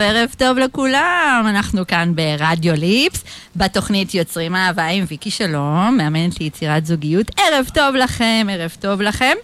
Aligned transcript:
ערב 0.00 0.34
טוב 0.38 0.58
לכולם, 0.58 1.44
אנחנו 1.48 1.86
כאן 1.86 2.12
ברדיו 2.14 2.74
ליפס, 2.74 3.24
בתוכנית 3.56 4.14
יוצרים 4.14 4.56
אהבה 4.56 4.86
עם 4.86 5.04
ויקי 5.08 5.30
שלום, 5.30 5.94
מאמנת 5.96 6.40
ליצירת 6.40 6.86
זוגיות. 6.86 7.30
ערב 7.36 7.70
טוב 7.74 7.94
לכם, 7.94 8.46
ערב 8.50 8.76
טוב 8.80 9.02
לכם. 9.02 9.34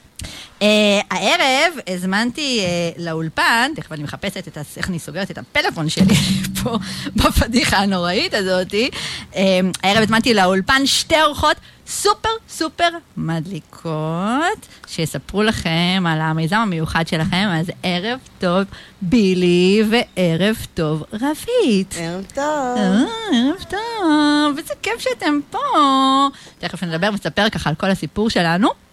Uh, 0.60 0.64
הערב 1.10 1.72
הזמנתי 1.86 2.60
uh, 2.96 3.00
לאולפן, 3.02 3.72
תכף 3.76 3.92
אני 3.92 4.02
מחפשת 4.02 4.48
את. 4.48 4.58
איך 4.76 4.88
אני 4.88 4.98
סוגרת 4.98 5.30
את 5.30 5.38
הפלאפון 5.38 5.88
שלי 5.88 6.14
פה 6.62 6.78
בפדיחה 7.16 7.76
הנוראית 7.76 8.34
הזאתי. 8.34 8.90
Uh, 9.32 9.36
הערב 9.82 10.02
הזמנתי 10.02 10.34
לאולפן 10.34 10.86
שתי 10.86 11.22
אורחות 11.22 11.56
סופר 11.86 12.28
סופר 12.48 12.88
מדליקות, 13.16 14.66
שיספרו 14.86 15.42
לכם 15.42 16.04
על 16.08 16.20
המיזם 16.20 16.56
המיוחד 16.56 17.08
שלכם, 17.08 17.48
אז 17.52 17.66
ערב 17.82 18.18
טוב 18.38 18.62
בילי 19.02 19.82
וערב 19.90 20.56
טוב 20.74 21.04
רבית. 21.12 21.94
ערב 21.98 22.24
טוב. 22.34 22.76
אה, 22.76 23.02
ערב 23.32 23.64
טוב, 23.68 24.58
איזה 24.58 24.74
כיף 24.82 24.98
שאתם 24.98 25.38
פה. 25.50 25.58
תכף 26.58 26.82
נדבר 26.82 27.08
ונספר 27.12 27.48
ככה 27.50 27.70
על 27.70 27.76
כל 27.76 27.90
הסיפור 27.90 28.30
שלנו. 28.30 28.85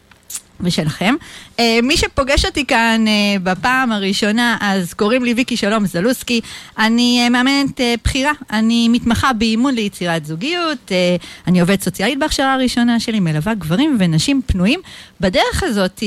ושלכם. 0.59 1.15
Uh, 1.57 1.61
מי 1.83 1.97
שפוגש 1.97 2.45
אותי 2.45 2.65
כאן 2.65 3.05
uh, 3.07 3.39
בפעם 3.43 3.91
הראשונה, 3.91 4.57
אז 4.61 4.93
קוראים 4.93 5.23
לי 5.23 5.33
ויקי 5.33 5.57
שלום 5.57 5.85
זלוסקי. 5.85 6.41
אני 6.77 7.23
uh, 7.27 7.29
מאמנת 7.29 7.79
uh, 7.79 7.83
בחירה, 8.03 8.31
אני 8.51 8.89
מתמחה 8.89 9.33
באימון 9.33 9.75
ליצירת 9.75 10.25
זוגיות, 10.25 10.77
uh, 10.87 11.23
אני 11.47 11.61
עובדת 11.61 11.81
סוציאלית 11.81 12.19
בהכשרה 12.19 12.53
הראשונה 12.53 12.99
שלי, 12.99 13.19
מלווה 13.19 13.53
גברים 13.53 13.97
ונשים 13.99 14.41
פנויים 14.45 14.79
בדרך 15.19 15.63
הזאת 15.63 15.99
uh, 15.99 16.01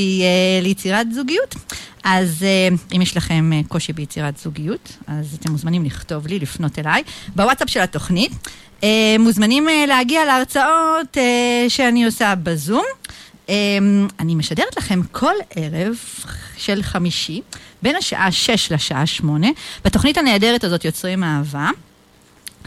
ליצירת 0.63 1.13
זוגיות. 1.13 1.55
אז 2.05 2.45
אם 2.97 3.03
יש 3.03 3.17
לכם 3.17 3.51
קושי 3.69 3.93
ביצירת 3.93 4.39
זוגיות, 4.39 4.93
אז 5.07 5.37
אתם 5.41 5.53
מוזמנים 5.53 5.85
לכתוב 5.85 6.27
לי, 6.27 6.39
לפנות 6.39 6.79
אליי, 6.79 7.03
בוואטסאפ 7.37 7.71
של 7.71 7.81
התוכנית. 7.81 8.33
מוזמנים 9.19 9.67
להגיע 9.89 10.25
להרצאות 10.25 11.17
שאני 11.69 12.05
עושה 12.05 12.35
בזום. 12.43 12.85
Um, 13.47 13.51
אני 14.21 14.35
משדרת 14.35 14.77
לכם 14.77 15.01
כל 15.13 15.35
ערב 15.57 15.97
של 16.57 16.83
חמישי, 16.83 17.41
בין 17.83 17.97
השעה 17.97 18.33
6 18.33 18.73
לשעה 18.73 19.07
8, 19.07 19.47
בתוכנית 19.85 20.19
הנהדרת 20.19 20.65
הזאת 20.65 20.85
יוצרים 20.85 21.25
אהבה, 21.25 21.71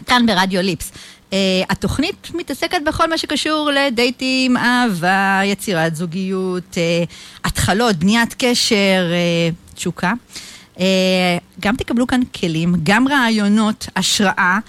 כאן 0.06 0.26
ברדיו 0.26 0.62
ליפס. 0.62 0.92
Uh, 0.92 1.34
התוכנית 1.70 2.28
מתעסקת 2.34 2.78
בכל 2.86 3.10
מה 3.10 3.18
שקשור 3.18 3.70
לדייטים, 3.72 4.58
אהבה, 4.58 5.42
יצירת 5.46 5.96
זוגיות, 5.96 6.74
uh, 6.74 7.10
התחלות, 7.44 7.96
בניית 7.96 8.36
קשר, 8.38 9.12
uh, 9.12 9.76
תשוקה. 9.76 10.14
Uh, 10.76 10.80
גם 11.60 11.76
תקבלו 11.76 12.08
כאן 12.08 12.22
כלים, 12.40 12.76
גם 12.84 13.08
רעיונות, 13.08 13.88
השראה, 13.96 14.60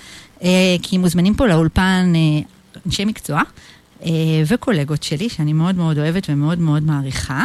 uh, 0.40 0.44
כי 0.82 0.98
מוזמנים 0.98 1.34
פה 1.34 1.46
לאולפן 1.46 2.12
uh, 2.14 2.80
אנשי 2.86 3.04
מקצוע. 3.04 3.42
וקולגות 4.46 5.02
שלי, 5.02 5.28
שאני 5.28 5.52
מאוד 5.52 5.74
מאוד 5.74 5.98
אוהבת 5.98 6.26
ומאוד 6.30 6.58
מאוד 6.58 6.82
מעריכה. 6.82 7.44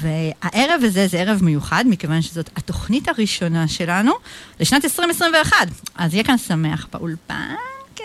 והערב 0.00 0.80
הזה 0.82 1.06
זה 1.06 1.18
ערב 1.18 1.44
מיוחד, 1.44 1.84
מכיוון 1.88 2.22
שזאת 2.22 2.50
התוכנית 2.56 3.08
הראשונה 3.08 3.68
שלנו 3.68 4.12
לשנת 4.60 4.84
2021. 4.84 5.56
אז 5.94 6.14
יהיה 6.14 6.24
כאן 6.24 6.38
שמח 6.38 6.86
באולפן, 6.92 7.54
כן. 7.96 8.04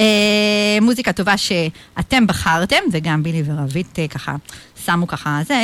אה, 0.00 0.78
מוזיקה 0.82 1.12
טובה 1.12 1.36
שאתם 1.36 2.26
בחרתם, 2.26 2.76
וגם 2.92 3.22
בילי 3.22 3.42
ורבית 3.46 3.98
אה, 3.98 4.08
ככה 4.08 4.36
שמו 4.84 5.06
ככה, 5.06 5.40
זה, 5.46 5.54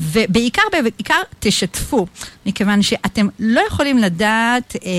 ובעיקר, 0.00 0.62
בעיקר 0.72 1.20
תשתפו, 1.40 2.06
מכיוון 2.46 2.82
שאתם 2.82 3.28
לא 3.38 3.60
יכולים 3.69 3.98
לדעת 3.98 4.76
אה, 4.84 4.90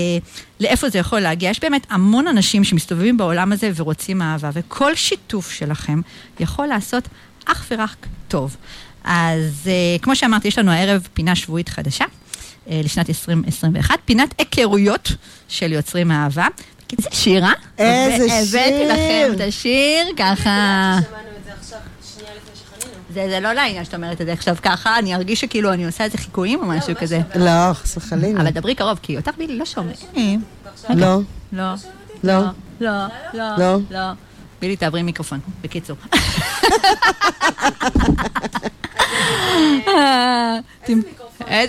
לאיפה 0.60 0.88
זה 0.88 0.98
יכול 0.98 1.20
להגיע. 1.20 1.50
יש 1.50 1.60
באמת 1.60 1.86
המון 1.90 2.26
אנשים 2.26 2.64
שמסתובבים 2.64 3.16
בעולם 3.16 3.52
הזה 3.52 3.70
ורוצים 3.76 4.22
אהבה, 4.22 4.50
וכל 4.52 4.94
שיתוף 4.94 5.50
שלכם 5.50 6.00
יכול 6.40 6.66
לעשות 6.66 7.08
אך 7.46 7.66
ורק 7.70 8.06
טוב. 8.28 8.56
אז 9.04 9.60
uh, 9.64 10.02
כמו 10.02 10.16
שאמרתי, 10.16 10.48
יש 10.48 10.58
לנו 10.58 10.70
הערב 10.70 11.08
פינה 11.14 11.34
שבועית 11.34 11.68
חדשה 11.68 12.04
uh, 12.04 12.70
לשנת 12.70 13.08
2021, 13.08 13.98
פינת 14.04 14.34
היכרויות 14.38 15.12
של 15.48 15.72
יוצרים 15.72 16.10
אהבה. 16.10 16.46
זה 17.00 17.08
שיר, 17.12 17.44
אה? 17.44 17.52
איזה 17.78 18.28
שיר. 18.28 18.60
הבאתי 18.60 18.86
לכם 18.86 19.32
את 19.34 19.40
השיר, 19.48 20.06
ככה... 20.16 20.98
זה, 23.14 23.26
זה 23.28 23.40
לא 23.40 23.52
לעניין 23.52 23.84
שאת 23.84 23.94
אומרת 23.94 24.20
את 24.20 24.26
זה 24.26 24.32
עכשיו 24.32 24.56
ככה, 24.62 24.98
אני 24.98 25.14
ארגיש 25.14 25.40
שכאילו 25.40 25.72
אני 25.72 25.86
עושה 25.86 26.04
איזה 26.04 26.18
חיקויים 26.18 26.60
או 26.60 26.66
משהו 26.66 26.94
כזה. 27.00 27.20
לא, 27.34 27.72
חס 27.72 27.96
וחלילה. 27.96 28.40
אבל 28.40 28.50
דברי 28.50 28.74
קרוב, 28.74 28.98
כי 29.02 29.16
אותך 29.16 29.30
בילי 29.38 29.58
לא 29.58 29.64
שומעים. 29.64 30.42
לא. 30.88 31.20
לא. 31.52 31.74
לא. 32.24 32.40
לא. 32.80 33.06
לא. 33.34 33.76
לא. 33.90 34.12
בילי, 34.62 34.76
תעברי 34.76 35.02
מיקרופון, 35.02 35.40
בקיצור. 35.62 35.96
איזה 40.88 41.02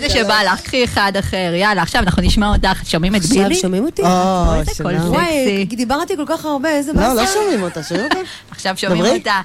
שבא 0.08 0.42
לך, 0.42 0.60
קחי 0.60 0.84
אחד 0.84 1.12
אחר, 1.18 1.52
יאללה, 1.54 1.82
עכשיו 1.82 2.02
אנחנו 2.02 2.22
נשמע 2.22 2.48
אותך, 2.48 2.80
שומעים 2.84 3.16
את 3.16 3.20
בילי? 3.24 3.44
עכשיו 3.44 3.60
שומעים 3.60 3.84
אותי? 3.84 4.02
או, 4.02 4.54
איזה 4.60 4.82
קול 4.82 4.92
שלום. 4.92 5.10
וואי, 5.10 5.64
דיברתי 5.64 6.16
כל 6.16 6.24
כך 6.26 6.44
הרבה, 6.44 6.68
איזה 6.68 6.92
באסה. 6.92 7.14
לא, 7.14 7.22
לא 7.22 7.26
שומעים 7.26 7.62
אותה, 7.62 7.82
שומעים 7.82 8.04
אותה? 8.04 8.18
עכשיו 8.50 8.74
שומעים 8.76 9.00
דברי. 9.00 9.18
אותה. 9.18 9.40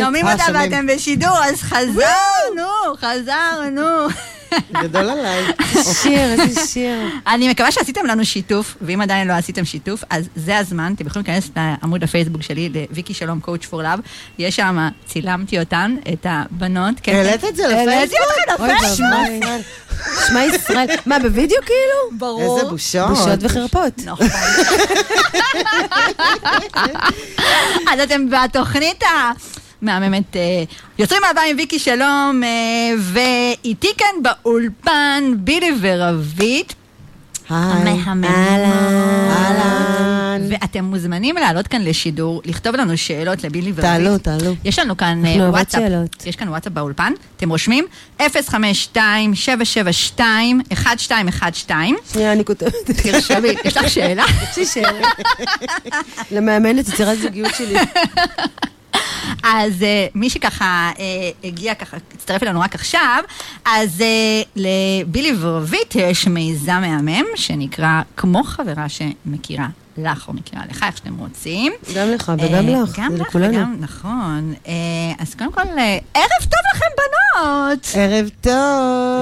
שומעים 0.00 0.26
אה, 0.26 0.32
אותה. 0.32 0.44
ואתם 0.54 0.86
בשידור, 0.86 1.38
אז 1.44 1.62
חזרנו, 1.62 2.96
חזרנו. 3.00 4.08
גדול 4.82 5.10
עליי. 5.10 5.44
שיר, 6.02 6.32
איזה 6.32 6.66
שיר. 6.66 6.98
אני 7.26 7.48
מקווה 7.48 7.72
שעשיתם 7.72 8.06
לנו 8.06 8.24
שיתוף, 8.24 8.76
ואם 8.80 9.00
עדיין 9.00 9.28
לא 9.28 9.32
עשיתם 9.32 9.64
שיתוף, 9.64 10.04
אז 10.10 10.28
זה 10.36 10.58
הזמן, 10.58 10.92
אתם 10.96 11.06
יכולים 11.06 11.26
להיכנס 11.28 11.50
לעמוד 11.56 12.04
הפייסבוק 12.04 12.42
שלי, 12.42 12.68
לוויקי 12.68 13.14
שלום 13.14 13.40
קואוצ' 13.40 13.66
פור 13.66 13.82
לאב, 13.82 14.00
יש 14.38 14.56
שם, 14.56 14.88
צילמתי 15.06 15.60
אותן, 15.60 15.96
את 16.12 16.26
הבנות. 16.28 16.94
כן, 17.02 17.14
העלית 17.14 17.44
את 17.44 17.56
זה 17.56 17.66
העליתי 17.66 17.86
לפייסבוק? 17.86 18.18
אתכם 18.54 18.62
אוי 18.62 18.74
לפייסבוק. 18.74 19.61
שמע 20.28 20.44
ישראל. 20.44 20.86
מה, 21.06 21.18
בווידאו 21.18 21.56
כאילו? 21.66 22.18
ברור. 22.18 22.58
איזה 22.58 22.70
בושות. 22.70 23.08
בושות 23.08 23.38
וחרפות. 23.40 23.92
נכון. 24.04 24.26
אז 27.92 28.00
אתם 28.02 28.26
בתוכנית 28.30 29.04
המהממת 29.82 30.36
אה, 30.36 30.64
יוצרים 30.98 31.22
אהבה 31.24 31.40
עם 31.50 31.56
ויקי 31.56 31.78
שלום, 31.78 32.42
אה, 32.44 32.48
ואיתי 32.98 33.88
כאן 33.98 34.22
באולפן 34.22 35.24
בילי 35.36 35.72
ורבית. 35.80 36.74
המהמם. 37.48 38.24
אהלן. 38.24 40.42
ואתם 40.72 40.84
מוזמנים 40.84 41.36
לעלות 41.36 41.66
כאן 41.66 41.82
לשידור, 41.82 42.42
לכתוב 42.44 42.76
לנו 42.76 42.98
שאלות 42.98 43.44
לבילי 43.44 43.72
ורבית. 43.74 43.84
תעלו, 43.84 44.18
תעלו. 44.18 44.54
יש 44.64 44.78
לנו 44.78 44.96
כאן 44.96 45.06
אה, 45.24 45.30
אנחנו 45.30 45.42
אוהבות 45.42 45.54
וואטסאפ, 45.54 45.80
שאלות. 45.80 46.26
יש 46.26 46.36
כאן 46.36 46.48
וואטסאפ 46.48 46.72
באולפן, 46.72 47.12
אתם 47.36 47.48
רושמים 47.48 47.84
052-772-1212, 48.20 48.22
שנייה, 52.12 52.32
אני 52.32 52.44
כותבת. 52.44 52.72
תרשמי, 53.02 53.48
יש 53.64 53.76
לך 53.76 53.90
שאלה? 53.90 54.24
יש 54.50 54.56
לי 54.56 54.66
שאלה. 54.66 55.08
למאמנת 56.30 56.88
יצירת 56.88 57.18
זוגיות 57.18 57.54
שלי. 57.54 57.78
אז 59.42 59.72
uh, 59.80 59.84
מי 60.14 60.30
שככה 60.30 60.90
uh, 60.96 61.00
הגיע 61.44 61.74
ככה, 61.74 61.96
הצטרף 62.14 62.42
אלינו 62.42 62.60
רק 62.60 62.74
עכשיו, 62.74 63.24
אז 63.64 64.00
uh, 64.00 64.48
לבילי 64.56 65.32
ורבית 65.40 65.94
יש 65.94 66.26
מיזם 66.26 66.80
מהמם 66.80 67.24
שנקרא 67.36 68.02
כמו 68.16 68.44
חברה 68.44 68.86
שמכירה 68.88 69.66
לך 69.98 70.28
או 70.28 70.32
מכירה 70.32 70.62
לך, 70.70 70.82
איך 70.82 70.96
שאתם 70.96 71.18
רוצים. 71.18 71.72
גם 71.96 72.08
לך 72.08 72.32
וגם 72.38 72.54
אה, 72.68 72.82
לך, 72.82 72.98
גם 72.98 73.12
זה 73.12 73.18
לך 73.18 73.28
לכולנו. 73.28 73.52
וגם, 73.52 73.76
נכון. 73.80 74.54
אה, 74.68 74.72
אז 75.18 75.34
קודם 75.34 75.52
כל, 75.52 75.60
אה, 75.78 75.98
ערב 76.14 76.40
טוב 76.40 76.60
לכם, 76.74 76.86
בנות! 76.96 77.88
ערב 77.94 78.28
טוב. 78.40 78.52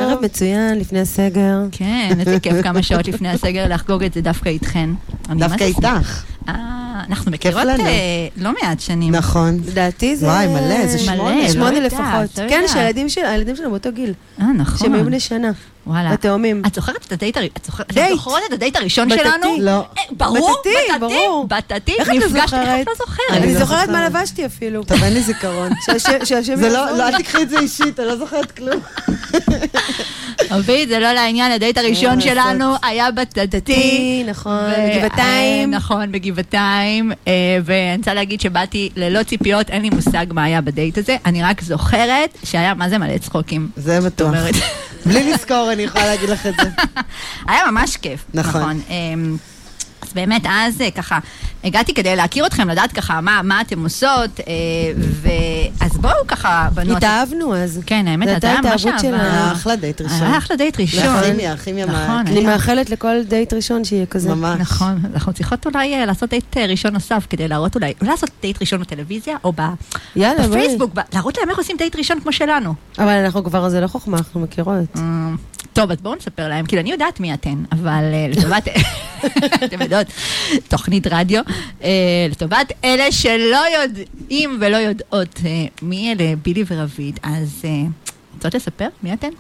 ערב 0.03 0.25
מצוין, 0.25 0.79
לפני 0.79 1.01
הסגר. 1.01 1.59
כן, 1.73 2.17
איזה 2.21 2.41
כיף 2.41 2.55
כמה 2.65 2.83
שעות 2.83 3.09
לפני 3.09 3.29
הסגר 3.29 3.65
לחגוג 3.69 4.05
את 4.05 4.13
זה 4.15 4.21
דווקא 4.21 4.49
איתכן. 4.49 4.91
דווקא. 5.31 5.65
איתך. 5.65 6.25
אה, 6.49 6.55
אנחנו 7.09 7.31
מכירות 7.31 7.63
לא 8.37 8.51
מעט 8.63 8.81
שנים. 8.81 9.15
נכון. 9.15 9.61
לדעתי 9.67 10.17
זה... 10.17 10.27
וואי, 10.27 10.47
מלא, 10.47 10.87
זה 10.87 10.99
שמונה. 10.99 11.43
לא 11.43 11.49
שמונה 11.49 11.81
לפחות. 11.81 12.39
לא 12.39 12.49
כן. 12.49 12.63
שהילדים 12.67 13.09
של- 13.09 13.25
הילדים 13.25 13.57
שלנו 13.57 13.71
באותו 13.71 13.93
גיל. 13.93 14.13
אה, 14.41 14.47
נכון. 14.53 14.79
שהם 14.79 14.95
היו 14.95 15.05
בני 15.05 15.21
שנה. 15.21 15.51
וואלה. 15.91 16.13
התאומים. 16.13 16.63
את 16.67 16.75
זוכרת 16.75 17.05
את 17.07 17.13
הדייט 17.13 17.37
הראשון? 17.37 17.53
את 17.61 17.67
זוכרת- 17.67 17.87
את 18.49 18.53
הדייט 18.53 18.77
הראשון. 18.77 19.09
שלנו? 19.11 19.57
לא. 19.61 19.71
אה, 19.71 20.03
ברור, 20.11 20.57
בטטי, 20.61 20.99
ברור. 21.01 21.47
בטטי, 21.49 21.93
איך 21.99 22.09
את 22.09 22.15
לא 22.15 22.27
נפגשת, 22.27 22.55
איך 22.55 22.63
זוכרת? 22.65 22.81
את 22.83 22.87
לא 22.87 22.95
זוכרת? 22.99 23.19
אני 23.31 23.39
אני 23.39 23.55
לא 23.55 23.61
זוכרת 23.61 23.89
מה. 23.89 24.07
לבשתי 24.09 24.47
אפילו. 24.47 24.85
טוב, 24.85 25.03
אין 25.05 25.13
לי 25.15 25.23
זיכרון. 25.23 25.71
שהשם- 25.85 26.25
זה 26.45 26.67
יעזור 26.67 26.69
לא, 26.69 26.91
לי. 26.93 26.99
לא, 26.99 27.09
אל 27.09 27.19
תקחי 27.19 27.43
את 27.43 27.51
זה 27.51 27.59
אישית, 27.59 28.01
אני 28.01 28.09
לא 28.09 28.17
זוכרת 28.17 28.51
כלום. 28.53 28.81
אביב, 30.57 30.89
זה 30.89 30.99
לא 30.99 31.13
לעניין, 31.13 31.53
הדייט 31.53 31.79
הראשון 31.79 32.15
לעשות? 32.19 32.23
שלנו 32.33 32.75
היה 32.83 33.11
בטטי. 33.11 34.25
נכון, 34.27 34.61
בגבעתיים. 34.95 35.75
אה, 35.75 35.79
נכון, 35.79 36.13
בגבעתיים. 36.13 37.13
אה, 37.29 37.33
ואני 37.65 37.97
רוצה 37.97 38.15
להגיד 38.15 38.41
שבאתי 38.41 38.91
ללא 38.97 39.23
ציפיות, 39.23 39.71
אין 39.71 39.83
לי 39.83 39.91
מושג 39.91 40.27
מה 40.31 40.45
היה 40.45 40.61
בדייט 40.61 40.99
הזה. 40.99 41.17
אני 41.27 41.43
רק 41.43 41.61
זוכרת 41.63 42.39
שהיה 42.45 42.75
מה 42.75 42.89
זה 42.89 42.99
מלא 42.99 43.19
צחוקים. 43.19 43.69
זה 43.77 44.01
בטוח. 44.01 44.35
בלי 45.07 45.33
לזכור, 45.33 45.73
אני 45.81 45.89
יכולה 45.89 46.07
להגיד 46.07 46.29
לך 46.29 46.47
את 46.47 46.55
זה. 46.63 46.71
היה 47.49 47.71
ממש 47.71 47.97
כיף. 47.97 48.25
נכון. 48.35 48.81
אמ, 48.91 49.37
אז 50.03 50.13
באמת, 50.15 50.43
אז 50.51 50.81
אה, 50.81 50.91
ככה, 50.91 51.19
הגעתי 51.65 51.95
כדי 51.95 52.17
להכיר 52.17 52.47
אתכם, 52.47 52.71
לדעת 52.71 52.93
ככה 52.93 53.21
מה, 53.21 53.41
מה 53.45 53.61
אתם 53.61 53.83
עושות, 53.85 54.41
אה, 54.41 54.45
ואז 55.81 55.99
בואו 55.99 56.27
ככה, 56.29 56.69
בנות. 56.75 56.97
התאהבנו 56.97 57.55
אז. 57.57 57.81
כן, 57.87 58.09
האמת, 58.09 58.29
הייתה 58.29 58.51
היה 58.51 58.61
ממש 58.61 58.87
אהבה. 58.87 58.99
היה 59.23 59.53
אחלה 59.53 59.77
דייט 59.77 60.01
ראשון. 60.01 60.23
היה 60.27 60.39
אחלה 60.39 60.57
דייט 60.57 60.81
ראשון. 60.81 61.07
והכימיה, 61.07 61.53
הכימיה 61.53 61.87
נכון. 61.87 62.27
אני. 62.27 62.47
מאחלת 62.47 62.91
לכל 62.91 63.23
דייט 63.29 63.53
ראשון 63.53 63.85
שיהיה 63.85 64.07
כזה. 64.07 64.35
ממש. 64.35 64.61
נכון, 64.61 64.99
אנחנו 65.15 65.33
צריכות 65.33 65.67
אולי 65.67 65.95
אה, 65.95 66.07
לעשות 66.07 66.31
דייט 66.31 66.57
ראשון 66.57 66.93
נוסף 66.93 67.27
כדי 67.31 67.49
להראות 67.49 67.75
אולי, 67.75 67.93
אולי 68.01 68.11
לעשות 68.11 68.31
דייט 68.43 68.61
ראשון 68.61 68.81
בטלוויזיה 68.81 69.37
או 69.45 69.53
ב- 69.57 69.61
יאללה, 70.17 70.47
בואי. 70.49 70.61
בפייסבוק, 70.61 70.91
ב- 70.95 71.01
להראות 71.15 71.39
להם 71.39 71.51
איך 71.51 71.59
עושים 71.59 71.77
דייט 71.77 71.97
ראשון 71.97 72.21
כמו 72.21 72.33
שלנו. 72.33 72.75
אבל 72.99 73.09
אנחנו 73.09 73.45
כבר, 73.45 73.69
זה 73.69 73.81
לא 73.81 73.87
חוכמה, 73.87 74.19
אנחנו 74.19 74.41
מכירות. 74.41 74.97
טוב, 75.73 75.91
אז 75.91 76.01
בואו 76.01 76.15
נספר 76.15 76.49
להם, 76.49 76.67
כאילו 76.67 76.83
אני 76.83 76.91
יודעת 76.91 77.21
מי 77.21 77.35
אתן, 77.35 77.65
אבל 77.73 78.05
אה, 78.13 78.27
לטובת, 78.31 78.69
אתם 79.65 79.83
יודעות, 79.83 80.07
תוכנית 80.69 81.07
רדיו, 81.07 81.43
אה, 81.83 82.27
לטובת 82.31 82.73
אלה 82.85 83.13
שלא 83.13 83.63
יודעים 83.83 84.59
ולא 84.61 84.77
יודעות 84.77 85.41
אה, 85.45 85.65
מי 85.83 86.13
אלה 86.13 86.37
בילי 86.43 86.65
ורביד, 86.69 87.21
אז 87.23 87.65
רוצות 88.35 88.55
לספר? 88.55 88.89
מי 89.03 89.13
אתן? 89.13 89.31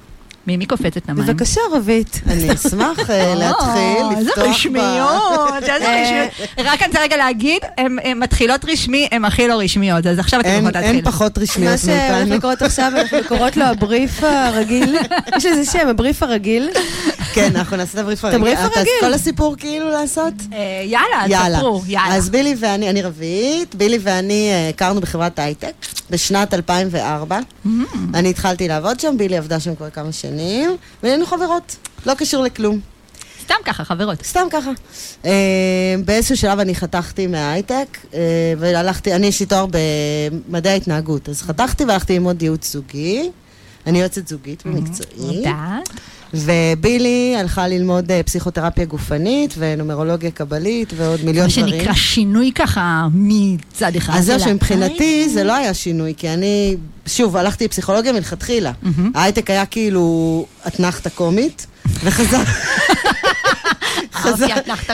מי 0.46 0.56
מי 0.56 0.66
קופצת 0.66 1.08
למים? 1.08 1.26
בבקשה, 1.26 1.60
רבית. 1.72 2.20
אני 2.26 2.54
אשמח 2.54 3.10
אה, 3.10 3.28
או, 3.32 3.38
להתחיל, 3.38 4.18
איזה 4.18 4.30
לפתוח 4.30 4.44
ב... 4.44 4.48
רשמיות, 4.48 5.52
איזה 5.56 5.72
אה, 5.72 6.02
רשמיות. 6.02 6.48
רק 6.58 6.82
אני 6.82 6.88
רוצה 6.88 7.00
רגע 7.02 7.16
להגיד, 7.16 7.62
הן 7.78 8.18
מתחילות 8.18 8.64
רשמי, 8.64 9.08
הן 9.12 9.24
הכי 9.24 9.48
לא 9.48 9.54
רשמיות, 9.54 10.06
אז 10.06 10.18
עכשיו 10.18 10.40
אתן 10.40 10.48
יכולות 10.48 10.74
להתחיל. 10.74 10.94
אין 10.94 11.04
פחות 11.04 11.38
מה 11.38 11.42
רשמיות 11.42 11.78
שהולך 11.78 12.10
מאיתנו. 12.10 12.34
לקרות 12.34 12.62
עכשיו, 12.62 12.92
אנחנו 12.96 13.18
קוראות 13.28 13.56
לו 13.56 13.64
הבריף 13.64 14.22
הרגיל. 14.22 14.96
יש 15.36 15.46
לזה 15.46 15.72
שם, 15.72 15.88
הבריף 15.88 16.22
הרגיל. 16.22 16.70
כן, 17.32 17.56
אנחנו 17.56 17.76
נעשה 17.76 17.92
את 17.94 17.98
הבריף 17.98 18.24
הרגיל. 18.24 18.40
הבריף 18.40 18.58
את 18.58 18.76
הרגיל. 18.76 18.92
כל 19.00 19.14
הסיפור 19.14 19.56
כאילו 19.58 19.88
לעשות? 19.88 20.34
אה, 20.52 20.82
יאללה, 20.84 21.24
יאללה. 21.28 21.56
תספרו, 21.56 21.82
יאללה. 21.86 22.14
אז 22.16 22.30
בילי 22.30 22.54
ואני, 22.58 22.90
אני 22.90 23.02
רביעית, 23.02 23.74
בילי 23.74 23.98
ואני 24.02 24.50
אה, 24.50 24.68
הכרנו 24.68 25.00
בחברת 25.00 25.38
הייטק 25.38 25.72
בשנת 26.10 26.54
2004. 26.54 27.38
Mm. 27.38 27.68
אני 28.14 28.30
התחלתי 28.30 28.68
לעבוד 28.68 29.00
שם, 29.00 29.14
בילי 29.18 29.36
עבדה 29.36 29.60
שם 29.60 29.74
כבר 29.74 29.90
כמה 29.90 30.12
שנים, 30.12 30.29
והיינו 31.02 31.26
חברות, 31.26 31.76
לא 32.06 32.14
קשור 32.14 32.42
לכלום. 32.42 32.80
סתם 33.42 33.54
ככה, 33.64 33.84
חברות. 33.84 34.22
סתם 34.22 34.46
ככה. 34.50 34.70
אה, 35.24 35.94
באיזשהו 36.04 36.36
שלב 36.36 36.58
אני 36.58 36.74
חתכתי 36.74 37.26
מההייטק, 37.26 37.98
אה, 38.14 38.20
והלכתי, 38.58 39.14
אני 39.14 39.26
יש 39.26 39.40
לי 39.40 39.46
תואר 39.46 39.66
במדעי 39.70 40.72
ההתנהגות, 40.72 41.28
אז 41.28 41.42
חתכתי 41.42 41.84
והלכתי 41.84 42.12
ללמוד 42.12 42.42
ייעוץ 42.42 42.72
זוגי. 42.72 43.30
אני 43.86 44.00
יועצת 44.00 44.28
זוגית 44.28 44.66
במקצועי. 44.66 45.36
יודעת. 45.36 45.88
ובילי 46.34 47.36
הלכה 47.38 47.68
ללמוד 47.68 48.10
אה, 48.10 48.22
פסיכותרפיה 48.22 48.84
גופנית 48.84 49.54
ונומרולוגיה 49.58 50.30
קבלית 50.30 50.92
ועוד 50.96 51.24
מיליון 51.24 51.46
מה 51.46 51.52
דברים. 51.52 51.78
שנקרא 51.80 51.94
שינוי 51.94 52.52
ככה 52.54 53.08
מצד 53.14 53.96
אחד. 53.96 54.14
אז 54.16 54.24
זהו 54.26 54.40
שמבחינתי 54.40 55.18
העין. 55.20 55.28
זה 55.28 55.44
לא 55.44 55.54
היה 55.54 55.74
שינוי, 55.74 56.14
כי 56.16 56.28
אני, 56.28 56.76
שוב, 57.06 57.36
הלכתי 57.36 57.64
לפסיכולוגיה 57.64 58.12
מלכתחילה. 58.12 58.72
ההייטק 59.14 59.50
היה 59.50 59.66
כאילו 59.66 60.46
אתנחתה 60.66 61.10
קומית, 61.10 61.66
וחזר... 62.04 62.42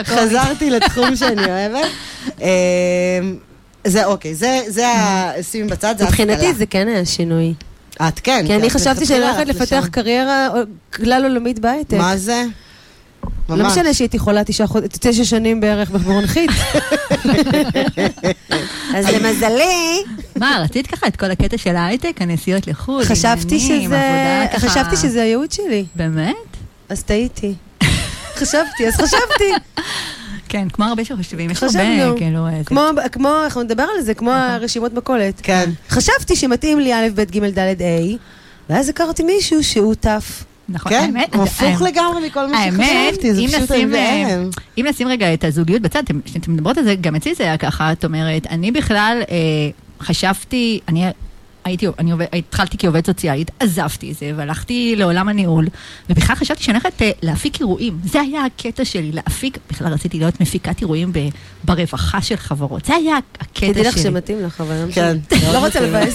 חזרתי 0.05 0.69
לתחום 0.69 1.15
שאני 1.15 1.45
אוהבת. 1.45 1.91
אה, 2.41 3.19
זה 3.87 4.05
אוקיי, 4.05 4.35
זה, 4.35 4.61
זה 4.67 4.87
ה... 4.87 5.31
שימי 5.43 5.67
בצד, 5.67 5.95
זה 5.97 6.05
מבחינתי 6.05 6.33
ההשכלה. 6.33 6.53
זה 6.53 6.65
כן 6.65 6.87
היה 6.87 7.05
שינוי. 7.05 7.53
את 8.01 8.19
כן. 8.19 8.43
כי 8.47 8.55
אני 8.55 8.69
חשבתי 8.69 9.05
שאני 9.05 9.19
הולכת 9.29 9.47
לפתח. 9.47 9.87
קריירה 9.91 10.49
כלל 10.93 11.23
עולמית 11.23 11.59
בהייטק. 11.59 11.97
מה 11.97 12.17
זה? 12.17 12.43
לא 13.49 13.55
ממש. 13.55 13.71
משנה 13.71 13.93
שהייתי 13.93 14.19
חולה 14.19 14.41
חוד- 14.65 14.83
תשע 14.99 15.23
שנים 15.23 15.59
בערך 15.59 15.89
בבורנחית. 15.89 16.49
אז 18.95 19.05
למזלי, 19.07 20.03
מה, 20.35 20.59
רצית 20.63 20.87
ככה 20.87 21.07
את 21.07 21.15
כל 21.15 21.31
הקטע 21.31 21.57
של 21.57 21.75
ההייטק, 21.75 22.21
הנסיעות 22.21 22.67
לחו"ל, 22.67 23.03
חשבתי 23.05 23.55
עניינים, 23.55 23.89
שזה, 23.89 23.97
עבודה 24.41 24.57
ככה- 24.57 24.69
חשבתי 24.69 24.97
שזה 24.97 25.21
הייעוד 25.21 25.51
שלי, 25.51 25.85
באמת? 25.95 26.35
אז 26.89 27.03
טעיתי. 27.03 27.53
חשבתי, 28.35 28.87
אז 28.87 28.93
חשבתי. 28.95 29.51
כן, 30.49 30.69
כמו 30.69 30.85
הרבה 30.85 31.05
שחושבים, 31.05 31.49
יש. 31.49 31.63
הרבה, 31.63 31.79
כאילו... 32.17 32.47
כמו, 32.65 32.81
כמו, 33.11 33.29
אנחנו 33.43 33.63
נדבר 33.63 33.85
על 33.95 34.01
זה, 34.01 34.13
כמו 34.13 34.31
הרשימות 34.31 34.93
מכולת. 34.93 35.41
כן. 35.43 35.69
חשבתי 35.89 36.35
שמתאים 36.35 36.79
לי 36.79 36.93
א', 36.93 37.07
ב', 37.15 37.21
ג', 37.21 37.59
ד', 37.59 37.81
ה', 37.81 38.15
ואז 38.69 38.89
הכרתי 38.89 39.23
מישהו 39.23 39.63
שהוא 39.63 39.95
טף. 39.95 40.43
נכון, 40.69 40.91
כן, 40.91 40.99
האמת, 41.15 41.35
הוא 41.35 41.43
הפוך 41.43 41.81
לגמרי 41.81 42.27
מכל 42.27 42.47
מה 42.47 42.57
שחשבתי, 42.71 43.33
זה 43.33 43.41
אם 43.41 43.47
פשוט 43.47 43.71
נשים, 43.71 43.91
בהלם. 43.91 44.49
אם 44.77 44.85
נשים 44.89 45.07
רגע 45.07 45.33
את 45.33 45.43
הזוגיות 45.43 45.81
בצד, 45.81 45.99
אתם- 46.03 46.21
כשאתם 46.25 46.53
מדברות 46.53 46.77
על 46.77 46.83
זה, 46.83 46.95
גם 47.01 47.15
אצלי 47.15 47.35
זה 47.35 47.43
היה 47.43 47.57
ככה, 47.57 47.91
את 47.91 48.05
אומרת, 48.05 48.47
אני 48.49 48.71
בכלל 48.71 49.21
אה, 49.31 49.35
חשבתי, 50.05 50.79
אני 50.87 51.03
הייתי, 51.67 51.87
אני 51.99 52.11
עובד, 52.11 52.25
התחלתי 52.33 52.77
כעובדת 52.77 53.05
סוציאלית, 53.05 53.51
עזבתי 53.59 54.11
את 54.11 54.17
זה 54.17 54.31
והלכתי 54.35 54.93
לעולם 54.97 55.29
הניהול, 55.29 55.67
ובכלל 56.09 56.35
חשבתי 56.35 56.63
שאני 56.63 56.77
הולכת 56.83 57.01
אה, 57.01 57.11
להפיק 57.21 57.59
אירועים. 57.59 57.99
זה 58.03 58.21
היה 58.21 58.45
הקטע 58.45 58.85
שלי, 58.85 59.11
להפיק, 59.11 59.57
בכלל 59.71 59.93
רציתי 59.93 60.17
להיות 60.19 60.41
מפיקת 60.41 60.81
אירועים 60.81 61.13
ב, 61.13 61.19
ברווחה 61.63 62.21
של 62.21 62.35
חברות. 62.35 62.85
זה 62.85 62.95
היה 62.95 63.17
הקטע 63.39 63.71
תדעי 63.71 63.73
שלי. 63.73 63.91
לך 63.91 63.97
שמתאים 63.97 64.43
לך, 64.45 64.61
אבל 64.61 64.75
לא 64.87 64.91
כן. 64.91 65.17
לא 65.53 65.65
רוצה. 65.65 65.79
לבאס. 65.79 66.13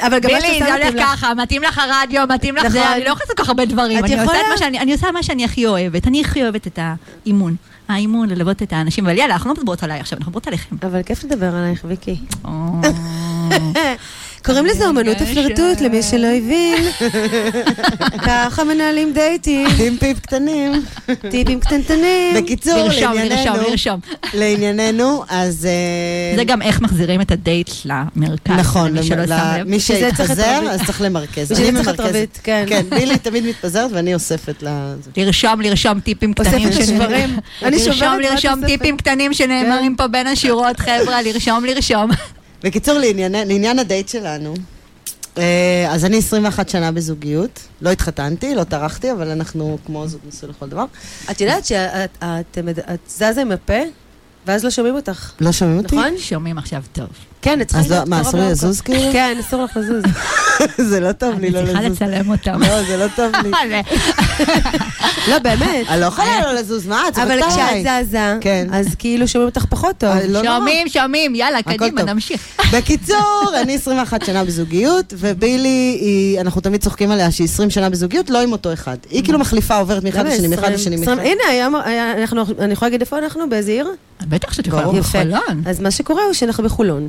אבל 0.00 0.18
גם 0.18 0.30
מה 0.32 0.40
שאתה 0.40 0.64
זה 0.66 0.74
מתאים 0.78 0.96
לך. 0.96 1.04
ככה, 1.10 1.34
מתאים 1.34 1.62
לך 1.62 1.78
הרדיו, 1.78 2.24
מתאים 2.34 2.56
לך 2.56 2.68
זה, 2.68 2.78
נכון. 2.80 2.92
אני 2.92 3.04
לא 3.04 3.08
יכולה 3.08 3.20
לעשות 3.20 3.36
כל 3.36 3.42
כך 3.42 3.48
הרבה 3.48 3.64
דברים. 3.64 3.98
את 3.98 4.04
אני 4.04 4.12
עושה 4.12 4.22
יכולה. 4.24 4.40
את 4.40 4.46
מה 4.50 4.58
שאני- 4.58 4.78
אני 4.80 4.92
עושה 4.92 5.10
מה 5.10 5.22
שאני 5.22 5.44
הכי 5.44 5.66
אוהבת. 5.66 6.06
אני 6.06 6.20
הכי 6.20 6.42
אוהבת 6.42 6.66
את 6.66 6.78
האימון. 7.26 7.56
האימון, 7.90 8.28
ללוות 8.28 8.62
את 8.62 8.72
האנשים. 8.72 9.06
אבל 9.06 9.18
יאללה, 9.18 9.34
אנחנו 9.34 9.50
לא 9.50 9.56
מדברות 9.58 9.82
עליי 9.82 10.00
עכשיו, 10.00 10.18
אנחנו 10.18 10.30
מדברות 10.30 10.46
עליכם. 10.46 10.76
אבל 10.82 11.02
כיף 11.02 11.24
לדבר 11.24 11.54
עלייך, 11.54 11.84
ויקי. 11.88 12.16
קוראים 14.44 14.66
לזה 14.66 14.86
אומנות 14.86 15.16
רגע, 15.20 15.30
הפלרטוט, 15.30 15.80
למי 15.80 16.02
שלא 16.02 16.26
הבין. 16.26 16.84
ככה 18.26 18.64
מנהלים 18.64 19.12
דייטים, 19.12 19.66
טיפ 20.00 20.20
קטנים. 20.20 20.72
טיפים 21.30 21.60
קטנטנים. 21.60 22.34
בקיצור, 22.36 22.88
לענייננו. 23.00 23.62
לענייננו, 24.34 25.24
אז... 25.28 25.66
אה, 25.66 26.36
זה 26.36 26.44
גם 26.44 26.62
איך 26.62 26.80
מחזירים 26.80 27.20
את 27.20 27.30
הדייט 27.30 27.70
למרכז. 27.84 28.52
נכון, 28.58 28.92
למי 28.94 29.02
שלא 29.02 29.22
ל- 29.22 29.26
שם 29.26 29.34
לב. 29.60 29.66
מי 29.68 29.80
שהתפזר. 29.80 30.60
אז 30.70 30.80
צריך 30.86 31.00
למרכז. 31.02 31.52
אני 31.52 31.70
ממרכזת. 31.70 32.38
כן. 32.42 32.64
כן, 32.68 32.82
בילי 32.90 33.18
תמיד 33.18 33.44
מתפזרת 33.46 33.90
ואני 33.92 34.14
אוספת 34.14 34.62
ל... 34.62 34.68
לרשום, 35.16 35.60
לרשום 35.60 36.00
טיפים 36.00 36.32
קטנים. 36.34 36.68
אוספת 36.68 36.82
שנ- 36.82 36.86
שברים. 36.86 37.36
אני 37.62 37.78
שוברת 37.78 37.96
לרשום, 37.98 38.20
לרשום. 38.20 38.66
טיפים 38.66 38.96
קטנים 38.96 39.32
שנאמרים 39.34 39.96
פה 39.96 40.06
בין 40.06 40.26
השורות, 40.26 40.80
חבר'ה, 40.80 41.22
לרשום, 41.22 41.64
לרשום. 41.64 42.10
בקיצור, 42.62 42.94
לענייני- 42.98 43.44
לעניין 43.46 43.78
הדייט 43.78 44.08
שלנו. 44.08 44.54
אה, 45.38 45.86
אז 45.90 46.04
אני 46.04 46.18
21 46.18 46.68
שנה 46.68 46.92
בזוגיות. 46.92 47.60
לא 47.82 47.90
התחתנתי, 47.90 48.54
לא 48.54 48.64
טרחתי, 48.64 49.12
אבל 49.12 49.30
אנחנו 49.30 49.78
כמו 49.86 50.08
זוג 50.08 50.20
נשוי 50.28 50.48
לכל 50.48 50.68
דבר. 50.68 50.84
את 51.30 51.40
יודעת 51.40 51.66
שאת 51.66 52.10
את- 52.24 52.58
את 52.94 53.00
זזה 53.08 53.40
עם 53.40 53.52
הפה, 53.52 53.78
ואז 54.46 54.64
לא 54.64 54.70
שומעים 54.70 54.94
אותך. 54.94 55.32
לא 55.40 55.52
שומעים 55.52 55.78
אותי? 55.78 55.96
נכון? 55.96 56.18
שומעים 56.18 56.58
עכשיו 56.58 56.82
טוב. 56.92 57.08
כן, 57.42 57.60
את 57.60 57.66
צריכה 57.66 57.82
אז 57.84 57.92
לא- 57.92 57.98
מה, 58.06 58.20
אסור 58.20 58.40
לי. 58.40 58.50
לזוז 58.50 58.80
כאילו? 58.80 59.12
כן, 59.12 59.36
אסור 59.40 59.64
לך 59.64 59.76
לזוז. 59.76 60.02
זה 60.90 61.00
לא 61.00 61.12
טוב 61.12 61.38
לי 61.40 61.48
אני 61.48 61.54
לא 61.56 61.64
צריכה 61.66 61.80
לזוז. 61.82 62.02
לצלם 62.02 62.30
אותם. 62.30 62.60
לא, 62.62 62.82
זה 62.82 62.96
לא 62.96 63.06
טוב 63.16 63.32
לי. 63.44 63.50
לא, 65.30 65.38
באמת. 65.38 65.86
אני 65.88 66.00
לא 66.00 66.06
יכולה 66.06 66.40
לא 66.42 66.54
לזוז, 66.54 66.86
מה? 66.86 67.02
את 67.08 67.18
אבל 67.18 67.38
כשאת. 67.50 68.06
זזה, 68.06 68.36
כן. 68.40 68.66
אז 68.72 68.86
כאילו 68.98 69.28
שומעים 69.28 69.48
אותך 69.48 69.64
פחות 69.68 69.96
טוב. 69.98 70.10
אה, 70.10 70.26
לא. 70.28 70.42
שומעים, 70.44 70.88
שומעים, 70.88 71.34
יאללה, 71.34 71.62
קדימה. 71.62 72.02
נמשיך. 72.02 72.40
בקיצור, 72.74 73.18
אני 73.62 73.74
21 73.74 74.24
שנה 74.24 74.44
בזוגיות, 74.44 75.14
ובילי, 75.16 75.98
אנחנו 76.40 76.60
תמיד 76.60 76.80
צוחקים 76.82 77.10
עליה 77.10 77.30
שהיא 77.30 77.44
20 77.44 77.70
שנה 77.70 77.90
בזוגיות, 77.90 78.30
לא 78.30 78.42
עם 78.42 78.52
אותו 78.52 78.72
אחד. 78.72 78.96
היא 79.10 79.24
כאילו 79.24 79.38
מחליפה, 79.38 79.76
עוברת 79.78 80.04
מאחד 80.04 80.26
לשני, 80.26 80.48
מאחד 80.48 80.62
20? 80.62 80.74
לשני, 80.74 80.96
20? 80.96 81.18
מאחד. 81.18 81.28
הנה, 81.54 81.66
אנחנו- 82.22 82.44
אני 82.58 82.72
יכולה 82.72 82.88
להגיד 82.88 83.00
איפה 83.00 83.18
אנחנו? 83.18 83.48
באיזה 83.50 83.70
עיר? 83.70 83.88
בטח 84.28 84.52
שאת 84.52 84.66
יכולה. 84.66 84.86
בחולון. 84.92 85.62
אז 85.66 85.80
מה 85.80 85.90
שקורה 85.90 86.22
הוא 86.24 86.32
שאנחנו 86.32 86.64
בחולון. 86.64 87.08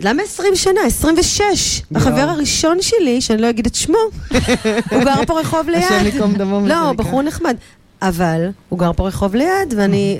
למה 0.00 0.22
20 0.22 0.56
שנה? 0.56 0.80
26. 0.86 1.82
יואו. 1.90 2.02
החבר 2.02 2.20
הראשון 2.20 2.78
שלי, 2.82 3.20
שאני 3.20 3.42
לא 3.42 3.50
אגיד 3.50 3.66
את 3.66 3.74
שמו, 3.74 3.98
הוא 4.90 5.04
גר 5.04 5.24
פה 5.26 5.40
רחוב 5.40 5.68
ליד. 5.68 5.82
השם 5.82 6.04
ייקום 6.06 6.34
דמו. 6.34 6.66
לא. 6.66 6.92
בחור 6.92 7.22
נחמד. 7.22 7.56
אבל 8.02 8.46
הוא 8.68 8.78
גר 8.78 8.92
פה 8.96 9.08
רחוב 9.08 9.34
ליד, 9.34 9.74
ואני... 9.76 10.18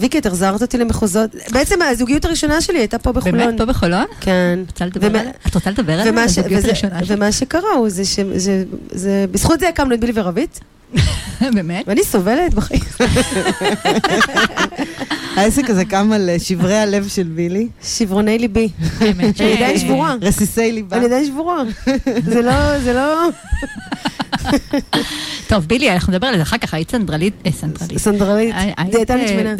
ויקי, 0.00 0.18
את 0.18 0.26
החזרת 0.26 0.62
אותי 0.62 0.78
למחוזות. 0.78 1.30
בעצם 1.52 1.82
הזוגיות 1.82 2.24
הראשונה 2.24 2.60
שלי 2.60 2.78
הייתה 2.78 2.98
פה 2.98 3.12
בחולון. 3.12 3.38
באמת, 3.38 3.58
פה 3.58 3.64
בחולון? 3.64 4.04
כן. 4.20 4.58
את 5.48 5.54
רוצה 5.54 5.70
לדבר 5.70 6.00
עליה? 6.00 6.28
ש- 6.28 6.38
הזוגיות 6.38 6.64
הראשונה 6.64 6.98
שלך? 7.04 7.16
ומה 7.16 7.32
שקרה 7.32 7.72
הוא 7.76 7.88
זה 7.88 8.04
ש... 8.04 8.18
בזכות 9.30 9.60
זה 9.60 9.68
הקמנו 9.68 9.94
את 9.94 10.00
בילי 10.00 10.12
ורבית, 10.14 10.60
באמת? 11.54 11.84
ואני 11.88 12.04
סובלת 12.04 12.54
בחיים. 12.54 12.80
העסק 15.36 15.70
הזה 15.70 15.84
קם 15.84 16.12
על 16.12 16.30
אה, 16.30 16.38
שברי 16.38 16.76
הלב 16.78 17.08
של 17.08 17.22
בילי, 17.22 17.68
שברוני 17.84 18.38
ליבי. 18.38 18.68
האמת 19.00 19.36
ש- 19.36 19.40
אני 19.40 19.52
עדיין 19.56 19.78
שבורה. 19.78 20.14
רסיסי 20.20 20.72
ליבה. 20.72 20.96
אני 20.96 21.04
עדיין 21.04 21.26
שבורה. 21.26 21.62
זה 22.24 22.42
לא, 22.42 22.78
זה 22.78 22.92
לא... 22.92 23.28
טוב, 25.48 25.64
בילי, 25.64 25.90
אנחנו 25.92 26.12
נדבר 26.12 26.26
על 26.26 26.36
זה 26.36 26.42
אחר 26.42 26.58
כך, 26.58 26.74
היית 26.74 26.90
סנדרלית, 26.90 27.34
אה, 27.46 27.50
סנדרלית. 27.52 27.98
סנדרלית, 27.98 28.54
דיאטנית 28.90 29.22
אה, 29.22 29.28
שמנה. 29.28 29.54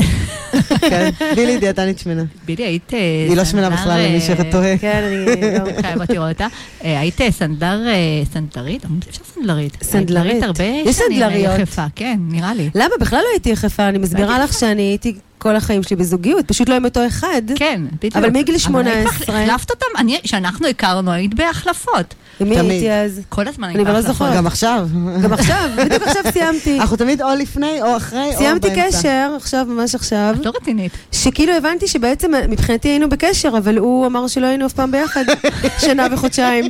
כן, 0.91 1.11
בילי 1.37 1.59
דיאטנית 1.59 1.99
שמנה. 1.99 2.23
בילי, 2.47 2.65
היית... 2.65 2.95
אה, 2.95 2.99
היא 3.29 3.37
לא 3.37 3.45
שמנה 3.45 3.71
בכלל, 3.71 4.01
למי 4.07 4.15
אה, 4.15 4.21
שטועה. 4.21 4.79
כן, 4.79 5.03
אני... 5.07 5.43
לא. 5.59 5.83
חייבת 5.83 6.11
לראות 6.11 6.29
אותה. 6.33 6.47
אה, 6.85 7.01
היית 7.01 7.21
סנדלר, 7.31 7.87
אה, 7.89 7.95
סנדלרית? 8.33 8.85
אמרתי, 8.85 9.11
אפשר 9.11 9.23
סנדלרית. 9.35 9.77
סנדלרית. 9.83 10.33
היית 10.33 10.43
הרבה 10.45 10.65
יש 10.65 10.97
אה, 11.23 11.29
סנדלריות. 11.29 11.59
יחפה, 11.61 11.85
כן, 11.95 12.19
נראה 12.21 12.55
לי. 12.55 12.71
למה? 12.75 12.95
בכלל 13.01 13.19
לא 13.19 13.29
הייתי 13.33 13.51
יחפה, 13.51 13.89
אני 13.89 13.99
מסבירה 13.99 14.39
לך 14.39 14.53
שאני 14.53 14.83
הייתי 14.83 15.15
כל 15.39 15.57
החיים 15.57 15.83
שלי 15.83 15.97
בזוגיות, 15.97 16.49
פשוט 16.49 16.69
לא 16.69 16.75
עם 16.75 16.85
אותו 16.85 17.07
אחד. 17.07 17.43
כן, 17.57 17.83
בדיוק. 17.97 18.17
אבל 18.17 18.31
מגיל 18.31 18.57
אבל 18.67 18.87
היית 18.89 19.03
18. 19.03 19.43
החלפת 19.43 19.71
אותם? 19.71 19.87
אני, 19.99 20.21
כשאנחנו 20.23 20.67
הכרנו, 20.67 21.11
היית 21.13 21.35
בהחלפות. 21.35 22.15
עם 22.41 22.49
מי 22.49 22.57
תמיד. 22.57 22.71
הייתי 22.71 22.93
אז? 22.93 23.21
כל 23.29 23.49
הזמן 23.49 23.69
אני 23.69 23.85
לא. 23.85 24.01
זוכרת. 24.01 24.37
גם 24.37 24.47
עכשיו. 24.47 24.89
גם 25.23 25.33
עכשיו, 25.33 25.71
בדיוק 25.77 26.03
עכשיו 26.03 26.23
סיימתי. 26.33 26.79
אנחנו 26.81 26.97
תמיד 26.97 27.23
או 27.23 27.29
לפני 27.39 27.83
או 27.83 27.97
אחרי 27.97 28.27
או 28.33 28.39
סיימתי 28.39 28.69
באמצע. 28.69 28.99
קשר, 28.99 29.33
עכשיו, 29.37 29.67
ממש 29.69 29.95
עכשיו, 29.95 30.35
את 30.41 30.47
לא 30.47 30.53
רצינית. 30.61 30.93
שכאילו 31.13 31.53
הבנתי 31.53 31.89
שבעצם 31.89 32.33
מבחינתי 32.49 32.89
היינו 32.89 33.09
בקשר, 33.09 33.59
אבל 33.59 33.79
הוא 33.79 34.07
אמר 34.07 34.27
שלא 34.27 34.47
היינו 34.47 34.67
אף 34.67 34.73
פעם 34.73 34.91
ביחד, 34.91 35.25
שנה 35.87 36.07
וחודשיים. 36.13 36.65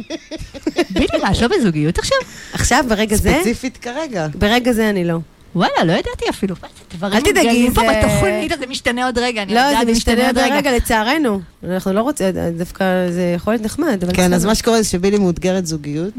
מה, 1.23 1.31
את 1.31 1.41
לא 1.41 1.49
בזוגיות 1.49 1.99
עכשיו? 1.99 2.19
עכשיו, 2.53 2.85
ברגע 2.89 3.17
זה, 3.17 3.37
ספציפית 3.39 3.77
כרגע. 3.77 4.27
ברגע 4.35 4.73
זה 4.73 4.91
אני 4.91 5.05
לא. 5.05 5.19
וואלה, 5.55 5.85
לא 5.85 5.93
ידעתי 5.93 6.25
אפילו. 6.31 6.55
זה, 7.01 7.07
אל 7.07 7.21
תדאגי, 7.21 7.31
מתגלים 7.31 7.75
פה 7.75 7.81
זה- 7.81 8.01
בתוכנית, 8.03 8.53
אז 8.53 8.59
זה 8.59 8.67
משתנה 8.67 9.07
עוד 9.07 9.19
רגע. 9.19 9.43
אני 9.43 9.55
לא, 9.55 9.61
יודעת, 9.61 9.87
זה 9.87 9.93
משתנה 9.93 10.27
עוד 10.27 10.39
רגע, 10.39 10.73
לצערנו. 10.77 11.41
אנחנו 11.69 11.93
לא 11.93 12.01
רוצים, 12.01 12.27
דווקא 12.59 12.85
זה 13.11 13.33
יכול 13.37 13.53
להיות 13.53 13.63
נחמד, 13.65 14.05
כן, 14.13 14.33
אז. 14.33 14.45
מה 14.45 14.55
שקורה 14.55 14.83
זה 14.83 14.89
שבילי 14.89 15.19
מאותגרת 15.19 15.67
זוגיות. 15.67 16.15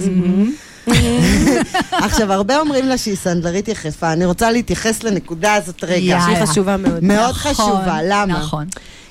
עכשיו, 1.91 2.33
הרבה 2.33 2.59
אומרים 2.59 2.85
לה 2.85 2.97
שהיא 2.97 3.15
סנדלרית 3.15 3.67
יחפה. 3.67 4.13
אני 4.13 4.25
רוצה 4.25 4.51
להתייחס 4.51 5.03
לנקודה 5.03 5.53
הזאת 5.53 5.83
רגע. 5.83 6.19
שהיא 6.25 6.45
חשובה 6.45 6.77
מאוד. 6.77 7.03
מאוד 7.03 7.19
נכון, 7.29 7.33
חשובה, 7.53 7.97
למה? 8.03 8.25
נכון. 8.39 8.65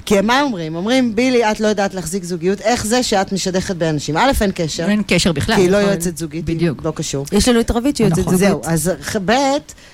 כי 0.06 0.20
מה 0.20 0.42
אומרים? 0.42 0.74
אומרים, 0.74 1.14
בילי, 1.14 1.50
את 1.50 1.60
לא 1.60 1.68
יודעת 1.68 1.94
להחזיק 1.94 2.24
זוגיות, 2.24 2.60
איך 2.60 2.86
זה 2.86 3.02
שאת 3.02 3.32
משדכת 3.32 3.76
באנשים? 3.76 4.16
א', 4.16 4.30
אין 4.40 4.50
קשר, 4.54 4.88
אין 4.88 5.02
קשר 5.06 5.32
בכלל. 5.32 5.56
כי 5.56 5.60
היא 5.60 5.70
לא 5.70 5.78
נכון. 5.78 5.90
יועצת 5.90 6.16
זוגית, 6.16 6.44
בדיוק. 6.44 6.84
לא 6.84 6.92
קשור. 6.94 7.26
יש 7.32 7.48
לנו 7.48 7.60
את 7.60 7.70
רבית 7.70 7.96
שהיא 7.96 8.06
יוצאת 8.06 8.18
נכון. 8.18 8.36
זוגית. 8.36 8.48
זהו, 8.48 8.60
אז 8.64 8.90
ב', 9.24 9.32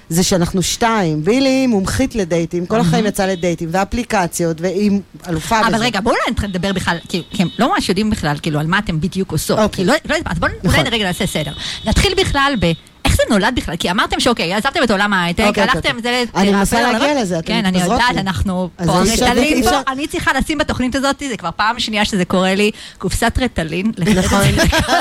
זה 0.08 0.22
שאנחנו 0.22 0.62
שתיים. 0.62 1.24
בילי 1.24 1.66
מומחית 1.66 2.14
לדייטים, 2.14 2.66
כל 2.66 2.80
החיים 2.80 3.06
יצאה 3.06 3.26
לדייטים, 3.26 3.68
ואפליקציות, 3.72 4.60
והיא 4.60 4.90
אלופה 5.28 5.60
בזה. 5.60 5.68
אבל 5.68 5.84
רגע, 5.84 6.00
בואו 6.00 6.14
אולי 6.14 6.48
נדבר 6.48 6.72
בכלל, 6.72 6.96
כי 7.08 7.22
הם 7.38 7.48
לא 7.58 7.72
ממש 7.74 7.88
יודעים 7.88 8.10
בכלל, 8.10 8.36
כאילו, 8.42 8.60
על 8.60 8.66
מה 8.66 8.78
אתם 8.78 9.00
בדיוק 9.00 9.32
עושות. 9.32 9.58
אוקיי. 9.58 9.84
כי 9.84 9.90
לא 9.90 9.94
לא 10.08 10.16
אז 10.26 10.38
בואו 10.38 10.52
נכון. 10.64 10.80
אולי 10.80 10.90
רגע 10.90 11.04
נעשה 11.04 11.26
סדר. 11.26 11.52
נתחיל 11.86 12.14
בכלל 12.14 12.54
ב... 12.60 12.72
איך 13.04 13.16
זה 13.16 13.22
נולד 13.30 13.54
בכלל? 13.56 13.76
כי 13.76 13.90
אמרתם 13.90 14.20
שאוקיי, 14.20 14.54
עזבתם 14.54 14.82
את 14.82 14.90
עולם 14.90 15.12
ההייטק, 15.12 15.44
אוקיי, 15.46 15.62
הלכתם, 15.62 15.96
אוקיי. 15.96 16.02
זה... 16.02 16.24
אני 16.40 16.50
מנסה 16.52 16.92
להגיע 16.92 17.22
לזה, 17.22 17.38
כן, 17.44 17.64
אני 17.64 17.80
יודעת, 17.82 18.14
לי. 18.14 18.20
אנחנו 18.20 18.68
פה, 18.76 18.82
רטלין 19.00 19.62
פה, 19.62 19.68
אפשר- 19.68 19.80
אני 19.88 20.06
צריכה 20.06 20.30
לשים 20.38 20.58
בתוכנית 20.58 20.94
הזאת, 20.94 21.22
זה 21.28 21.36
כבר 21.36 21.48
פעם 21.56 21.78
שנייה 21.80 22.04
שזה 22.04 22.24
קורה 22.24 22.54
לי, 22.54 22.70
קופסת 22.98 23.38
רטלין. 23.42 23.92
נכון. 24.16 24.40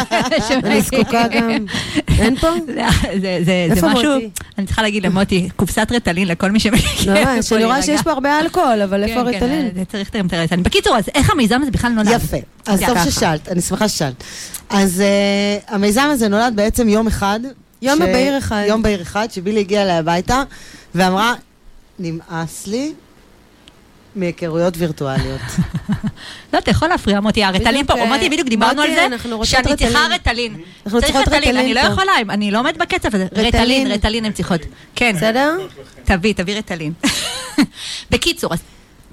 אני 0.63 0.81
זקוקה 0.81 1.27
גם. 1.27 1.49
אין 2.19 2.35
פה? 2.35 2.47
זה- 3.45 3.81
משהו? 3.83 4.11
אני 4.57 4.65
צריכה 4.65 4.81
להגיד 4.81 5.05
למוטי, 5.05 5.49
קופסת 5.55 5.87
רטלין 5.95 6.27
לכל 6.27 6.51
מי 6.51 6.59
שמכיר. 6.59 7.13
ממש, 7.13 7.53
אני 7.53 7.65
רואה 7.65 7.81
שיש 7.81 8.01
פה 8.01 8.11
הרבה 8.11 8.39
אלכוהול, 8.39 8.81
אבל 8.81 9.03
איפה 9.03 9.13
כן, 9.23 9.31
כן, 9.31 9.33
הרטלין? 9.33 9.69
זה 9.75 9.85
צריך 9.85 10.09
את 10.09 10.15
הרטלין. 10.33 10.63
בקיצור, 10.63 10.97
אז 10.97 11.03
איך 11.15 11.29
המיזם 11.29 11.61
הזה 11.61 11.71
בכלל 11.71 11.91
נולד? 11.91 12.07
יפה. 12.11 12.37
אז 12.65 12.79
טוב. 12.87 12.97
ששאלת, 13.09 13.49
אני 13.49 13.61
שמחה 13.61 13.87
ששאלת. 13.89 14.23
אז 14.69 15.03
uh, 15.67 15.73
המיזם 15.73 16.07
הזה 16.11 16.27
נולד 16.27 16.53
בעצם 16.55 16.89
יום 16.89 17.07
אחד. 17.07 17.39
יום 17.81 17.99
בהיר 17.99 18.37
אחד. 18.37 18.63
יום 18.67 18.81
בהיר 18.81 19.01
אחד, 19.01 19.27
שבילי 19.31 19.59
הגיעה 19.59 19.83
אליי 19.83 19.97
הביתה, 19.97 20.43
ואמרה, 20.95 21.33
נמאס 21.99 22.67
לי 22.67 22.93
מהיכרויות 24.15 24.73
וירטואליות. 24.77 25.41
לא, 26.53 26.57
אתה 26.57 26.71
יכול 26.71 26.87
להפריע, 26.87 27.19
מוטי, 27.19 27.43
הרטלין 27.43 27.85
פה, 27.85 27.93
בדיוק, 27.93 28.09
מוטי, 28.09 28.29
בדיוק 28.29 28.47
דיברנו 28.47 28.81
על 28.81 28.89
זה, 28.89 29.07
שאני 29.43 29.75
צריכה 29.75 30.07
רטלין. 30.11 30.55
אנחנו 30.85 31.01
צריך 31.01 31.13
צריכות 31.13 31.33
רטלין 31.33 31.57
אני 31.57 31.73
לא. 31.73 31.79
יכולה, 31.79 32.11
אני 32.29 32.51
לא 32.51 32.59
עומדת 32.59 32.77
בקצב 32.77 33.15
הזה. 33.15 33.25
רטלין. 33.31 33.47
רטלין, 33.47 33.91
רטלין 33.91 34.25
הן 34.25 34.31
צריכות. 34.31 34.61
כן, 34.95 35.13
בסדר? 35.15 35.57
תביא, 36.03 36.33
תביא 36.33 36.57
רטלין. 36.57 36.93
בקיצור, 38.11 38.53
אז 38.53 38.59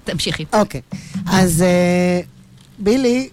תמשיכי. 0.05 0.45
אוקיי, 0.53 0.81
אז 1.27 1.63
אה, 1.63 2.21
בילי, 2.79 3.29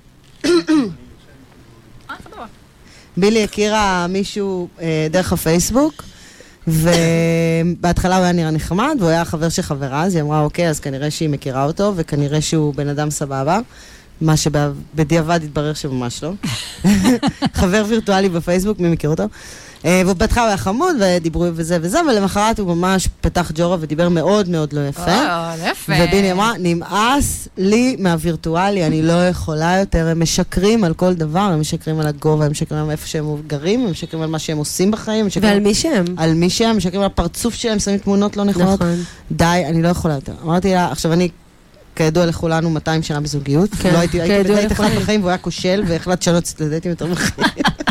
בילי 3.17 3.43
הכירה 3.43 4.07
מישהו 4.09 4.67
אה, 4.81 5.07
דרך 5.11 5.33
הפייסבוק, 5.33 6.03
ובהתחלה 6.67 8.15
הוא 8.15 8.23
היה 8.23 8.33
נראה 8.33 8.51
נחמד, 8.51 8.95
והוא 8.99 9.09
היה 9.09 9.25
חבר 9.25 9.49
של 9.49 9.61
חברה, 9.61 10.03
אז 10.03 10.15
היא 10.15 10.23
אמרה, 10.23 10.41
אוקיי, 10.41 10.69
אז 10.69 10.79
כנראה 10.79 11.11
שהיא 11.11 11.29
מכירה 11.29 11.65
אותו, 11.65 11.93
וכנראה 11.95 12.41
שהוא 12.41 12.73
בן 12.75 12.87
אדם 12.87 13.09
סבבה. 13.09 13.59
מה 14.21 14.37
שבדיעבד 14.37 15.39
התברר 15.43 15.73
שממש 15.73 16.23
לא. 16.23 16.31
חבר 17.59 17.85
וירטואלי 17.87 18.29
בפייסבוק, 18.29 18.79
מי 18.79 18.89
מכיר 18.89 19.09
אותו? 19.09 19.23
אה, 19.85 20.01
ובהתחלה 20.07 20.43
הוא 20.43 20.47
היה 20.47 20.57
חמוד, 20.57 20.95
ודיברו 20.99 21.45
וזה 21.53 21.77
וזה, 21.81 21.99
ולמחרת 22.09 22.59
הוא 22.59 22.75
ממש 22.75 23.09
פתח 23.21 23.51
ג'ורה 23.55 23.77
ודיבר 23.79 24.09
מאוד 24.09 24.49
מאוד 24.49 24.73
לא 24.73 24.87
יפה. 24.87 25.15
או, 25.15 25.69
יפה. 25.71 25.93
וביני 25.99 26.31
אמרה, 26.31 26.53
נמאס 26.59 27.47
לי 27.57 27.95
מהווירטואלי, 27.99 28.85
אני 28.85 29.01
לא 29.01 29.27
יכולה 29.27 29.77
יותר, 29.79 30.07
הם 30.07 30.21
משקרים 30.21 30.83
על 30.83 30.93
כל 30.93 31.13
דבר, 31.13 31.39
הם 31.39 31.59
משקרים 31.59 31.99
על 31.99 32.07
הגובה, 32.07 32.45
הם 32.45 32.51
משקרים 32.51 32.83
על 32.83 32.91
איפה 32.91 33.07
שהם 33.07 33.25
גרים, 33.47 33.85
הם 33.85 33.91
משקרים 33.91 34.23
על 34.23 34.29
מה 34.29 34.39
שהם 34.39 34.57
עושים 34.57 34.91
בחיים, 34.91 35.27
ועל 35.41 35.59
מי 35.59 35.73
שהם. 35.73 36.05
על 36.17 36.33
מי 36.33 36.49
שהם, 36.49 36.77
משקרים 36.77 37.01
על 37.01 37.05
הפרצוף 37.05 37.53
שלהם, 37.53 37.79
שמים 37.79 37.97
תמונות 37.97 38.37
לא 38.37 38.43
נכונות. 38.43 38.81
נכון. 38.81 39.03
די, 39.31 39.63
אני 39.67 39.81
לא 39.81 39.87
יכולה 39.87 40.13
יותר. 40.13 40.33
אמרתי 40.43 40.73
לה, 40.73 40.91
עכשיו 40.91 41.13
אני, 41.13 41.29
כידוע 41.95 42.25
לכולנו, 42.25 42.69
200 42.69 43.03
שנה 43.03 43.21
בזוגיות. 43.21 43.69
כן, 43.81 43.93
לא 43.93 43.97
הייתי, 43.97 44.21
הייתי 44.21 44.51
בדייט 44.51 44.71
אחד. 44.71 44.89
בחיים 45.01 45.19
והוא 45.19 45.29
היה 45.29 45.37
כושל, 45.37 45.83
והחלטתי 45.87 46.25
שלא 46.25 46.37
לצאת 46.37 46.61
לדייטים 46.61 46.91
יותר 46.91 47.05
בחיים. 47.05 47.47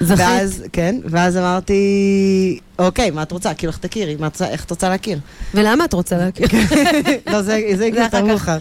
זכית. 0.00 0.18
ואז, 0.18 0.62
כן, 0.72 0.96
ואז 1.04 1.36
אמרתי, 1.36 2.58
אוקיי, 2.78 3.10
מה 3.10 3.22
את 3.22 3.32
רוצה? 3.32 3.54
כאילו, 3.54 3.72
איך 3.72 3.78
תכירי? 3.78 4.16
איך 4.50 4.64
את 4.64 4.70
רוצה 4.70 4.88
להכיר? 4.88 5.18
ולמה 5.54 5.84
את 5.84 5.92
רוצה 5.92 6.16
להכיר? 6.16 6.46
לא, 7.32 7.42
זה 7.42 7.54
הגיע 7.86 8.02
יותר. 8.02 8.24
מאוחר. 8.24 8.58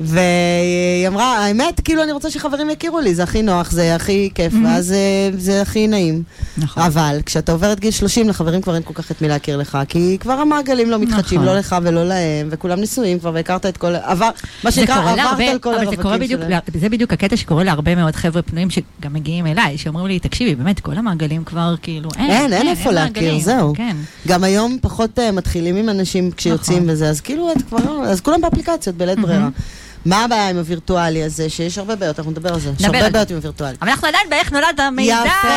והיא 0.00 1.08
אמרה, 1.08 1.38
האמת, 1.38 1.80
כאילו, 1.80 2.02
אני 2.02 2.12
רוצה 2.12 2.30
שחברים 2.30 2.70
יכירו 2.70 3.00
לי, 3.00 3.14
זה 3.14 3.22
הכי 3.22 3.42
נוח, 3.42 3.70
זה 3.70 3.94
הכי 3.94 4.30
כיף, 4.34 4.52
ואז 4.64 4.92
אה, 4.92 5.30
זה 5.38 5.62
הכי 5.62 5.88
נעים. 5.88 6.22
נכון. 6.58 6.82
אבל 6.82 7.18
כשאתה 7.26 7.52
עובר 7.52 7.72
את 7.72 7.80
גיל 7.80 7.90
30, 7.90 8.28
לחברים 8.28 8.62
כבר 8.62 8.74
אין 8.74 8.82
כל 8.82 8.94
כך 8.94 9.10
את 9.10 9.22
מי 9.22 9.28
להכיר 9.28 9.56
לך, 9.56 9.78
כי 9.88 10.16
כבר 10.20 10.32
המעגלים 10.32 10.90
לא 10.90 10.98
מתחדשים, 10.98 11.40
נכון. 11.40 11.54
לא 11.54 11.58
לך 11.58 11.76
ולא 11.82 12.04
להם, 12.04 12.48
וכולם 12.50 12.80
נשואים 12.80 13.18
כבר, 13.18 13.30
והכרת 13.34 13.66
את 13.66 13.76
כל... 13.76 13.94
עבר, 13.94 14.30
מה 14.64 14.70
זה 14.70 14.80
שנקרא, 14.80 15.00
עברת 15.00 15.16
להרבה, 15.16 15.50
על 15.50 15.58
כל 15.58 15.74
אבל 15.74 15.90
זה 15.90 15.96
קורה 15.96 16.14
הרווקים 16.14 16.36
בדיוק, 16.36 16.40
שלהם. 16.48 16.60
זה 16.80 16.88
בדיוק 16.88 17.12
הקטע 17.12 17.36
שקורה 17.36 17.64
להרבה 17.64 17.94
מאוד 17.94 18.16
חבר'ה 18.16 18.42
פנויים 18.42 18.70
שגם 18.70 19.12
מגיעים 19.12 19.46
אליי, 19.46 19.78
שאומרים 19.78 20.06
לי, 20.06 20.18
תקשיבי, 20.18 20.54
באמת, 20.54 20.80
כל 20.80 20.94
המעגלים 20.94 21.44
כבר 21.44 21.74
כאילו, 21.82 22.10
אין, 22.16 22.30
אין, 22.30 22.52
אין 22.52 22.68
איפה 22.68 22.90
להכיר, 22.90 23.22
מעגלים." 23.22 23.40
זהו. 23.40 23.72
כן. 23.76 23.96
גם 24.28 24.44
היום 24.44 24.78
פחות 24.80 25.18
אה, 25.18 25.32
מתחילים 25.32 25.76
עם 25.76 25.88
אנשים 25.88 26.30
כשיוצאים 26.30 26.78
נכון. 26.78 26.90
וזה, 26.90 27.08
אז 27.08 27.20
כאילו, 27.20 27.52
את 27.52 27.62
כבר, 27.68 28.04
אז 28.04 28.20
כולם 28.20 28.40
באפליקציות, 28.40 28.96
בלית 28.96 29.18
ברירה. 29.18 29.48
מה 30.06 30.24
הבעיה 30.24 30.48
עם 30.48 30.56
הווירטואלי 30.56 31.22
הזה? 31.22 31.50
שיש 31.50 31.78
הרבה 31.78 31.96
בעיות, 31.96 32.18
אנחנו 32.18 32.32
נדבר 32.32 32.54
על 32.54 32.60
זה. 32.60 32.70
יש 32.80 32.84
הרבה 32.84 33.10
בעיות 33.10 33.30
עם 33.30 33.36
הווירטואלי. 33.36 33.76
אבל 33.82 33.90
אנחנו 33.90 34.08
עדיין 34.08 34.30
באיך 34.30 34.52
נולד 34.52 34.80
המידע. 34.80 35.22
יפה, 35.26 35.48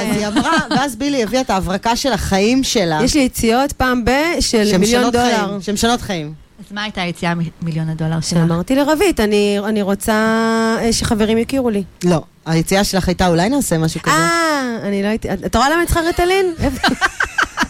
אז 0.00 0.16
היא 0.16 0.26
אמרה, 0.26 0.58
ואז 0.70 0.96
בילי 0.96 1.22
הביאה 1.22 1.40
את 1.40 1.50
ההברקה 1.50 1.96
של 1.96 2.12
החיים 2.12 2.64
שלה. 2.64 3.00
יש 3.04 3.14
לי 3.14 3.20
יציאות 3.20 3.72
פעם 3.72 4.04
ב... 4.04 4.10
של 4.40 4.76
מיליון 4.78 5.10
דולר. 5.10 5.58
שמשנות 5.60 6.00
חיים. 6.00 6.46
אז 6.58 6.72
מה 6.72 6.82
הייתה 6.82 7.02
היציאה 7.02 7.32
ממיליון 7.62 7.88
הדולר 7.88 8.20
שלך? 8.20 8.30
שאמרתי 8.30 8.74
לרבית, 8.74 9.20
אני 9.20 9.58
אני 9.64 9.82
רוצה 9.82 10.12
אה, 10.80 10.92
שחברים 10.92 11.38
יכירו 11.38 11.70
לי. 11.70 11.82
לא, 12.04 12.22
היציאה 12.46 12.84
שלך 12.84 13.08
הייתה, 13.08 13.28
אולי 13.28 13.48
נעשה 13.48 13.78
משהו 13.78 14.02
כזה. 14.02 14.14
אה, 14.14 14.76
אני 14.82 15.02
לא 15.02 15.08
הייתי... 15.08 15.28
אתה 15.32 15.58
רואה 15.58 15.70
למה 15.70 15.78
אני 15.78 15.86
צריכה 15.86 16.00
ריטלין? 16.00 16.54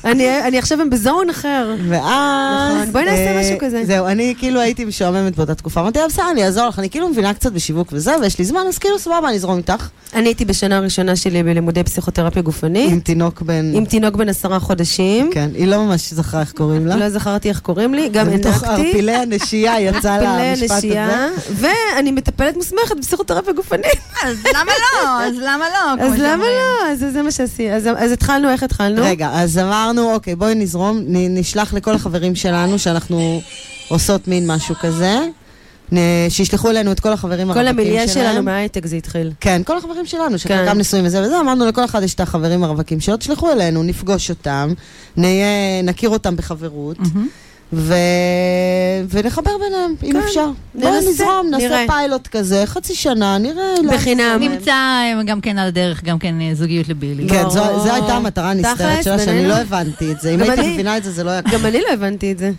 אני 0.06 0.42
אני 0.42 0.58
עכשיו 0.58 0.78
בזון 0.90 1.30
אחר. 1.30 1.74
ואז... 1.88 2.74
נכון, 2.74 2.92
בואי 2.92 3.04
נעשה 3.04 3.40
משהו 3.40 3.58
כזה. 3.60 3.84
זהו, 3.84 4.06
אני 4.06 4.34
כאילו 4.38 4.60
הייתי 4.60 4.84
משועממת 4.84 5.36
באותה 5.36 5.54
תקופה. 5.54 5.80
אמרתי 5.80 5.98
לה, 5.98 6.06
בסדר, 6.08 6.30
אני 6.30 6.44
אעזור 6.44 6.68
לך, 6.68 6.78
אני 6.78 6.90
כאילו 6.90 7.08
מבינה 7.08 7.34
קצת 7.34 7.52
בשיווק 7.52 7.88
וזה, 7.92 8.12
ויש 8.20 8.38
לי 8.38 8.44
זמן, 8.44 8.60
אז 8.68 8.78
כאילו 8.78 8.98
סבבה, 8.98 9.28
אני 9.28 9.36
אזרום 9.36 9.56
איתך. 9.56 9.88
אני 10.14 10.28
הייתי 10.28 10.44
בשנה 10.44 10.76
הראשונה 10.76 11.16
שלי 11.16 11.42
בלימודי 11.42 11.84
פסיכותרפיה 11.84 12.42
גופנית, 12.42 12.92
עם 12.92 13.00
תינוק 13.00 13.42
בן... 13.42 13.72
עם 13.74 13.84
תינוק 13.84 14.16
בן 14.16 14.28
עשרה 14.28 14.60
חודשים. 14.60 15.30
כן, 15.32 15.50
היא 15.54 15.66
לא 15.66 15.84
ממש 15.84 16.12
זכרה 16.12 16.40
איך 16.40 16.52
קוראים 16.52 16.86
לה. 16.86 16.96
לא 16.96 17.10
זכרתי 17.10 17.48
איך 17.48 17.60
קוראים 17.60 17.94
לי, 17.94 18.08
גם 18.08 18.28
הענקתי. 18.28 18.66
ערפילי 18.66 19.14
הנשייה 19.14 19.80
יצא 19.88 20.16
לה 20.16 20.30
המשפט 20.30 20.70
הזה. 20.70 21.28
ואני 21.54 22.10
מטפלת 22.12 22.56
מוסמכת 22.56 22.96
בפסיכותרפיה 22.98 23.52
גופנית. 23.52 24.00
אז 24.26 24.36
למה 24.54 24.72
לא? 24.82 25.22
אז 25.22 25.34
למה 25.36 25.64
לא? 25.68 26.04
אז 26.04 26.12
למה. 26.18 26.44
לא? 26.44 26.90
אז 26.92 27.04
זה 27.12 27.22
מה 27.22 27.30
שעשיתי. 27.30 27.72
אז 27.72 27.88
אז 27.96 28.12
התחלנו, 28.12 28.50
איך 28.50 28.62
התחלנו? 28.62 29.02
רגע, 29.04 29.30
אז 29.32 29.58
אמרנו, 29.58 29.95
אוקיי, 30.02 30.34
בואי 30.36 30.54
נזרום, 30.54 30.98
נ- 31.06 31.38
נשלח 31.38 31.74
לכל 31.74 31.94
החברים 31.94 32.34
שלנו 32.34 32.78
שאנחנו 32.78 33.40
עושות 33.88 34.28
מין 34.28 34.50
משהו 34.50 34.74
כזה. 34.80 35.18
נ- 35.92 35.96
שישלחו 36.30 36.70
אלינו 36.70 36.92
את 36.92 37.00
כל 37.00 37.12
החברים 37.12 37.52
כל 37.52 37.66
הרווקים 37.66 37.84
שלהם. 37.84 37.96
המיליה 37.96 38.08
שלנו 38.08 38.42
מההייטק 38.42 38.86
זה 38.86 38.96
התחיל. 38.96 39.32
כן, 39.40 39.62
כל 39.64 39.76
החברים 39.78 40.06
שלנו, 40.06 40.30
כן. 40.30 40.38
שחלקם 40.38 40.78
נשואים 40.78 41.04
וזה 41.06 41.22
וזה, 41.22 41.40
אמרנו 41.40 41.66
לכל 41.66 41.84
אחד 41.84 42.02
יש 42.02 42.14
את 42.14 42.20
החברים 42.20 42.64
הרווקים 42.64 43.00
שלו, 43.00 43.16
תשלחו 43.16 43.52
אלינו, 43.52 43.82
נפגוש 43.82 44.30
אותם, 44.30 44.72
נהיה, 45.16 45.46
נכיר 45.84 46.08
אותם 46.08 46.36
בחברות, 46.36 46.98
מהמם. 46.98 47.28
ו... 47.72 47.94
ונחבר 49.10 49.50
ביניהם, 49.64 49.94
אם 50.02 50.12
כן, 50.12 50.18
אפשר. 50.18 50.50
בואי 50.74 50.92
ננסה, 50.92 51.10
נזרום, 51.10 51.46
נעשה 51.50 51.68
נראה. 51.68 51.84
פיילוט 51.86 52.26
כזה, 52.26 52.62
חצי 52.66 52.94
שנה, 52.94 53.38
נראה. 53.38 53.74
לאן 53.82 53.96
בחינם. 53.96 54.38
נמצא 54.40 54.74
גם 55.26 55.40
כן 55.40 55.58
על 55.58 55.68
הדרך, 55.68 56.04
גם 56.04 56.18
כן 56.18 56.40
אה, 56.40 56.50
זוגיות 56.54 56.88
לבילי. 56.88 57.28
כן, 57.28 57.42
זו. 57.42 57.80
זו 57.84 57.92
הייתה 57.92 58.14
המטרה 58.14 58.50
הנסתרת 58.50 59.04
שלה, 59.04 59.18
שאני. 59.18 59.48
לא 59.48 59.54
הבנתי 59.54 60.12
את 60.12 60.20
זה. 60.20 60.30
אם 60.30 60.40
הייתי. 60.40 60.72
מבינה 60.72 60.96
את 60.96 61.04
זה, 61.04 61.10
זה 61.10 61.24
לא 61.24 61.30
היה 61.30 61.40
גם 61.40 61.66
אני 61.66 61.80
לא 61.80 61.92
הבנתי 61.92 62.32
את 62.32 62.38
זה. 62.38 62.50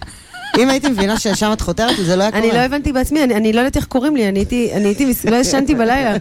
אם 0.58 0.70
הייתי 0.70 0.90
מבינה 0.90 1.20
שלשם 1.20 1.50
את 1.54 1.62
חותרת, 1.62 1.96
זה 2.06 2.16
לא 2.16 2.22
היה 2.24 2.32
קורה. 2.32 2.44
אני 2.44 2.52
לא 2.52 2.60
הבנתי 2.60 2.92
בעצמי, 2.92 3.24
אני 3.24 3.36
אני 3.36 3.54
לא 3.54 3.60
יודעת 3.60 3.78
איך 3.78 3.86
קוראים 3.86 4.16
לי, 4.16 4.30
אני 4.30 4.40
הייתי, 4.40 4.70
אני 4.74 4.86
הייתי, 4.86 5.14
לא 5.32 5.36
ישנתי 5.36 5.76
בלילה. 5.76 6.16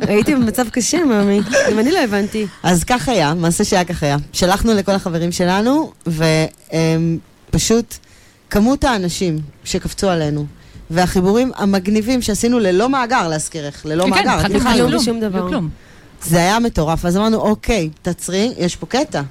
הייתי 0.00 0.34
במצב 0.34 0.68
קשה, 0.68 1.04
מאמי. 1.04 1.40
גם 1.70 1.78
אני 1.78 1.90
לא 1.90 1.98
הבנתי. 1.98 2.46
אז 2.62 2.84
כך 2.84 3.08
היה, 3.08 3.34
מעשה 3.34 3.64
שהיה 3.64 3.84
כך 3.84 4.02
היה. 4.02 4.16
שלחנו 4.32 4.74
לכל 4.74 4.92
החברים 4.92 5.32
שלנו, 5.32 5.92
ופשוט 7.50 7.94
כמות 8.50 8.84
האנשים 8.84 9.38
שקפצו 9.64 10.08
עלינו, 10.08 10.46
והחיבורים 10.90 11.52
המגניבים 11.56 12.22
שעשינו 12.22 12.58
ללא 12.58 12.88
מאגר, 12.88 13.28
להזכירך, 13.28 13.86
ללא 13.86 14.04
כן, 14.04 14.10
מאגר, 14.10 14.42
כן, 14.42 14.52
בכלל 14.52 14.78
כלום, 14.78 14.92
לא. 14.92 15.02
שום 15.02 15.20
דבר. 15.20 15.40
בלי 15.42 15.50
כלום. 15.50 15.68
זה 16.22 16.38
היה 16.38 16.58
מטורף, 16.58 17.04
אז 17.04 17.16
אמרנו, 17.16 17.36
אוקיי, 17.36 17.90
תעצרי, 18.02 18.52
יש 18.58 18.76
פה 18.76 18.86
קטע. 18.86 19.22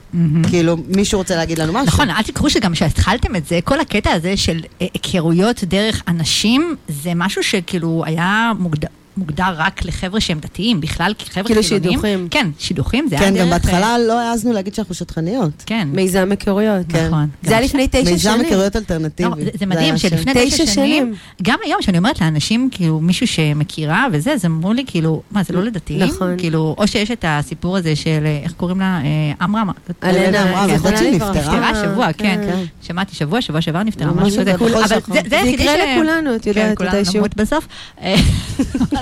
כאילו, 0.49 0.77
מישהו 0.87 1.19
רוצה 1.19 1.35
להגיד 1.35 1.59
לנו 1.59 1.73
משהו. 1.73 1.87
נכון, 1.87 2.09
אל 2.09 2.23
תקחו 2.23 2.49
שגם 2.49 2.73
כשהתחלתם 2.73 3.35
את 3.35 3.47
זה, 3.47 3.59
כל 3.63 3.79
הקטע 3.79 4.11
הזה 4.11 4.37
של 4.37 4.61
אה, 4.81 4.87
היכרויות 4.93 5.63
דרך 5.63 6.03
אנשים, 6.07 6.75
זה 6.87 7.11
משהו 7.15 7.43
שכאילו 7.43 8.03
היה 8.05 8.51
מוגדר. 8.59 8.87
מוגדר 9.17 9.53
רק 9.57 9.85
לחבר'ה 9.85 10.19
שהם 10.21 10.39
דתיים, 10.39 10.81
בכלל 10.81 11.13
כחבר'ה 11.19 11.43
כאילו 11.45 11.61
חילונים. 11.63 11.89
שידוכים. 11.91 12.27
כן, 12.31 12.47
שידוכים, 12.59 13.07
זה 13.09 13.15
היה 13.15 13.25
כן, 13.25 13.33
דרך... 13.33 13.41
גם 13.41 13.53
אה, 13.53 13.59
בהתחלה 13.59 13.97
לא 14.07 14.19
העזנו 14.19 14.53
להגיד 14.53 14.73
שאנחנו 14.75 14.95
שטחניות. 14.95 15.63
כן, 15.65 15.87
מיזם 15.91 16.27
היכרויות. 16.31 16.85
כן. 16.89 17.07
נכון. 17.07 17.27
זה 17.43 17.51
היה 17.57 17.61
לפני 17.65 17.87
תשע 17.87 17.99
מיזם 18.11 18.17
שנים. 18.17 18.39
היכרויות 18.39 18.75
לא, 18.75 18.79
אלטרנטיבי. 18.79 19.43
זה, 19.45 19.49
זה 19.59 19.65
מדהים 19.65 19.85
היה 19.85 19.97
שלפני 19.97 20.33
תשע 20.33 20.45
תשע 20.55 20.65
שנים, 20.65 20.73
שנים. 21.03 21.13
גם 21.43 21.57
היום 21.65 21.79
כשאני 21.81 21.97
אומרת 21.97 22.21
לאנשים, 22.21 22.69
כאילו 22.71 22.99
מישהו 22.99 23.27
שמכירה 23.27 24.05
וזה, 24.11 24.31
אז 24.33 24.45
אמרו 24.45 24.73
לי 24.73 24.83
כאילו, 24.87 25.21
מה 25.31 25.43
זה 25.43 25.53
לא 25.53 25.63
לדתיים? 25.63 26.01
נכון. 26.03 26.35
כאילו, 26.37 26.75
או 26.77 26.87
שיש 26.87 27.11
את 27.11 27.25
הסיפור 27.27 27.77
הזה 27.77 27.95
של, 27.95 28.21
אה, 28.25 28.39
איך 28.43 28.51
קוראים 28.51 28.79
לה? 28.79 29.01
אה, 29.03 29.33
עמרם. 29.41 29.69
אלנה 30.03 30.43
זיכרונה 30.67 30.73
לדעת 30.91 30.97
שהיא. 30.97 31.11
נפטרה? 31.11 31.31
נפטרה 31.31 31.69
השבוע, 31.69 32.13
כן. 32.13 32.41
כן. 32.49 32.63
שמעתי 32.81 33.15
שבוע, 33.15 33.41
שבוע 33.41 33.61
שעבר 33.61 33.83
נפטרה, 33.83 34.11
משהו 34.11 34.41
כזה. 34.41 34.55
אבל. 34.55 34.99
זה- 35.29 35.35
יקרה 35.35 35.73
לכולנו, 35.77 36.35
את 36.35 36.45
יודעת, 36.47 36.77
כן, 36.77 36.85
מתישהו. 36.87 37.17
נמות 37.17 37.35
בסוף. 37.35 37.67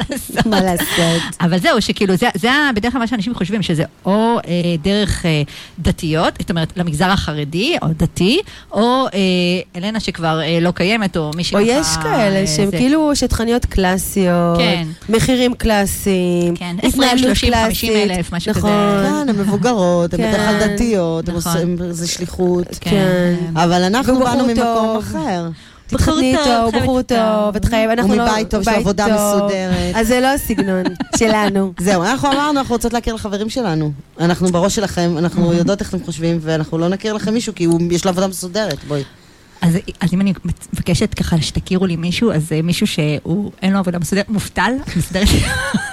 מה 0.10 0.16
לעשות? 0.16 0.46
מה 0.46 0.62
לעשות? 0.62 1.22
אבל 1.42 1.58
זהו, 1.60 1.82
שכאילו, 1.82 2.16
זה, 2.16 2.30
זה 2.36 2.50
בדרך 2.76 2.92
כלל 2.92 3.02
מה 3.02 3.08
שאנשים 3.08 3.36
חושבים, 3.36 3.62
שזה 3.62 3.84
או 4.06 4.12
אה, 4.48 4.52
דרך 4.84 5.26
אה, 5.26 5.42
דתיות, 5.80 6.34
זאת 6.40 6.50
אומרת, 6.50 6.74
למגזר 6.78 7.10
החרדי, 7.12 7.76
או 7.82 7.88
דתי, 7.98 8.40
או 8.72 9.06
אה, 9.14 9.20
אלנה 9.76 10.00
שכבר 10.00 10.42
אה, 10.42 10.60
לא 10.62 10.72
קיימת, 10.72 11.18
או 11.18 11.32
מי 11.36 11.42
או 11.42 11.48
שככה... 11.48 11.62
יש 11.62 11.88
כאלה 12.04 12.36
אה, 12.42 12.48
שהם 12.48 12.70
זה. 12.72 12.78
כאילו 12.78 13.16
שטחניות 13.16 13.66
קלאסיות, 13.66 14.58
כן. 14.58 14.88
מחירים 15.10 15.54
קלאסיים, 15.54 16.56
כן, 16.56 16.76
20, 16.84 17.04
התנהלות 17.04 17.20
30, 17.38 17.54
50 17.54 17.90
קלאסית. 17.94 18.12
אלף, 18.18 18.34
משהו 18.34 18.52
נכון. 18.52 18.62
כזה. 18.72 19.08
כן, 19.10 19.30
הן 19.30 19.36
מבוגרות, 19.40 20.14
הן 20.14 20.20
כן. 20.22 20.30
בדרך 20.32 20.42
כלל 20.60 20.68
דתיות, 20.68 21.30
הן 21.30 21.36
נכון. 21.36 21.52
עושים- 21.54 21.78
זה 21.92 22.08
שליחות. 22.08 22.68
כן. 22.82 23.36
אבל 23.56 23.84
אנחנו 23.84 24.20
באנו 24.20 24.48
ממקום. 24.48 24.98
אחר. 25.00 25.50
תתחתני 25.98 26.32
איתו, 26.38 26.44
טוב, 26.72 26.82
בחור 26.82 27.02
טוב. 27.02 27.56
את 27.56 27.66
חייבת, 27.66 28.00
אנחנו 28.00 28.16
לא... 28.16 28.24
ומבית 28.24 28.50
טוב 28.50 28.64
של 28.64 28.70
עבודה. 28.70 29.06
מסודרת. 29.06 29.96
אז 29.96 30.08
זה 30.08 30.20
לא 30.20 30.28
הסגנון 30.28 30.84
שלנו. 31.20 31.74
זהו, 31.80 32.04
אנחנו 32.04 32.32
אמרנו, 32.32 32.60
אנחנו 32.60 32.76
רוצות 32.76 32.94
להכיר 32.94 33.14
לחברים 33.16 33.50
שלנו. 33.50 33.92
אנחנו 34.20 34.48
בראש 34.48 34.76
שלכם, 34.76 35.16
אנחנו 35.18 35.54
יודעות 35.54 35.80
איך 35.82 35.90
אתם 35.90 36.04
חושבים, 36.06 36.38
ואנחנו 36.42 36.78
לא 36.78 36.90
נכיר 36.90 37.14
לכם 37.14 37.34
מישהו, 37.34 37.56
כי 37.56 37.64
הוא- 37.64 37.80
יש 37.92 38.06
לו 38.06 38.12
עבודה 38.12 38.28
מסודרת, 38.28 38.78
בואי. 38.88 39.04
אז, 39.64 39.78
אז 40.00 40.14
אם 40.14 40.22
אני 40.22 40.34
מבקשת 40.74 41.14
ככה 41.14 41.42
שתכירו 41.42 41.86
לי 41.86 41.96
מישהו, 41.96 42.32
אז 42.32 42.48
זה 42.50 42.62
מישהו 42.64 42.88
שהוא, 42.88 43.52
אין 43.62 43.74
לו 43.74 43.80
עבודה 43.80 44.00
מסודרת, 44.00 44.30
מובטל, 44.30 44.72
מסודרת. 44.98 45.28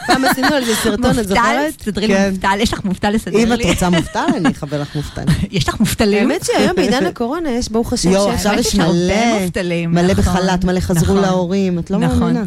פעם 0.07 0.25
עשינו 0.25 0.47
על 0.55 0.65
זה 0.65 0.75
סרטון, 0.77 1.11
את 1.11 1.17
מובטל, 1.17 1.23
זוכרת? 1.29 1.75
תסדרי 1.77 2.07
לי 2.07 2.15
כן. 2.15 2.29
מובטל, 2.31 2.57
יש 2.61 2.73
לך 2.73 2.85
מובטל 2.85 3.11
לסדר 3.11 3.39
אם 3.43 3.53
לי? 3.53 3.65
את 3.65 3.71
רוצה 3.71 3.91
מובטל, 3.91 4.27
אני 4.37 4.51
אחבר 4.51 4.81
לך 4.81 4.95
מובטל. 4.97 5.23
יש 5.51 5.69
לך 5.69 5.81
מובטלים? 5.81 6.31
האמת 6.31 6.45
שהיום 6.45 6.77
בעידן 6.77 7.07
הקורונה 7.07 7.51
יש, 7.51 7.69
ברוך 7.69 7.93
השם, 7.93 8.11
יואו, 8.11 8.25
שיש- 8.33 8.35
עכשיו 8.47 8.59
יש 8.59 8.75
הרבה 8.75 8.93
מלא, 8.95 9.41
מובטלים, 9.41 9.91
מלא 9.91 10.03
נכון, 10.13 10.15
בחל"ת, 10.25 10.65
מלא 10.65 10.81
חזרו 10.81 11.03
נכון. 11.15 11.17
להורים, 11.23 11.79
את 11.79 11.91
לא 11.91 11.99
נכון. 11.99 12.47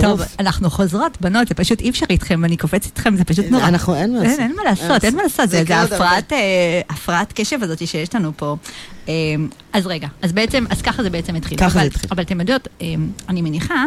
טוב. 0.00 0.20
אנחנו 0.38 0.70
חוזרות, 0.70 1.20
בנות, 1.20 1.48
זה 1.48 1.54
פשוט 1.54 1.80
אי 1.80 1.90
אפשר 1.90 2.06
איתכם, 2.10 2.44
אני 2.44 2.56
קופצת 2.56 2.84
איתכם, 2.84 3.16
זה 3.16 3.24
פשוט 3.24 3.46
נורא. 3.50 3.68
אנחנו, 3.68 3.94
אין 3.94 4.12
מה 4.12 4.22
לעשות. 4.22 4.38
אין 4.40 4.56
מה 4.56 4.62
לעשות, 4.64 5.04
אין 5.04 5.16
מה 5.16 5.22
לעשות, 5.22 5.48
זה 5.50 5.62
הפרעת, 5.82 6.32
אה, 6.32 6.80
הפרעת 6.88 7.32
קשב 7.32 7.62
הזאת 7.62 7.86
שיש 7.88 8.14
לנו 8.14 8.32
פה. 8.36 8.56
אה, 9.08 9.14
אז 9.72 9.86
רגע, 9.86 10.08
אז 10.22 10.32
בעצם, 10.32 10.64
אז 10.70 10.82
ככה 10.82 11.02
זה 11.02 11.10
בעצם 11.10 11.34
התחיל. 11.34 11.58
ככה 11.58 11.68
זה 11.68 11.82
התחיל. 11.82 12.10
אבל 12.10 12.22
אתם 12.22 12.40
יודעות, 12.40 12.68
אה, 12.80 12.94
אני 13.28 13.42
מניחה 13.42 13.84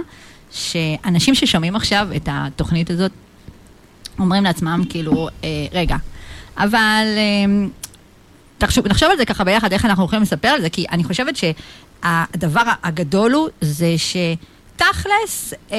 שאנשים 0.52 1.36
ששומעים 1.36 1.76
עכשיו 1.76 2.08
את 2.16 2.30
התוכנית 2.32 2.90
הזאת, 2.90 3.12
אומרים 4.20 4.44
לעצמם, 4.44 4.84
כאילו, 4.90 5.30
אה, 5.44 5.50
רגע, 5.74 5.96
אבל 6.58 7.06
אה, 7.18 7.68
תחשוב, 8.58 8.88
נחשוב 8.88 9.10
על 9.12 9.18
זה 9.18 9.26
ככה 9.26 9.44
ביחד, 9.44 9.74
איך 9.74 9.86
אנחנו 9.86 10.06
יכולים 10.06 10.22
לספר 10.24 10.48
על 10.48 10.62
זה, 10.62 10.70
כי 10.70 10.86
אני 10.92 11.04
חושבת 11.04 11.36
שהדבר 11.36 12.62
הגדול 12.84 13.34
הוא, 13.34 13.50
זה 13.62 13.96
שתכלס, 13.98 14.55
אה, 15.72 15.78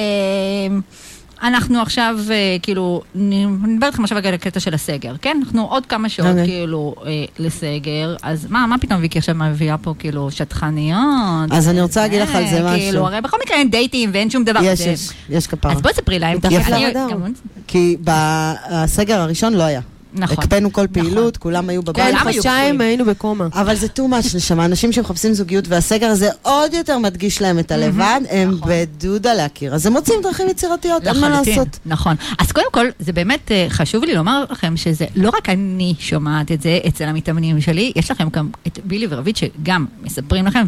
אנחנו 1.43 1.81
עכשיו, 1.81 2.15
אה, 2.31 2.35
כאילו, 2.61 3.01
אני 3.15 3.45
מדברת 3.45 3.83
איתכם 3.89 4.03
עכשיו 4.03 4.17
על 4.17 4.33
הקטע 4.33 4.59
של 4.59 4.73
הסגר, 4.73 5.13
כן? 5.21 5.39
אנחנו 5.45 5.65
עוד 5.67 5.85
כמה 5.85 6.09
שעות, 6.09 6.27
אוקיי. 6.29 6.45
כאילו, 6.45 6.95
אה, 7.05 7.11
לסגר, 7.39 8.15
אז 8.23 8.47
מה, 8.49 8.67
מה 8.67 8.77
פתאום 8.77 9.01
ויקי 9.01 9.17
עכשיו 9.19 9.35
מביאה 9.35 9.77
פה, 9.77 9.93
כאילו, 9.99 10.31
שטחניות? 10.31 11.51
אז 11.51 11.69
אני 11.69 11.81
רוצה 11.81 12.01
להגיד 12.01 12.21
לך 12.21 12.35
על 12.35 12.47
זה 12.47 12.57
אה, 12.57 12.63
משהו. 12.65 12.77
כאילו, 12.79 13.05
הרי 13.07 13.21
בכל 13.21 13.37
מקרה 13.45 13.57
אין 13.57 13.69
דייטים 13.69 14.09
ואין 14.13 14.29
שום 14.29 14.43
דבר. 14.43 14.59
יש, 14.63 14.79
זה- 14.79 14.89
יש, 14.89 15.09
יש 15.29 15.47
כפרה. 15.47 15.71
אז 15.73 15.81
בואי 15.81 15.93
תספרי 15.93 16.19
להם. 16.19 16.37
כי 17.67 17.97
בסגר 18.03 19.19
הראשון 19.21 19.53
לא 19.53 19.63
היה. 19.63 19.81
נכון. 20.17 20.37
הקפאנו 20.39 20.73
כל 20.73 20.81
נכון. 20.81 21.03
פעילות, 21.03 21.37
כולם 21.37 21.69
היו 21.69 21.85
כן, 21.85 21.91
בבית. 21.91 22.05
היו 22.05 22.33
חודשיים. 22.33 22.81
היינו 22.81 23.05
בקומה. 23.05 23.47
אבל 23.53 23.75
זה 23.75 23.87
too 23.87 23.99
much 23.99 24.35
לשם, 24.35 24.59
אנשים 24.59 24.91
שמחפשים 24.91 25.33
זוגיות 25.33 25.67
והסגר 25.67 26.07
הזה 26.07 26.29
עוד 26.41 26.73
יותר 26.73 26.97
מדגיש 26.97 27.41
להם 27.41 27.59
את 27.59 27.71
הלבד, 27.71 28.21
הם 28.29 28.51
נכון. 28.51 28.71
בדודה 28.71 29.33
להכיר. 29.33 29.75
אז 29.75 29.85
הם 29.85 29.93
מוצאים 29.93 30.19
דרכים 30.23 30.49
יצירתיות, 30.49 31.07
אין 31.07 31.19
מה 31.19 31.29
לעשות. 31.29 31.79
נכון. 31.85 32.15
אז 32.39 32.51
קודם 32.51 32.71
כל, 32.71 32.85
זה 32.99 33.13
באמת 33.13 33.51
אה, 33.51 33.65
חשוב 33.69 34.03
לי 34.03 34.15
לומר 34.15 34.45
לכם 34.49 34.77
שזה 34.77 35.05
לא 35.15 35.29
רק 35.29 35.49
אני 35.49 35.95
שומעת 35.99 36.51
את 36.51 36.61
זה 36.61 36.79
אצל 36.87 37.03
המתאמנים 37.03 37.61
שלי, 37.61 37.91
יש 37.95 38.11
לכם 38.11 38.29
גם 38.29 38.49
את 38.67 38.79
בילי 38.83 39.07
ורבית 39.09 39.37
שגם 39.37 39.85
מספרים 40.03 40.45
לכם, 40.45 40.67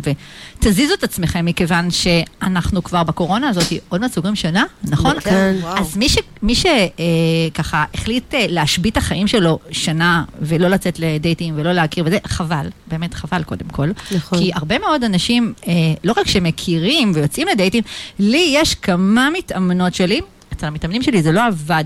ותזיזו 0.59 0.93
את 0.93 1.03
עצמכם 1.03 1.45
מכיוון 1.45 1.91
שאנחנו 1.91 2.83
כבר 2.83 3.03
בקורונה 3.03 3.49
הזאת 3.49 3.73
עוד 3.89 4.01
מעט 4.01 4.11
סוגרים 4.11 4.35
שנה, 4.35 4.63
נכון? 4.83 5.19
כן, 5.19 5.55
וואו. 5.61 5.77
אז 5.77 5.97
מי, 5.97 6.09
ש, 6.09 6.17
מי 6.41 6.55
שככה 6.55 7.85
החליט 7.93 8.33
אה, 8.33 8.45
להשבית 8.49 8.97
החיים 8.97 9.27
שלו 9.27 9.38
שנה 9.71 10.23
ולא 10.41 10.67
לצאת 10.67 10.99
לדייטים 10.99 11.53
ולא 11.57 11.71
להכיר 11.73 12.03
וזה, 12.07 12.17
חבל, 12.27 12.67
באמת 12.87 13.13
חבל 13.13 13.43
קודם 13.43 13.67
כל. 13.71 13.89
נכון. 14.15 14.39
כי 14.39 14.51
הרבה 14.53 14.79
מאוד 14.79 15.03
אנשים, 15.03 15.53
אה, 15.67 15.73
לא 16.03 16.13
רק 16.17 16.27
שמכירים 16.27 17.11
ויוצאים 17.15 17.47
לדייטים, 17.47 17.83
לי 18.19 18.51
יש 18.53 18.75
כמה 18.75 19.29
מתאמנות 19.33 19.95
שלי. 19.95 20.21
אצל 20.59 20.67
המתאמנים 20.67 21.01
שלי 21.01 21.21
זה 21.21 21.31
לא 21.31 21.45
עבד 21.45 21.83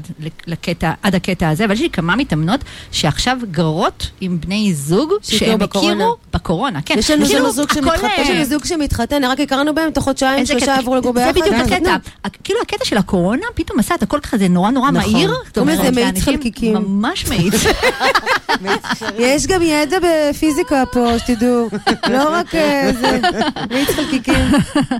לקטע, 0.47 0.91
עד 1.01 1.15
הקטע 1.15 1.49
הזה, 1.49 1.65
אבל 1.65 1.73
יש 1.73 1.81
לי 1.81 1.89
כמה 1.89 2.15
מתאמנות 2.15 2.59
שעכשיו 2.91 3.37
גרות 3.51 4.09
עם 4.21 4.41
בני 4.41 4.73
זוג 4.73 5.13
שהם 5.21 5.59
בקורונה. 5.59 5.93
הכירו 5.93 6.15
בקורונה. 6.33 6.79
כן, 6.85 6.95
יש 6.97 7.11
לנו 7.11 7.25
כאילו, 7.25 7.51
זוג 7.51 7.73
שמתחתן. 7.73 8.05
אה, 8.05 8.21
יש 8.21 8.29
לנו 8.29 8.45
זוג 8.45 8.65
שמתחתן, 8.65 9.23
רק 9.23 9.39
הכרנו 9.39 9.75
בהם, 9.75 9.91
תוך 9.91 10.03
חודשיים, 10.03 10.45
שלושה. 10.45 10.75
עברו 10.75 10.95
לגור 10.95 11.13
ביחד. 11.13 11.33
זה 11.33 11.41
בדיוק 11.41 11.55
והתחתנו. 11.55 11.89
הקטע. 11.89 12.29
כאילו 12.43 12.59
הקטע 12.61 12.85
של 12.85 12.97
הקורונה 12.97 13.45
פתאום 13.55 13.79
עשה 13.79 13.95
את 13.95 14.03
הכל 14.03 14.19
כזה 14.19 14.47
נורא 14.47 14.71
נורא 14.71 14.91
נכון. 14.91 15.11
מהיר. 15.13 15.31
לזה 15.31 15.61
אומרת, 15.61 15.93
מאיץ 15.93 16.21
חלקיקים. 16.21 16.73
ממש 16.73 17.25
מאיץ. 17.27 17.53
יש 19.19 19.47
גם 19.47 19.61
ידע 19.61 19.97
בפיזיקה 20.01 20.83
פה, 20.91 21.19
שתדעו. 21.19 21.69
לא 22.09 22.29
רק 22.29 22.55
אה, 22.55 22.91
זה, 23.01 23.19
מאיץ 23.71 23.89
חלקיקים. 23.89 24.45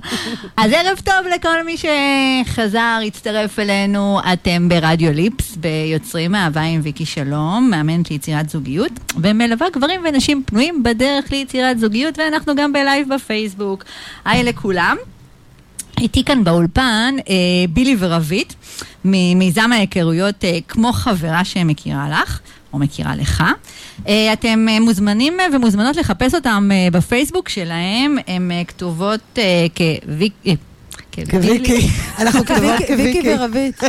אז 0.56 0.72
ערב 0.72 0.98
טוב 1.04 1.32
לכל 1.34 1.64
מי 1.64 1.76
שחזר, 1.76 2.98
הצטרף 3.06 3.58
אלינו. 3.64 4.20
אתם 4.32 4.68
ברדיו 4.68 5.12
ליפס, 5.12 5.56
ביוצרים 5.56 6.34
אהבה 6.34 6.60
עם 6.60 6.80
ויקי 6.84 7.06
שלום, 7.06 7.68
מאמנת 7.70 8.10
ליצירת 8.10 8.50
זוגיות, 8.50 8.92
ומלווה 9.16 9.66
גברים 9.72 10.00
ונשים 10.08 10.42
פנויים 10.46 10.82
בדרך 10.82 11.30
ליצירת 11.30 11.78
זוגיות, 11.78 12.18
ואנחנו 12.18 12.54
גם 12.56 12.72
בלייב 12.72 13.14
בפייסבוק. 13.14 13.84
היי 14.24 14.44
לכולם. 14.44 14.96
איתי 16.00 16.24
כאן 16.24 16.44
באולפן 16.44 17.14
אה, 17.28 17.34
בילי 17.70 17.96
ורבית, 17.98 18.54
ממיזם 19.04 19.72
ההיכרויות 19.72 20.44
אה, 20.44 20.58
כמו 20.68 20.92
חברה 20.92 21.44
שמכירה 21.44 22.08
לך, 22.10 22.40
או 22.72 22.78
מכירה 22.78 23.16
לך. 23.16 23.44
אה, 24.08 24.32
אתם 24.32 24.66
אה, 24.68 24.80
מוזמנים 24.80 25.40
אה, 25.40 25.46
ומוזמנות 25.52 25.96
לחפש 25.96 26.34
אותם 26.34 26.70
בפייסבוק 26.92 27.48
שלהם, 27.48 28.16
הם 28.26 28.50
אה, 28.50 28.64
כתובות 28.64 29.38
אה, 29.38 29.66
אה, 31.18 31.26
כוויקי. 31.30 31.88
אנחנו 32.20 32.40
כוויקי. 32.86 33.22
ורבית. 33.36 33.80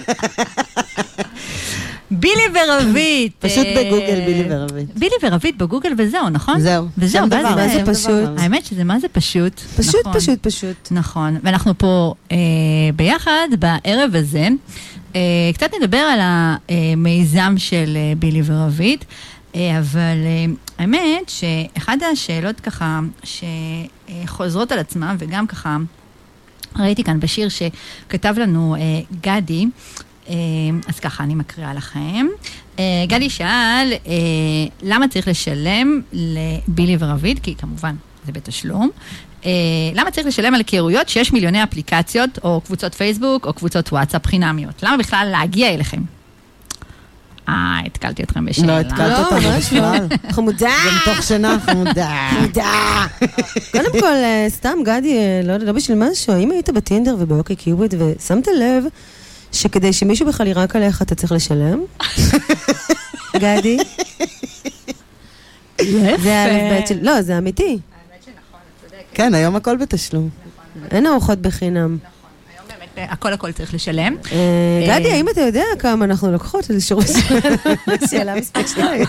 בילי 2.11 2.43
ורבית. 2.53 3.31
פשוט 3.39 3.65
אה, 3.65 3.83
בגוגל 3.85 4.25
בילי 4.25 4.45
ורבית. 4.49 4.97
בילי 4.97 5.15
ורבית 5.23 5.57
בגוגל 5.57 5.93
וזהו, 5.97 6.29
נכון? 6.29 6.59
זהו. 6.59 6.87
וזהו, 6.97 7.29
ואז 7.31 7.55
מה 7.55 7.67
זה 7.67 7.93
פשוט? 7.93 8.29
האמת 8.37 8.65
שזה 8.65 8.83
מה 8.83 8.99
זה 8.99 9.07
פשוט. 9.07 9.59
פשוט, 9.59 9.95
נכון. 10.07 10.13
פשוט, 10.13 10.47
פשוט. 10.47 10.91
נכון, 10.91 11.37
ואנחנו 11.43 11.77
פה 11.77 12.13
אה, 12.31 12.37
ביחד 12.95 13.47
בערב 13.59 14.15
הזה. 14.15 14.47
אה, 15.15 15.21
קצת 15.53 15.69
נדבר 15.81 15.97
על 15.97 16.19
המיזם 16.21 17.53
של 17.57 17.97
בילי 18.19 18.41
ורבית, 18.45 19.05
אבל 19.55 20.17
האמת 20.79 21.29
שאחת 21.29 21.97
השאלות 22.13 22.59
ככה 22.59 22.99
שחוזרות 23.23 24.71
על 24.71 24.79
עצמן, 24.79 25.15
וגם 25.19 25.47
ככה 25.47 25.77
ראיתי 26.79 27.03
כאן 27.03 27.19
בשיר 27.19 27.49
שכתב 27.49 28.35
לנו 28.37 28.75
אה, 28.75 28.81
גדי, 29.21 29.65
אה, 30.29 30.35
אז 30.87 30.99
ככה 30.99 31.23
אני 31.23 31.35
מקריאה 31.35 31.73
לכם. 31.73 32.27
אה, 32.79 32.83
גדי 33.07 33.29
שאל, 33.29 33.93
אה, 34.07 34.13
למה 34.81 35.07
צריך 35.07 35.27
לשלם 35.27 36.01
לבילי 36.13 36.97
ורבית? 36.99 37.39
כי 37.39 37.55
כמובן 37.55 37.95
זה 38.25 38.31
בתשלום. 38.31 38.89
אה, 39.45 39.51
למה 39.93 40.11
צריך 40.11 40.27
לשלם 40.27 40.53
על 40.53 40.59
היכרויות 40.59 41.09
שיש 41.09 41.33
מיליוני 41.33 41.63
אפליקציות, 41.63 42.39
או 42.43 42.61
קבוצות 42.61 42.93
פייסבוק, 42.93 43.45
או 43.45 43.53
קבוצות 43.53 43.91
וואטסאפ 43.91 44.27
חינמיות? 44.27 44.83
למה 44.83 44.97
בכלל 44.97 45.27
להגיע 45.31 45.73
אליכם? 45.73 46.01
אה, 47.49 47.79
התקלתי 47.85 48.23
אתכם 48.23 48.45
בשאלה. 48.45 48.67
לא, 48.67 48.79
התקלת 48.79 48.99
לא, 48.99 49.25
אותנו 49.25 49.49
ממש 49.49 49.73
לא. 49.73 49.79
בכלל. 49.79 50.07
חמודה. 50.31 50.71
זה 50.83 51.11
מתוך 51.11 51.23
שינה 51.23 51.57
חמודה. 51.65 52.29
קודם 53.71 53.99
כל, 53.99 54.13
אה, 54.13 54.45
סתם, 54.49 54.77
גדי, 54.83 55.17
אה, 55.17 55.41
לא 55.43 55.57
לא 55.57 55.71
בשביל 55.71 55.97
משהו, 56.09 56.33
האם 56.33 56.51
היית 56.51 56.69
בטינדר 56.69 57.15
ובאוקיי 57.19 57.55
קיוביד 57.55 57.93
ושמת 57.97 58.47
לב 58.47 58.83
שכדי 59.51 59.93
שמישהו 59.93 60.27
בכלל 60.27 60.47
יירק 60.47 60.75
עליך 60.75 61.01
אתה 61.01 61.15
צריך 61.15 61.31
לשלם? 61.31 61.79
גדי? 63.41 63.77
זה 66.23 66.69
בית 66.71 66.87
של... 66.87 66.97
לא, 67.01 67.21
זה 67.21 67.37
אמיתי. 67.37 67.77
כן, 69.13 69.33
היום 69.33 69.55
הכל 69.55 69.77
בתשלום. 69.77 70.29
אין 70.91 71.07
ארוחות 71.07 71.39
בחינם. 71.39 71.97
אה, 72.03 72.14
הכל 72.97 73.33
הכל 73.33 73.51
צריך 73.51 73.73
לשלם. 73.73 74.15
אה, 74.31 74.37
גדי, 74.99 75.11
האם 75.11 75.29
אתה 75.29 75.41
יודע 75.41 75.63
כמה 75.79 76.05
אנחנו 76.05 76.31
לוקחות 76.31 76.69
על 76.69 76.79
שלנו? 76.79 77.01
שאלה 78.09 78.35
מספיק 78.35 78.67
שתיים. 78.67 79.05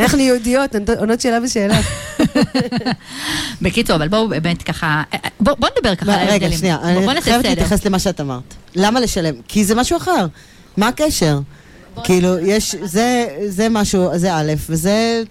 אנחנו 0.00 0.18
יהודיות, 0.18 0.70
עונות 0.98 1.20
שאלה 1.20 1.38
ושאלה. 1.44 1.80
בקיצור, 3.62 3.96
אבל 3.96 4.08
בואו 4.08 4.28
באמת 4.28 4.62
ככה, 4.62 4.86
אה, 5.14 5.18
אה, 5.24 5.28
בואו 5.40 5.56
בוא 5.56 5.68
נדבר 5.78 5.94
ככה 5.94 6.12
על 6.14 6.20
רגע, 6.20 6.32
ההבדלים. 6.32 6.58
שנייה, 6.58 6.78
בוא- 6.94 7.02
בוא 7.02 7.12
אני 7.12 7.20
חייבת. 7.20 7.44
להתייחס 7.44 7.84
למה 7.84 7.98
שאת 7.98 8.20
אמרת. 8.20 8.54
למה 8.74 9.00
לשלם? 9.00 9.34
כי 9.48 9.64
זה 9.64 9.74
משהו 9.74 9.96
אחר. 9.96 10.26
מה 10.76 10.88
הקשר? 10.88 11.38
כאילו, 12.04 12.38
יש, 12.38 12.74
זה, 12.82 13.26
זה 13.46 13.68
משהו, 13.68 14.08
זה 14.18 14.34
א', 14.34 14.52
וזה 14.68 15.22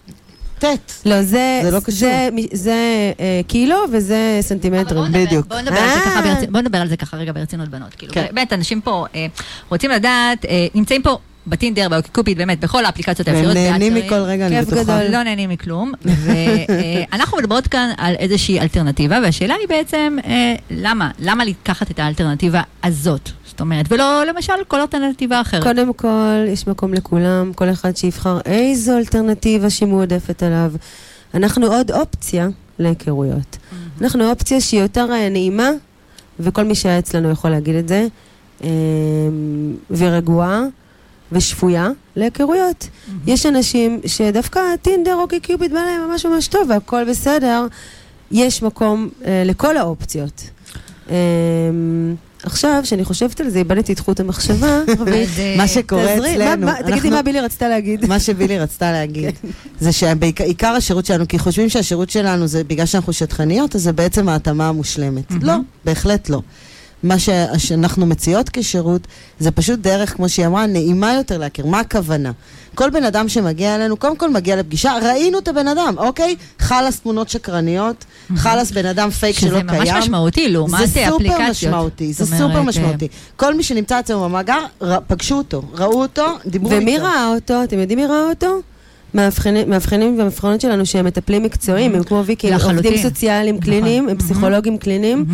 ט'. 0.59 0.65
לא, 1.05 1.21
זה... 1.21 1.59
זה 1.63 1.71
לא 1.71 1.79
קשור. 1.79 1.93
זה, 1.99 2.29
זה 2.53 2.73
אה, 3.19 3.41
קילו 3.47 3.77
וזה 3.91 4.37
סנטימטרים. 4.41 4.85
אבל 4.87 5.07
בוא 5.09 5.19
נדבר- 5.19 5.25
בדיוק. 5.25 5.47
בוא 5.47 5.59
נדבר 5.61 5.77
על 5.79 5.89
זה 5.93 6.05
ככה 6.05 6.15
אה. 6.19 6.21
ברצינות, 6.21 6.49
בוא 6.51 6.61
נדבר 6.61 6.77
על 6.77 6.87
זה 6.89 6.97
ככה 6.97 7.17
רגע 7.17 7.31
ברצינות 7.31 7.69
בנות. 7.69 7.93
כאילו, 7.95 8.13
כן. 8.13 8.25
באמת, 8.31 8.53
אנשים 8.53 8.81
פה 8.81 9.05
אה, 9.15 9.25
רוצים 9.69 9.91
לדעת, 9.91 10.45
אה, 10.45 10.67
נמצאים 10.75 11.01
פה 11.01 11.17
בטינדר, 11.47 11.89
באוקיקיופיד, 11.89 12.37
באמת, 12.37 12.59
בכל 12.59 12.85
האפליקציות 12.85 13.27
והם 13.27 13.37
האפשריות. 13.37 13.71
נהנים. 13.71 13.93
מכל 13.93 14.15
רגע, 14.15 14.47
אני 14.47 14.59
כיף 14.59 14.67
בטוחה. 14.67 14.83
גדול. 14.83 15.11
לא 15.11 15.23
נהנים 15.23 15.49
מכלום, 15.49 15.91
ואנחנו 16.05 17.37
מדברות 17.39 17.67
כאן 17.67 17.89
על 17.97 18.15
איזושהי 18.19 18.59
אלטרנטיבה, 18.59 19.19
והשאלה 19.23 19.55
היא 19.59 19.67
בעצם, 19.67 20.17
אה, 20.25 20.55
למה? 20.71 21.11
למה 21.19 21.45
לקחת 21.45 21.91
את 21.91 21.99
האלטרנטיבה 21.99 22.61
הזאת? 22.83 23.29
זאת 23.45 23.61
אומרת, 23.61 23.85
ולא 23.89 24.23
למשל 24.25 24.53
כל 24.67 24.81
אלטרנטיבה 24.81 25.41
אחרת. 25.41 25.63
קודם 25.63 25.93
כל, 25.93 26.45
יש 26.47 26.67
מקום 26.67 26.93
לכולם, 26.93 27.51
כל 27.55 27.69
אחד 27.69 27.97
שיבחר 27.97 28.39
איזו 28.45 28.97
אלטרנטיבה 28.97 29.69
שמועדפת 29.69 30.43
עליו. 30.43 30.71
אנחנו 31.33 31.67
עוד 31.67 31.91
אופציה 31.91 32.47
להיכרויות. 32.79 33.57
אנחנו 34.01 34.29
אופציה 34.29 34.61
שהיא 34.61 34.81
יותר 34.81 35.07
אה, 35.11 35.29
נעימה, 35.29 35.69
וכל 36.39 36.63
מי 36.63 36.75
שהיה 36.75 36.99
אצלנו 36.99 37.29
יכול 37.29 37.49
להגיד 37.49 37.75
את 37.75 37.87
זה, 37.87 38.07
אה, 38.63 38.69
ורגועה 39.91 40.61
ושפויה 41.31 41.89
להיכרויות. 42.15 42.87
יש 43.27 43.45
אנשים 43.45 43.99
שדווקא 44.05 44.59
טינדר 44.81 45.15
או 45.15 45.27
קיופיד 45.41 45.73
בא 45.73 45.79
להם 45.79 46.09
ממש 46.09 46.25
ממש 46.25 46.47
טוב 46.47 46.69
והכל 46.69 47.05
בסדר, 47.09 47.67
יש 48.31 48.63
מקום 48.63 49.09
אה, 49.25 49.43
לכל 49.45 49.77
האופציות. 49.77 50.43
אה, 51.09 51.15
עכשיו, 52.43 52.79
כשאני 52.83 53.05
חושבת 53.05 53.39
על 53.39 53.49
זה, 53.49 53.59
איבדתי 53.59 53.93
את 53.93 53.99
חוט 53.99 54.19
המחשבה, 54.19 54.81
מה 55.57 55.67
שקורה 55.67 56.17
אצלנו, 56.17 56.67
תגידי 56.87 57.09
מה 57.09 57.21
בילי 57.21 57.39
רצתה 57.39 57.69
להגיד. 57.69 58.05
מה 58.05 58.19
שבילי 58.19 58.59
רצתה 58.59 58.91
להגיד, 58.91 59.35
זה 59.79 59.91
שעיקר 59.91 60.67
השירות 60.67 61.05
שלנו, 61.05 61.27
כי 61.27 61.39
חושבים 61.39 61.69
שהשירות 61.69 62.09
שלנו 62.09 62.47
זה 62.47 62.63
בגלל 62.63 62.85
שאנחנו 62.85 63.13
שטחניות, 63.13 63.75
אז 63.75 63.81
זה 63.81 63.93
בעצם 63.93 64.29
ההתאמה 64.29 64.69
המושלמת. 64.69 65.31
לא, 65.41 65.53
בהחלט 65.85 66.29
לא. 66.29 66.41
מה 67.03 67.19
ש- 67.19 67.29
שאנחנו 67.57 68.05
מציעות 68.05 68.49
כשירות, 68.53 69.01
זה 69.39 69.51
פשוט 69.51 69.79
דרך, 69.79 70.13
כמו 70.13 70.29
שהיא 70.29 70.45
אמרה, 70.45 70.65
נעימה 70.65 71.13
יותר 71.13 71.37
להכיר. 71.37 71.65
מה 71.65 71.79
הכוונה? 71.79 72.31
כל 72.75 72.89
בן 72.89 73.03
אדם 73.03 73.29
שמגיע 73.29 73.75
אלינו, 73.75 73.97
קודם 73.97 74.17
כל 74.17 74.29
מגיע 74.29 74.55
לפגישה, 74.55 74.93
ראינו 75.03 75.39
את 75.39 75.47
הבן 75.47 75.67
אדם, 75.67 75.93
אוקיי? 75.97 76.35
חלאס 76.59 76.99
תמונות 76.99 77.29
שקרניות, 77.29 78.05
חלאס 78.35 78.71
בן 78.71 78.85
אדם 78.85 79.09
פייק 79.09 79.39
שלא 79.39 79.49
שזה 79.49 79.59
קיים. 79.69 79.81
ממש 79.81 80.03
משמעותי 80.03 80.49
לעומת 80.49 80.79
זה 80.79 80.87
סופר 80.87 81.15
אפליקציות. 81.15 81.49
משמעותי, 81.49 82.13
זה 82.13 82.25
סופר 82.25 82.61
משמעותי. 82.61 83.07
כל 83.35 83.53
מי 83.55 83.63
שנמצא 83.63 83.99
אצלנו 83.99 84.23
במאגר, 84.23 84.65
פגשו 85.07 85.35
אותו, 85.37 85.61
ראו 85.73 86.01
אותו, 86.01 86.25
דיברו 86.45 86.71
איתו. 86.71 86.81
ומי 86.81 86.97
ראה 86.97 87.27
אותו? 87.35 87.63
אתם 87.63 87.79
יודעים 87.79 87.99
מי 87.99 88.05
ראה 88.05 88.29
אותו? 88.29 88.59
המאבחנים 89.13 90.19
והמאבחנות 90.19 90.61
שלנו 90.61 90.85
שהם 90.85 91.05
מטפלים 91.05 91.43
מקצועיים, 91.43 91.95
הם 91.95 92.03
כמו 92.03 92.23
ויקי. 92.25 92.53
עובדים 92.53 92.97
סוציאליים 92.97 93.55
נכון. 93.55 93.65
קליניים, 93.65 94.09
הם 94.09 94.17
פסיכולוגים 94.17 94.77
קליניים. 94.77 95.25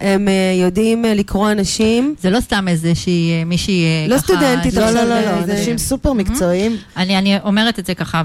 הם 0.00 0.28
אה, 0.28 0.32
יודעים 0.60 1.04
אה, 1.04 1.14
לקרוא 1.14 1.50
אנשים. 1.52 2.14
זה 2.20 2.30
לא 2.30 2.40
סתם 2.40 2.68
איזושהי 2.68 3.30
אה, 3.32 3.44
מישהי 3.44 3.84
לא 4.08 4.16
ככה... 4.16 4.22
סטודנטית, 4.24 4.74
לא, 4.74 4.84
עכשיו, 4.84 4.94
לא, 5.08 5.20
לא, 5.20 5.40
לא, 5.40 5.46
זה- 5.46 5.52
אנשים 5.52 5.78
סופר 5.78 6.12
מקצועיים. 6.12 6.76
אני, 6.96 7.18
אני 7.18 7.38
אומרת 7.44 7.78
את 7.78 7.86
זה 7.86 7.94
ככה 7.94 8.22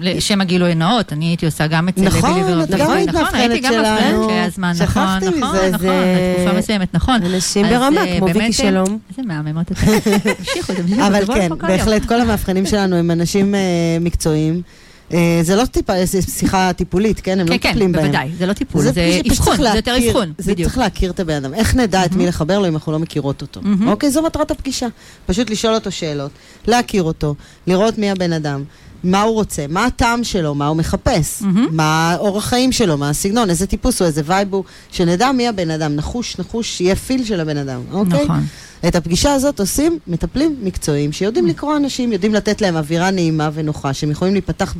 לשם 0.00 0.40
הגילוי 0.40 0.74
נאות, 0.74 1.12
אני 1.12 1.24
הייתי 1.24 1.46
עושה 1.46 1.66
גם 1.66 1.88
אצל 1.88 2.02
נכון, 2.02 2.32
בילי 2.34 2.62
את 2.62 2.68
ורביב. 2.70 2.76
גם 2.78 2.90
היית 2.90 3.08
נכון, 3.08 3.20
מאבחנת 3.22 3.40
הייתי 3.50 3.60
גם 3.60 3.72
שלנו. 3.72 3.82
מאבחנת 4.18 4.28
שהיה 4.30 4.50
זמן, 4.50 4.72
נכון, 4.80 4.86
שכחתי 4.86 5.38
נכון, 5.38 5.56
מזה, 5.56 5.70
נכון, 5.70 5.78
זה- 5.88 6.34
בתקופה 6.38 6.58
מסוימת, 6.58 6.94
נכון. 6.94 7.22
אנשים 7.34 7.66
ברמה, 7.68 8.00
כמו 8.18 8.26
ויקי 8.34 8.52
שלום. 8.52 8.98
איזה 9.10 9.22
מהממות 9.24 9.72
אתם. 9.72 9.86
תמשיכו, 10.38 10.72
תמשיכו, 10.82 11.06
אבל 11.06 11.26
כן. 11.26 11.48
בהחלט, 11.58 12.04
כל 12.04 12.20
המאבחנים 12.20 12.66
שלנו 12.66 12.96
הם 12.96 13.10
אנשים 13.10 13.54
מקצועיים. 14.00 14.62
אה, 15.12 15.38
זה 15.42 15.56
לא 15.56 15.64
טיפה, 15.64 15.92
זה 16.06 16.22
שיחה 16.22 16.72
טיפולית, 16.72 17.20
כן? 17.20 17.40
הם 17.40 17.46
לא 17.46 17.52
כן, 17.52 17.58
כן, 17.58 17.68
מטפלים 17.68 17.92
בהם. 17.92 18.02
בוודאי, 18.02 18.30
זה 18.38 18.46
לא 18.46 18.52
טיפול, 18.52 18.82
זה 18.82 18.92
זה 18.92 19.20
אבחון, 19.30 19.56
זה 19.56 19.68
יותר 19.76 19.96
אבחון, 19.96 20.32
זה 20.38 20.52
בדיוק. 20.52 20.68
צריך 20.68 20.78
להכיר 20.78 21.10
את 21.10 21.20
הבן 21.20 21.34
אדם. 21.34 21.54
איך 21.54 21.74
נדע 21.74 22.04
את 22.04 22.12
מי 22.14 22.26
לחבר 22.26 22.58
לו 22.58 22.68
אם 22.68 22.74
אנחנו 22.74 22.92
לא 22.92 22.98
מכירות 22.98 23.42
אותו? 23.42 23.60
מהמם. 23.62 23.88
אוקיי, 23.88 24.10
זו 24.10 24.22
מטרת 24.22 24.50
הפגישה. 24.50 24.86
פשוט 25.26 25.50
לשאול 25.50 25.74
אותו 25.74 25.90
שאלות, 25.90 26.30
להכיר 26.66 27.02
אותו, 27.02 27.34
לראות 27.66 27.98
מי 27.98 28.10
הבן 28.10 28.32
אדם. 28.32 28.64
מה 29.06 29.22
הוא 29.22 29.34
רוצה, 29.34 29.66
מה 29.68 29.84
הטעם 29.84 30.24
שלו, 30.24 30.54
מה 30.54 30.66
הוא 30.66 30.76
מחפש, 30.76 31.42
מהמם. 31.42 31.66
מה 31.70 32.12
האורח 32.12 32.44
חיים 32.44 32.72
שלו, 32.72 32.96
מה 32.98 33.10
הסגנון, 33.10 33.50
איזה 33.50 33.66
טיפוס 33.66 34.00
הוא, 34.00 34.06
איזה 34.06 34.22
vibe 34.24 34.54
הוא, 34.54 34.64
שנדע 34.92 35.32
מי 35.32 35.48
הבן 35.48 35.70
אדם, 35.70 35.96
נחוש, 35.96 36.38
נחוש, 36.38 36.76
שיהיה 36.76 36.96
feel 36.96 37.24
של 37.24 37.40
הבן 37.40 37.56
אדם, 37.56 37.80
אוקיי? 37.92 38.24
נכון. 38.24 38.46
את 38.88 38.96
הפגישה 38.96 39.32
הזאת 39.34 39.60
עושים 39.60 39.98
מטפלים 40.06 40.56
מקצועיים 40.62 41.12
שיודעים 41.12 41.46
לקרוא 41.46 41.76
אנשים, 41.76 42.12
יודעים 42.12 42.34
לתת 42.34 42.60
להם 42.60 42.76
אווירה 42.76 43.10
נעימה 43.10 43.50
ונוחה, 43.54 43.94
שהם 43.94 44.10
יכולים 44.10 44.34
להיפתח 44.34 44.74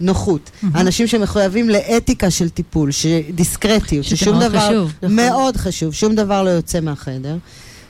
בנוחות. 0.00 0.50
אנשים 0.74 1.06
שמחויבים 1.06 1.70
לאתיקה 1.70 2.30
של 2.30 2.48
טיפול, 2.48 2.90
שדיסקרטיות, 2.90 4.04
שזה 4.04 4.16
ששום 4.16 4.38
מאוד 4.38 4.50
דבר... 4.50 4.68
חשוב. 4.68 4.92
נכון. 5.02 5.16
מאוד 5.16 5.56
חשוב, 5.56 5.94
שום 5.94 6.14
דבר 6.14 6.42
לא 6.42 6.50
יוצא 6.50 6.80
מהחדר. 6.80 7.36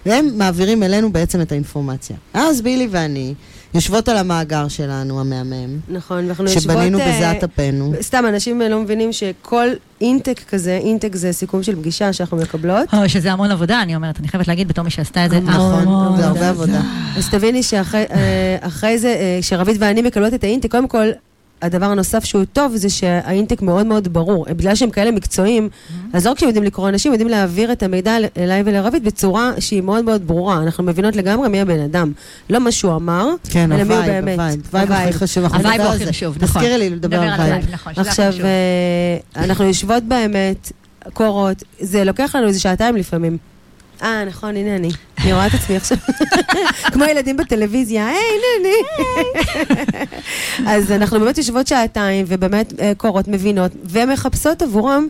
והם 0.07 0.31
מעבירים 0.35 0.83
אלינו 0.83 1.13
בעצם 1.13 1.41
את 1.41 1.53
האינפורמציה. 1.53 2.17
אז 2.35 2.63
בילי 2.63 2.89
ואני 2.91 3.35
יושבות 3.75 4.09
על 4.09 4.17
המאגר 4.17 4.69
שלנו, 4.69 5.21
המהמם, 5.21 5.79
נכון, 5.89 6.25
ואנחנו 6.25 6.45
יושבות... 6.45 6.63
שבנינו 6.63 7.01
אה, 7.01 7.17
בזעת 7.17 7.45
אפינו. 7.45 7.93
סתם, 8.01 8.25
אנשים 8.29 8.61
לא 8.61 8.81
מבינים 8.81 9.13
שכל 9.13 9.69
אינטק 10.01 10.41
כזה, 10.49 10.79
אינטק 10.83 11.17
זה 11.17 11.33
סיכום 11.33 11.63
של 11.63 11.77
פגישה 11.77 12.13
שאנחנו 12.13 12.37
מקבלות. 12.37 12.95
או, 12.95 13.09
שזה 13.09 13.33
המון 13.33 13.51
עבודה, 13.51 13.83
אני 13.83 13.97
אומרת, 13.97 14.21
אני 14.21 14.29
חייבת 14.29 14.49
להגיד, 14.49 14.69
בתור 14.69 14.85
מי 14.85 14.91
שעשתה 14.91 15.25
את 15.25 15.31
זה, 15.31 15.41
נכון, 15.41 15.83
המון 15.83 16.17
זה 16.17 16.27
הרבה 16.27 16.49
עבודה. 16.49 16.81
אז 17.17 17.31
תביני 17.31 17.63
שאחרי 17.63 18.05
אה, 18.93 18.99
זה, 18.99 19.09
אה, 19.09 19.39
שרבית 19.43 19.77
ואני 19.81 20.03
מקבלות 20.03 20.35
את 20.35 20.45
האינטק, 20.45 20.71
קודם 20.71 20.89
כל, 20.89 21.07
הדבר 21.63 21.87
הנוסף 21.87 22.25
שהוא 22.25 22.45
טוב 22.53 22.77
זה 22.77 22.91
שהאינטק 22.91 23.63
מאוד 23.63 23.87
מאוד 23.87 24.09
ברור. 24.13 24.47
בגלל 24.51 24.75
שהם 24.75 24.91
כאלה 24.91 25.11
מקצועיים, 25.11 25.69
אז 26.13 26.27
לא 26.27 26.31
רק 26.31 26.39
שהם 26.39 26.49
יודעים 26.49 26.65
לקרוא 26.65 26.89
אנשים, 26.89 27.11
הם 27.11 27.15
יודעים 27.15 27.29
להעביר 27.31 27.73
את 27.73 27.83
המידע 27.83 28.17
אל- 28.17 28.25
אליי 28.39 28.63
ולרווית 28.67 29.03
בצורה 29.03 29.51
שהיא 29.59 29.83
מאוד 29.83 30.05
מאוד 30.05 30.27
ברורה. 30.27 30.63
אנחנו 30.63 30.85
מבינות 30.85 31.17
לגמרי 31.17 31.49
מי 31.49 31.61
הבן 31.61 31.81
אדם. 31.81 32.13
לא 32.51 32.59
מה 32.61 32.73
שהוא 32.73 32.95
אמר, 32.97 33.29
כן, 33.51 33.73
אלא 33.73 33.85
מי 33.85 33.95
הוא 33.95 34.05
באמת. 34.05 34.39
ה 34.39 34.42
vibe. 34.42 34.61
ה 34.73 34.77
vibe 34.77 34.93
הכי 34.93 35.13
חשוב. 35.13 35.45
ה 35.45 35.52
vibe 35.52 35.81
הכי. 35.81 36.07
חשוב, 36.07 36.37
נכון. 36.41 36.47
תזכירי 36.63 36.79
לי 36.79 36.91
לדבר 36.91 37.21
על 37.23 37.29
ה 37.29 37.35
vibe. 37.35 37.65
נכון, 37.73 37.93
עכשיו. 37.97 38.33
אה, 38.45 39.45
אנחנו 39.45 39.65
יושבות 39.65 40.03
באמת, 40.03 40.73
קוראות, 41.13 41.63
זה 41.81 42.05
לוקח 42.05 42.37
לנו 42.37 42.47
איזה 42.49 42.61
שעתיים 42.61 42.97
לפעמים. 42.97 43.37
אה, 44.03 44.25
נכון, 44.25 44.57
הנה 44.57 44.77
אני. 44.77 44.89
אני 45.19 45.33
רואה 45.33 45.47
את 45.47 45.55
עצמי 45.55 45.77
עכשיו. 45.77 45.99
כמו 46.93 47.05
ילדים 47.05 47.37
בטלוויזיה, 47.37 48.07
היי, 48.07 48.17
הנה 48.17 48.69
אני. 48.69 48.77
אז 50.73 50.93
אנחנו 50.93 51.21
באמת 51.21 51.39
יושבות 51.39 51.67
שעתיים, 51.67 52.25
ובאמת 52.29 52.73
אה, 52.81 52.93
קוראות, 52.97 53.29
מבינות, 53.29 53.73
ומחפשות 53.85 54.63
עבורם 54.63 55.07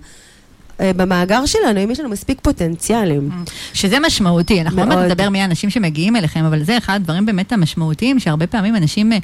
אה, 0.81 0.93
במאגר 0.97 1.47
שלנו, 1.47 1.85
אם 1.85 1.91
יש 1.91 2.01
לנו 2.01 2.09
מספיק 2.09 2.39
פוטנציאלים. 2.43 3.31
שזה 3.75 3.99
משמעותי, 4.01 4.61
אנחנו 4.61 4.81
עוד. 4.81 4.89
מעט 4.89 4.99
נדבר 4.99 5.29
מי 5.29 5.43
האנשים 5.43 5.71
שמגיעים 5.71 6.17
אליכם, 6.17 6.45
אבל 6.45 6.65
זה 6.65 6.79
אחד 6.79 6.95
הדברים 6.95 7.27
באמת 7.27 7.53
המשמעותיים, 7.53 8.19
שהרבה 8.19 8.47
פעמים 8.47 8.77
אנשים 8.77 9.13
אה, 9.13 9.19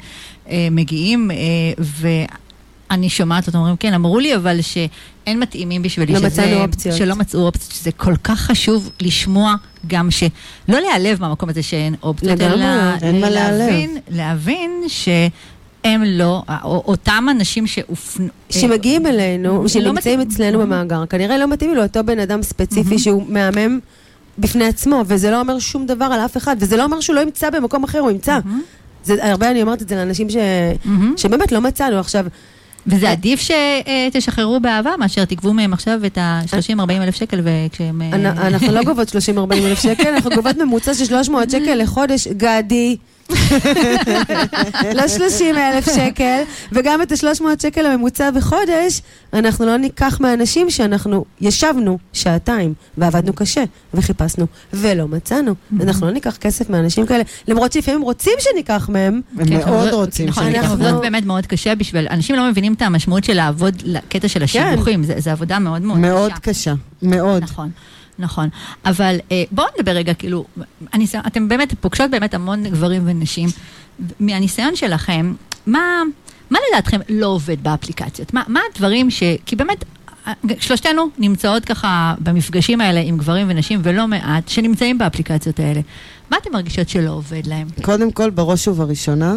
אה, 0.49 0.67
מגיעים, 0.71 1.31
אה, 1.31 1.35
ואני 2.91 3.09
שומעת 3.09 3.47
אותם 3.47 3.57
אומרים, 3.57 3.75
כן, 3.75 3.93
אמרו 3.93 4.19
לי, 4.19 4.35
אבל 4.35 4.61
שאין 4.61 5.39
מתאימים 5.39 5.81
בשבילי, 5.81 6.13
לא 6.13 6.19
שזה- 6.19 6.27
מצאנו 6.27 6.61
אופציות. 6.63 6.95
שלא 6.97 7.15
מצאו 7.15 7.39
אופציות, 7.45 7.71
שזה 7.71 7.91
כל 7.91 8.15
כך 8.23 8.39
חשוב 8.41 8.89
לשמוע 9.01 9.55
גם 9.87 10.11
ש... 10.11 10.23
לא 10.69 10.79
להיעלב 10.79 11.21
מהמקום 11.21 11.49
הזה 11.49 11.63
שאין 11.63 11.95
אופציות, 12.03 12.41
אלא 12.41 12.53
אין 13.01 13.21
מה 13.21 13.29
להיעלב. 13.29 13.59
להבין, 13.59 13.97
להבין 14.09 14.83
שהם 14.87 16.03
לא, 16.03 16.43
או- 16.63 16.83
אותם 16.87 17.25
אנשים 17.31 17.67
שהופנו... 17.67 18.27
שמגיעים 18.49 19.07
אלינו, 19.07 19.61
לא 19.63 19.67
שנמצאים 19.67 19.93
מתאים. 20.19 20.21
אצלנו 20.21 20.59
במאגר, 20.59 21.05
כנראה 21.05 21.37
לא 21.37 21.47
מתאים 21.47 21.75
לאותו 21.75 22.03
בן 22.03 22.19
אדם 22.19 22.43
ספציפי. 22.43 22.99
שהוא 22.99 23.23
מהמם 23.29 23.79
בפני 24.37 24.65
עצמו, 24.65 25.03
וזה 25.07 25.31
לא 25.31 25.39
אומר 25.39 25.59
שום 25.59 25.85
דבר 25.85 26.05
על 26.05 26.19
אף 26.19 26.37
אחד, 26.37 26.55
וזה 26.59 26.77
לא 26.77 26.83
אומר 26.83 26.99
שהוא 26.99 27.15
לא 27.15 27.21
ימצא 27.21 27.49
במקום 27.49 27.83
אחר, 27.83 27.99
הוא 27.99 28.11
ימצא. 28.11 28.39
זה, 29.03 29.25
הרבה 29.31 29.51
אני 29.51 29.61
אומרת 29.61 29.81
את 29.81 29.89
זה 29.89 29.95
לאנשים 29.95 30.29
ש... 30.29 30.35
מהמם. 30.85 31.13
שבאמת 31.17 31.51
לא 31.51 31.61
מצאנו. 31.61 31.99
עכשיו, 31.99 32.25
וזה 32.87 33.11
עדיף 33.11 33.41
שתשחררו 33.41 34.59
באהבה 34.59 34.91
מאשר 34.99 35.25
תגבו 35.25 35.53
מהם 35.53 35.73
עכשיו 35.73 35.99
את 36.05 36.17
ה-30-40 36.17 36.51
אלף 36.91 37.15
שקל 37.15 37.39
וכשהם... 37.43 38.01
אה, 38.01 38.09
אנ- 38.13 38.25
אנחנו 38.39 38.71
לא 38.71 38.83
גובות 38.83 39.07
30-40 39.09 39.13
אלף 39.53 39.81
שקל, 39.81 40.07
אנחנו 40.13 40.29
גובות 40.35 40.57
ממוצע 40.57 40.93
של 40.93 41.05
300 41.05 41.49
שקל 41.49 41.75
לחודש, 41.75 42.27
גדי. 42.27 42.97
לא 44.95 45.07
30 45.07 45.55
אלף 45.57 45.85
שקל, 45.95 46.41
וגם 46.71 47.01
את 47.01 47.11
ה-300 47.11 47.43
שקל 47.61 47.85
הממוצע 47.85 48.31
בחודש, 48.31 49.01
אנחנו 49.33 49.65
לא 49.65 49.77
ניקח 49.77 50.17
מאנשים 50.21 50.69
שאנחנו 50.69 51.25
ישבנו 51.41 51.97
שעתיים, 52.13 52.73
ועבדנו 52.97 53.33
קשה, 53.33 53.63
וחיפשנו, 53.93 54.45
ולא 54.73 55.07
מצאנו. 55.07 55.53
אנחנו 55.81 56.07
לא 56.07 56.13
ניקח 56.13 56.37
כסף 56.37 56.69
מאנשים 56.69 57.05
כאלה, 57.05 57.23
למרות 57.47 57.71
שלפעמים 57.73 58.01
רוצים 58.01 58.33
שניקח 58.39 58.89
מהם. 58.91 59.21
הם 59.39 59.45
כן, 59.45 59.55
מאוד 59.57 59.89
רוצים 59.93 60.27
נכון, 60.27 60.43
שניקח 60.43 60.59
אנחנו- 60.63 60.73
עובדות 60.83 61.01
באמת 61.01 61.25
מאוד 61.25 61.45
קשה 61.45 61.75
בשביל, 61.75 62.07
אנשים 62.11 62.35
לא 62.35 62.49
מבינים 62.49 62.73
את 62.73 62.81
המשמעות 62.81 63.23
של 63.23 63.33
לעבוד 63.33 63.75
לקטע 63.85 64.27
של 64.27 64.43
השיווחים, 64.43 65.03
זה 65.03 65.13
זה 65.17 65.31
עבודה 65.31 65.59
מאוד 65.59 65.81
מאוד 65.81 65.97
קשה. 65.97 66.07
מאוד 66.09 66.31
קשה, 66.41 66.73
מאוד. 67.01 67.43
נכון, 67.43 67.69
נכון. 68.19 68.49
אבל 68.85 69.17
אה, 69.31 69.43
בואו 69.51 69.67
נדבר 69.79 69.91
רגע, 69.91 70.13
כאילו, 70.13 70.45
הניסיון, 70.93 71.23
אתם 71.27 71.47
באמת 71.47 71.73
פוגשות 71.81 72.11
באמת 72.11 72.33
המון 72.33 72.63
גברים 72.63 73.03
ונשים. 73.05 73.49
מהניסיון 74.19 74.75
שלכם, 74.75 75.33
מה, 75.65 76.01
מה 76.49 76.59
לדעתכם 76.69 76.99
לא 77.09 77.27
עובד 77.27 77.63
באפליקציות? 77.63 78.33
מה, 78.33 78.43
מה 78.47 78.59
הדברים 78.71 79.11
ש... 79.11 79.23
כי 79.45 79.55
באמת, 79.55 79.85
שלושתנו 80.59 81.09
נמצאות 81.17 81.65
ככה 81.65 82.15
במפגשים 82.19 82.81
האלה 82.81 82.99
עם 82.99 83.17
גברים 83.17 83.47
ונשים, 83.49 83.79
ולא 83.83 84.07
מעט, 84.07 84.47
שנמצאים 84.49 84.97
באפליקציות 84.97 85.59
האלה. 85.59 85.81
מה 86.31 86.37
אתם 86.41 86.49
מרגישות 86.53 86.89
שלא 86.89 87.11
עובד 87.11 87.47
להם? 87.47 87.67
קודם 87.81 88.11
כל, 88.11 88.29
בראש 88.29 88.67
ובראשונה, 88.67 89.35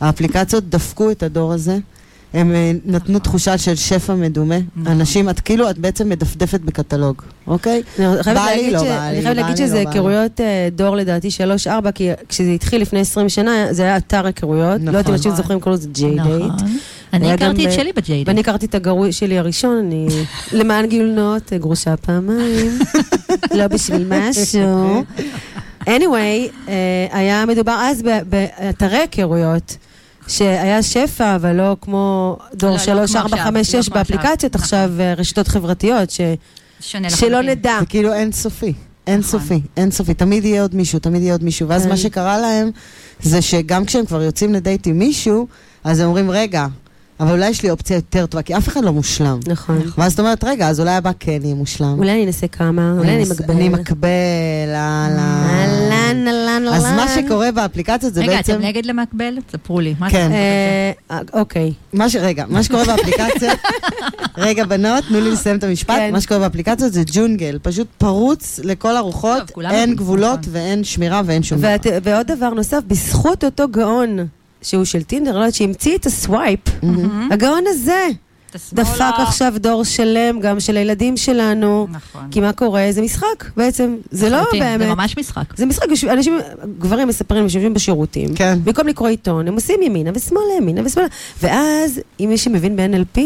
האפליקציות 0.00 0.64
דפקו 0.64 1.10
את 1.10 1.22
הדור 1.22 1.52
הזה. 1.52 1.78
הם 2.34 2.54
אה, 2.54 2.72
נתנו 2.84 3.18
תחושה 3.18 3.58
של 3.58 3.74
שפע 3.76 4.14
מדומה. 4.14 4.54
נכון. 4.76 4.92
אנשים, 4.92 5.28
את 5.28 5.40
כאילו, 5.40 5.70
את 5.70 5.78
בעצם 5.78 6.08
מדפדפת 6.08 6.60
בקטלוג, 6.60 7.22
אוקיי? 7.46 7.82
בא 7.98 8.04
לי, 8.56 8.70
לא 8.70 8.78
ש- 8.78 8.82
בא 8.82 9.08
לי, 9.10 9.16
אני 9.16 9.22
חייבת 9.22 9.36
להגיד 9.36 9.56
שזה 9.56 9.74
לא. 9.74 9.78
היכרויות 9.78 10.40
אה, 10.40 10.68
דור 10.72 10.96
לדעתי 10.96 11.28
3-4, 11.66 11.70
כי 11.94 12.08
כשזה 12.28 12.50
התחיל 12.50 12.82
לפני 12.82 13.00
20 13.00 13.28
שנה, 13.28 13.50
זה 13.70 13.82
היה 13.82 13.96
אתר 13.96 14.26
היכרויות. 14.26 14.80
לא 14.80 14.86
יודעת 14.86 14.94
אם 14.94 15.00
נכון. 15.00 15.12
אנשים 15.14 15.34
זוכרים, 15.34 15.60
קוראים 15.60 15.80
לזה 15.80 15.88
ג'יי 15.92 16.10
דייט. 16.14 16.52
נכון. 16.54 16.68
אני 17.12 17.32
הכרתי 17.32 17.62
את 17.64 17.70
אה, 17.70 17.72
שלי 17.72 17.92
בג'יידן. 17.92 18.30
ואני 18.30 18.40
הכרתי 18.40 18.66
את 18.66 18.74
הגרוע 18.74 19.12
שלי 19.12 19.38
הראשון, 19.38 19.76
אני 19.78 20.08
למען 20.58 20.86
גילוי 20.86 21.10
נאות, 21.10 21.52
גרושה 21.52 21.96
פעמיים, 21.96 22.78
לא 23.54 23.66
בשביל 23.66 24.06
משהו. 24.10 25.02
anyway, 25.86 26.50
אה, 26.68 26.74
היה 27.12 27.46
מדובר 27.46 27.76
אז 27.80 28.02
באתרי 28.28 28.96
היכרויות. 28.96 29.76
שהיה 30.28 30.82
שפע, 30.82 31.34
אבל 31.36 31.52
לא 31.52 31.76
כמו 31.80 32.36
דור 32.54 32.70
לא, 32.70 32.76
לא 32.76 32.82
3, 32.82 33.10
כמו 33.10 33.20
4, 33.20 33.36
עכשיו, 33.36 33.44
5, 33.52 33.74
לא 33.74 33.82
6 33.82 33.88
כמו 33.88 33.94
באפליקציות 33.94 34.54
עכשיו. 34.54 34.78
עכשיו, 34.84 35.00
אה, 35.00 35.14
רשתות 35.14 35.48
חברתיות, 35.48 36.10
ש- 36.10 36.20
שלא. 37.08 37.42
נדע. 37.42 37.76
זה 37.80 37.86
כאילו 37.86 38.12
אינסופי. 38.14 38.72
אינסופי, 39.06 39.60
אינסופי, 39.76 40.14
תמיד 40.14 40.44
יהיה 40.44 40.62
עוד 40.62 40.74
מישהו, 40.74 40.98
תמיד 40.98 41.22
יהיה 41.22 41.34
עוד 41.34 41.44
מישהו. 41.44 41.68
ואז 41.68 41.82
כן. 41.82 41.88
מה 41.88 41.96
שקרה 41.96 42.38
להם, 42.38 42.70
זה 43.22 43.42
שגם 43.42 43.84
כשהם 43.84 44.06
כבר 44.06 44.22
יוצאים 44.22 44.54
לדייט 44.54 44.86
עם 44.86 44.98
מישהו, 44.98 45.46
אז 45.84 46.00
הם 46.00 46.06
אומרים, 46.06 46.30
רגע, 46.30 46.66
אבל 47.20 47.30
אולי 47.30 47.48
יש 47.48 47.62
לי 47.62 47.70
אופציה 47.70 47.94
יותר 47.94 48.26
טובה, 48.26 48.42
כי 48.42 48.56
אף 48.56 48.68
אחד 48.68 48.84
לא 48.84 48.92
מושלם. 48.92 49.40
נכון. 49.46 49.82
ואז 49.98 50.12
את 50.12 50.20
אומרת, 50.20 50.44
רגע, 50.44 50.68
אז 50.68 50.80
אולי 50.80 50.90
הבא 50.90 51.10
כן 51.20 51.38
יהיה 51.42 51.54
מושלם. 51.54 51.94
אולי 51.98 52.12
אני 52.12 52.26
אנסה 52.26 52.48
כמה, 52.48 52.94
אולי 52.98 53.14
אני 53.14 53.24
מקבל. 53.30 53.54
אני 53.54 53.68
מקבל, 53.68 54.08
אהלן. 54.74 55.18
אהלן, 55.18 56.28
אהלן, 56.28 56.66
אהלן. 56.66 56.74
אז 56.74 56.84
מה 56.84 57.06
שקורה 57.08 57.52
באפליקציות 57.52 58.14
זה 58.14 58.20
רגע, 58.20 58.36
בעצם... 58.36 58.52
אתם 58.52 58.62
נגד 58.62 58.86
למקבל? 58.86 59.38
ספרו 59.52 59.80
לי. 59.80 59.94
כן. 60.10 60.30
אה, 60.32 60.92
אה, 61.10 61.20
אוקיי. 61.32 61.72
מה 61.92 62.10
ש... 62.10 62.16
רגע, 62.16 62.44
מה 62.48 62.62
שקורה 62.62 62.84
באפליקציות, 62.84 63.58
רגע 64.36 64.64
בנות, 64.64 65.04
תנו 65.08 65.20
לי 65.20 65.30
לסיים 65.30 65.56
את 65.56 65.64
המשפט, 65.64 65.96
כן. 65.96 66.12
מה 66.12 66.20
שקורה 66.20 66.40
באפליקציות 66.40 66.92
זה 66.92 67.02
ג'ונגל, 67.12 67.58
פשוט 67.62 67.86
פרוץ 67.98 68.60
לכל 68.64 68.96
הרוחות, 68.96 69.52
אין 69.70 69.94
גבולות 69.94 70.40
נכון. 70.40 70.52
ואין 70.52 70.84
שמירה 70.84 71.22
ואין 71.24 71.42
שום 71.42 71.58
דבר. 71.58 71.76
ועוד 72.02 72.26
דבר 72.26 72.50
נוסף, 72.50 72.80
בזכות 72.86 73.44
אותו 73.44 73.68
גאון, 73.68 74.18
שהוא 74.62 74.84
של 74.84 75.02
טינדר, 75.02 75.32
לא 75.32 75.38
יודעת, 75.38 75.54
שהמציא 75.54 75.96
את 75.96 76.06
הסווייפ, 76.06 76.60
מהמם. 76.82 77.28
הגאון 77.32 77.64
הזה, 77.66 78.08
דפק 78.72 79.14
עכשיו 79.18 79.52
דור 79.56 79.84
שלם, 79.84 80.40
גם 80.40 80.60
של 80.60 80.76
הילדים 80.76 81.16
שלנו. 81.16 81.86
נכון. 81.90 82.22
כי 82.30 82.40
מה 82.40 82.52
קורה? 82.52 82.86
זה 82.90 83.02
משחק 83.02 83.44
בעצם. 83.56 83.96
זה 84.10 84.28
לא 84.28 84.42
באמת. 84.52 84.78
זה 84.80 84.94
ממש 84.94 85.18
משחק. 85.18 85.56
זה 85.56 85.66
משחק, 85.66 85.86
אנשים, 86.12 86.38
גברים 86.78 87.08
מספרים, 87.08 87.42
יושבים 87.42 87.74
בשירותים, 87.74 88.34
כן. 88.34 88.58
במקום 88.64 88.86
לקרוא 88.86 89.08
עיתון, 89.08 89.48
הם 89.48 89.54
עושים 89.54 89.82
ימינה 89.82 90.10
ושמאלה, 90.14 90.54
ימינה 90.58 90.80
ושמאלה, 90.84 91.08
ואז, 91.42 92.00
אם 92.20 92.28
מי 92.28 92.38
שמבין 92.38 92.76
ב-NLP, 92.76 93.20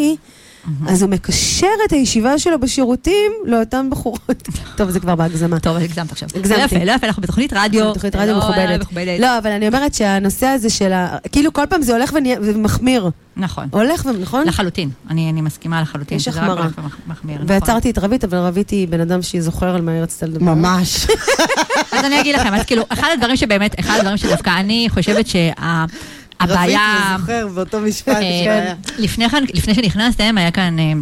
אז 0.89 1.03
הוא 1.03 1.11
מקשר 1.11 1.67
את 1.87 1.93
הישיבה 1.93 2.39
שלו 2.39 2.61
בשירותים 2.61 3.33
לאותן 3.45 3.91
בחורות. 3.91 4.49
טוב, 4.77 4.91
זה 4.91 5.01
כבר 5.01 5.15
בהגזמה. 5.15 5.61
טוב, 5.61 5.77
הגזמת 5.77 6.13
עכשיו. 6.13 6.29
הגזמתי. 6.35 6.61
לא 6.61 6.65
יפה, 6.65 6.85
לא 6.85 6.93
יפה, 6.93 7.07
אנחנו 7.07 7.23
בתוכנית 7.23 7.53
רדיו. 7.53 7.95
תוכנית 7.95 8.17
רדיו 8.17 8.35
לא, 8.35 8.39
מכובדת. 8.39 8.81
מכובדת. 8.81 9.21
לא, 9.21 9.39
אבל 9.39 9.51
אני 9.51 9.69
אומרת 9.69 9.95
שהנושא 9.95 10.47
הזה 10.47 10.71
של 10.71 10.93
ה... 10.93 11.17
כאילו 11.33 11.53
כל 11.53 11.67
פעם 11.67 11.83
זה 11.83 11.93
הולך 11.93 12.13
ומחמיר. 12.43 13.11
נכון. 13.37 13.69
הולך 13.71 14.07
ו... 14.07 14.21
נכון? 14.21 14.47
לחלוטין. 14.47 14.91
אני 15.11 15.31
אני 15.31 15.41
מסכימה 15.41 15.83
לחלוטין. 15.83 16.17
יש 16.17 16.29
החמרה. 16.29 16.69
נכון. 17.07 17.31
ועצרתי 17.47 17.91
את 17.91 17.99
רבית, 17.99 18.25
אבל 18.25 18.39
רבית 18.39 18.71
היא 18.71 18.89
בן 18.89 19.01
אדם 19.01 19.23
שזוכר 19.23 19.75
על 19.75 19.83
מה 19.83 19.93
היא 19.93 20.03
רצתה 20.03 20.27
לדבר. 20.27 20.55
ממש. 20.55 21.07
אז 21.93 22.05
אני 22.05 22.21
אגיד 22.21 22.35
לכם, 22.35 22.55
אז 22.55 22.65
כאילו, 22.65 22.83
אחד 22.89 23.09
הדברים 23.13 23.37
שבאמת, 23.37 23.81
אחד 23.81 23.97
הדברים 23.99 24.17
שדווקא 24.17 24.51
אני 24.61 24.87
חושבת 24.91 25.27
שה... 25.27 25.85
הבעיה... 26.43 27.15
רבית 27.15 27.17
וזוכר 27.17 27.49
באותו 27.55 27.81
משפט. 27.81 28.09
אה, 28.09 28.21
בעיה. 28.21 28.75
לפני 28.99 29.29
כן, 29.29 29.45
לפני 29.55 29.75
שנכנסתם, 29.75 30.39
היה 30.39 30.51
כאן 30.51 30.79
אה, 30.79 30.93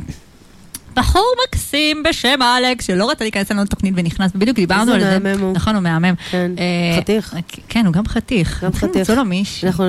בחור 0.96 1.34
מקסים 1.48 2.02
בשם 2.02 2.38
אלכס, 2.42 2.86
שלא 2.86 3.10
רצה 3.10 3.24
להיכנס 3.24 3.50
לנו 3.50 3.62
לתוכנית 3.62 3.94
ונכנס, 3.96 4.30
ובדיוק 4.34 4.56
דיברנו 4.56 4.92
על 4.92 5.00
איזה 5.00 5.10
זה. 5.10 5.18
מהמם 5.18 5.40
הוא. 5.42 5.52
נכון, 5.52 5.74
הוא 5.74 5.82
מהמם. 5.82 6.14
כן, 6.30 6.50
אה, 6.58 7.00
חתיך. 7.00 7.36
כן, 7.68 7.86
הוא 7.86 7.92
גם 7.92 8.06
חתיך. 8.06 8.64
גם 8.64 8.70
צריכים 8.70 8.88
חתיך. 8.88 9.10
למצוא 9.10 9.14
לו 9.14 9.24
מישהי. 9.24 9.68
אנחנו 9.68 9.84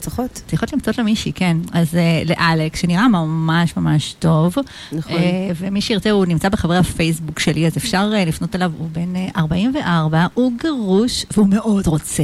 צריכות. 0.00 0.42
צריכות 0.46 0.72
למצוא 0.72 0.92
לו 0.98 1.04
מישהי, 1.04 1.32
כן. 1.32 1.56
אז 1.72 1.98
לאלכס, 2.26 2.80
שנראה 2.80 3.08
ממש 3.08 3.76
ממש 3.76 4.14
טוב. 4.18 4.54
נכון. 4.92 5.20
ומי 5.56 5.80
שירצה, 5.80 6.10
הוא 6.10 6.26
נמצא 6.26 6.48
בחברי 6.48 6.76
הפייסבוק 6.76 7.38
שלי, 7.38 7.66
אז 7.66 7.76
אפשר 7.76 8.10
לפנות 8.26 8.56
אליו, 8.56 8.72
הוא 8.78 8.88
בן 8.92 9.16
אה, 9.16 9.28
44, 9.36 10.26
הוא 10.34 10.52
גרוש, 10.62 11.26
והוא 11.36 11.48
מאוד 11.48 11.86
רוצה. 11.86 12.22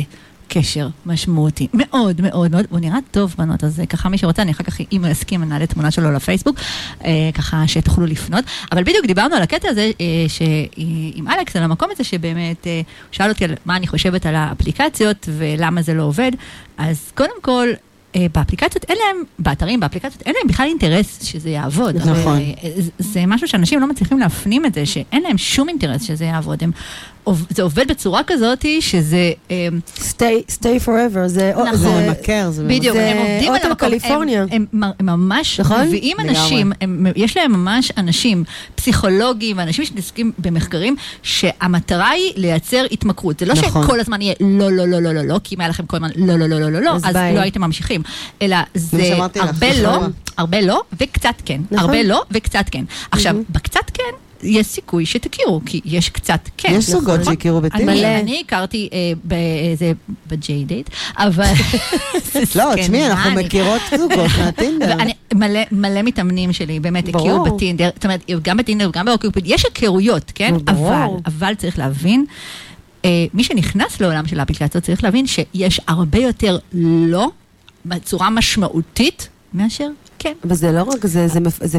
קשר 0.52 0.88
משמעותי, 1.06 1.66
מאוד 1.74 2.20
מאוד 2.20 2.50
מאוד, 2.50 2.64
הוא 2.70 2.80
נראה 2.80 2.98
טוב 3.10 3.34
בנות, 3.38 3.64
אז 3.64 3.80
אה, 3.80 3.86
ככה 3.86 4.08
מי 4.08 4.18
שרוצה, 4.18 4.42
אני 4.42 4.50
אחר 4.52 4.64
כך, 4.64 4.78
אם 4.92 5.04
הוא 5.04 5.10
יסכים, 5.12 5.44
נעלה 5.44 5.66
תמונה 5.66 5.90
שלו 5.90 6.12
לפייסבוק, 6.12 6.56
אה, 7.04 7.10
ככה 7.34 7.62
שתוכלו 7.66 8.06
לפנות. 8.06 8.44
אבל 8.72 8.82
בדיוק 8.82 9.06
דיברנו 9.06 9.34
על 9.36 9.42
הקטע 9.42 9.68
הזה, 9.68 9.90
אה, 10.00 10.06
שעם 10.28 11.28
אלכס, 11.28 11.56
על 11.56 11.62
המקום 11.62 11.88
הזה 11.92 12.04
שבאמת, 12.04 12.66
אה, 12.66 12.76
הוא 12.76 12.84
שאל 13.12 13.28
אותי 13.28 13.44
על 13.44 13.54
מה 13.64 13.76
אני 13.76 13.86
חושבת 13.86 14.26
על 14.26 14.34
האפליקציות 14.34 15.28
ולמה 15.36 15.82
זה 15.82 15.94
לא 15.94 16.02
עובד, 16.02 16.30
אז 16.78 17.10
קודם 17.14 17.42
כל, 17.42 17.68
אה, 18.16 18.26
באפליקציות 18.34 18.84
אין 18.88 18.96
להם, 19.06 19.24
באתרים, 19.38 19.80
באפליקציות, 19.80 20.22
אין 20.26 20.34
להם 20.38 20.48
בכלל 20.48 20.66
אינטרס 20.66 21.22
שזה 21.24 21.50
יעבוד. 21.50 21.96
נכון. 21.96 22.38
אה, 22.38 22.70
זה- 22.76 22.90
זה 22.98 23.24
משהו 23.26 23.48
שאנשים 23.48 23.80
לא 23.80 23.86
מצליחים 23.88 24.18
להפנים 24.18 24.66
את 24.66 24.74
זה, 24.74 24.86
שאין 24.86 25.22
להם 25.22 25.38
שום 25.38 25.68
אינטרס 25.68 26.02
שזה 26.02 26.24
יעבוד. 26.24 26.62
הם, 26.62 26.70
זה 27.50 27.62
עובד 27.62 27.88
בצורה 27.88 28.22
כזאת 28.26 28.64
שזה... 28.80 29.32
אה, 29.50 29.68
stay, 29.96 30.52
stay 30.52 30.86
forever, 30.86 31.26
זה... 31.26 31.52
נכון. 31.54 31.72
זה 31.76 31.76
זה- 31.76 32.06
ממכר, 32.08 32.50
זה 32.50 32.64
בדיוק, 32.64 32.96
זה 32.96 33.10
הם 33.10 33.16
עובדים 33.18 33.52
על 33.54 33.60
המקום, 33.62 33.88
קליפורניה. 33.88 34.42
הם, 34.42 34.48
הם, 34.72 34.82
הם, 34.82 34.90
הם 35.00 35.06
ממש 35.06 35.60
נכון? 35.60 35.80
מביאים. 35.80 36.16
אנשים, 36.20 36.72
הם, 36.80 37.06
יש 37.16 37.36
להם 37.36 37.52
ממש 37.52 37.92
אנשים 37.98 38.44
פסיכולוגים 38.74 39.58
ואנשים 39.58 39.84
שמתעסקים 39.84 40.32
במחקרים 40.38 40.96
שהמטרה 41.22 42.08
היא 42.10 42.32
לייצר 42.36 42.84
התמכרות. 42.92 43.38
זה 43.38 43.46
לא 43.46 43.54
נכון. 43.54 43.84
שכל 43.84 44.00
הזמן 44.00 44.20
יהיה 44.22 44.34
לא, 44.40 44.72
לא, 44.72 44.86
לא, 44.86 44.98
לא, 45.02 45.12
לא, 45.14 45.22
לא, 45.22 45.40
כי 45.44 45.54
אם 45.54 45.60
היה 45.60 45.68
לכם 45.68 45.86
כל 45.86 45.96
הזמן 45.96 46.10
לא, 46.16 46.36
לא, 46.36 46.46
לא, 46.46 46.60
לא, 46.60 46.70
לא, 46.72 46.80
לא, 46.80 46.90
אז 46.96 47.04
אז. 47.04 47.14
לא 47.16 47.40
הייתם 47.40 47.60
ממשיכים. 47.60 48.02
אלא 48.42 48.56
זה 48.74 48.98
לך, 48.98 49.36
הרבה 49.36 49.70
נכון. 49.82 49.82
לא, 49.82 50.06
הרבה 50.36 50.60
לא 50.60 50.82
וקצת 51.00 51.34
כן. 51.44 51.60
נכון. 51.70 51.78
הרבה 51.90 52.02
לא 52.02 52.22
וקצת 52.30 52.64
כן. 52.70 52.84
עכשיו, 53.10 53.36
בקצת 53.50 53.90
כן... 53.94 54.02
יש 54.42 54.66
סיכוי 54.66 55.06
שתכירו, 55.06 55.60
כי 55.66 55.80
יש 55.84 56.08
קצת 56.08 56.48
כן. 56.56 56.72
יש 56.72 56.90
זוגות 56.90 57.20
נכון? 57.20 57.34
שהכירו 57.34 57.60
בטינדר. 57.60 57.92
אני, 57.92 58.20
אני 58.20 58.42
הכרתי 58.46 58.88
אה, 58.92 58.98
באיזה, 59.24 59.92
בג'יי 60.26 60.64
דייט, 60.64 60.90
אבל... 61.16 61.52
לא, 62.56 62.64
תשמעי, 62.76 63.06
אנחנו 63.06 63.30
מכירות 63.30 63.82
זוגות 63.98 64.30
מהטינדר. 64.38 64.94
ואני, 64.98 65.12
מלא, 65.72 66.02
מתאמנים 66.02 66.52
שלי 66.52 66.80
באמת. 66.80 67.08
הכירו 67.08 67.44
בטינדר, 67.44 67.90
זאת 67.94 68.04
אומרת, 68.04 68.30
גם 68.42 68.56
בטינדר 68.56 68.88
וגם 68.88 69.04
באוקיופיד, 69.04 69.44
יש 69.46 69.64
היכרויות, 69.64 70.32
כן? 70.34 70.54
אבל, 70.68 71.06
אבל 71.26 71.54
צריך 71.54 71.78
להבין, 71.78 72.24
אה, 73.04 73.26
מי 73.34 73.44
שנכנס 73.44 74.00
לעולם 74.00 74.26
של 74.26 74.40
האפליקציות 74.40 74.84
צריך 74.84 75.04
להבין 75.04 75.26
שיש 75.26 75.80
הרבה 75.86 76.18
יותר 76.18 76.58
לא 76.72 77.30
בצורה 77.86 78.30
משמעותית 78.30 79.28
מאשר 79.54 79.88
כן. 80.22 80.32
אבל 80.44 80.54
זה 80.54 80.72
לא 80.72 80.82
רק 80.82 81.06
זה, 81.06 81.28
זה, 81.28 81.40
מפ, 81.40 81.58
זה 81.64 81.78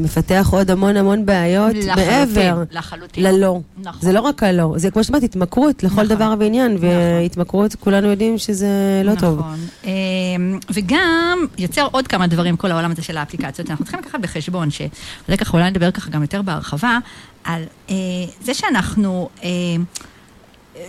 מפתח 0.00 0.48
עוד 0.52 0.70
המון 0.70 0.96
המון 0.96 1.26
בעיות 1.26 1.76
מעבר 1.96 2.62
לחלוטין. 2.70 3.24
ללא. 3.24 3.60
נכון. 3.82 4.00
זה 4.00 4.12
לא 4.12 4.20
רק 4.20 4.42
הלא, 4.42 4.74
זה 4.76 4.90
כמו 4.90 5.04
שאמרת, 5.04 5.22
התמכרות 5.22 5.82
לכל 5.82 5.94
נכון. 5.94 6.08
דבר 6.08 6.34
ועניין, 6.38 6.76
והתמכרות, 6.80 7.74
כולנו 7.74 8.08
יודעים 8.08 8.38
שזה 8.38 9.02
לא 9.04 9.14
טוב. 9.14 9.38
נכון. 9.38 9.58
אמ, 9.84 10.58
וגם 10.70 11.38
יוצר 11.58 11.88
עוד 11.92 12.08
כמה 12.08 12.26
דברים, 12.26 12.56
כל 12.56 12.70
העולם 12.70 12.90
הזה 12.90 13.02
של 13.02 13.16
האפליקציות. 13.16 13.70
אנחנו 13.70 13.84
צריכים 13.84 14.00
לקחת 14.00 14.20
בחשבון, 14.20 14.70
שזה 14.70 15.36
ככה 15.38 15.56
אולי 15.56 15.70
נדבר 15.70 15.90
ככה 15.90 16.10
גם 16.10 16.22
יותר 16.22 16.42
בהרחבה, 16.42 16.98
על 17.44 17.62
אה, 17.90 17.94
זה 18.40 18.54
שאנחנו... 18.54 19.28
אה, 19.44 19.48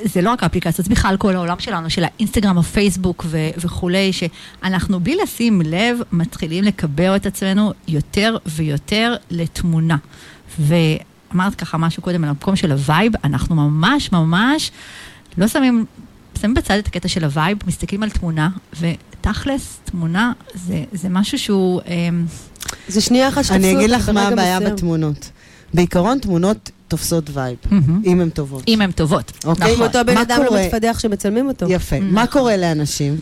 זה 0.04 0.22
לא 0.22 0.30
רק 0.30 0.44
האפליקציות, 0.44 0.88
זה 0.88 0.94
בכלל 0.94 1.18
כל 1.18 1.36
העולם 1.36 1.60
שלנו, 1.60 1.90
של 1.90 2.04
האינסטגרם, 2.04 2.58
הפייסבוק 2.58 3.26
ו- 3.28 3.50
וכולי, 3.58 4.12
שאנחנו 4.14 5.00
בלי 5.00 5.16
לשים 5.24 5.62
לב, 5.62 6.00
מתחילים 6.12 6.64
לקבע 6.64 7.16
את 7.16 7.26
עצמנו 7.26 7.74
יותר 7.88 8.38
ויותר 8.46 9.16
לתמונה. 9.30 9.98
ואמרת 10.60 11.56
ככה 11.56 11.78
משהו 11.78 12.04
קודם 12.04 12.24
על 12.24 12.30
המקום 12.30 12.56
של 12.56 12.72
ה 12.72 12.79
vibe, 12.79 13.14
אנחנו 13.24 13.56
ממש 13.56 14.12
ממש 14.12 14.72
לא 15.38 15.48
שמים, 15.48 15.86
שמים 16.42 16.54
בצד 16.54 16.78
את 16.78 16.88
הקטע 16.88 17.08
של 17.08 17.24
ה 17.24 17.30
vibe, 17.30 17.58
מסתכלים 17.68 18.04
על 18.04 18.10
תמונה, 18.10 18.50
ותכלס, 18.80 19.80
תמונה 19.84 20.32
זה, 20.54 20.84
זה 20.92 21.10
משהו 21.10 21.40
שהוא... 21.40 21.82
אמ, 21.88 22.26
זה 22.88 23.02
שנייה 23.02 23.28
אחת 23.28 23.44
שתפסו 23.44 23.56
אני 23.56 23.76
אגיד 23.76 23.92
אותך 23.92 24.04
לך 24.04 24.10
מה 24.10 24.28
הבעיה. 24.28 24.60
בתמונות. 24.60 25.30
בעיקרון 25.74 26.20
תמונות 26.20 26.72
תופסות 26.88 27.30
vibe. 27.34 27.58
אם 28.06 28.22
הן 28.22 28.30
טובות. 28.30 28.64
אם 28.68 28.82
הן 28.82 28.92
טובות. 28.92 29.32
אוקיי. 29.46 29.68
אם 29.68 29.74
נכון. 29.74 29.88
אותו 29.88 30.00
בן 30.06 30.14
מה 30.14 30.22
אדם 30.22 30.44
לא? 30.44 30.62
מתפדח 30.66 31.00
שמצלמים 31.00 31.48
אותו. 31.48 31.66
יפה. 31.70 32.00
מה 32.00 32.28
קורה 32.28 32.58
לאנשים? 32.58 33.18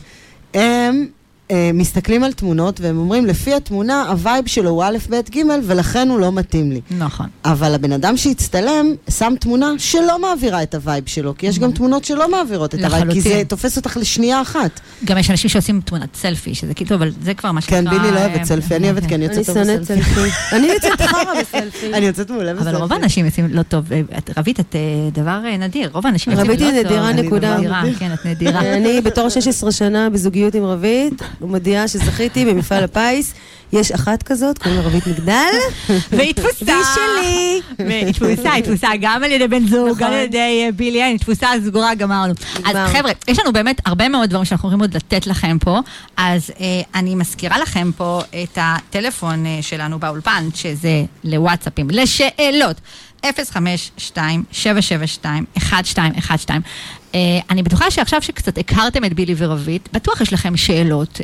הם 0.53 1.07
אה, 1.51 1.71
מסתכלים 1.73 2.23
על 2.23 2.33
תמונות 2.33 2.81
והם 2.81 2.97
אומרים, 2.97 3.25
לפי 3.25 3.53
התמונה, 3.53 4.05
ה 4.09 4.17
vibe 4.17 4.47
שלו 4.47 4.69
הוא 4.69 4.83
א', 4.83 4.97
ב', 5.09 5.15
ג', 5.35 5.41
ולכן 5.63 6.09
הוא 6.09 6.19
לא 6.19 6.31
מתאים 6.31 6.71
לי. 6.71 6.81
נכון. 6.97 7.25
אבל 7.45 7.73
הבן 7.73 7.91
אדם 7.91 8.17
שהצטלם, 8.17 8.85
שם 9.09 9.33
תמונה 9.39 9.71
שלא 9.77 10.19
מעבירה 10.19 10.63
את 10.63 10.75
ה 10.75 10.81
vibe 10.81 11.03
שלו, 11.07 11.37
כי 11.37 11.47
יש 11.47 11.59
גם 11.59 11.71
תמונות 11.71 12.05
שלא 12.05 12.31
מעבירות 12.31 12.75
את 12.75 12.83
ה 12.83 12.88
vibe, 12.88 13.13
כי 13.13 13.21
זה. 13.21 13.43
תופס 13.47 13.77
אותך 13.77 13.97
לשנייה 13.97 14.41
אחת. 14.41 14.79
גם 15.05 15.17
יש 15.17 15.31
אנשים 15.31 15.49
שעושים 15.49 15.81
תמונת 15.85 16.15
סלפי, 16.15 16.55
שזה 16.55 16.73
כאילו, 16.73 16.95
אבל 16.95 17.11
זה 17.23 17.33
כבר 17.33 17.51
מה 17.51 17.61
שנקרא... 17.61 17.81
כן, 17.81 17.89
בילי 17.89 18.11
לא 18.11 18.17
אה, 18.17 18.25
אוהבת 18.25 18.43
סלפי, 18.43 18.75
אני 18.75 18.91
אוהבת 18.91 19.05
כי 19.05 19.15
אני 19.15 19.25
יוצאת 19.25 19.45
טוב 19.45 19.55
שונאת 19.55 19.81
בסלפי. 19.81 20.03
סלפי. 20.03 20.29
אני 20.55 20.67
יוצאת 20.67 21.01
חרא 21.01 21.41
בסלפי. 21.41 21.93
אני 21.93 22.05
יוצאת 22.05 22.29
מעולה 22.31 22.53
בסלפי. 22.53 22.69
אבל 22.69 22.77
רוב 22.77 22.93
האנשים 22.93 23.25
יוצאים 23.25 23.47
לא 23.51 23.63
טוב. 23.63 23.93
אה, 23.93 24.01
רווית, 24.37 24.59
את 24.59 24.75
אה, 24.75 25.09
דבר 25.13 25.41
אה, 25.45 25.57
נדיר. 25.57 25.89
רוב 25.93 26.05
האנשים 26.05 26.33
יוצאים 26.33 26.49
לא 26.49 26.53
רווית 26.53 26.67
טוב. 26.67 26.75
היא 26.75 26.85
נדירה, 26.85 27.13
נקודה. 27.13 27.57
כן. 27.99 28.11
אני 28.55 29.01
בתור 29.01 29.29
16 29.29 29.71
שנה 29.71 30.09
בזוגיות 30.09 30.55
עם 30.55 30.63
רווית, 30.63 31.21
מודיעה 31.47 31.87
שזכיתי 31.87 32.45
במפעל 32.45 32.83
הפיס. 32.83 33.33
יש 33.73 33.91
אחת 33.91 34.23
כזאת, 34.23 34.57
קוראים 34.57 34.79
לה 34.81 34.87
רווית 34.87 35.07
מגדל. 35.07 35.49
והיא 36.11 36.33
תפוסה. 36.33 36.65
והיא 36.65 36.83
שלי. 36.95 37.61
והיא 37.79 38.13
תפוסה, 38.13 38.51
היא 38.51 38.63
תפוסה 38.63 38.87
גם 39.01 39.23
על 39.23 39.31
ידי 39.31 39.47
בן 39.47 39.67
זוג, 39.67 39.89
נכון. 39.89 39.97
גם 39.99 40.13
על 40.13 40.19
ידי 40.19 40.63
אה, 40.65 40.71
בילי, 40.71 41.03
היא 41.03 41.19
תפוסה 41.19 41.47
סגורה, 41.65 41.95
גמרנו. 41.95 42.33
אז. 42.65 42.75
חבר'ה, 42.93 43.11
יש 43.27 43.39
לנו 43.39 43.53
באמת 43.53 43.81
הרבה 43.85 44.09
מאוד 44.09 44.29
דברים 44.29 44.45
שאנחנו 44.45 44.69
יכולים 44.69 44.81
עוד 44.81 44.95
לתת 44.95 45.27
לכם 45.27 45.57
פה, 45.59 45.79
אז 46.17 46.49
אה, 46.59 46.81
אני 46.95 47.15
מזכירה 47.15 47.59
לכם 47.59 47.91
פה 47.97 48.21
את 48.43 48.57
הטלפון 48.61 49.45
אה, 49.45 49.59
שלנו 49.61 49.99
באולפן, 49.99 50.49
שזה 50.55 51.03
לוואטסאפים, 51.23 51.87
לשאלות. 51.89 52.81
052-772-1212. 53.25 53.29
Uh, 57.11 57.15
אני 57.49 57.63
בטוחה 57.63 57.91
שעכשיו 57.91 58.21
שקצת 58.21 58.57
הכרתם 58.57 59.05
את 59.05 59.13
בילי 59.13 59.33
ורבית, 59.37 59.89
בטוח 59.93 60.21
יש 60.21 60.33
לכם 60.33 60.57
שאלות 60.57 61.17
uh, 61.19 61.23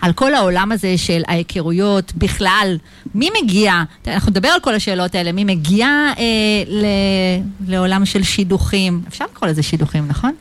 על 0.00 0.12
כל 0.12 0.34
העולם 0.34 0.72
הזה 0.72 0.98
של 0.98 1.22
ההיכרויות 1.28 2.12
בכלל. 2.16 2.76
מי 3.14 3.28
מגיע, 3.42 3.82
אנחנו 4.06 4.30
נדבר 4.30 4.48
על 4.48 4.60
כל 4.60 4.74
השאלות 4.74 5.14
האלה, 5.14 5.32
מי 5.32 5.44
מגיע 5.44 5.88
uh, 6.14 6.18
ל, 6.68 6.84
לעולם 7.68 8.04
של 8.04 8.22
שידוכים, 8.22 9.00
אפשר 9.08 9.24
לקרוא 9.32 9.50
לזה 9.50 9.62
שידוכים, 9.62 10.08
נכון? 10.08 10.32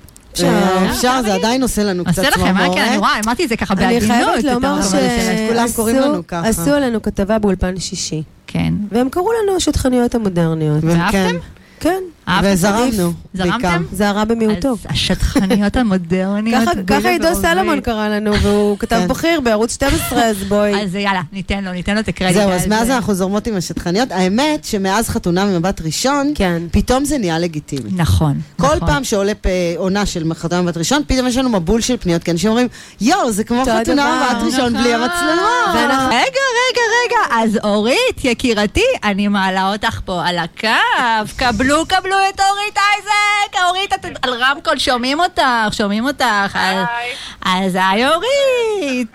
אה, 0.44 0.92
אפשר, 0.92 1.22
זה 1.22 1.34
עדיין 1.34 1.62
עושה 1.62 1.84
לנו 1.84 2.06
קצת 2.06 2.18
עושה 2.18 2.30
לכם, 2.30 2.58
אה? 2.58 2.74
כן, 2.74 2.86
אני 2.88 2.98
רואה, 2.98 3.20
אמרתי 3.26 3.44
את 3.44 3.50
זה 3.50 3.58
ככה 3.58 3.74
אני 3.74 3.82
בעדינות. 3.82 4.08
חייבת 4.18 4.40
את 4.40 4.44
לומר 4.44 4.68
המקום 4.68 4.80
הזה 4.80 5.20
של- 5.38 5.48
כולם 5.54 5.68
קוראים 5.76 5.96
לנו 5.96 6.06
שעשו 6.14 6.28
ככה. 6.28 6.48
עשו 6.48 6.74
עלינו 6.74 7.02
כתבה 7.02 7.40
באולפן 7.40 7.80
שישי. 7.80 8.24
כן. 8.48 8.74
והם 8.92 9.10
קראו 9.10 9.30
לנו 9.44 9.56
השטחניות 9.58 10.16
המודרניות. 10.16 10.84
ואהבתם? 10.84 11.36
כן. 11.80 12.04
אהבתם? 12.28 12.50
וזרמנו, 12.54 13.14
זרמתם? 13.34 13.84
זה 13.92 14.10
הרע 14.10 14.24
במיעוטו. 14.24 14.70
אז 14.72 14.78
השטחניות 14.90 15.76
המודרניות. 15.76 16.64
ככה- 16.88 17.10
עידו. 17.10 17.28
סלומון 17.42 17.82
קרא 17.82 18.08
לנו, 18.08 18.34
והוא 18.42 18.78
כתב 18.80 18.96
כן. 19.02 19.08
בכיר 19.08 19.42
בערוץ 19.42 19.74
12, 19.74 20.24
אז 20.24 20.44
בואי. 20.44 20.74
אז 20.84 20.96
יאללה, 20.96 21.22
ניתן 21.34 21.64
לו, 21.64 21.72
ניתן 21.72 21.94
לו 21.94 22.00
את 22.00 22.08
הקרדיט. 22.08 22.36
זהו, 22.38 22.50
אז 22.52 22.68
מאז. 22.68 22.90
אנחנו 22.90 23.14
זורמות 23.14 23.48
עם 23.48 23.56
השטחניות. 23.56 24.12
האמת 24.12 24.66
שמאז 24.66 25.10
חתונה 25.10 25.46
ממבט 25.46 25.82
ראשון, 25.82 26.32
כן. 26.36 26.62
פתאום 26.72 27.06
זה 27.06 27.18
נהיה 27.18 27.40
לגיטימי. 27.40 27.90
נכון, 27.96 28.40
כל 28.60 28.66
נכון. 28.76 28.80
פעם 28.88 29.04
שעולה 29.04 29.32
עונה 29.78 30.06
של 30.06 30.34
חתונה 30.34 30.62
ממבט 30.62 30.78
ראשון, 30.78 31.02
פתאום 31.08 31.28
יש 31.28 31.38
לנו 31.38 31.50
מבול 31.50 31.82
של 31.82 31.98
פניות, 31.98 32.24
כי 32.24 32.32
אנשים 32.32 32.50
אומרים, 32.50 32.68
יואו, 33.02 33.32
זה 33.32 33.44
כמו 33.44 33.62
חתונה 33.62 33.80
הדבר." 33.80 34.04
ממבט 34.04 34.54
ראשון 34.54 34.74
בלי 34.74 34.94
המצלמות. 34.94 35.76
ואנחנו- 35.76 36.08
רגע, 36.08 36.42
רגע, 36.62 36.82
רגע, 37.06 37.44
אז 37.44 37.60
אורית, 37.64 37.96
יקירתי, 38.26 38.82
אני 39.04 39.28
מעלה 39.28 39.72
אותך 39.72 40.00
פה 40.06 40.26
על 40.26 40.38
הקו. 40.38 40.68
קבלו, 41.36 41.86
קבלו 41.88 42.15
את 42.30 42.40
אורית 42.40 42.78
אייזק. 42.78 43.66
אורית, 43.68 43.94
את 43.94 44.06
על 44.22 44.34
רמקול, 44.44 44.78
שומעים 44.80 45.20
אותך, 45.20 45.42
שומעים 45.72 46.06
אותך. 46.06 46.24
אז- 46.56 46.86
אז 47.46 47.78
היי 47.82 48.06
אורית. 48.08 49.12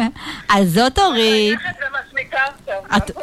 אז 0.56 0.72
זאת 0.74 0.98
אורית. 0.98 1.58
את- 2.96 3.10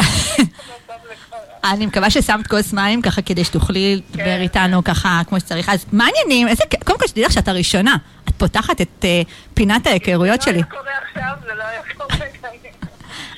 אני 1.64 1.86
מקווה 1.86 2.10
ששמת 2.10 2.48
כוס 2.48 2.74
מים 2.74 3.02
ככה 3.02 3.22
כדי 3.22 3.44
שתוכלי 3.44 4.02
לדבר 4.10 4.42
איתנו 4.42 4.84
ככה 4.84 5.22
כמו 5.28 5.40
שצריך. 5.40 5.70
אז 5.70 5.86
מה 5.92 6.06
העניינים? 6.06 6.48
איזה. 6.48 6.64
קודם 6.86 7.00
כל 7.00 7.08
שתדעי 7.08 7.24
לך 7.26 7.32
שאת 7.32 7.48
הראשונה. 7.48 7.96
את 8.30 8.34
פותחת 8.38 8.82
את 8.82 9.06
אה, 9.06 9.22
פינת 9.54 9.88
ההיכרויות 9.88 10.42
שלי. 10.42 10.60
זה 10.60 10.66
לא 10.74 10.80
היה 10.82 10.82
קורה 10.82 10.92
עכשיו, 11.24 11.36
זה 11.48 11.54
לא 11.58 11.64
היה 11.64 11.80
קורה. 11.98 12.26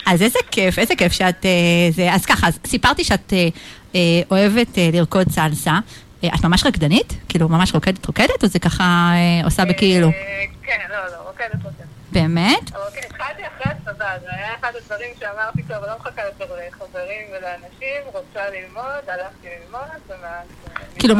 אז 0.13 0.21
איזה 0.21 0.39
כיף, 0.51 0.79
איזה 0.79 0.95
כיף 0.95 1.11
שאת... 1.13 1.45
אה, 1.45 1.51
זה, 1.95 2.13
אז 2.13 2.25
ככה, 2.25 2.47
אז 2.47 2.59
סיפרתי 2.67 3.03
שאת 3.03 3.33
אה, 3.33 3.47
אוהבת 4.31 4.77
אה, 4.77 4.89
לרקוד 4.93 5.29
סלסה. 5.29 5.79
אה, 6.23 6.29
את 6.39 6.43
ממש 6.45 6.63
רקדנית? 6.65 7.13
כאילו, 7.29 7.49
ממש 7.49 7.73
רוקדת 7.73 8.05
רוקדת, 8.05 8.43
או 8.43 8.47
זה 8.47 8.59
ככה 8.59 8.83
אה, 9.13 9.45
עושה 9.45 9.65
בכאילו? 9.65 10.07
אה, 10.07 10.13
כן, 10.63 10.77
לא, 10.89 10.95
לא, 10.95 11.27
רוקדת 11.27 11.63
רוקדת. 11.63 11.85
באמת? 12.11 12.71
אבל 12.75 12.81
כן, 12.95 13.01
התחלתי 13.09 13.41
אחרי 13.47 13.71
הצבא, 13.73 14.05
זה 14.21 14.27
היה 14.31 14.47
אחד 14.59 14.71
הדברים 14.81 15.09
שאמרתי, 15.19 15.61
טוב, 15.63 15.77
לא 15.87 15.93
מחכה 15.99 16.21
יותר 16.25 16.45
לחברים 16.67 17.21
ולאנשים, 17.31 18.01
רוצה 18.13 18.39
ללמוד, 18.49 18.83
הלכתי 19.07 19.47
ללמוד, 19.65 19.81
ומאז... 20.07 20.47
אה, 20.77 20.99
כאילו, 20.99 21.15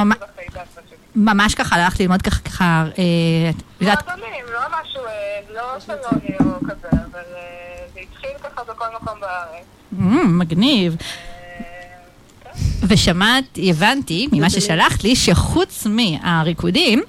ממש- 1.15 1.55
ככה 1.55 1.76
הלכת 1.76 1.99
ללמוד 1.99 2.22
ככה, 2.22 2.39
ככה, 2.39 2.84
אה, 2.97 3.03
את 3.49 3.82
יודעת, 3.82 4.05
מועדונים, 4.07 4.45
לא 4.53 4.59
משהו, 4.82 5.01
אה, 5.05 5.39
לא 5.55 5.80
סלוני 5.80 6.36
או 6.39 6.59
כזה, 6.69 6.88
אבל 6.91 7.19
אה, 7.36 7.86
זה 7.93 7.99
התחיל 7.99 8.30
ככה 8.43 8.63
בכל 8.63 8.86
מקום 9.01 9.19
בארץ. 9.22 9.65
מ, 9.91 10.38
מגניב. 10.39 10.95
אה. 12.84 12.88
ושמעת, 12.90 13.44
הבנתי 13.70 14.28
ממה 14.32 14.50
ששלחת 14.50 15.04
לי, 15.04 15.16
שחוץ 15.16 15.88
מהריקודים, 15.90 17.04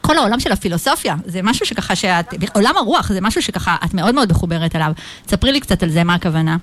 כל 0.00 0.16
העולם 0.18 0.40
של 0.40 0.52
הפילוסופיה, 0.52 1.14
זה 1.24 1.40
משהו 1.42 1.66
שככה 1.66 1.96
שאת, 1.96 2.26
עולם 2.54 2.76
הרוח 2.76 3.12
זה 3.12 3.20
משהו 3.20 3.42
שככה 3.42 3.76
את 3.84 3.94
מאוד 3.94 4.14
מאוד 4.14 4.30
מחוברת 4.32 4.76
אליו. 4.76 4.92
ספרי 5.28 5.52
לי 5.52 5.60
קצת 5.60 5.82
על 5.82 5.90
זה, 5.90 6.04
מה 6.04 6.14
הכוונה. 6.14 6.56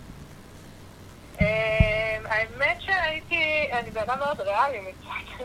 אמ, 1.42 1.46
האמת 2.26 2.78
שהייתי, 2.86 3.36
אני 3.74 3.92
בן 3.92 4.02
אדם 4.02 4.20
מאוד 4.20 4.40
ריאלי 4.42 4.78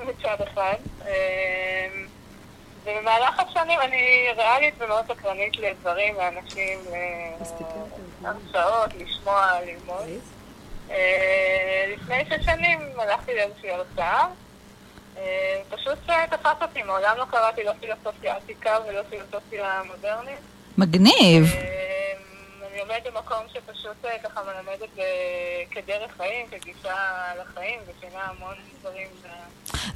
מצד- 0.09 0.45
אחד. 0.55 0.75
אמ, 1.03 1.09
ובמהלך 2.83 3.41
השנים 3.41 3.79
אני 3.81 4.03
ריאלית 4.37 4.75
ומאוד 4.81 5.05
סקרנית 5.05 5.57
לדברים, 5.59 6.15
לאנשים, 6.15 6.79
להרצאות, 8.23 8.91
לשמוע, 9.01 9.47
ללמוד. 9.67 10.21
אה, 10.91 11.85
לפני 11.93 12.25
שש 12.25 12.45
שנים 12.45 12.79
הלכתי 12.99 13.35
לאיזושהי 13.35 13.71
הרצאה. 13.71 14.27
אה, 15.17 15.61
פשוט 15.71 15.99
אה, 16.11 16.25
תפס 16.31 16.63
אותי, 16.63 16.83
מעולם 16.83 17.15
לא 17.19 17.25
קראתי 17.31 17.65
לא 17.65 17.73
פילוסופיה 17.81 18.37
עתיקה 18.37 18.79
ולא 18.89 19.01
פילוסופיה 19.11 19.83
מודרנית. 19.87 20.39
מגניב. 20.79 21.45
אני 22.73 22.81
עומדת 22.81 23.07
במקום 23.07 23.39
שפשוט 23.49 24.07
ככה 24.25 24.41
מלמדת 24.43 25.05
כדרך 25.71 26.11
חיים, 26.17 26.47
כגישה 26.51 26.95
לחיים, 27.41 27.81
ושינה 27.83 28.23
המון 28.23 28.55
דברים. 28.81 29.07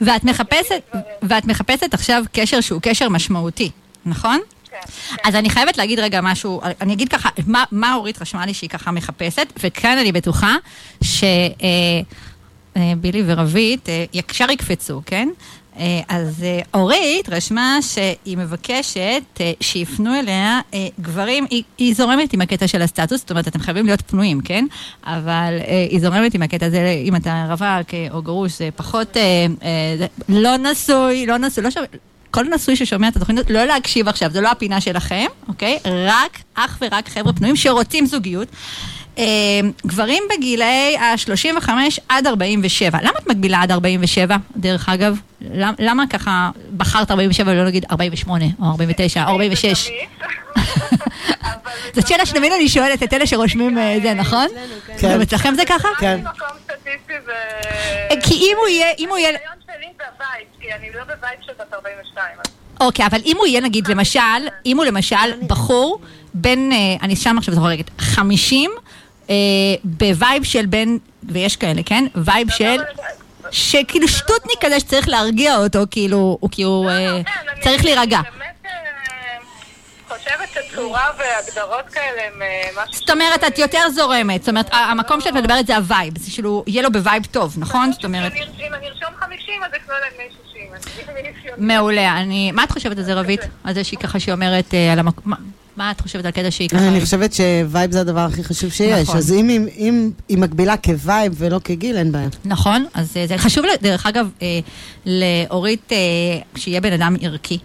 ואת 0.01 0.25
מחפשת, 0.25 0.83
ואת 1.23 1.45
מחפשת 1.45 1.95
עכשיו 1.95 2.23
קשר 2.33 2.61
שהוא 2.61 2.81
קשר 2.83 3.09
משמעותי, 3.09 3.71
נכון? 4.07 4.41
כן, 4.71 4.77
אז 5.25 5.35
אני 5.35 5.51
חייבת 5.51 5.79
להגיד 5.79 5.99
רגע 5.99 6.21
משהו, 6.21 6.61
אני 6.81 6.93
אגיד 6.93 7.09
ככה, 7.09 7.29
מה, 7.47 7.65
מה 7.73 7.95
אורית 7.95 8.23
רשמה 8.23 8.47
לי 8.47 8.55
שהיא 8.55 8.71
ככה 8.71 8.91
מחפשת, 8.91 9.53
וכאן 9.63 9.99
אני 9.99 10.13
בטוחה 10.13 10.57
שבילי 11.03 12.05
ורבית 13.27 13.89
אה, 13.89 14.05
ישר 14.13 14.51
יקפצו, 14.51 15.03
כן? 15.07 15.29
אה, 15.79 16.01
אז 16.09 16.43
אה, 16.43 16.61
אורית 16.75 17.29
רשמה 17.29 17.79
שהיא 17.83 18.37
מבקשת 18.37 19.23
אה, 19.41 19.53
שיפנו 19.61 20.15
אליה 20.15 20.61
אה, 20.75 20.87
גברים, 21.01 21.47
היא, 21.51 21.63
היא 21.79 21.95
זורמת 21.95 22.33
עם 22.33 22.41
הקטע 22.41 22.69
של 22.69 22.83
הסטטוס, 22.83 23.21
זאת 23.21 23.31
אומרת, 23.31 23.49
אתם 23.49 23.59
חייבים 23.59 23.87
להיות 23.87 24.03
פנויים, 24.07 24.41
כן? 24.41 24.67
אבל 25.05 25.59
אה, 25.67 25.87
היא 25.91 26.01
זורמת 26.01 26.35
עם 26.35 26.43
הקטע 26.43 26.67
הזה, 26.67 27.03
אם 27.05 27.17
אתה 27.17 27.47
רווק 27.49 27.95
אה, 27.95 28.07
או 28.11 28.23
גרוש, 28.23 28.59
זה 28.59 28.69
פחות, 28.77 29.17
אה, 29.17 29.47
אה, 29.63 30.07
לא 30.29 30.57
נשוי, 30.57 31.27
לא 31.27 31.39
נשוי, 31.39 31.65
לא 31.65 31.71
שווה. 31.71 31.87
כל 32.31 32.45
נשוי 32.55 32.77
ששומע 32.77 33.09
את 33.09 33.17
התוכנית, 33.17 33.51
לא 33.51 33.65
להקשיב 33.65 34.09
עכשיו, 34.09 34.31
זו 34.31 34.41
לא 34.41 34.51
הפינה 34.51 34.81
שלכם, 34.81 35.27
אוקיי? 35.49 35.79
רק, 36.07 36.39
אך 36.55 36.79
ורק 36.81 37.09
חבר'ה 37.09 37.33
פנויים 37.33 37.57
שרוצים 37.57 38.07
זוגיות. 38.07 38.49
אה, 39.19 39.25
גברים 39.87 40.23
בגילאי 40.31 40.97
ה-35 40.97 41.69
עד 42.09 42.27
47. 42.27 42.99
למה 43.03 43.19
את 43.19 43.27
מגבילה 43.27 43.63
עד 43.63 43.71
47, 43.71 44.37
דרך 44.57 44.89
אגב? 44.89 45.19
למה, 45.41 45.73
למה 45.79 46.05
ככה 46.11 46.51
בחרת 46.77 47.11
47 47.11 47.53
ולא 47.53 47.65
נגיד 47.65 47.85
48 47.91 48.45
או 48.61 48.67
49 48.67 49.25
או 49.25 49.29
46? 49.29 49.89
זאת 51.95 52.09
שאלה 52.09 52.27
שתמיד 52.27 52.53
אני 52.53 52.69
שואלת 52.69 53.03
את 53.03 53.13
אלה 53.13 53.27
שרושמים 53.27 53.79
אה, 53.79 53.97
זה, 54.03 54.15
נכון? 54.15 54.47
כן. 54.99 55.13
גם 55.13 55.21
אצלכם 55.21 55.55
זה 55.55 55.63
ככה? 55.67 55.89
כן. 55.99 56.21
מקום 56.21 56.49
סטטיסטי 56.65 57.13
ו... 57.27 57.31
כי 58.23 58.35
אם 58.35 58.57
הוא 59.09 59.19
יהיה, 59.19 59.39
שלי 59.79 59.93
זה 59.99 60.05
הבית, 60.17 60.49
כי 60.61 60.73
אני 60.73 60.89
לא 60.95 61.05
בבית 61.05 61.39
של 61.47 61.53
בת 61.59 61.75
42. 61.75 62.27
אז 62.39 62.53
אוקיי, 62.81 63.07
אבל 63.07 63.19
אם 63.25 63.37
הוא 63.39 63.47
יהיה 63.47 63.61
נגיד 63.61 63.89
למשל, 63.89 64.21
אם 64.67 64.77
הוא 64.77 64.85
למשל 64.85 65.17
בחור 65.47 66.01
בין, 66.35 66.73
אה, 66.73 66.79
אני 67.03 67.17
שם 67.17 67.39
עכשיו 67.39 67.55
זוכרת, 67.55 67.91
50, 67.99 68.71
אה, 69.31 69.35
ב 69.85 69.97
vibe 69.97 70.45
של 70.45 70.67
בין, 70.67 70.99
ויש 71.23 71.57
כאלה, 71.57 71.83
כן? 71.87 72.05
vibe 72.15 72.51
של, 72.51 72.77
שכאילו 73.51 74.09
שטותניק 74.09 74.59
כזה 74.61 74.81
שצריך 74.81 75.09
להרגיע 75.09 75.57
אותו, 75.57 75.79
כאילו, 75.91 76.39
הוא 76.41 76.51
כאילו 76.53 76.85
לא, 76.85 76.91
אה, 76.91 77.13
לא, 77.19 77.23
כן, 77.23 77.61
צריך 77.61 77.85
להירגע. 77.85 78.19
אה, 78.19 78.23
חושבת 80.09 80.49
שצורה 80.73 81.11
והגדרות 81.19 81.89
כאלה 81.93 82.23
הם 82.35 82.43
אה, 82.43 82.69
משהו... 82.83 82.95
זאת 83.01 83.11
אומרת, 83.11 83.45
את 83.45 83.59
יותר 83.59 83.91
זורמת, 83.95 84.41
זאת 84.43 84.49
אומרת, 84.49 84.67
המקום 84.73 85.21
שאת 85.21 85.33
מדברת 85.33 85.67
זה 85.67 85.77
ה 85.77 85.84
vibe, 85.84 86.19
זה 86.19 86.31
כאילו, 86.35 86.65
יהיה 86.67 86.83
לו 86.83 86.93
ב 86.93 87.00
vibe 87.00 87.27
טוב, 87.27 87.55
נכון? 87.59 87.93
זאת 87.93 88.05
אומרת, 88.05 88.33
אם 88.33 88.43
אני- 88.43 88.67
אם 88.69 88.75
אני 88.75 88.87
ארשום 88.89 89.09
50, 89.21 89.28
אז 89.67 89.73
אקנה 89.77 89.95
להם 90.01 90.13
בני 90.17 90.27
60. 90.51 90.63
אז 90.75 91.09
אני 91.09 91.29
ארשום- 91.29 91.67
מעולה. 91.67 92.21
אני, 92.21 92.53
מה 92.53 92.65
את 92.65 92.71
חושבת 92.71 92.99
על 92.99 93.05
זה, 93.05 93.15
רבית? 93.15 93.41
על 93.65 93.75
זה 93.75 93.85
שהיא 93.85 93.99
ככה, 93.99 94.21
שהיא 94.21 94.33
אומרת 94.35 94.75
אה, 94.75 94.93
על 94.93 94.99
המקום, 94.99 95.33
מה- 95.77 95.91
את 95.91 96.01
חושבת 96.01 96.25
על 96.25 96.31
קטע 96.31 96.51
שהיא 96.51 96.69
ככה... 96.69 96.89
אני 96.89 97.01
חושבת 97.01 97.33
שווייב 97.33 97.91
זה 97.91 98.01
הדבר 98.01 98.21
הכי 98.21 98.45
חשוב 98.45 98.71
שיש, 98.73 99.03
נכון. 99.09 99.17
אז 99.17 99.33
אם 99.33 99.49
היא- 99.49 99.61
אם 99.77 100.11
היא 100.29 100.39
מגבילה 100.39 100.77
כווייב 100.77 101.33
ולא 101.37 101.61
כגיל, 101.65 101.97
אין 101.97 102.13
בעיה. 102.13 102.29
נכון, 102.45 102.87
אז 102.95 103.17
אה, 103.17 103.27
זה 103.27 103.39
חשוב, 103.39 103.65
ל- 103.65 103.77
דרך 103.83 104.07
אגב, 104.07 104.31
אה, 104.43 104.47
לאורית, 105.07 105.93
אה, 105.93 105.97
שיהיה 106.57 106.81
בן 106.81 106.93
אדם 106.93 107.17
ערכי. 107.21 107.59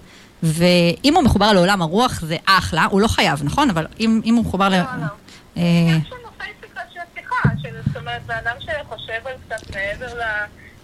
ואם 0.43 1.13
הוא 1.15 1.23
מחובר 1.23 1.53
לעולם 1.53 1.81
הרוח 1.81 2.21
זה 2.21 2.35
אחלה, 2.45 2.85
הוא 2.91 3.01
לא 3.01 3.07
חייב, 3.07 3.43
נכון? 3.43 3.69
אבל 3.69 3.85
אם, 3.99 4.21
אם 4.25 4.35
הוא 4.35 4.45
מחובר 4.45 4.69
ל... 4.69 4.71
לא. 4.71 4.77
אה, 4.77 5.61
עניין 5.61 6.01
של 6.09 6.15
נושאי 6.25 6.47
שיחה 6.61 6.81
של 6.93 6.99
שיחה, 7.15 7.49
זאת 7.87 7.97
אומרת, 7.97 8.21
בן 8.25 8.35
אדם 8.43 8.55
שחושב 8.59 9.27
על 9.27 9.33
קצת 9.57 9.75
מעבר 9.75 10.13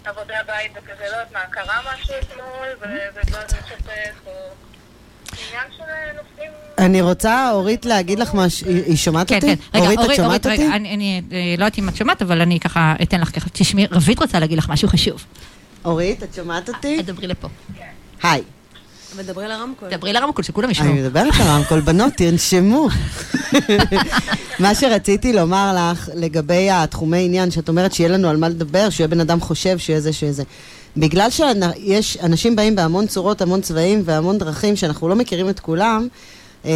לעבודי 0.06 0.34
הבית 0.34 0.72
וכזה, 0.72 1.04
לא 1.04 1.06
יודעת 1.06 1.32
מה, 1.32 1.40
קרה 1.50 1.80
משהו 1.94 2.14
אתמול 2.20 2.68
ו- 2.80 3.20
ובא 3.20 3.38
לשתף, 3.44 4.26
או 4.26 4.32
עניין 5.32 5.66
של 5.76 5.82
נושאים... 6.22 6.50
אני 6.78 7.00
רוצה, 7.00 7.50
אורית, 7.52 7.86
להגיד 7.86 8.18
לך 8.18 8.34
משהו, 8.34 8.68
היא 8.68 8.82
היא 8.84 8.96
שומעת 8.96 9.28
כן, 9.28 9.34
אותי? 9.34 9.46
כן. 9.46 9.78
רגע, 9.78 9.84
אורית, 9.84 10.00
את 10.00 10.16
שומעת 10.16 10.20
אורית, 10.22 10.46
אותי? 10.46 10.66
רגע, 10.66 10.76
אני, 10.76 10.94
אני 10.94 11.22
אה, 11.32 11.38
לא 11.58 11.64
יודעת 11.64 11.78
אם 11.78 11.88
את 11.88 11.96
שומעת, 11.96 12.22
אבל 12.22 12.40
אני 12.40 12.60
ככה 12.60 12.94
אתן 13.02 13.20
לך 13.20 13.28
ככה, 13.34 13.48
תשמעי, 13.52 13.86
רבית 13.90 14.18
רוצה 14.18 14.38
להגיד 14.38 14.58
לך 14.58 14.68
משהו 14.68 14.88
חשוב. 14.88 15.24
אורית, 15.84 16.22
את 16.22 16.34
שומעת 16.34 16.68
אותי? 16.68 17.02
דברי 17.02 17.26
לפה. 17.26 17.48
היי. 18.22 18.42
מדברי 19.18 19.48
לרמקול. 19.48 19.88
דברי 19.90 20.12
לרמקול, 20.12 20.44
שכולם 20.44 20.70
ישמעו. 20.70 20.90
אני 20.90 21.00
מדברת 21.00 21.34
על 21.40 21.46
הרמקול, 21.46 21.80
בנות, 21.80 22.12
תנשמו. 22.16 22.88
מה 24.58 24.74
שרציתי 24.74 25.32
לומר 25.32 25.92
לך 25.92 26.10
לגבי 26.14 26.70
התחומי 26.70 27.24
עניין, 27.24 27.50
שאת 27.50 27.68
אומרת 27.68 27.92
שיהיה 27.92 28.10
לנו 28.10 28.28
על 28.28 28.36
מה 28.36 28.48
לדבר, 28.48 28.90
שיהיה 28.90 29.08
בן 29.08 29.20
אדם 29.20 29.40
חושב, 29.40 29.78
שיהיה 29.78 30.00
זה, 30.00 30.12
שיהיה 30.12 30.32
זה. 30.32 30.42
בגלל 30.96 31.28
שיש, 31.30 32.16
אנשים 32.16 32.56
באים 32.56 32.76
בהמון 32.76 33.06
צורות, 33.06 33.42
המון 33.42 33.60
צבעים 33.60 34.02
והמון 34.04 34.38
דרכים, 34.38 34.76
שאנחנו 34.76 35.08
לא 35.08 35.16
מכירים 35.16 35.48
את 35.48 35.60
כולם, 35.60 36.08
אה, 36.64 36.70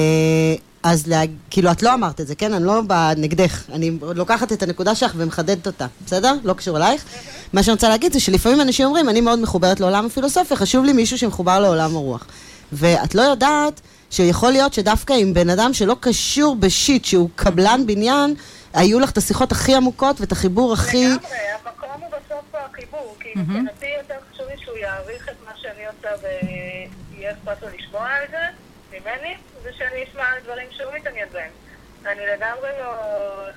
אז 0.84 1.06
לה, 1.06 1.20
כאילו, 1.50 1.70
את 1.70 1.82
לא 1.82 1.94
אמרת 1.94 2.20
את 2.20 2.26
זה, 2.26 2.34
כן? 2.34 2.54
אני 2.54 2.64
לא 2.64 2.80
באה 2.80 3.14
נגדך. 3.16 3.62
אני 3.72 3.90
לוקחת 4.00 4.52
את 4.52 4.62
הנקודה 4.62 4.94
שלך 4.94 5.12
ומחדדת 5.16 5.66
אותה, 5.66 5.86
בסדר? 6.06 6.34
לא 6.44 6.52
קשור 6.52 6.76
אלייך. 6.76 7.04
מה 7.52 7.62
שאני 7.62 7.72
רוצה 7.72 7.88
להגיד 7.88 8.12
זה 8.12 8.20
שלפעמים 8.20 8.60
אנשים 8.60 8.86
אומרים, 8.86 9.08
אני 9.08 9.20
מאוד 9.20 9.38
מחוברת 9.38 9.80
לעולם 9.80 10.06
הפילוסופיה, 10.06 10.56
חשוב 10.56 10.84
לי 10.84 10.92
מישהו 10.92 11.18
שמחובר 11.18 11.60
לעולם 11.60 11.96
הרוח. 11.96 12.26
ואת 12.72 13.14
לא 13.14 13.22
יודעת 13.22 13.80
שיכול 14.10 14.50
להיות 14.50 14.74
שדווקא 14.74 15.12
עם 15.12 15.34
בן 15.34 15.50
אדם 15.50 15.72
שלא 15.72 15.96
קשור 16.00 16.56
בשיט, 16.56 17.04
שהוא 17.04 17.28
קבלן 17.36 17.86
בניין, 17.86 18.34
היו 18.74 19.00
לך 19.00 19.10
את 19.10 19.18
השיחות 19.18 19.52
הכי 19.52 19.74
עמוקות 19.74 20.20
ואת 20.20 20.32
החיבור 20.32 20.72
הכי... 20.72 21.06
לגמרי, 21.06 21.18
המקום 21.64 22.00
הוא 22.00 22.08
בסוף 22.08 22.54
החיבור, 22.54 23.16
כי 23.20 23.28
מבחינתי 23.36 23.86
יותר 23.98 24.14
חשוב 24.32 24.46
לי 24.46 24.64
שהוא 24.64 24.76
יעריך 24.76 25.28
את 25.28 25.34
מה 25.46 25.52
שאני 25.62 25.86
עושה 25.86 26.08
ויהיה 26.22 27.32
אכפת 27.32 27.62
לו 27.62 27.68
לשמוע 27.78 28.08
על 28.08 28.24
זה 28.30 28.46
ממני, 28.92 29.34
ושאני 29.74 30.04
אשמע 30.10 30.22
על 30.22 30.40
דברים 30.44 30.66
שהוא 30.70 30.92
מתעניין 30.96 31.28
בהם. 31.32 31.50
אני 32.06 32.20
לגמרי 32.20 32.68
לא 32.80 32.92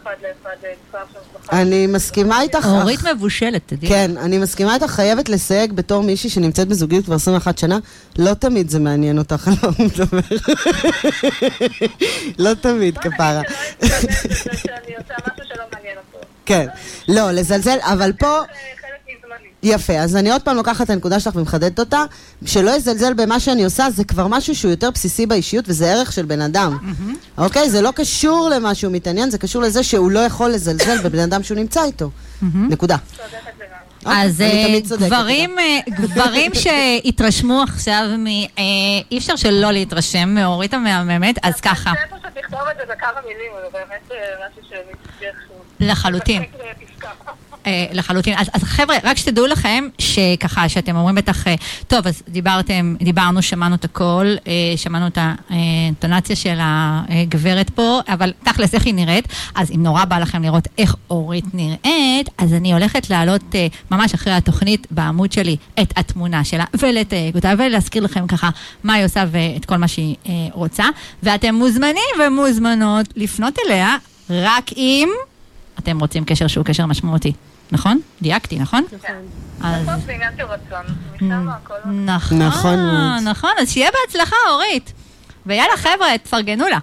אחד 0.03 0.15
לאחד 0.21 0.57
כפר 0.89 0.99
משפחה. 1.03 1.61
אני 1.61 1.87
מסכימה 1.87 2.41
איתך. 2.41 2.65
אורית 2.65 2.99
מבושלת, 3.03 3.61
תדעי. 3.65 3.89
כן, 3.89 4.11
אני 4.17 4.37
מסכימה 4.37 4.75
איתך, 4.75 4.85
חייבת 4.85 5.29
לסייג 5.29 5.73
בתור 5.73 6.03
מישהי 6.03 6.29
שנמצאת 6.29 6.67
בזוגיות 6.67 7.05
כבר 7.05 7.15
21 7.15 7.57
שנה, 7.57 7.79
לא 8.19 8.33
תמיד 8.33 8.69
זה 8.69 8.79
מעניין 8.79 9.17
אותך 9.17 9.47
על 9.47 9.53
מה 9.63 9.69
הוא 9.77 9.85
מדבר. 9.85 10.19
לא 12.45 12.53
תמיד, 12.53 12.97
כפרה. 12.97 13.41
בוא 13.41 13.87
נגיד 13.87 14.11
שלא 14.11 14.11
יתקבל 14.11 14.49
בזה 14.49 14.57
שאני 14.57 14.95
עושה 14.97 15.13
משהו 15.27 15.45
שלא 15.47 15.63
מעניין 15.73 15.97
אותו. 15.97 16.27
כן, 16.45 16.67
לא, 17.07 17.31
לזלזל, 17.31 17.77
אבל 17.81 18.11
פה... 18.19 18.41
יפה, 19.63 19.93
אז 19.93 20.15
אני 20.15 20.31
עוד 20.31 20.41
פעם 20.41 20.55
לוקחת 20.55 20.85
את 20.85 20.89
הנקודה 20.89 21.19
שלך 21.19 21.35
ומחדדת 21.35 21.79
אותה, 21.79 22.03
שלא 22.45 22.71
יזלזל 22.71 23.13
במה 23.13 23.39
שאני 23.39 23.63
עושה, 23.63 23.89
זה 23.89 24.03
כבר 24.03 24.27
משהו 24.27 24.55
שהוא 24.55 24.71
יותר 24.71 24.91
בסיסי 24.91 25.25
באישיות, 25.25 25.65
וזה 25.67 25.91
ערך 25.91 26.11
של 26.11 26.25
בן 26.25 26.41
אדם. 26.41 26.77
אוקיי? 27.37 27.69
זה 27.69 27.81
לא 27.81 27.91
קשור 27.95 28.49
למה 28.55 28.75
שהוא 28.75 28.93
מתעניין, 28.93 29.29
זה 29.29 29.37
קשור 29.37 29.61
לזה 29.61 29.83
שהוא 29.83 30.11
לא 30.11 30.19
יכול 30.19 30.49
לזלזל 30.49 30.97
בבן 31.03 31.19
אדם 31.19 31.43
שהוא 31.43 31.57
נמצא 31.57 31.83
איתו. 31.83 32.09
נקודה. 32.53 32.97
צודקת 32.97 33.31
לגמרי. 33.55 33.77
אז 34.05 34.41
אה, 34.41 34.79
גברים, 35.07 35.59
אה, 35.59 35.79
גברים 36.01 36.51
שהתרשמו 36.53 37.61
עכשיו 37.61 38.05
מ... 38.17 38.27
אה, 38.27 38.63
אי 39.11 39.17
אפשר 39.17 39.35
שלא 39.35 39.71
להתרשם 39.71 40.29
מאורית 40.29 40.73
המהממת, 40.73 41.35
אז 41.43 41.61
ככה, 41.61 41.89
אני 41.89 41.97
חושבת 42.09 42.21
פשוט 42.21 42.37
לכתוב 42.37 42.59
את 42.71 42.77
זה 42.77 42.93
בכמה 42.93 43.21
מילים, 43.27 43.51
זה 43.61 43.67
באמת 43.73 44.11
אה, 44.11 44.17
משהו 44.49 44.69
שהוא... 44.69 45.59
לחלוטין. 45.79 46.43
אה, 47.67 47.85
לחלוטין. 47.91 48.33
אז, 48.37 48.49
אז 48.53 48.63
חבר'ה, 48.63 48.95
רק 49.03 49.17
שתדעו 49.17 49.47
לכם 49.47 49.87
שככה, 49.97 50.69
שאתם 50.69 50.95
אומרים 50.95 51.15
בטח, 51.15 51.47
אה, 51.47 51.55
טוב, 51.87 52.07
אז 52.07 52.23
דיברתם, 52.27 52.95
דיברנו, 53.01 53.41
שמענו 53.41 53.75
את 53.75 53.85
הכל, 53.85 54.35
אה, 54.47 54.53
שמענו 54.75 55.07
את 55.07 55.17
האינטונציה 55.49 56.35
של 56.35 56.57
הגברת 56.59 57.69
פה, 57.69 57.99
אבל 58.07 58.33
תכלס, 58.43 58.73
איך 58.73 58.85
היא 58.85 58.93
נראית? 58.93 59.27
אז 59.55 59.71
אם 59.71 59.83
נורא 59.83 60.05
בא 60.05 60.19
לכם 60.19 60.43
לראות 60.43 60.67
איך 60.77 60.95
אורית 61.09 61.45
נראית, 61.53 62.29
אז 62.37 62.53
אני 62.53 62.73
הולכת 62.73 63.09
להעלות 63.09 63.55
אה, 63.55 63.67
ממש 63.91 64.13
אחרי 64.13 64.33
התוכנית 64.33 64.87
בעמוד 64.91 65.31
שלי 65.31 65.57
את 65.81 65.93
התמונה 65.95 66.43
שלה 66.43 66.65
ולתייג 66.79 67.35
אותה 67.35 67.53
ולהזכיר 67.57 68.03
לכם 68.03 68.27
ככה 68.27 68.49
מה 68.83 68.93
היא 68.93 69.05
עושה 69.05 69.25
ואת 69.31 69.65
כל 69.65 69.77
מה 69.77 69.87
שהיא 69.87 70.15
רוצה. 70.53 70.83
ואתם 71.23 71.55
מוזמנים 71.55 72.15
ומוזמנות 72.19 73.05
לפנות 73.15 73.57
אליה 73.65 73.95
רק 74.29 74.71
אם... 74.77 75.09
אתם 75.79 75.99
רוצים 75.99 76.25
קשר 76.25 76.47
שהוא 76.47 76.65
קשר 76.65 76.85
משמעותי, 76.85 77.31
נכון? 77.71 77.99
דייקתי, 78.21 78.59
נכון? 78.59 78.83
רצון, 80.53 80.85
משם 81.15 81.49
הכל... 81.49 81.73
נכון, 82.05 82.37
נכון. 82.41 82.79
נכון, 83.23 83.51
אז 83.61 83.71
שיהיה 83.71 83.89
בהצלחה, 83.91 84.35
אורית. 84.51 84.93
ויאללה, 85.45 85.77
חבר'ה, 85.77 86.17
תפרגנו 86.23 86.67
לה. 86.67 86.77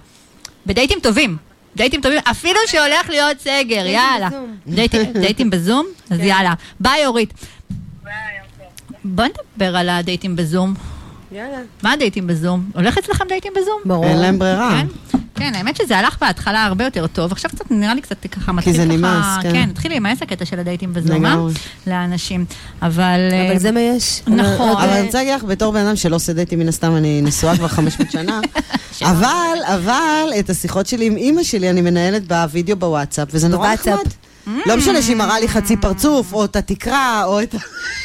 בדייטים 0.65 0.99
טובים. 1.03 1.37
דייטים 1.75 2.01
טובים, 2.01 2.19
אפילו 2.31 2.59
שהולך 2.67 3.09
להיות 3.09 3.39
סגר, 3.39 3.85
יאללה. 3.85 4.29
דייטים- 4.67 5.49
בזום? 5.49 5.85
אז 6.11 6.19
יאללה. 6.19 6.53
ביי, 6.79 7.05
אורית. 7.05 7.33
בוא 9.03 9.25
נדבר 9.25 9.77
על 9.77 9.89
הדייטים 9.89 10.35
בזום. 10.35 10.73
יאללה. 11.31 11.57
מה 11.83 11.91
הדייטים 11.93 12.27
בזום? 12.27 12.69
הולך 12.75 12.97
אצלכם 12.97 13.25
דייטים 13.27 13.53
בזום? 13.61 13.81
ברור. 13.85 14.05
אין 14.05 14.17
להם 14.17 14.39
ברירה. 14.39 14.81
כן? 15.11 15.17
כן, 15.35 15.55
האמת 15.55 15.75
שזה 15.75 15.97
הלך 15.97 16.17
בהתחלה 16.21 16.65
הרבה 16.65 16.83
יותר 16.83 17.07
טוב, 17.07 17.31
עכשיו 17.31 17.51
קצת 17.51 17.71
נראה 17.71 17.93
לי 17.93 18.01
קצת 18.01 18.25
ככה 18.31 18.51
מתחיל 18.51 18.73
זה 18.73 18.85
ככה... 18.85 18.93
נמאס, 18.93 19.25
כן. 19.43 19.51
כן, 19.51 19.69
התחיל 19.69 19.91
להימאס 19.91 20.21
הקטע 20.21 20.45
של 20.45 20.59
הדייטים? 20.59 20.93
לגמרי. 21.05 21.53
לאנשים. 21.87 22.45
אבל... 22.81 22.91
אבל 22.91 23.51
אה, 23.51 23.59
זה 23.59 23.71
מה 23.71 23.79
יש. 23.79 24.21
נכון. 24.27 24.69
אבל 24.69 24.89
אני 24.89 25.05
רוצה 25.05 25.17
להגיד 25.17 25.33
לך, 25.33 25.43
בתור 25.43 25.73
בן 25.73 25.85
אדם 25.85 25.95
שלא 25.95 26.15
עושה 26.15 26.33
דייטים, 26.33 26.59
מן 26.59 26.67
הסתם 26.67 26.95
אני 26.95 27.21
נשואה 27.21 27.57
כבר 27.57 27.67
500 27.67 28.11
שנה, 28.11 28.39
אבל, 29.11 29.57
אבל, 29.65 30.29
את 30.39 30.49
השיחות 30.49 30.87
שלי 30.87 31.05
עם 31.05 31.17
אימא 31.17 31.43
שלי 31.43 31.69
אני 31.69 31.81
מנהלת 31.81 32.27
בווידאו 32.27 32.75
בוואטסאפ, 32.75 33.27
וזה 33.31 33.47
נורא. 33.47 33.73
נחמד. 33.73 33.93
לא 34.65 34.77
משנה 34.77 35.01
שהיא 35.01 35.15
מראה 35.15 35.39
לי 35.39 35.47
חצי 35.47 35.77
פרצוף, 35.77 36.33
או 36.33 36.45
את 36.45 36.55
התקרה, 36.55 37.23
או 37.25 37.41
את... 37.41 37.55
ה... 37.55 37.57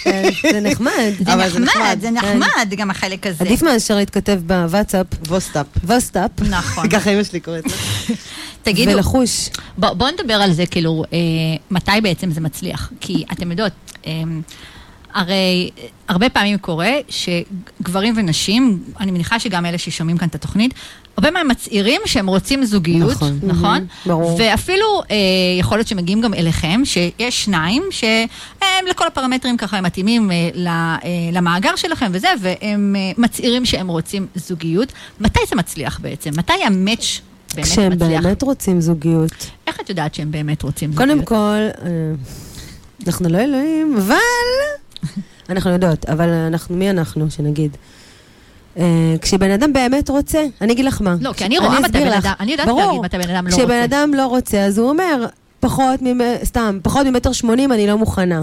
כן, 0.03 0.28
זה 0.53 0.61
נחמד. 0.61 1.12
זה 1.26 1.59
נחמד, 1.59 1.99
זה 2.01 2.11
נחמד, 2.11 2.74
גם 2.76 2.91
החלק 2.91 3.26
הזה. 3.26 3.45
עדיף 3.45 3.62
מאשר 3.62 3.97
להתכתב 3.97 4.41
בוואטסאפ. 4.47 5.07
ווסטאפ. 5.28 5.66
ווסטאפ. 5.84 6.30
נכון. 6.49 6.88
ככה 6.93 7.11
אמא 7.11 7.24
שלי 7.24 7.41
קוראת 7.41 7.66
לה. 7.66 7.72
תגידו, 8.62 8.91
ולחוש. 8.93 9.49
בואו 9.78 9.95
בוא 9.95 10.09
נדבר 10.11 10.34
על 10.34 10.53
זה, 10.53 10.66
כאילו, 10.66 11.05
אה, 11.12 11.18
מתי 11.70 12.01
בעצם 12.03 12.30
זה 12.30 12.41
מצליח. 12.41 12.93
כי 13.01 13.24
אתם 13.32 13.51
יודעות, 13.51 13.72
אה, 14.07 14.12
הרי 15.14 15.70
הרבה 16.08 16.28
פעמים 16.28 16.58
קורה 16.58 16.92
שגברים 17.08 18.14
ונשים, 18.16 18.82
אני 19.00 19.11
מניחה 19.11 19.38
שגם 19.38 19.66
אלה 19.66 19.78
ששומעים 19.78 20.18
כאן 20.18 20.28
את 20.28 20.34
התוכנית, 20.34 20.74
הרבה 21.16 21.30
מהם 21.30 21.48
מצהירים 21.48 22.00
שהם 22.06 22.26
רוצים 22.26 22.64
זוגיות, 22.64 23.11
נכון. 23.12 23.38
נכון? 23.42 23.86
ברור. 24.06 24.36
ואפילו 24.38 25.02
אה, 25.11 25.16
יכול 25.61 25.78
להיות 25.78 25.88
שמגיעים 25.88 26.20
גם 26.20 26.34
אליכם, 26.34 26.80
שיש 26.84 27.44
שניים 27.44 27.82
שהם 27.90 28.86
לכל 28.90 29.06
הפרמטרים 29.06 29.56
ככה 29.56 29.76
הם 29.78 29.84
מתאימים 29.84 30.30
אה, 30.30 30.48
ל- 30.54 30.68
אה, 30.68 30.96
למאגר 31.32 31.76
שלכם 31.76 32.11
וזה, 32.14 32.28
והם 32.40 32.96
אה, 32.98 33.12
מצהירים 33.18 33.64
שהם 33.64 33.88
רוצים 33.88 34.26
זוגיות. 34.34 34.92
מתי 35.20 35.40
זה 35.48 35.56
מצליח 35.56 36.00
בעצם? 36.02 36.30
מתי 36.36 36.52
המאץ' 36.66 37.20
באמת 37.54 37.66
כשהם 37.66 37.92
מצליח? 37.92 38.22
באמת 38.22 38.42
רוצים 38.42 38.80
זוגיות. 38.80 39.32
איך 39.66 39.80
את 39.80 39.88
יודעת 39.88 40.14
שהם 40.14 40.30
באמת 40.30 40.62
רוצים 40.62 40.94
קודם 40.94 41.08
זוגיות? 41.11 41.28
כל, 41.28 41.34
אה, 41.84 41.90
אנחנו 43.06 43.28
לא 43.28 43.38
אלוהים, 43.38 43.94
אבל... 43.98 44.14
אנחנו 45.51 45.70
יודעות, 45.70 46.05
אבל 46.05 46.28
אנחנו, 46.28 46.76
מי 46.76 46.90
אנחנו, 46.90 47.30
שנגיד? 47.30 47.76
אה, 48.76 49.14
כשבן 49.20 49.51
אדם 49.51 49.72
באמת 49.72 50.11
רוצה, 50.11 50.44
אני 50.61 50.72
אגיד 50.72 50.84
לך 50.84 51.03
מה. 51.03 51.16
לא, 51.20 51.32
כי 51.32 51.44
אני 51.44 51.59
רואה 51.59 51.80
מתי 51.80 51.98
בן. 51.98 52.12
אדם, 52.12 52.32
אני 52.40 52.53
יודעת. 52.53 52.68
להגיד 52.68 53.01
מתי 53.03 53.18
בן 53.18 53.30
אדם 53.30 53.46
לא 53.46 53.51
כשבן 53.51 53.62
רוצה. 53.62 53.84
אדם 53.84 54.14
לא 54.14 54.26
רוצה, 54.26 54.64
אז 54.64 54.78
הוא 54.78 54.88
אומר, 54.88 55.26
פחות 55.61 56.03
ממ... 56.03 56.20
סתם, 56.44 56.78
פחות 56.82 57.07
ממטר 57.07 57.32
שמונים 57.32 57.72
אני 57.72 57.86
לא 57.86 57.98
מוכנה. 57.98 58.42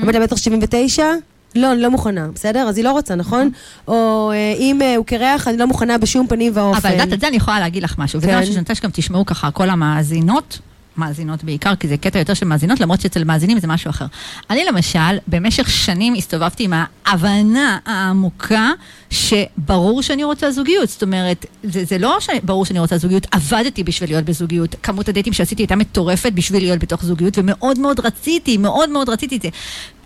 עומד 0.00 0.18
מטר 0.18 0.36
שבעים 0.36 0.60
ותשע? 0.62 1.12
לא, 1.54 1.72
אני 1.72 1.80
לא 1.80 1.90
מוכנה, 1.90 2.28
בסדר? 2.34 2.68
אז 2.68 2.76
היא 2.76 2.84
לא 2.84 2.92
רוצה, 2.92 3.14
נכון? 3.14 3.50
או 3.88 4.30
אה, 4.34 4.54
אם 4.58 4.82
אה, 4.82 4.96
הוא 4.96 5.04
קרח, 5.04 5.48
אני 5.48 5.56
לא 5.56 5.66
מוכנה 5.66 5.98
בשום 5.98 6.26
פנים 6.26 6.52
ואופן. 6.54 6.78
אבל 6.78 6.88
את 6.88 6.92
יודעת, 6.92 7.12
את 7.12 7.20
זה 7.20 7.28
אני 7.28 7.36
יכולה 7.36 7.60
להגיד 7.60 7.82
לך 7.82 7.94
משהו, 7.98 8.18
וזה 8.18 8.26
כן. 8.26 8.38
משהו 8.38 8.52
שאני 8.52 8.60
רוצה 8.60 8.74
שגם 8.74 8.90
תשמעו 8.92 9.26
ככה, 9.26 9.50
כל 9.50 9.70
המאזינות, 9.70 10.58
מאזינות 10.98 11.44
בעיקר, 11.44 11.74
כי 11.74 11.88
זה 11.88 11.96
קטע 11.96 12.18
יותר 12.18 12.34
של 12.34 12.46
מאזינות, 12.46 12.80
למרות 12.80 13.00
שאצל 13.00 13.24
מאזינים 13.24 13.58
זה 13.60 13.66
משהו 13.66 13.90
אחר. 13.90 14.06
אני 14.50 14.64
למשל, 14.64 15.18
במשך 15.28 15.70
שנים 15.70 16.14
הסתובבתי 16.14 16.64
עם 16.64 16.72
ההבנה 17.06 17.78
העמוקה 17.86 18.70
שברור 19.10 20.02
שאני 20.02 20.24
רוצה 20.24 20.50
זוגיות. 20.50 20.88
זאת 20.88 21.02
אומרת, 21.02 21.46
זה, 21.62 21.84
זה 21.84 21.98
לא 21.98 22.18
שברור 22.20 22.64
שאני 22.64 22.78
רוצה 22.78 22.98
זוגיות, 22.98 23.26
עבדתי 23.30 23.84
בשביל 23.84 24.10
להיות 24.10 24.24
בזוגיות. 24.24 24.74
כמות 24.82 25.08
הדייטים 25.08 25.32
שעשיתי 25.32 25.62
הייתה 25.62 25.76
מטורפת 25.76 26.32
בשביל 26.32 26.62
להיות 26.62 26.78
בתוך 26.78 27.04
זוגיות, 27.04 27.38
ומאוד 27.38 27.78
מאוד 27.78 28.00
רציתי, 28.00 28.56
מאוד 28.56 28.90
מאוד 28.90 29.08
רציתי 29.08 29.36
את 29.36 29.42
זה. 29.42 29.48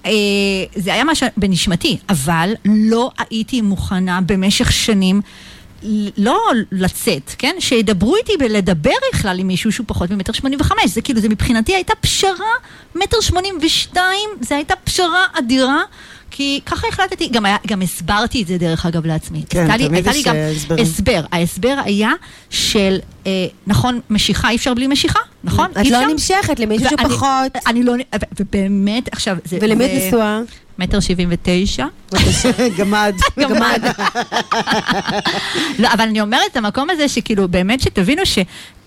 אה, 0.06 0.12
זה 0.76 0.94
היה 0.94 1.04
משהו 1.04 1.26
בנשמתי, 1.36 1.98
אבל 2.08 2.52
לא 2.64 3.10
הייתי 3.18 3.60
מוכנה 3.60 4.20
במשך 4.20 4.72
שנים 4.72 5.20
לא 6.16 6.40
לצאת, 6.72 7.30
כן? 7.38 7.56
שידברו 7.58 8.16
איתי 8.16 8.32
בלדבר 8.38 8.90
בכלל 9.12 9.38
עם 9.38 9.46
מישהו 9.46 9.72
שהוא 9.72 9.86
פחות 9.86 10.10
ממטר 10.10 10.32
שמונים 10.32 10.60
וחמש. 10.60 10.86
זה 10.86 11.02
כאילו, 11.02 11.20
זה 11.20 11.28
מבחינתי 11.28 11.74
הייתה 11.74 11.94
פשרה, 11.94 12.52
מטר 12.94 13.20
שמונים 13.20 13.58
ושתיים, 13.62 14.30
זה 14.40 14.56
הייתה 14.56 14.76
פשרה 14.76 15.26
אדירה. 15.38 15.82
כי 16.34 16.60
ככה 16.66 16.86
החלטתי, 16.88 17.28
גם, 17.28 17.44
היה, 17.46 17.56
גם 17.66 17.82
הסברתי 17.82 18.42
את 18.42 18.46
זה 18.46 18.58
דרך 18.58 18.86
אגב 18.86 19.06
לעצמי. 19.06 19.42
כן, 19.48 19.58
הייתה 19.60 19.76
לי- 19.76 19.88
תמיד 19.88 20.08
לי 20.08 20.16
יש, 20.18 20.24
גם 20.24 20.34
אה, 20.36 20.50
הסברים. 20.50 20.82
הסבר. 20.84 21.24
ההסבר 21.32 21.76
היה 21.84 22.10
של, 22.50 22.98
אה, 23.26 23.30
נכון, 23.66 24.00
משיכה 24.10 24.50
אי 24.50 24.56
אפשר 24.56 24.74
בלי 24.74 24.86
משיכה, 24.86 25.18
נכון? 25.44 25.66
את 25.80 25.86
לא? 25.90 26.06
נמשכת 26.06 26.60
למישהו 26.60 26.86
ואני- 26.98 27.08
שפחות. 27.10 27.28
אני 27.66 27.82
לא, 27.82 27.92
ובאמת, 28.40 29.08
עכשיו, 29.12 29.36
זה... 29.44 29.58
ולמי 29.60 29.84
את 29.86 30.06
נשואה? 30.06 30.40
מטר 30.78 31.00
שבעים 31.00 31.28
ותשע. 31.32 31.86
גמד. 32.78 33.14
גמד. 33.40 33.82
לא, 35.78 35.88
אבל 35.92 36.00
אני 36.04 36.20
אומרת 36.20 36.40
את 36.52 36.56
המקום 36.56 36.90
הזה 36.90 37.08
שכאילו, 37.08 37.48
באמת 37.48 37.80
שתבינו 37.80 38.26
ש... 38.26 38.38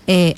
אה, 0.08 0.30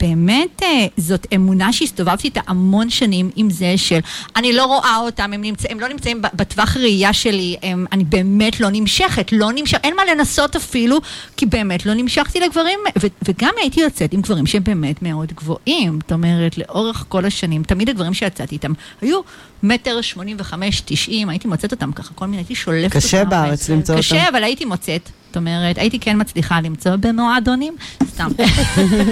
באמת 0.00 0.62
אה, 0.62 0.86
זאת 0.96 1.26
אמונה 1.34 1.72
שהסתובבתי 1.72 2.28
איתה 2.28 2.40
המון 2.46 2.90
שנים 2.90 3.30
עם 3.36 3.50
זה 3.50 3.74
של 3.76 3.98
אני 4.36 4.52
לא 4.52 4.64
רואה 4.64 4.96
אותם, 4.96 5.32
הם, 5.32 5.42
נמצא, 5.42 5.68
הם 5.70 5.80
לא 5.80 5.88
נמצאים 5.88 6.22
בטווח 6.34 6.76
ראייה 6.76 7.12
שלי, 7.12 7.56
הם, 7.62 7.86
אני 7.92 8.04
באמת 8.04 8.60
לא 8.60 8.68
נמשכת, 8.72 9.32
לא 9.32 9.52
נמשך, 9.54 9.78
אין 9.84 9.96
מה 9.96 10.02
לנסות 10.04 10.56
אפילו, 10.56 11.00
כי 11.36 11.46
באמת 11.46 11.86
לא 11.86 11.94
נמשכתי 11.94 12.40
לגברים, 12.40 12.78
ו- 13.02 13.06
וגם 13.28 13.52
הייתי 13.60 13.80
יוצאת 13.80 14.12
עם 14.12 14.20
גברים 14.20 14.46
שהם 14.46 14.64
באמת 14.64 15.02
מאוד 15.02 15.32
גבוהים, 15.32 15.98
זאת 16.02 16.12
אומרת, 16.12 16.58
לאורך 16.58 17.04
כל 17.08 17.24
השנים, 17.24 17.62
תמיד 17.62 17.88
הגברים 17.88 18.14
שיצאתי 18.14 18.54
איתם 18.54 18.72
היו 19.00 19.20
מטר 19.62 20.00
שמונים 20.00 20.36
וחמש, 20.40 20.82
תשעים, 20.84 21.28
הייתי 21.28 21.48
מוצאת 21.48 21.72
אותם 21.72 21.92
ככה, 21.92 22.14
כל 22.14 22.26
מיני, 22.26 22.36
הייתי 22.36 22.54
שולפת 22.54 22.96
קשה 22.96 23.20
אותם. 23.20 23.30
בארץ 23.30 23.70
למצוא 23.70 23.94
אותם. 23.94 24.02
קשה, 24.02 24.28
אבל 24.28 24.44
הייתי 24.44 24.64
מוצאת. 24.64 25.10
זאת 25.26 25.36
אומרת, 25.36 25.78
הייתי 25.78 25.98
כן 25.98 26.20
מצליחה 26.20 26.60
למצוא 26.60 26.96
במועדונים, 26.96 27.76
סתם. 28.04 28.28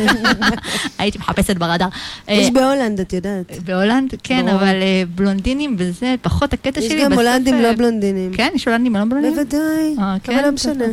הייתי 0.99 1.19
מחפשת 1.19 1.57
ברדאר. 1.57 1.89
יש 2.29 2.47
אה, 2.47 2.53
בהולנד, 2.53 3.01
את 3.01 3.13
יודעת. 3.13 3.53
בהולנד, 3.65 4.15
כן. 4.23 4.49
אבל 4.49 4.83
אה, 4.83 5.03
בלונדינים 5.15 5.77
וזה 5.79 6.15
פחות 6.23 6.53
הקטע 6.53 6.81
יש 6.81 6.87
שלי. 6.87 7.05
גם 7.05 7.11
בסוף, 7.11 7.23
הולנדים 7.25 7.55
אה, 7.55 7.63
לא 7.63 7.73
בלונדינים. 7.73 8.33
כן, 8.35 8.49
יש 8.55 8.69
הולנדים 8.69 8.97
לא 8.97 9.05
בלונדינים? 9.05 9.35
בוודאי, 9.37 9.97
אבל 10.29 10.43
לא 10.43 10.51
משנה. 10.51 10.85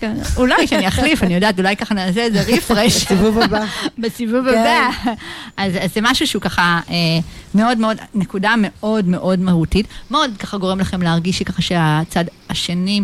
כן. 0.00 0.14
אולי 0.36 0.66
שאני 0.66 0.88
אחליף, 0.88 1.22
אני 1.22 1.34
יודעת, 1.34 1.58
אולי 1.58 1.76
ככה 1.76 1.94
נעשה 1.94 2.20
איזה 2.20 2.40
refresh. 2.40 2.92
סיבוב 2.92 3.38
הבא. 3.38 3.64
בסיבוב 3.98 4.50
כן. 4.50 4.58
הבא. 4.58 5.12
אז, 5.56 5.72
אז 5.80 5.94
זה 5.94 6.00
משהו 6.02 6.26
שהוא 6.26 6.42
ככה 6.42 6.80
מאוד 7.54 7.78
מאוד, 7.78 7.96
נקודה 8.14 8.54
מאוד 8.58 9.08
מאוד 9.08 9.40
מהותית. 9.40 9.86
מאוד 10.10 10.30
ככה 10.38 10.58
גורם 10.58 10.80
לכם 10.80 11.02
להרגיש 11.02 11.38
שככה 11.38 11.62
שהצד 11.62 12.24
השני... 12.50 13.02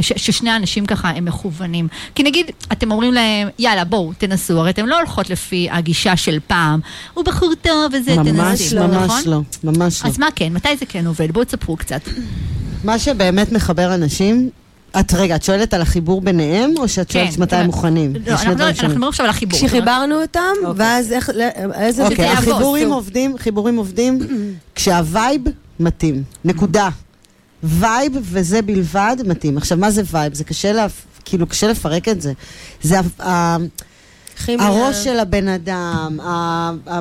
ש- 0.00 0.12
ששני 0.16 0.50
האנשים 0.50 0.86
ככה 0.86 1.08
הם 1.10 1.24
מכוונים. 1.24 1.88
כי 2.14 2.22
נגיד, 2.22 2.46
אתם 2.72 2.90
אומרים 2.90 3.12
להם, 3.12 3.48
יאללה, 3.58 3.84
בואו, 3.84 4.12
תנסו, 4.18 4.58
הרי 4.60 4.70
אתם 4.70 4.86
לא 4.86 4.98
הולכות 4.98 5.30
לפי 5.30 5.68
הגישה 5.70 6.16
של 6.16 6.38
פעם. 6.46 6.80
הוא 7.14 7.24
בחור 7.24 7.52
טוב 7.62 7.92
וזה, 7.92 8.16
ממש 8.16 8.28
תנסי, 8.60 8.74
לא, 8.74 8.86
נכון? 8.86 8.96
ממש 9.08 9.26
לא, 9.26 9.40
ממש 9.64 10.02
לא. 10.04 10.08
אז 10.08 10.18
מה 10.18 10.26
כן, 10.36 10.52
מתי 10.52 10.76
זה 10.76 10.86
כן 10.86 11.06
עובד? 11.06 11.32
בואו 11.32 11.44
תספרו 11.44 11.76
קצת. 11.76 12.00
מה 12.84 12.98
שבאמת 12.98 13.52
מחבר 13.52 13.94
אנשים, 13.94 14.50
את 15.00 15.14
רגע, 15.14 15.36
את 15.36 15.42
שואלת 15.42 15.74
על 15.74 15.82
החיבור 15.82 16.20
ביניהם, 16.20 16.70
או 16.78 16.88
שאת 16.88 17.10
שואלת 17.10 17.34
כן, 17.36 17.42
מתי 17.42 17.56
הם 17.56 17.66
מוכנים? 17.66 18.12
לא, 18.26 18.32
אנחנו 18.32 18.48
לא- 18.48 18.54
דברים 18.54 18.68
אנחנו 18.68 18.76
שונים. 18.80 18.90
מדברים 18.90 19.08
עכשיו 19.08 19.24
על 19.26 19.30
החיבור. 19.30 19.58
כשחיברנו 19.58 20.22
אותם, 20.22 20.40
אוקיי. 20.64 20.72
ואז 20.86 21.12
איך, 21.12 21.30
לא- 21.34 21.44
איזה... 21.74 22.04
אוקיי, 22.06 22.28
החיבורים. 22.28 22.92
עובדים, 22.92 23.38
חיבורים 23.38 23.76
עובדים 23.76 24.18
כשה 24.74 25.12
vibe 25.12 25.42
מתאים. 25.80 26.22
נקודה. 26.44 26.88
vibe 27.62 28.12
וזה 28.22 28.62
בלבד 28.62 29.16
מתאים. 29.26 29.56
עכשיו, 29.56 29.78
מה 29.78 29.90
זה 29.90 30.02
vibe? 30.12 30.34
זה 30.34 30.44
קשה, 30.44 30.72
לה, 30.72 30.86
כאילו, 31.24 31.46
קשה 31.46 31.68
לפרק 31.68 32.08
את 32.08 32.20
זה. 32.22 32.32
זה 32.82 32.96
ה- 33.22 33.56
כימיה. 34.46 34.66
הראש 34.66 35.04
של 35.04 35.18
הבן 35.18 35.48
אדם, 35.48 36.18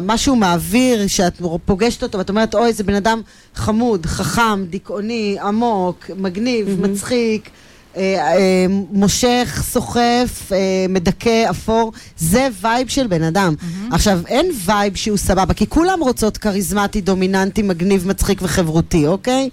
מה 0.02 0.18
שהוא 0.18 0.38
מעביר, 0.38 1.08
שאת 1.08 1.42
פוגשת 1.66 2.04
אותו 2.04 2.18
ואת 2.18 2.30
אומרת, 2.30 2.56
אוי, 2.56 2.74
זה 2.74 2.84
בן 2.84 2.96
אדם 2.96 3.22
חמוד, 3.56 4.06
חכם, 4.06 4.66
דיכאוני, 4.70 5.38
עמוק, 5.44 6.06
מגניב, 6.18 6.82
מצחיק. 6.82 7.50
אה, 7.98 8.02
אה, 8.38 8.66
מושך, 8.92 9.64
סוחף, 9.72 10.52
אה, 10.52 10.58
מדכא, 10.90 11.50
אפור, 11.50 11.92
זה 12.18 12.48
vibe 12.62 12.88
של 12.88 13.08
בן 13.08 13.24
אדם. 13.24 13.56
עכשיו, 13.92 14.20
אין 14.28 14.46
vibe 14.66 14.96
שהוא 14.96 15.18
סבבה, 15.18 15.54
כי 15.54 15.68
כולם 15.68 16.00
רוצות 16.02 16.38
כריזמטי, 16.38 17.02
דומיננטי, 17.02 17.62
מגניב, 17.62 18.08
מצחיק 18.08 18.40
וחברותי, 18.42 19.08
אוקיי? 19.08 19.50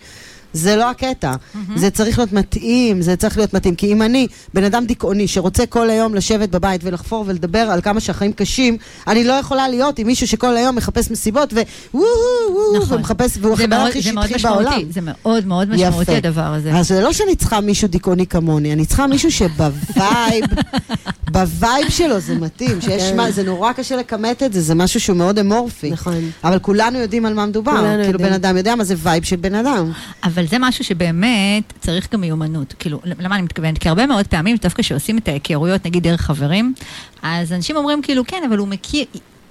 זה 0.57 0.77
לא 0.77 0.91
הקטע. 0.91 1.33
זה 1.77 1.91
צריך 1.91 2.19
להיות 2.19 2.33
מתאים, 2.33 3.03
זה 3.03 3.17
צריך 3.17 3.37
להיות 3.37 3.55
מתאים. 3.55 3.75
כי 3.75 3.93
אם 3.93 4.03
אני, 4.03 4.27
בן 4.55 4.65
אדם 4.65 4.85
דיכאוני, 4.85 5.29
שרוצה 5.29 5.67
כל 5.67 5.91
היום 5.91 6.15
לשבת 6.15 6.49
בבית 6.49 6.81
ולחפור 6.85 7.25
ולדבר 7.27 7.59
על 7.59 7.81
כמה 7.81 8.01
שהחיים 8.01 8.33
קשים, 8.33 8.77
אני 9.07 9.25
לא 9.25 9.33
יכולה 9.33 9.69
להיות 9.69 9.99
עם 9.99 10.07
מישהו 10.07 10.27
שכל 10.27 10.57
היום 10.57 10.77
מחפש 10.77 11.11
מסיבות 11.11 11.53
ווואו 11.53 12.07
וואו 12.51 12.83
נכון. 12.83 12.99
ומחפש, 12.99 13.39
והוא 13.41 13.55
החבר 13.55 13.77
הכי 13.77 14.03
שטחי 14.03 14.35
בעולם. 14.43 14.81
זה 14.91 15.01
מאוד 15.03 15.47
מאוד 15.47 15.71
משמעותי 15.71 16.03
יפה. 16.03 16.17
הדבר 16.17 16.55
הזה. 16.55 16.75
אז 16.75 16.89
זה 16.89 17.01
לא 17.01 17.13
שאני 17.13 17.37
צריכה 17.37 17.61
מישהו 17.61 17.89
דיכאוני 17.89 18.27
כמוני, 18.27 18.73
אני 18.73 18.87
צריכה 18.87 19.07
מישהו 19.07 19.33
שב 19.33 19.75
vibe, 19.75 20.45
ב 21.33 21.44
vibe 21.44 21.91
שלו 21.91 22.21
זה 22.21 22.35
מתאים, 22.35 22.81
שיש 22.81 23.11
כן. 23.11 23.17
מה, 23.17 23.31
זה 23.31 23.43
נורא 23.43 23.73
קשה 23.73 23.97
לכמת 23.97 24.43
את 24.43 24.53
זה, 24.53 24.61
זה 24.61 24.75
משהו 24.75 25.01
שהוא 25.01 25.17
מאוד 25.17 25.39
אמורפי. 25.39 25.91
נכון. 25.91 26.31
אבל 26.45 26.59
כולנו 26.59 26.99
יודעים 26.99 27.27
על 27.27 27.35
מה 27.35 27.47
מדובר, 27.47 27.97
כאילו. 28.05 28.19
בן 28.19 28.33
אדם 28.33 28.57
יודע 28.57 28.75
מה 28.75 28.85
זה 28.85 28.95
vibe 28.99 29.25
של 29.25 29.37
בן 29.37 29.55
אדם. 29.55 29.93
אבל 30.25 30.46
זה 30.47 30.57
משהו 30.61 30.85
שבאמת 30.85 31.73
צריך 31.81 32.13
גם 32.13 32.21
מיומנות. 32.21 32.75
כאילו, 32.79 33.01
למה 33.05 33.35
אני 33.35 33.43
מתכוונת? 33.43 33.79
כי 33.79 33.89
הרבה 33.89 34.07
מאוד 34.07 34.27
פעמים, 34.27 34.57
דווקא 34.63 34.83
כשעושים 34.83 35.19
את 35.19 35.29
ההיכרויות, 35.29 35.87
נגיד 35.87 36.03
דרך 36.03 36.21
חברים, 36.21 36.75
אז 37.23 37.53
אנשים 37.53 37.77
אומרים 37.77 38.03
כאילו, 38.03 38.27
כן, 38.27 38.43
אבל 38.49 38.59
הוא 38.59 38.69
מכיר... 38.69 39.05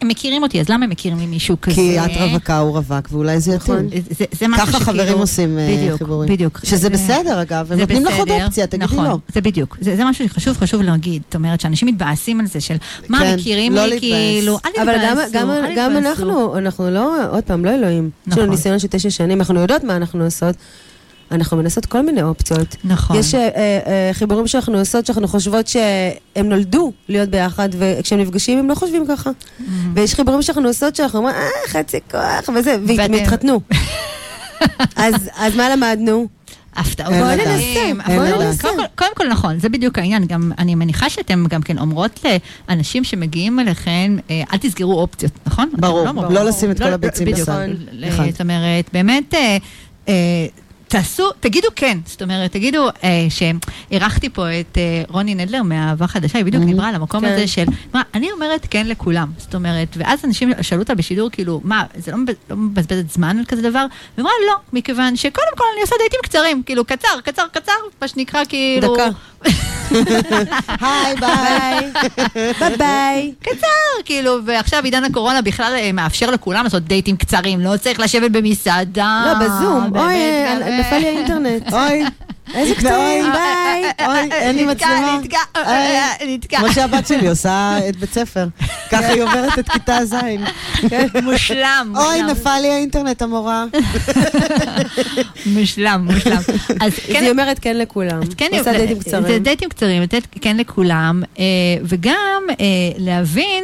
הם 0.05 0.09
מכירים 0.09 0.43
אותי, 0.43 0.59
אז 0.61 0.69
למה 0.69 0.83
הם 0.85 0.89
מכירים 0.89 1.19
לי 1.19 1.25
מישהו 1.25 1.61
כזה? 1.61 1.75
כי 1.75 1.99
את 1.99 2.11
רווקה, 2.19 2.57
הוא 2.59 2.71
רווק, 2.77 3.07
ואולי 3.11 3.39
זה 3.39 3.55
נכון. 3.55 3.85
יתאים. 3.87 4.01
זה, 4.19 4.25
זה 4.31 4.47
משהו 4.47 4.65
ככה 4.67 4.79
שכאילו... 4.79 4.85
חברים 5.03 5.17
עושים 5.17 5.57
אה, 5.59 5.75
בדיוק, 5.77 5.97
חיבורים. 5.97 6.29
בדיוק. 6.33 6.59
שזה 6.63 6.77
זה- 6.77 6.89
בסדר 6.89 7.41
אגב, 7.41 7.59
הם 7.71 7.75
זה 7.77 7.81
נותנים 7.81 8.05
לך 8.05 8.13
עוד 8.19 8.29
אופציה, 8.31 8.67
תגידי 8.67 8.85
נכון, 8.85 9.05
לא. 9.05 9.17
זה 9.33 9.41
בדיוק. 9.41 9.77
זה, 9.81 9.95
זה 9.95 10.05
משהו 10.05 10.27
שחשוב, 10.29 10.57
חשוב 10.57 10.81
להגיד. 10.81 11.21
זאת 11.25 11.35
אומרת, 11.35 11.61
שאנשים 11.61 11.87
מתבאסים 11.87 12.39
על 12.39 12.47
זה 12.47 12.61
של, 12.61 12.75
מה, 13.09 13.19
כן, 13.19 13.35
מכירים 13.35 13.73
לא 13.75 13.85
לי. 13.85 13.99
כאילו, 13.99 14.57
אל 14.65 14.81
אבל 14.81 14.95
גם, 15.03 15.15
תתבאסו, 15.15 15.31
גם, 15.33 15.49
אל 15.51 15.73
גם 15.75 15.91
תתבאסו. 15.91 16.09
אנחנו, 16.09 16.57
אנחנו 16.57 16.89
לא, 16.91 17.15
עוד 17.31 17.43
פעם, 17.43 17.65
לא 17.65 17.69
אלוהים. 17.75 18.09
יש 18.27 18.33
לנו 18.33 18.41
נכון. 18.41 18.49
ניסיון 18.55 18.79
של 18.79 18.87
תשע 18.87 19.09
שנים, 19.09 19.39
אנחנו 19.39 19.59
יודעות 19.59 19.83
מה 19.83 19.95
אנחנו 19.95 20.23
עושות. 20.23 20.55
אנחנו 21.31 21.57
מנסות 21.57 21.85
כל 21.85 22.01
מיני 22.01 22.21
אופציות. 22.23 22.75
נכון. 22.83 23.17
יש 23.19 23.35
אה, 23.35 23.49
אה, 23.55 24.09
חיבורים 24.13 24.47
שאנחנו 24.47 24.77
עושות, 24.77 25.05
שאנחנו 25.05 25.27
חושבות 25.27 25.67
שהם 25.67 26.49
נולדו 26.49 26.91
להיות 27.09 27.29
ביחד, 27.29 27.69
וכשהם 27.77 28.19
נפגשים 28.19 28.59
הם 28.59 28.69
לא 28.69 28.75
חושבים 28.75 29.05
ככה. 29.09 29.29
ויש 29.93 30.15
חיבורים 30.15 30.41
שאנחנו 30.41 30.67
עושות 30.67 30.95
שאנחנו 30.95 31.19
אומרים, 31.19 31.35
אה, 31.35 31.41
חצי 31.67 31.97
כוח, 32.11 32.49
וזה, 32.55 32.75
והם 32.97 33.13
התחתנו. 33.13 33.61
אז 34.95 35.13
אז 35.35 35.55
מה 35.55 35.69
למדנו? 35.69 36.27
הפתעות. 36.75 37.13
בואי. 37.13 37.39
אין 37.77 37.99
אבל 38.01 38.25
לדעת. 38.25 38.61
קודם 38.95 39.09
כל- 39.15 39.27
נכון, 39.27 39.59
זה 39.59 39.69
בדיוק 39.69 39.97
העניין. 39.99 40.25
גם, 40.25 40.51
אני 40.57 40.75
מניחה 40.75 41.09
שאתם 41.09 41.45
גם 41.49 41.61
כן 41.61 41.77
אומרות 41.77 42.25
לאנשים 42.69 43.03
שמגיעים 43.03 43.59
אליכם, 43.59 44.17
אה, 44.29 44.41
אל 44.53 44.57
תסגרו 44.57 44.99
אופציות, 44.99 45.31
נכון? 45.45 45.69
ברור, 45.77 46.07
אומרות- 46.07 46.31
לא 46.31 46.43
לשים 46.45 46.71
את 46.71 46.77
כל 46.77 46.93
הביצים 46.93 47.25
בדיוק. 47.27 47.49
בסל. 47.49 47.73
ל- 47.91 48.07
נכון. 48.13 48.31
זאת 48.31 48.41
אומרת, 48.41 48.89
באמת... 48.93 49.33
תעשו, 50.87 51.31
תגידו 51.39 51.67
כן, 51.75 51.97
זאת 52.05 52.21
אומרת, 52.21 52.51
תגידו 52.51 52.87
אה, 53.03 53.27
שאירחתי 53.29 54.29
פה 54.29 54.59
את 54.59 54.77
אה, 54.77 55.03
רוני 55.09 55.35
נדלר 55.35 55.63
מאהבה 55.63 56.07
חדשה, 56.07 56.37
היא 56.37 56.45
בדיוק 56.45 56.63
Mhm. 56.63 56.67
דיברה 56.67 56.89
על 56.89 56.95
המקום 56.95 57.21
כן. 57.21 57.33
הזה 57.33 57.47
של, 57.47 57.63
מה, 57.93 58.01
אני 58.13 58.31
אומרת 58.31 58.67
כן 58.69 58.87
לכולם, 58.87 59.31
זאת 59.37 59.55
אומרת, 59.55 59.87
ואז 59.97 60.25
אנשים 60.25 60.51
שאלו 60.61 60.81
אותה 60.81 60.95
בשידור, 60.95 61.29
כאילו, 61.31 61.61
מה, 61.63 61.83
זה 61.97 62.11
לא, 62.11 62.17
לא 62.49 62.55
מבזבזת 62.57 63.09
זמן 63.09 63.37
על 63.39 63.45
כזה 63.45 63.61
דבר? 63.61 63.85
והיא 64.17 64.23
אמרה, 64.23 64.33
לא, 64.47 64.55
מכיוון 64.73 65.15
שקודם 65.15 65.47
כל 65.57 65.63
אני 65.73 65.81
עושה 65.81 65.95
דייטים 65.99 66.19
קצרים, 66.23 66.63
כאילו, 66.65 66.85
קצר, 66.85 67.21
קצר, 67.23 67.43
קצר, 67.51 67.71
מה 68.01 68.07
שנקרא, 68.07 68.41
כאילו... 68.49 68.93
דקה. 68.95 69.09
היי, 70.81 71.15
ביי. 71.15 71.91
ביי 72.59 72.77
ביי. 72.77 73.33
קצר, 73.41 73.67
כאילו, 74.05 74.37
ועכשיו 74.45 74.83
עידן 74.83 75.03
הקורונה 75.03 75.41
בכלל 75.41 75.73
אה, 75.75 75.91
מאפשר 75.91 76.31
לכולם 76.31 76.63
לעשות 76.63 76.83
דייטים 76.83 77.17
קצרים, 77.17 77.59
לא 77.59 77.77
צריך 77.77 77.99
לשבת 77.99 78.31
במסעדה. 78.31 79.23
לא, 79.25 79.45
בזום. 79.45 79.89
אוי. 79.95 80.15
נפל 80.79 80.97
לי 80.97 81.07
האינטרנט. 81.07 81.73
אוי, 81.73 82.03
איזה 82.53 82.75
קטעים, 82.75 83.25
ביי. 83.31 83.83
אוי, 84.07 84.31
אין 84.31 84.55
לי 84.55 84.65
מצלמה. 84.65 85.19
נתקע, 85.23 85.37
אה, 85.55 86.09
נתקע. 86.27 86.57
כמו 86.57 86.73
שהבת 86.73 87.07
שלי 87.07 87.27
עושה 87.27 87.77
את 87.89 87.95
בית 87.95 88.13
ספר. 88.13 88.47
ככה 88.91 89.07
היא 89.07 89.23
עוברת 89.23 89.59
את 89.59 89.69
כיתה 89.69 90.05
ז'. 90.05 90.15
מושלם, 91.23 91.93
אוי. 91.97 92.21
נפל 92.21 92.59
לי 92.61 92.71
האינטרנט, 92.71 93.21
המורה. 93.21 93.65
מושלם, 95.45 96.07
מושלם. 96.13 96.41
אז 96.81 96.93
כן, 97.07 97.21
היא 97.23 97.29
אומרת 97.31 97.59
כן 97.59 97.77
לכולם. 97.77 98.21
אז 98.21 98.29
כן, 98.37 98.47
עושה 98.51 98.63
זה- 98.63 98.71
דייטים 98.77 98.97
זה 98.97 99.03
קצרים. 99.03 99.43
דייטים 99.43 99.69
קצרים, 99.69 100.01
לתת 100.01 100.23
כן 100.41 100.57
לכולם, 100.57 101.23
אה, 101.39 101.43
וגם 101.83 102.13
אה, 102.59 102.65
להבין 102.97 103.63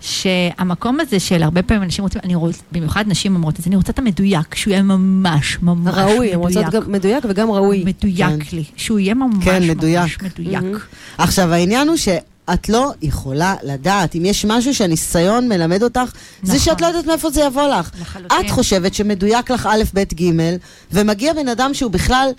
שהמקום 0.00 1.00
הזה 1.00 1.20
של 1.20 1.42
הרבה 1.42 1.62
פעמים 1.62 1.82
אנשים 1.82 2.02
רוצים, 2.04 2.20
אני 2.24 2.34
רוצה, 2.34 2.58
במיוחד 2.72 3.04
נשים 3.08 3.34
אומרות 3.34 3.58
את 3.58 3.64
זה, 3.64 3.68
אני 3.68 3.76
רוצה 3.76 3.92
את 3.92 3.98
המדויק, 3.98 4.54
שהוא 4.54 4.72
יהיה 4.72 4.82
ממש 4.82 5.58
ממש 5.62 5.94
מדויק. 5.94 5.96
ראוי, 5.96 6.32
הן 6.32 6.38
רוצות 6.38 6.64
גם 6.70 6.92
מדויק 6.92 7.24
וגם 7.28 7.50
ראוי. 7.50 7.84
מדויק 7.86 8.52
לי, 8.52 8.64
שהוא 8.76 8.98
יהיה 8.98 9.14
ממש 9.14 9.44
כן, 9.44 9.62
ממש 9.62 9.70
מדויק. 9.70 10.22
מדויק. 10.22 10.86
עכשיו, 11.18 11.52
העניין 11.52 11.88
הוא 11.88 11.96
שאת 11.96 12.68
לא 12.68 12.92
יכולה 13.02 13.54
לדעת. 13.62 14.16
אם 14.16 14.24
יש 14.24 14.44
משהו 14.44 14.74
שהניסיון 14.74 15.48
מלמד 15.48 15.82
אותך, 15.82 16.12
זה 16.42 16.52
נכון. 16.52 16.58
שאת 16.58 16.80
לא 16.80 16.86
יודעת 16.86 17.06
מאיפה 17.06 17.30
זה 17.30 17.40
יבוא 17.42 17.68
לך. 17.68 17.90
לחלוטין. 18.00 18.38
את 18.46 18.50
חושבת 18.50 18.94
שמדויק 18.94 19.50
לך 19.50 19.68
א', 19.72 19.82
ב', 19.94 20.02
ג', 20.14 20.32
ומגיע 20.92 21.32
בן 21.32 21.48
אדם 21.48 21.74
שהוא 21.74 21.90
בכלל, 21.90 22.30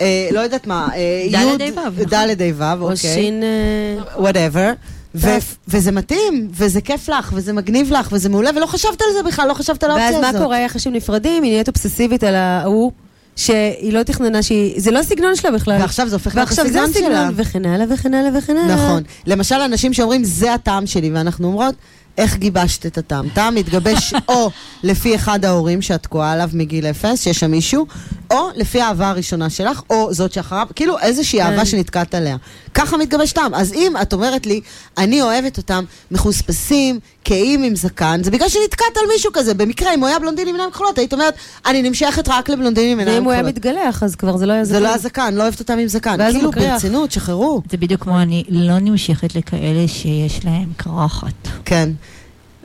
אה, 0.00 0.28
לא 0.32 0.40
יודעת 0.40 0.66
מה, 0.66 0.88
אה, 0.94 1.26
ד' 1.30 1.32
י', 1.32 1.36
ה' 1.36 1.80
ו', 1.94 2.02
נכון. 2.02 2.04
ד' 2.04 2.42
ה' 2.42 2.76
ו', 2.76 2.82
או 2.82 2.90
אוקיי. 2.90 2.96
שין... 2.96 3.42
אה, 3.42 4.20
whatever. 4.22 4.72
ו-. 5.14 5.28
וזה 5.68 5.92
מתאים, 5.92 6.48
וזה 6.50 6.80
כיף 6.80 7.08
לך, 7.08 7.30
וזה 7.34 7.52
מגניב 7.52 7.92
לך, 7.92 8.08
וזה 8.12 8.28
מעולה, 8.28 8.50
ולא 8.56 8.66
חשבת 8.66 9.02
על 9.02 9.08
זה 9.16 9.22
בכלל, 9.22 9.48
לא 9.48 9.54
חשבת 9.54 9.84
על 9.84 9.90
האופציה 9.90 10.10
ואז 10.10 10.24
הזאת. 10.24 10.34
מה 10.34 10.40
קורה, 10.44 10.58
איך 10.58 10.76
אנשים 10.76 10.92
נפרדים, 10.92 11.42
היא 11.42 11.52
נהיית 11.52 11.68
אובססיבית 11.68 12.24
על 12.24 12.34
ההוא, 12.34 12.92
שהיא 13.36 13.92
לא 13.92 14.02
תכננה 14.02 14.42
שהיא... 14.42 14.80
זה 14.80 14.90
לא 14.90 14.98
הסגנון 14.98 15.36
שלה 15.36 15.50
בכלל. 15.50 15.80
ועכשיו 15.80 16.08
זה 16.08 16.16
הופך 16.16 16.36
להיות 16.36 16.48
ועכשיו 16.48 16.64
זה 16.68 16.82
הסגנון 16.82 16.92
שלה. 16.92 17.20
הסגנון, 17.20 17.34
וכן 17.36 17.64
הלאה 17.66 17.86
וכן 17.90 18.14
הלאה 18.14 18.38
וכן 18.38 18.56
הלאה. 18.56 18.74
נכון. 18.74 19.02
למשל, 19.26 19.54
אנשים 19.54 19.92
שאומרים, 19.92 20.24
זה 20.24 20.54
הטעם 20.54 20.86
שלי, 20.86 21.10
ואנחנו 21.10 21.46
אומרות, 21.46 21.74
איך 22.18 22.36
גיבשת 22.36 22.86
את 22.86 22.98
הטעם? 22.98 23.28
טעם 23.28 23.54
מתגבש 23.54 24.14
או 24.28 24.50
לפי 24.82 25.14
אחד 25.14 25.44
ההורים 25.44 25.82
שאת 25.82 26.02
תקועה 26.02 26.32
עליו 26.32 26.50
מגיל 26.52 26.86
אפס, 26.86 27.22
שיש 27.22 27.40
שם 27.40 27.50
מישהו, 27.50 27.86
או 28.30 28.48
לפי 28.54 28.80
האהבה 28.80 29.08
הראשונה 29.08 29.50
שלך, 29.50 29.82
או 29.90 30.14
זאת 30.14 30.32
שאחריו, 30.32 30.66
כאילו 30.74 30.98
איזושהי 30.98 31.38
כן. 31.38 31.46
אהבה 31.46 31.64
שנתקעת 31.64 32.14
עליה. 32.14 32.36
ככה 32.74 32.96
מתגבש 32.96 33.32
טעם. 33.32 33.54
אז 33.54 33.72
אם 33.72 33.92
את 34.02 34.12
אומרת 34.12 34.46
לי, 34.46 34.60
אני 34.98 35.22
אוהבת 35.22 35.56
אותם 35.56 35.84
מחוספסים, 36.10 37.00
כהים 37.24 37.62
עם 37.62 37.76
זקן, 37.76 38.20
זה 38.24 38.30
בגלל 38.30 38.48
שנתקעת 38.48 38.96
על 38.96 39.04
מישהו 39.12 39.30
כזה. 39.32 39.54
במקרה, 39.54 39.94
אם 39.94 40.00
הוא 40.00 40.08
היה 40.08 40.18
בלונדיני 40.18 40.50
עם 40.50 40.56
עיניים 40.56 40.70
כחולות, 40.70 40.98
היית 40.98 41.12
אומרת, 41.12 41.34
אני 41.66 41.82
נמשכת 41.82 42.28
רק 42.28 42.48
לבלונדינים 42.48 42.92
עם 42.92 42.98
עיניים 42.98 43.16
ואם 43.16 43.24
הוא 43.24 43.32
היה 43.32 43.40
כחולות. 43.40 43.56
מתגלח, 43.56 44.02
אז 44.02 44.16
כבר 44.16 44.36
זה 44.36 44.46
לא 44.46 44.52
היה 44.52 44.64
זה 44.64 44.80
לא 44.80 44.94
הזקן, 44.94 45.34
לא 45.34 45.42
אוהבת 45.42 45.60
אותם 45.60 45.78
עם 45.78 45.88
זקן. 45.88 46.16
כאילו. 46.32 46.50
ברצינות, 46.50 47.12
שחררו. 47.12 47.62
זה 47.70 47.76
בדיוק 47.76 48.02
כמו 48.02 48.20
אני 48.20 48.44
לא 48.48 48.78
נמשכת 48.78 49.34
לכאלה 49.34 49.88
שיש 49.88 50.44
להם 50.44 50.68
קרחת. 50.76 51.48
כן. 51.64 51.90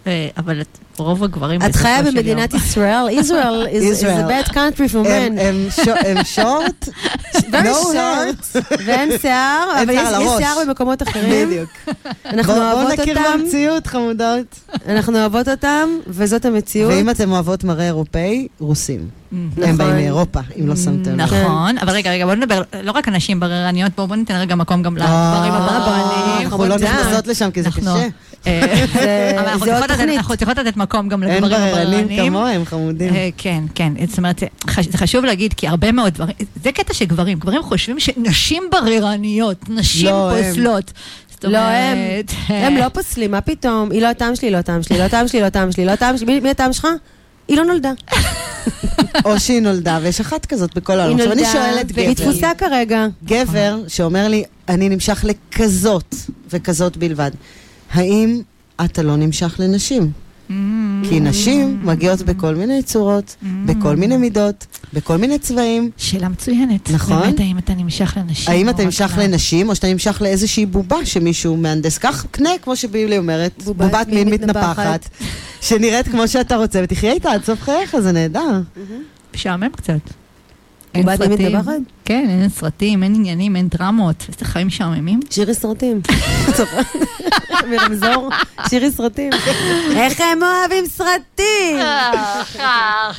אה, 0.08 0.28
אבל 0.38 0.62
את- 0.62 0.78
רוב 0.98 1.24
הגברים 1.24 1.62
את 1.66 1.76
חיה 1.76 2.02
במדינת 2.04 2.54
ישראל, 2.54 3.06
ישראל 3.12 3.68
is, 3.68 4.02
Israel. 4.02 4.06
a 4.30 4.50
bad 4.50 4.52
country 4.52 4.94
for 4.94 5.08
הם- 5.08 5.36
men. 5.38 5.42
הם 5.42 5.68
שו- 5.86 5.92
הם 6.08 6.24
שורט, 6.24 6.90
Very 7.36 7.94
short. 7.94 8.58
ואין 8.86 9.10
שיער, 9.22 9.68
אבל 9.84 9.94
יש 9.94 10.08
שיער 10.38 10.56
במקומות 10.68 11.04
אחרים. 11.04 11.48
בדיוק. 11.50 11.70
אנחנו 12.26 12.54
בואו 12.54 12.66
אוהבות 12.66 13.00
נכיר 13.00 13.18
אותם, 13.18 13.40
במציאות, 13.40 13.88
חמודות. 13.88 14.60
אנחנו 14.88 15.18
אוהבות 15.20 15.48
אותם, 15.48 15.90
וזאת 16.08 16.46
המציאות. 16.46 16.92
ואם 16.94 17.10
אתם 17.10 17.32
אוהבות 17.32 17.64
מראה 17.64 17.86
אירופאי, 17.86 18.48
רוסים. 18.60 19.08
הם 19.32 19.50
נכון. 19.58 19.78
באים 19.78 19.96
מאירופה, 19.96 20.40
אם 20.60 20.68
לא 20.68 20.76
שמתם 20.76 21.12
לב. 21.12 21.22
נכון, 21.22 21.78
אבל 21.78 21.94
רגע, 21.94 22.12
רגע, 22.12 22.26
בואו 22.26 22.36
נדבר 22.36 22.62
לא 22.84 22.92
רק 22.92 23.08
על 23.08 23.14
נשים 23.16 23.40
בררניות, 23.40 23.92
בואו 23.96 24.16
ניתן 24.16 24.36
רגע 24.36 24.56
מקום 24.56 24.82
גם 24.84 24.98
לגברים 24.98 25.14
אה, 25.54 25.58
הבררניים. 25.58 26.48
אנחנו 26.48 26.66
לא. 26.66 26.76
נכנסות 26.78 27.28
לשם 27.28 27.52
כי 27.52 27.64
זה 27.64 27.70
קשה. 27.72 27.94
אה, 28.48 28.86
זה- 28.94 29.32
אבל 29.40 29.48
אנחנו 29.48 29.60
צריכות 29.66 29.84
לתת- 29.84 29.92
התוכנית. 29.92 30.18
אנחנו 30.18 30.38
צריכות 30.38 30.58
לתת 30.58 30.78
מקום 30.78 31.10
גם 31.10 31.24
אין 31.24 31.44
לגברים 31.44 31.62
בררנים 31.72 31.94
הבררניים. 32.00 32.30
כמוהם, 32.30 32.66
חמודים. 32.66 33.14
אה, 33.16 33.30
כן, 33.38 33.64
כן, 33.76 33.94
זאת 34.08 34.18
אומרת, 34.18 34.44
זה 34.92 34.98
חשוב 34.98 35.26
להגיד, 35.26 35.54
כי 35.54 35.68
הרבה 35.68 35.92
מאוד 35.92 36.14
דברים, 36.14 36.36
זה 36.64 36.72
קטע 36.72 36.94
שגברים, 36.94 37.40
גברים 37.40 37.64
חושבים 37.64 38.00
שנשים 38.00 38.64
בררניות, 38.72 39.70
נשים 39.70 40.06
לא. 40.10 40.32
פוסלות. 40.48 40.92
לא, 41.44 41.58
הם, 41.58 41.98
אומרת, 41.98 42.32
הם 42.48 42.78
לא 42.78 42.90
פוסלים, 42.90 43.32
מה 43.32 43.42
פתאום? 43.42 43.92
היא 43.92 44.02
לא 44.02 44.08
הטעם 44.08 44.36
שלי, 44.36 44.52
לא 44.52 44.58
הטעם 44.58 44.84
שלי, 44.84 44.98
לא 44.98 45.04
הטעם 45.04 45.28
שלי, 45.28 45.40
לא 45.42 45.46
הטעם 45.46 45.72
שלי, 45.72 45.86
לא 45.86 45.92
הטעם 45.92 46.18
שלי, 46.18 46.40
מי- 46.40 46.50
הטעם 46.50 46.74
שלך? 46.74 46.88
היא 47.48 47.58
לא 47.58 47.66
נולדה. 47.66 47.92
או 49.26 49.40
שהיא 49.40 49.62
נולדה, 49.62 50.00
ויש 50.02 50.20
אחת 50.20 50.46
כזאת 50.46 50.76
בכל 50.76 50.94
היא 50.94 51.02
העולם. 51.02 51.16
עכשיו 51.20 51.32
אני 51.32 51.42
נולדה, 51.42 51.54
שואלת 51.60 51.86
והיא 51.94 52.14
גבר, 52.16 52.24
תפוסה 52.32 52.52
כרגע. 52.58 53.06
גבר 53.26 53.78
שאומר 53.88 54.28
לי, 54.28 54.44
אני 54.70 54.90
נמשך 54.90 55.26
לכזאת 55.28 56.16
וכזאת 56.54 56.98
בלבד, 56.98 57.32
האם 57.92 58.42
אתה 58.86 59.04
לא 59.04 59.16
נמשך 59.16 59.56
לנשים? 59.60 60.12
כי 61.10 61.20
נשים 61.20 61.80
מגיעות 61.84 62.22
בכל 62.22 62.56
מיני 62.56 62.84
צורות, 62.84 63.36
בכל 63.66 63.96
מיני 63.96 64.18
מידות, 64.18 64.66
בכל 64.94 65.18
מיני 65.18 65.40
צבעים. 65.40 65.90
שאלה 65.98 66.30
מצוינת. 66.30 66.90
נכון. 66.92 67.20
באמת, 67.22 67.40
האם 67.40 67.58
אתה 67.58 67.74
נמשך 67.74 68.18
לנשים? 68.18 68.54
האם 68.54 68.70
אתה 68.70 68.86
נמשך 68.86 69.18
לנשים, 69.22 69.70
או 69.70 69.76
שאתה 69.76 69.88
נמשך 69.88 70.22
לאיזושהי 70.22 70.66
בובה 70.66 71.06
שמישהו 71.06 71.58
מהנדס? 71.58 71.98
כך, 71.98 72.26
קנה, 72.32 72.50
כמו 72.62 72.76
שביבלי 72.76 73.18
אומרת, 73.18 73.64
בובת 73.64 74.08
מין 74.08 74.30
מין 74.30 74.30
מתנפחת. 74.30 75.10
שנראית 75.62 76.08
כמו 76.08 76.28
שאתה 76.28 76.56
רוצה, 76.56 76.80
ותחיה 76.84 77.12
איתה 77.12 77.32
עד 77.32 77.44
סוף 77.44 77.62
חייך, 77.62 78.00
זה 78.00 78.12
נהדר. 78.12 78.62
משעמם 79.36 79.70
קצת. 79.70 79.94
בובת 80.96 81.22
מין. 81.22 81.32
מתנפחת? 81.32 81.74
כן, 82.10 82.26
אין 82.30 82.50
סרטים, 82.50 83.04
אין 83.04 83.16
עניינים, 83.16 83.56
אין 83.56 83.68
דרמות. 83.68 84.26
איזה 84.28 84.46
חיים 84.46 84.68
משעממים. 84.68 85.20
שירי 85.30 85.54
סרטים. 85.54 86.02
מרמזור, 87.70 88.30
שירי 88.70 88.92
סרטים. 88.92 89.30
איך 89.96 90.22
הם 90.22 90.40
אוהבים 90.44 90.86
סרטים? 90.86 91.78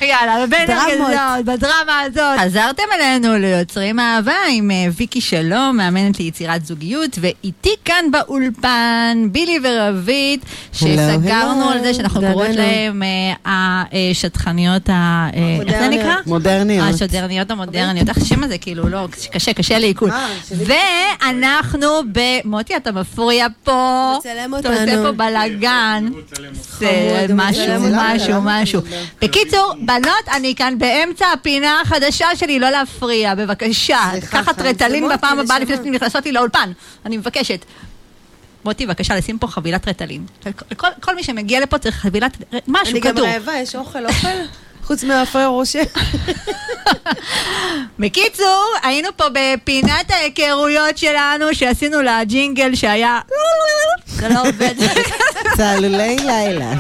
יאללה, 0.03 0.47
בין 0.51 0.67
דרמות. 0.67 1.09
הגזות, 1.09 1.45
בדרמה 1.45 2.01
הזאת. 2.01 2.39
חזרתם 2.41 2.83
אלינו 2.95 3.39
ליוצרים 3.39 4.01
אהבה 4.01 4.35
עם 4.51 4.71
אה, 4.71 4.87
ויקי 4.97 5.21
שלום, 5.21 5.77
מאמנת 5.77 6.19
ליצירת 6.19 6.67
זוגיות, 6.67 7.19
ואיתי 7.21 7.75
כאן 7.85 8.05
באולפן, 8.13 9.29
בילי 9.33 9.59
ורבית, 9.63 10.45
שסגרנו. 10.73 11.71
על 11.71 11.83
זה 11.83 11.95
שאנחנו. 11.95 12.21
קוראות 12.21 12.57
להם 12.57 13.03
אה, 13.03 13.83
השטחניות 14.11 14.89
ה... 14.89 15.29
אה, 15.35 15.59
איך 15.67 15.81
זה. 15.81 15.89
נקרא? 15.89 16.15
מודרניות. 16.27 16.95
השודרניות 16.95 17.51
המודרניות, 17.51 18.09
איך 18.09 18.19
השם 18.19 18.45
הזה 18.45 18.59
כאילו, 18.59 18.80
לא, 18.89 19.07
קשה, 19.33 19.53
קשה 19.53 19.79
לעיכול. 19.79 20.11
אה. 20.11 20.29
ואנחנו 21.23 21.89
במוטי, 22.13 22.77
אתה 22.77 22.93
מפריע 22.93 23.47
פה. 23.65 24.15
מצלם 24.19 24.55
אתה 24.59 24.69
עושה 24.69 24.81
אותנו. 24.83 25.03
פה 25.05 25.13
בלאגן. 25.13 26.07
זה 26.79 26.91
משהו, 27.35 27.63
מצלם 27.63 27.95
משהו, 27.95 28.27
אותנו. 28.35 28.41
משהו. 28.45 28.81
בקיצור, 29.23 29.75
בנות, 29.83 30.29
אני 30.33 30.55
כאן 30.55 30.79
באמצע 30.79 31.27
הפינה 31.33 31.81
החדשה 31.81 32.27
שלי, 32.37 32.59
לא 32.59 32.71
להפריע, 32.71 33.35
בבקשה. 33.35 33.99
חיים, 34.21 34.43
רטלין 34.59 35.09
בפעם 35.09 35.39
מוטי, 35.39 35.45
הבאה. 35.47 35.59
לפני 35.59 35.77
שאתם 35.77 35.91
נכנסות 35.91 36.27
לי 36.27 36.33
לאולפן. 36.33 36.73
אני 37.07 37.17
מבקשת. 37.17 37.65
מוטי, 38.65 38.87
בבקשה, 38.87 39.17
לשים 39.17 39.39
פה 39.39 39.47
חבילת 39.47 39.89
רטלין. 39.89 40.27
כל- 40.77 40.87
כל 41.01 41.15
מי 41.15 41.23
שמגיע 41.23 41.61
לפה 41.61 41.79
צריך 41.79 41.95
חבילת, 41.97 42.37
משהו 42.69 42.93
אני 42.93 43.01
גם. 43.01 43.19
רעבה, 43.19 43.53
יש 43.57 43.77
אוכל, 43.77 44.07
אוכל? 44.07 44.29
חוץ 44.91 45.05
מהפרר 45.05 45.51
ראשי. 45.51 45.79
בקיצור, 47.99 48.65
היינו 48.83 49.09
פה 49.17 49.25
בפינת 49.33 50.11
ההיכרויות 50.11 50.99
שלנו, 50.99 51.55
שעשינו 51.55 52.03
לה 52.03 52.25
ג'ינגל 52.25 52.75
שהיה... 52.75 53.21
זה 54.07 54.29
לא 54.29 54.41
עובד. 54.41 54.75
צהלולי 55.57 56.17
לילה. 56.17 56.73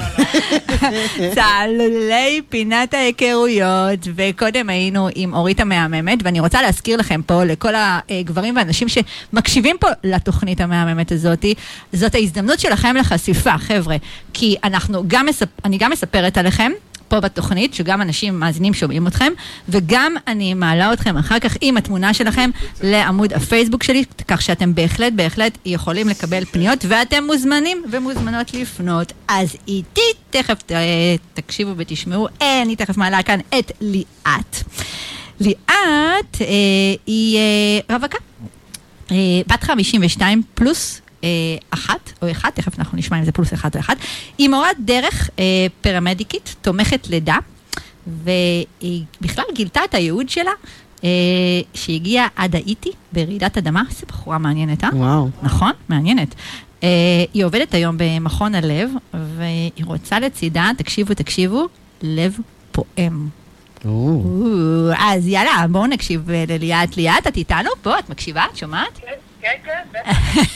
צהלולי 1.35 2.41
פינת 2.49 2.95
ההיכרויות, 2.95 4.09
וקודם 4.15 4.71
היינו 4.71 5.09
עם 5.15 5.35
אורית 5.35 5.61
המהממת, 5.61 6.19
ואני 6.23 6.41
רוצה 6.41 6.63
להזכיר 6.63 6.97
לכם 6.97 7.21
פה, 7.27 7.45
לכל 7.45 7.75
הגברים 7.77 8.57
והנשים 8.57 8.89
שמקשיבים 8.89 9.77
פה 9.81 9.89
לתוכנית 10.05 10.61
המהממת 10.61 11.13
הזאת, 11.13 11.45
זאת 11.93 12.15
ההזדמנות 12.15 12.61
שלכם 12.61 12.97
לחשיפה, 12.97 13.59
חבר'ה, 13.59 13.97
כי 14.33 14.57
אנחנו 14.65 15.03
גם, 15.07 15.27
מספ... 15.27 15.49
אני 15.65 15.79
גם 15.79 15.91
מספרת 15.91 16.39
עליכם. 16.39 16.73
פה 17.11 17.21
בתוכנית, 17.21 17.75
שגם 17.75 18.03
אנשים 18.03 18.41
מאזינים 18.41 18.75
שומעים 18.75 19.07
אתכם, 19.07 19.33
וגם 19.69 20.15
אני 20.27 20.55
מעלה 20.55 20.93
אתכם 20.93 21.17
אחר 21.17 21.39
כך 21.39 21.57
עם 21.61 21.77
התמונה 21.77 22.15
שלכם 22.15 22.51
לעמוד 22.83 23.33
הפייסבוק 23.33 23.83
שלי, 23.83 24.05
כך 24.29 24.43
שאתם 24.43 24.75
בהחלט 24.75 25.13
בהחלט 25.13 25.59
יכולים 25.65 26.09
לקבל 26.09 26.45
פניות, 26.45 26.85
ואתם 26.89 27.25
מוזמנים 27.27 27.83
ומוזמנות 27.91 28.55
לפנות. 28.55 29.13
אז 29.29 29.57
איתי, 29.69 30.01
תכף 30.31 30.59
אה, 30.71 30.77
תקשיבו 31.35 31.73
ותשמעו, 31.77 32.29
אה, 32.43 32.63
אני 32.63 32.77
תכף 32.77 32.97
מעלה 32.97 33.23
כאן 33.23 33.41
את 33.59 33.73
ליאת. 33.81 34.57
ליאת 35.41 36.41
אה, 36.41 36.47
היא 37.07 37.39
אה, 37.39 37.97
רווקה, 37.97 38.19
אה, 39.11 39.17
בת 39.47 39.65
52 39.65 40.43
פלוס 40.55 41.00
אה, 41.25 41.29
אחת 41.71 42.13
או 42.23 42.31
אחד, 42.31 42.51
תכף 42.55 42.79
אנחנו 42.79 42.99
נשמע 42.99 43.19
אם 43.19 43.25
זה 43.25 43.33
פלוס 43.33 43.55
אחד 43.55 43.75
או 43.75 43.81
אחד. 43.81 43.97
היא 44.39 44.49
מורת 44.49 44.77
דרך 44.79 45.31
אה, 45.39 45.45
פרמדיקית, 45.81 46.57
תומכת 46.63 47.09
לידה, 47.11 47.37
והיא 48.07 49.05
בכלל 49.21 49.45
גילתה 49.55 49.81
את 49.85 49.95
הייעוד 49.95 50.29
שלה, 50.29 50.53
אה, 51.05 51.09
שהגיעה 51.75 52.29
עד 52.37 52.57
האיטי 52.57 52.91
ברעידת 53.13 53.59
אדמה, 53.59 53.83
איזה 53.91 54.07
בחורה 54.07 54.39
מעניינת, 54.39 54.85
אה? 54.85 54.89
וואו. 54.93 55.29
נכון, 55.43 55.73
מעניינת. 55.89 56.35
Uh, 56.81 56.83
היא 57.35 57.45
עובדת 57.45 57.75
היום 57.75 57.97
במכון 57.99 58.55
הלב, 58.55 58.91
והיא 59.15 59.85
רוצה 59.85 60.21
לצידה, 60.21 60.71
תקשיבו, 60.77 61.15
תקשיבו, 61.15 61.67
לב 62.03 62.37
פועם. 62.73 63.29
אז 64.99 65.29
יאללה, 65.29 65.67
בואו 65.71 65.87
נקשיב 65.87 66.31
אה, 66.31 66.45
לליאת. 66.49 66.97
ליאת, 66.97 67.27
את 67.29 67.37
איתנו 67.37 67.71
פה? 67.83 67.99
את 67.99 68.11
מקשיבה? 68.11 68.45
את 68.53 68.57
שומעת? 68.57 68.99
כן, 69.41 69.49
כן, 69.65 69.83
בטח. 69.91 70.51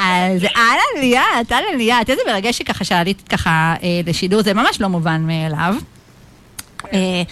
אז 0.00 0.44
אהלן 0.56 1.00
ליאת, 1.00 1.52
אהלן 1.52 1.78
ליאת, 1.78 2.10
איזה 2.10 2.22
מרגש 2.26 2.58
שככה 2.58 2.84
שעלית 2.84 3.28
ככה 3.28 3.74
אה, 3.82 4.00
לשידור, 4.06 4.42
זה 4.42 4.54
ממש 4.54 4.80
לא 4.80 4.88
מובן 4.88 5.22
מאליו. 5.26 5.74
אה, 6.92 7.22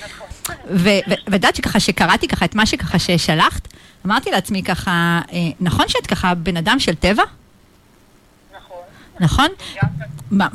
ו- 0.70 0.88
ו- 0.88 1.20
ואת 1.26 1.32
יודעת 1.32 1.56
שככה 1.56 1.80
שקראתי 1.80 2.28
ככה 2.28 2.44
את 2.44 2.54
מה 2.54 2.66
שככה 2.66 2.98
ששלחת, 2.98 3.68
אמרתי 4.06 4.30
לעצמי 4.30 4.62
ככה, 4.62 5.20
אה, 5.32 5.38
נכון 5.60 5.88
שאת 5.88 6.06
ככה 6.06 6.34
בן 6.34 6.56
אדם 6.56 6.78
של 6.78 6.94
טבע? 6.94 7.22
נכון. 8.56 8.78
נכון? 9.20 9.46
גם 10.32 10.48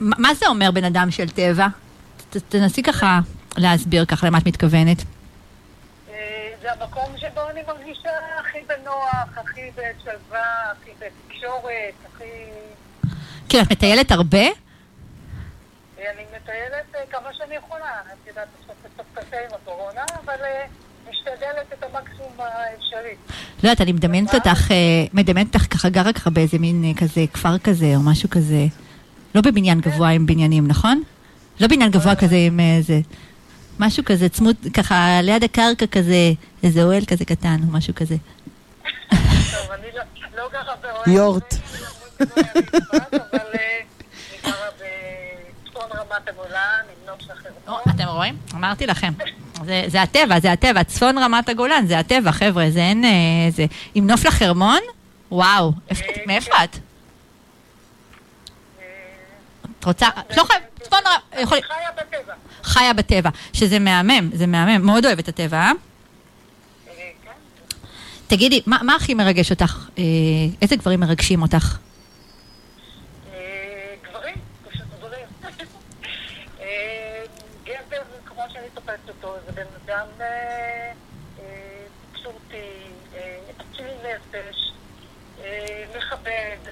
מה, 0.00 0.34
זה 0.34 0.46
אומר 0.48 0.70
בן 0.70 0.84
אדם 0.84 1.10
של 1.10 1.28
טבע? 1.28 1.66
תנסי 2.48 2.82
ככה 2.82 3.20
להסביר 3.56 4.04
ככה 4.04 4.26
למה 4.26 4.38
את 4.38 4.46
מתכוונת. 4.46 5.04
אה, 6.66 6.74
זה 6.76 6.84
המקום 6.84 7.16
שבו 7.18 7.50
אני 7.50 7.60
מרגישה 7.66 8.10
הכי 8.40 8.58
בנוח, 8.68 9.38
הכי 9.38 9.60
בשלווה, 9.70 10.72
הכי 10.72 10.90
בתקשורת, 10.98 11.94
הכי... 12.06 12.24
כן, 13.48 13.62
את 13.62 13.72
מטיילת 13.72 14.12
הרבה? 14.12 14.46
אני 15.98 16.24
מטיילת 16.36 16.94
אה, 16.94 17.00
כמה 17.10 17.28
שאני 17.32 17.54
יכולה. 17.54 18.00
את 18.12 18.28
יודעת, 18.28 18.48
קצת 18.94 19.04
קשה 19.14 19.36
עם 19.36 19.54
הקורונה, 19.54 20.02
אבל 20.24 20.44
אה, 20.44 20.66
משתדלת 21.10 21.72
את 21.72 21.82
המקסימום 21.82 22.32
האפשרי. 22.38 23.14
לא 23.62 23.68
יודעת, 23.68 23.80
אני 23.80 23.92
מדמיינת 23.92 24.34
אותך, 24.34 24.70
אה, 24.70 24.76
מדמיינת 25.12 25.54
אותך 25.54 25.74
ככה 25.74 25.88
גרה 25.88 26.12
ככה 26.12 26.30
באיזה 26.30 26.58
מין 26.58 26.84
אה, 26.84 27.00
כזה 27.00 27.24
כפר 27.32 27.58
כזה 27.58 27.92
או 27.96 28.00
משהו 28.00 28.30
כזה. 28.30 28.66
לא 29.34 29.40
בבניין 29.40 29.80
גבוה 29.80 30.08
עם 30.08 30.26
בניינים, 30.26 30.68
נכון? 30.68 31.02
לא 31.60 31.66
בניין 31.66 31.90
גבוה 31.90 32.16
כזה 32.16 32.36
עם 32.36 32.60
איזה... 32.60 33.00
משהו 33.78 34.04
כזה 34.04 34.28
צמוד, 34.28 34.56
ככה 34.74 35.20
ליד 35.22 35.44
הקרקע 35.44 35.86
כזה, 35.86 36.32
איזה 36.62 36.82
אוהל 36.82 37.04
כזה 37.04 37.24
קטן 37.24 37.56
או 37.68 37.72
משהו 37.72 37.94
כזה. 37.94 38.16
טוב, 39.10 39.18
אני 39.70 39.86
לא- 39.96 40.02
לא 40.42 40.48
גרה 40.52 40.74
באוהל. 40.82 41.10
יורט. 41.10 41.54
אבל 42.20 43.38
אה. 43.54 43.80
אתם 47.90 48.04
רואים? 48.08 48.36
אמרתי 48.54 48.86
לכם. 48.86 49.12
זה, 49.64 49.84
זה 49.86 50.02
הטבע, 50.02 50.40
זה 50.40 50.52
הטבע. 50.52 50.84
צפון 50.84 51.18
רמת 51.18 51.48
הגולן, 51.48 51.86
זה 51.86 51.98
הטבע, 51.98 52.32
חבר'ה. 52.32 52.70
זה 52.70 52.80
אין... 52.80 53.04
אה, 53.04 53.10
זה... 53.50 53.66
עם 53.94 54.06
נוף 54.10 54.24
לחרמון? 54.24 54.80
וואו. 55.30 55.72
אה, 55.90 55.96
מאיפה 56.26 56.50
כן. 56.58 56.64
את? 56.64 56.78
את 59.80 59.84
רוצה... 59.84 60.08
את 60.30 60.36
לא 60.36 60.44
חייבת... 60.44 60.73
צפון 60.84 60.98
רמת... 61.06 61.42
יכול... 61.42 61.58
חיה 61.62 61.92
בטבע. 61.96 62.34
חיה 62.62 62.92
בטבע, 62.92 63.30
שזה 63.52 63.78
מהמם, 63.78 64.30
זה 64.32 64.46
מהמם. 64.46 64.86
מאוד 64.86 65.06
אוהבת 65.06 65.24
את 65.24 65.28
הטבע, 65.28 65.56
אה? 65.56 65.72
אה, 66.88 67.10
כן. 67.24 67.30
תגידי, 68.26 68.62
מה, 68.66 68.78
מה 68.82 68.94
הכי 68.94 69.14
מרגש 69.14 69.50
אותך? 69.50 69.88
אה, 69.98 70.02
איזה 70.62 70.76
גברים 70.76 71.00
מרגשים 71.00 71.42
אותך? 71.42 71.78
אה, 73.34 73.94
גברים, 74.10 74.34
פשוט 74.70 74.86
גברים. 74.98 75.26
אה, 76.60 77.24
גבר, 77.64 78.02
כמו 78.26 78.42
שאני 78.52 78.66
תופסת 78.74 79.08
אותו, 79.08 79.36
זה 79.46 79.52
בן 79.52 79.66
אדם 79.84 80.06
תקשורתי, 82.12 82.56
אציל 83.50 83.86
נפש, 84.04 84.72
מכבד. 85.96 86.70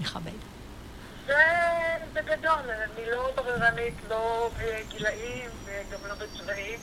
מכבד. 0.00 0.37
זה 1.28 1.34
בגדול, 2.12 2.58
אני 2.70 3.10
לא 3.10 3.32
בררנית, 3.36 3.94
לא 4.10 4.50
בגילאים 4.58 5.50
וגם 5.64 5.98
לא 6.08 6.14
בצבעים, 6.14 6.78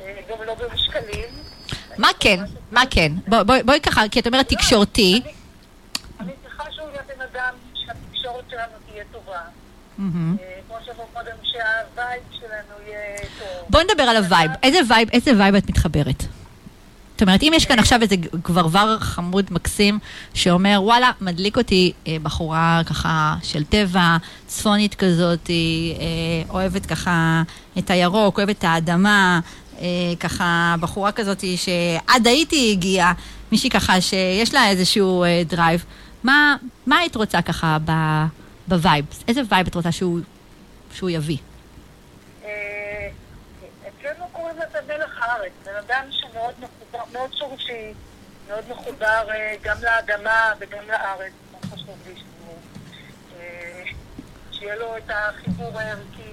אה, 0.00 0.16
גם 0.30 0.42
לא 0.46 0.54
במשקלים. 0.54 1.28
מה 1.98 2.08
כן? 2.20 2.40
מה 2.70 2.82
כן? 2.90 3.12
בוא- 3.28 3.42
בואי 3.66 3.80
ככה, 3.80 4.02
כי 4.10 4.20
את 4.20 4.26
אומרת 4.26 4.48
תקשורתי. 4.48 5.20
אני- 6.20 6.32
צריכה 6.42 6.64
שהוא 6.72 6.88
יהיה 6.90 7.02
בן 7.02 7.20
אדם 7.32 7.54
שהתקשורת 7.74 8.44
שלנו 8.50 8.72
תהיה 8.90 9.04
טובה. 9.12 9.38
אה, 9.38 10.04
כמו 10.68 10.76
שאמרו 10.86 11.06
קודם, 11.12 11.36
שה 11.42 11.76
vibe 11.76 12.22
שלנו 12.32 12.50
יהיה 12.86 13.18
טוב. 13.38 13.66
בואי 13.70 13.84
נדבר 13.84 14.02
על 14.02 14.16
ה 14.16 14.22
vibe. 14.22 14.50
איזה 14.62 14.78
vibe, 14.88 15.08
איזה 15.12 15.30
vibe 15.38 15.54
את 15.54 15.68
מתחברת? 15.68 16.22
זאת 17.20 17.22
אומרת, 17.28 17.42
אם 17.42 17.52
יש 17.54 17.66
כאן 17.66 17.78
עכשיו 17.78 18.02
איזה 18.02 18.16
גברבר 18.16 18.98
חמוד 18.98 19.46
מקסים 19.50 19.98
שאומר, 20.34 20.80
וואלה, 20.82 21.10
מדליק 21.20 21.58
אותי 21.58 21.92
אה, 22.06 22.16
בחורה 22.22 22.80
ככה 22.86 23.36
של 23.42 23.64
טבע, 23.64 24.16
צפונית 24.46 24.94
כזאת, 24.94 25.50
אה, 25.50 25.54
אוהבת 26.50 26.86
ככה 26.86 27.42
את 27.78 27.90
הירוק, 27.90 28.38
אוהבת 28.38 28.58
את 28.58 28.64
האדמה, 28.64 29.40
אה, 29.80 29.86
ככה 30.20 30.74
בחורה 30.80 31.12
כזאת 31.12 31.44
שעד 31.56 32.26
הייתי 32.26 32.72
הגיעה, 32.72 33.12
מישהי 33.52 33.70
ככה 33.70 34.00
שיש 34.00 34.54
לה 34.54 34.68
איזשהו 34.70 35.24
אה, 35.24 35.42
drive. 35.46 35.84
מה, 36.24 36.56
מה 36.86 36.98
היית 36.98 37.16
רוצה 37.16 37.42
ככה 37.42 37.78
ב- 37.84 38.24
ב 38.68 38.74
vibe? 38.74 39.04
איזה 39.28 39.40
vibe 39.48 39.66
את 39.66 39.74
רוצה 39.74 39.92
שהוא, 39.92 40.20
שהוא 40.92 41.10
יביא? 41.10 41.36
אה, 42.44 43.08
אצלנו 43.88 44.24
קוראים 44.32 44.56
לזה 44.56 44.78
מלח 44.88 45.18
הארץ, 45.22 45.52
בן 45.66 45.72
אדם 45.86 46.04
שמאוד 46.10 46.54
מחובר, 46.58 46.79
מאוד 47.12 47.30
שורשי, 47.38 47.92
מאוד 48.48 48.64
מחובר 48.70 49.24
אה, 49.30 49.54
גם 49.62 49.76
לאדמה 49.82 50.52
וגם 50.60 50.82
לארץ, 50.88 51.32
מאוד 51.52 51.64
חשוב 51.74 51.96
לי 52.06 52.14
שהוא, 52.16 52.56
אה, 53.40 53.82
שיהיה 54.52 54.76
לו 54.76 54.96
את 54.96 55.10
החיבור 55.10 55.78
הערכי 55.80 56.30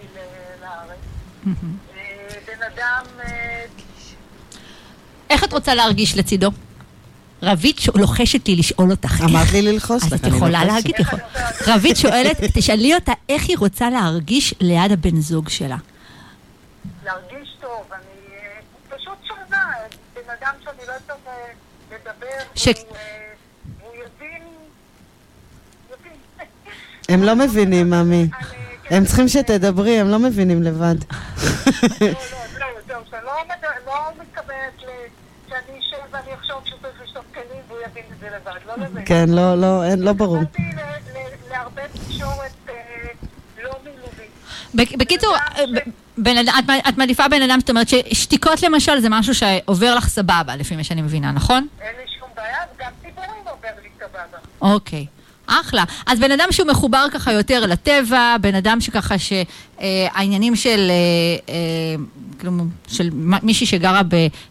לארץ. 0.61 0.99
אה, 1.47 1.53
בן 2.47 2.63
אדם, 2.63 3.05
איך 5.30 5.43
את 5.43 5.53
רוצה 5.53 5.75
להרגיש 5.75 6.17
לצידו? 6.17 6.49
רבית 7.43 7.78
לוחשת 7.95 8.47
לי 8.47 8.55
לשאול 8.55 8.91
אותך. 8.91 9.11
איך- 9.11 9.21
אמרת 9.21 9.51
לי 9.53 9.61
ללחוש 9.61 10.03
אז 10.03 10.13
לך, 10.13 10.19
את 10.19 10.25
אני 10.25 10.36
יכולה 10.36 10.63
לוחשת. 10.63 10.73
להגיד, 10.75 10.95
יכול- 10.99 11.19
יכולה? 11.19 11.75
רבית 11.75 11.97
שואלת, 11.97 12.38
תשאלי 12.53 12.95
אותה 12.95 13.11
איך 13.30 13.49
היא 13.49 13.57
רוצה 13.57 13.89
להרגיש 13.89 14.53
ליד 14.59 14.91
הבן 14.91 15.21
זוג 15.21 15.49
שלה. 15.49 15.78
להרגיש 17.05 17.55
טוב, 17.61 17.84
אני 17.91 18.01
אה, 18.36 18.59
פשוט 18.97 19.17
שונה, 19.28 19.73
בן 20.15 20.21
אדם 20.41 20.53
שאני 20.63 20.78
לא 20.88 20.93
צריך 21.07 21.19
אה, 21.28 21.34
לדבר, 21.91 22.43
ש-. 22.58 22.68
הם 27.10 27.24
לא 27.24 27.36
מבינים, 27.36 27.93
כן, 27.93 28.95
הם 28.95 29.05
צריכים 29.05 29.28
שתדברי, 29.28 29.99
הם 29.99 30.08
לא 30.10 30.20
מבינים 30.20 30.64
לבד. 30.64 30.95
לא, 32.01 32.08
לא, 32.08 32.14
לא, 32.60 32.66
זהו, 32.88 33.01
שאני 33.12 33.22
לא 33.26 33.32
לא 33.86 33.93
מתכוונת 34.22 34.80
שאני 35.49 35.80
אשב 35.80 35.97
ואני 36.12 36.34
אחשוב 36.36 36.58
שצריך 36.66 37.01
לשטוף 37.03 37.26
כלים 37.34 37.45
והוא 37.68 37.80
יבין 37.91 38.03
את 38.14 38.20
זה 38.20 38.28
לבד, 38.36 38.51
לא 38.68 38.86
לזה. 38.86 39.01
כן, 39.05 39.26
לא, 39.30 39.55
לא, 39.55 39.84
לא 39.97 40.14
ברור. 40.14 40.43
להרבה 41.51 41.82
תקשורת 41.93 42.51
אה, 42.70 42.74
לא 43.64 43.72
מילולית. 43.84 44.32
בק- 44.76 44.95
בקיצור, 44.97 45.36
אה, 45.36 45.64
ב- 45.76 45.89
בן 46.18 46.38
אדם- 46.38 46.53
את 46.89 46.97
מעדיפה 46.97 47.28
בן 47.28 47.41
אדם, 47.41 47.60
זאת 47.60 47.70
אומרת 47.70 47.88
ששתיקות 47.89 48.64
למשל 48.64 48.99
זה 48.99 49.08
משהו 49.10 49.34
שעובר 49.36 49.95
לך 49.95 50.08
סבבה, 50.10 50.55
לפי 50.58 50.76
מה 50.76 50.84
שאני 50.84 51.01
מבינה, 51.01 51.32
נכון? 51.32 51.68
אין 51.82 51.95
לי 51.97 52.07
בעיה, 52.38 52.57
וגם 52.75 52.91
דיבורים 53.01 53.29
עובר 53.45 53.69
לי 53.83 53.89
סבבה. 53.97 54.38
אוקיי. 54.61 55.05
אחלה. 55.47 55.83
אז 56.05 56.19
בן 56.19 56.31
אדם 56.31 56.47
שהוא 56.51 56.67
מחובר 56.67 57.05
ככה 57.11 57.33
יותר 57.33 57.65
לטבע, 57.65 58.35
בן 58.41 58.55
אדם 58.55 58.81
שככה 58.81 59.15
שהעניינים 59.17 60.55
של, 60.55 60.89
אה, 60.89 61.53
אה, 61.53 61.95
כלומר, 62.41 62.63
של 62.88 63.09
מישהי 63.43 63.65
שגרה 63.65 64.01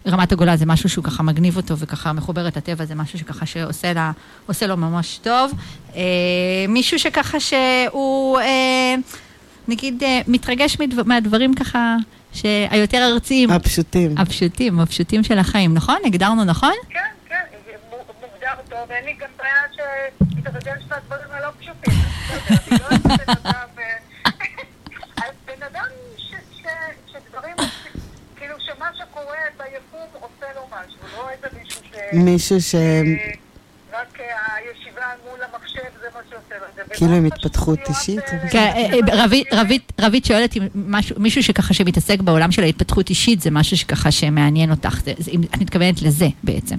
ברמת 0.04 0.32
הגולן 0.32 0.56
זה 0.56 0.66
משהו 0.66 0.88
שהוא 0.88 1.04
ככה 1.04 1.22
מגניב 1.22 1.56
אותו 1.56 1.78
וככה 1.78 2.12
מחוברת 2.12 2.56
לטבע, 2.56 2.84
זה 2.84 2.94
משהו 2.94 3.18
שככה 3.18 3.46
שעושה 3.46 3.92
לה, 3.92 4.12
עושה 4.46 4.66
לו 4.66 4.76
ממש 4.76 5.18
טוב. 5.22 5.52
אה, 5.96 6.02
מישהו 6.68 6.98
שככה 6.98 7.40
שהוא, 7.40 8.38
אה, 8.38 8.94
נגיד, 9.68 10.02
אה, 10.04 10.20
מתרגש 10.28 10.76
מדבר, 10.80 11.02
מהדברים 11.04 11.54
ככה 11.54 11.96
שהיותר 12.32 13.08
ארציים, 13.12 13.50
הפשוטים. 13.50 14.18
הפשוטים, 14.18 14.80
הפשוטים 14.80 15.24
של 15.24 15.38
החיים, 15.38 15.74
נכון? 15.74 15.96
הגדרנו 16.04 16.44
נכון? 16.44 16.72
כן, 16.90 16.98
מוגדר 18.76 18.86
טוב, 18.86 18.90
אין 18.90 19.04
לי 19.04 19.12
גם 19.12 19.28
בעיה 19.36 19.62
שיתרגש 20.34 20.82
מהדברים 20.90 21.30
הלא 21.30 21.48
פשוטים. 21.60 21.94
בסדר, 21.94 22.86
אני 22.88 22.98
איזה 23.08 23.24
בן 23.26 23.32
אדם... 23.32 23.68
אז 25.24 25.32
בן 25.46 25.62
אדם 25.62 25.84
ש- 26.16 26.30
ש- 26.62 27.12
שדברים, 27.12 27.54
כאילו 28.36 28.54
שמה 28.60 28.86
שקורה 28.98 29.36
ביקום 29.58 30.00
עושה 30.12 30.46
לו 30.54 30.66
משהו, 30.70 30.98
לא 31.16 31.30
איזה 31.30 31.46
מישהו 31.62 31.80
ש... 31.84 31.94
מישהו 32.12 32.60
ש... 32.60 32.74
אה, 32.74 33.00
רק 33.92 34.18
הישיבה 34.56 35.02
מול 35.30 35.38
המחשב 35.42 35.82
זה 36.00 36.06
מה 36.14 36.20
שעושה 36.30 36.54
לו. 36.58 36.66
זה 36.76 36.94
כאילו 36.94 37.12
עם 37.16 37.24
התפתחות 37.26 37.78
אישית, 37.88 38.20
אה, 38.20 38.48
כן, 38.50 38.72
אה, 38.76 39.62
רבית- 40.06 40.24
שואלת 40.26 40.56
אם 40.56 40.62
משהו- 40.74 41.16
מישהו 41.20 41.42
שככה 41.42 41.74
שמתעסק 41.74 42.18
בעולם 42.20 42.52
של 42.52 42.62
ההתפתחות 42.62 43.10
אישית 43.10 43.40
זה 43.40 43.50
משהו 43.50 43.76
שככה 43.76 44.10
שמעניין 44.12 44.70
אותך, 44.70 44.98
את 45.54 45.58
מתכוונת 45.60 46.02
לזה 46.02 46.26
בעצם. 46.44 46.76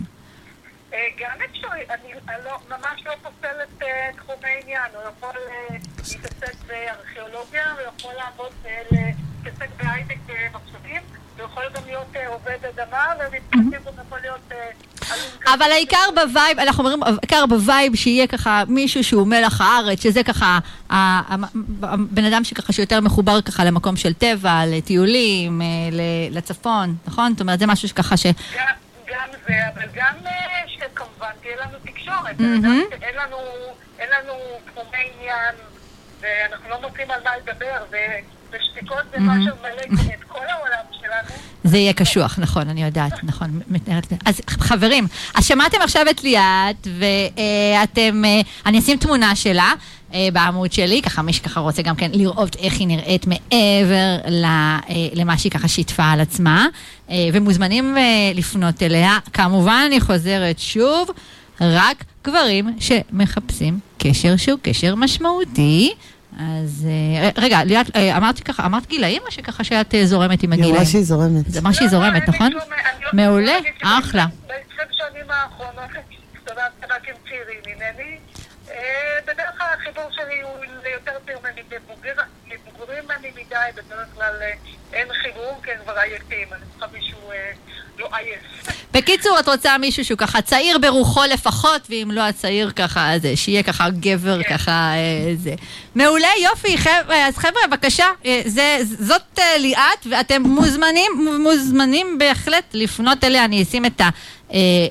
אה, 0.93 1.00
גם 1.20 1.38
אפשרי, 1.52 1.80
אני 1.89 2.14
אני 2.30 2.38
לא, 2.45 2.58
ממש 2.70 3.02
לא 3.06 3.14
פוסלת 3.24 3.82
אה, 3.82 3.88
תחומי 4.18 4.50
עניין, 4.64 4.82
הוא 4.93 5.02
יכול 5.18 5.36
אה, 5.50 5.76
להתעסק 6.14 6.56
בארכיאולוגיה, 6.68 7.72
הוא 7.72 7.82
יכול 7.98 8.14
לעבוד, 8.18 8.52
אה, 8.66 8.82
להתעסק 8.91 9.70
בהייטק 9.84 10.18
במחשבים, 10.28 11.02
הוא 11.38 11.45
יכול 11.45 11.64
גם 11.76 11.82
להיות 11.98 12.16
אה, 12.16 12.28
עובד 12.28 12.66
אדמה, 12.66 13.06
ומבחינתי 13.20 13.78
הוא 13.84 13.93
יכול 14.08 14.20
להיות 14.22 14.52
אה. 14.52 15.54
אבל 15.54 15.72
העיקר 15.72 16.06
ב 16.16 16.23
vibe, 16.23 16.60
אנחנו 16.60 16.84
אומרים, 16.84 17.04
העיקר 17.04 17.45
ב 17.45 17.56
vibe 17.56 17.95
שיהיה 17.95 18.28
ככה 18.28 18.64
מישהו 18.68 19.04
שהוא 19.04 19.28
מלח 19.28 19.62
הארץ, 19.62 20.04
שזה 20.04 20.24
ככה 20.24 20.60
הבן 20.89 22.26
אדם 22.26 22.43
שככה 22.43 22.74
שיותר 22.74 23.02
מחובר 23.02 23.41
ככה 23.41 23.66
למקום 23.66 23.95
של 23.95 24.14
טבע, 24.14 24.62
לטיולים, 24.68 25.62
אה, 25.62 25.66
לצפון, 26.32 26.95
נכון? 27.08 27.32
זאת 27.32 27.41
אומרת, 27.41 27.60
זה 27.60 27.68
משהו 27.68 27.88
שככה 27.88 28.18
ש... 28.18 28.26
גם, 28.26 29.30
זה, 29.48 29.54
אבל 29.74 29.88
גם 29.95 30.14
שכמובן 30.68 31.32
תהיה 31.41 31.56
לנו 31.56 31.78
תקשורת. 31.86 32.39
אין 34.00 34.10
לנו, 34.26 34.34
תחומי 34.66 34.98
עניין, 35.20 35.56
ואנחנו 36.22 36.70
לא 36.70 36.82
מוצאים 36.82 37.12
על 37.12 37.22
מה 37.24 37.32
לדבר, 37.38 37.98
ושתיקות 38.52 39.04
זה 39.12 39.20
מה 39.20 39.34
שמלא 39.34 40.14
את 40.14 40.24
כל 40.28 40.45
העולם 40.50 40.84
שלנו. 40.91 41.47
זה 41.68 41.78
יהיה 41.78 41.93
קשוח, 41.93 42.39
נכון, 42.39 42.70
אני 42.70 42.84
יודעת, 42.84 43.24
נכון. 43.24 43.59
מתנערת. 43.68 44.13
אז 44.26 44.41
חברים, 44.49 45.07
אז 45.36 45.45
שמעתם 45.45 45.78
עכשיו 45.84 46.05
את 46.09 46.24
ליאת, 46.24 46.88
ואתם, 46.99 48.24
אני 48.65 48.80
אשים 48.80 48.97
תמונה 48.97 49.36
שלה, 49.36 49.74
אה, 50.13 50.28
בעמוד 50.34 50.72
שלי, 50.72 51.01
ככה 51.01 51.22
מי 51.22 51.34
שככה 51.34 51.59
רוצה 51.59 51.82
גם 51.82 51.95
כן 51.95 52.11
לראות 52.13 52.55
איך 52.55 52.80
היא 52.80 52.88
נראית 52.88 53.28
מעבר 53.28 54.18
אה, 54.26 54.80
למה 55.13 55.38
שהיא 55.38 55.51
ככה 55.51 55.68
שיתפה 55.68 56.05
על 56.05 56.20
עצמה, 56.20 56.68
אה, 57.09 57.30
ומוזמנים 57.34 57.97
אה, 57.97 58.32
לפנות 58.36 58.84
אליה. 58.84 59.18
כמובן, 59.34 59.84
אני 59.88 59.99
חוזרת 59.99 60.59
שוב, 60.59 61.09
רק 61.61 62.03
גברים 62.24 62.70
שמחפשים 62.80 63.80
קשר 63.97 64.38
שהוא 64.38 64.59
קשר 64.61 64.95
משמעותי. 64.95 65.93
אז 66.40 66.88
אה, 66.90 67.30
רגע, 67.38 67.64
ליאת, 67.64 67.96
אה, 67.96 68.18
אמרתי 68.18 68.42
ככה, 68.44 68.66
אמרת 68.66 68.88
גילאים 68.88 69.22
או 69.26 69.32
שככה 69.32 69.64
שאת 69.64 69.96
אה, 69.96 70.06
זורמת 70.06 70.44
עם 70.44 70.52
היא 70.52 70.60
הגילאים? 70.60 70.76
אמרה 70.76 70.86
שהיא 70.86 71.04
זורמת. 71.04 71.50
זה 71.52 71.62
מה 71.62 71.74
שהיא 71.74 71.88
זורמת, 71.90 72.30
נכון? 72.30 72.48
אני 72.54 72.60
מעולה, 73.14 73.58
אני 73.58 73.70
אחלה. 74.00 74.26
ב-20 74.48 74.54
שנים 74.92 75.26
האחרונות 75.32 75.90
הסתובבתי 76.36 76.86
רק 76.90 77.08
עם 77.10 77.16
צעירים 77.30 77.60
ממני. 77.68 78.18
בדרך 79.28 79.58
כלל 79.58 79.68
החיבור 79.80 80.04
שלי 80.12 80.42
הוא 80.42 80.52
ליותר 80.84 81.12
צעיר 81.26 81.38
ממני, 81.40 81.62
מבוגר- 81.72 82.22
מבוגרים 82.48 83.04
ממני 83.06 83.30
מדי, 83.32 83.56
בדרך 83.76 84.08
כלל 84.16 84.34
אין 84.94 85.08
חיבור, 85.22 85.60
כי 85.64 85.72
הם 85.72 85.78
כבר 85.84 85.94
עייפים. 85.98 86.48
אני 86.54 86.62
צריכה 86.72 86.88
מישהו 86.98 87.20
לא 88.00 88.08
עייף. 88.12 88.78
בקיצור, 88.93 89.39
את 89.39 89.50
רוצה 89.50 89.78
מישהו 89.78 90.06
שהוא 90.06 90.18
ככה 90.18 90.41
צעיר 90.41 90.78
ברוחו 90.78 91.22
לפחות, 91.34 91.82
ואם 91.89 92.12
לא 92.12 92.22
הצעיר 92.22 92.72
ככה, 92.72 93.14
אז 93.14 93.26
אה, 93.26 93.36
שיהיה 93.36 93.64
ככה 93.64 93.89
גבר 93.89 94.43
ככה, 94.43 94.72
אה, 94.72 95.34
זה. 95.36 95.54
מעולה, 95.95 96.28
יופי, 96.43 96.78
חבר'ה, 96.78 97.28
אז 97.28 97.38
חבר'ה, 97.38 97.68
בבקשה, 97.68 98.06
אה, 98.26 98.41
זה, 98.45 98.78
זאת 98.82 99.39
ליאת, 99.60 100.08
ואתם 100.10 100.41
מוזמנים, 100.41 101.12
מוזמנים 101.43 102.18
בהחלט 102.18 102.64
לפנות 102.74 103.24
אליה, 103.24 103.45
אני 103.45 103.64
אשים 103.64 103.86
את 103.86 104.02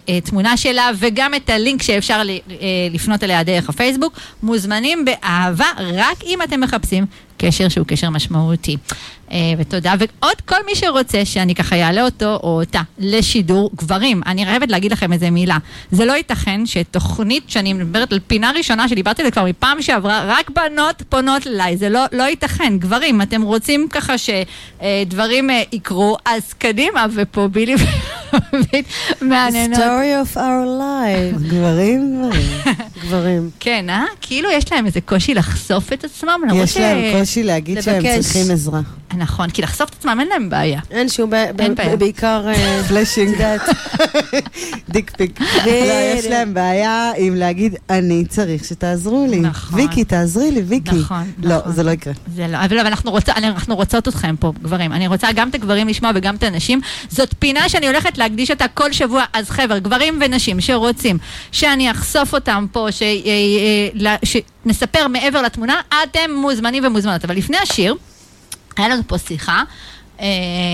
התמונה 0.08 0.56
שלה 0.56 0.90
וגם 0.98 1.34
את 1.34 1.50
הלינק 1.50 1.82
שאפשר 1.82 2.22
לפנות 2.90 3.24
אליה 3.24 3.42
דרך 3.42 3.68
הפייסבוק. 3.68 4.18
מוזמנים 4.42 5.04
באהבה, 5.04 5.70
רק 5.78 6.24
אם 6.26 6.42
אתם 6.42 6.60
מחפשים 6.60 7.06
קשר 7.38 7.68
שהוא 7.68 7.86
קשר 7.86 8.10
משמעותי. 8.10 8.76
אה, 9.32 9.52
ותודה. 9.58 9.94
ועוד 9.98 10.40
כל 10.44 10.56
מי 10.66 10.74
שרוצה 10.74 11.24
שאני 11.24 11.54
ככה 11.54 11.76
אעלה 11.76 12.04
אותו 12.04 12.38
או 12.42 12.60
אותה 12.60 12.80
לשידור 12.98 13.70
גברים. 13.76 14.22
אני 14.26 14.44
חייבת 14.44 14.70
להגיד 14.70 14.92
לכם 14.92 15.12
איזה 15.12 15.30
מילה. 15.30 15.58
זה 15.90 16.04
לא 16.04 16.12
ייתכן 16.12 16.66
שתוכנית 16.66 17.50
שאני 17.50 17.72
מדברת 17.72 18.12
על 18.12 18.20
פינה 18.26 18.50
ראשונה 18.50 18.88
שדיברתי 18.88 19.22
על 19.22 19.26
זה 19.28 19.32
כבר 19.32 19.44
מפעם 19.44 19.82
שעברה, 19.82 20.24
רק 20.26 20.50
בנות 20.50 21.02
פונות 21.08 21.46
אליי. 21.46 21.76
זה 21.76 21.88
לא, 21.88 22.04
לא 22.12 22.22
ייתכן. 22.22 22.78
גברים, 22.78 23.22
אתם 23.22 23.42
רוצים 23.42 23.88
ככה 23.90 24.14
שדברים 24.18 25.50
אה, 25.50 25.62
יקרו, 25.72 26.16
אז 26.24 26.52
קדימה, 26.52 27.06
ופה 27.14 27.48
בילי 27.48 27.74
ורבית 28.32 28.86
מהנהנות. 29.20 29.78
story 29.78 30.34
of 30.34 30.36
our 30.36 30.66
life. 30.80 31.38
גברים, 31.50 32.22
גברים. 32.22 32.76
גברים. 33.02 33.50
כן, 33.60 33.90
אה? 33.90 34.04
כאילו 34.20 34.50
יש 34.50 34.72
להם 34.72 34.86
איזה 34.86 35.00
קושי 35.00 35.34
לחשוף 35.34 35.92
את 35.92 36.04
עצמם, 36.04 36.40
למרות 36.48 36.64
יש 36.64 36.76
להם 36.76 36.98
קושי 37.26 37.42
להגיד 37.42 37.80
שהם 37.80 38.04
לבקש. 38.04 38.24
צריכים 38.24 38.50
עזרה. 38.50 38.80
נכון, 39.16 39.50
כי 39.50 39.62
לחשוף 39.62 39.90
את 39.90 39.94
עצמם 39.98 40.16
אין 40.20 40.28
להם 40.28 40.50
בעיה. 40.50 40.80
אין 40.90 41.08
שום 41.08 41.30
בעיה. 41.30 41.52
בעיקר... 41.98 42.48
אה, 42.48 42.82
פלאשינג. 42.88 43.32
יודעת, 43.32 43.60
דיק 44.88 45.10
פיק. 45.16 45.40
לא, 45.40 45.70
יש 46.18 46.24
להם 46.24 46.54
בעיה 46.54 47.12
עם 47.16 47.34
להגיד, 47.34 47.74
אני 47.90 48.24
צריך 48.28 48.64
שתעזרו 48.64 49.26
לי. 49.30 49.40
נכון. 49.40 49.80
ויקי, 49.80 50.04
תעזרי 50.04 50.50
לי, 50.50 50.60
ויקי. 50.60 50.96
נכון, 50.96 51.32
לא, 51.42 51.56
נכון. 51.56 51.72
זה 51.72 51.82
לא 51.82 51.90
יקרה. 51.90 52.12
זה 52.34 52.46
לא, 52.46 52.56
אבל 52.64 52.78
אנחנו, 53.36 53.74
רוצות 53.76 54.08
אתכם 54.08 54.34
פה, 54.40 54.52
גברים. 54.62 54.92
אני 54.92 55.06
רוצה 55.06 55.28
גם 55.34 55.48
את 55.48 55.54
הגברים 55.54 55.88
לשמוע 55.88 56.10
וגם 56.14 56.34
את 56.36 56.42
הנשים. 56.42 56.80
זאת 57.08 57.34
פינה 57.38 57.68
שאני 57.68 57.86
הולכת 57.86 58.18
להקדיש 58.18 58.50
אותה 58.50 58.68
כל 58.68 58.92
שבוע. 58.92 59.24
אז 59.32 59.50
חבר'ה, 59.50 59.78
גברים 59.78 60.18
ונשים 60.20 60.60
שרוצים 60.60 61.18
שאני 61.52 61.90
אחשוף 61.90 62.34
אותם 62.34 62.66
פה, 62.72 62.86
ש, 62.90 63.02
אה, 63.02 63.08
אה, 63.08 63.88
ל- 63.94 64.16
שנספר 64.24 65.08
מעבר 65.08 65.42
לתמונה, 65.42 65.80
אתם 66.02 66.30
מוזמנים 66.36 66.84
ומוזמנות. 66.86 67.24
אבל 67.24 67.36
לפני 67.36 67.56
השיר, 67.62 67.94
היה 68.76 68.88
לנו 68.88 69.02
פה 69.06 69.18
שיחה, 69.18 69.62
אה, 70.20 70.26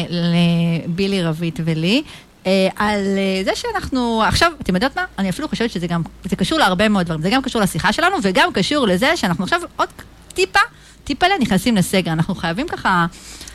לבילי 0.09 1.22
רבית 1.22 1.61
ולי. 1.64 2.03
אה, 2.46 2.68
על 2.76 3.00
אה, 3.18 3.42
זה 3.44 3.50
שאנחנו, 3.55 4.22
עכשיו, 4.26 4.53
אתם 4.62 4.74
יודעות 4.74 4.96
מה? 4.96 5.05
אני 5.18 5.30
אפילו 5.30 5.48
חושבת 5.48 5.70
שזה 5.70 5.86
גם, 5.86 6.03
זה 6.24 6.36
קשור 6.36 6.59
להרבה 6.59 6.88
מאוד 6.88 7.07
דברים. 7.07 7.22
זה 7.22 7.30
גם 7.30 7.42
קשור 7.42 7.62
לשיחה 7.62 7.92
שלנו, 7.92 8.16
וגם 8.22 8.53
קשור 8.53 8.86
לזה 8.86 9.16
שאנחנו 9.16 9.44
עכשיו 9.44 9.61
עוד 9.76 9.88
טיפה, 10.34 10.59
טיפה 11.05 11.26
נכנסים 11.40 11.76
לסגר. 11.76 12.12
אנחנו 12.12 12.34
חייבים 12.34 12.68
ככה, 12.68 13.07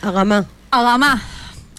הרמה. 0.01 0.39
הרמה, 0.71 1.15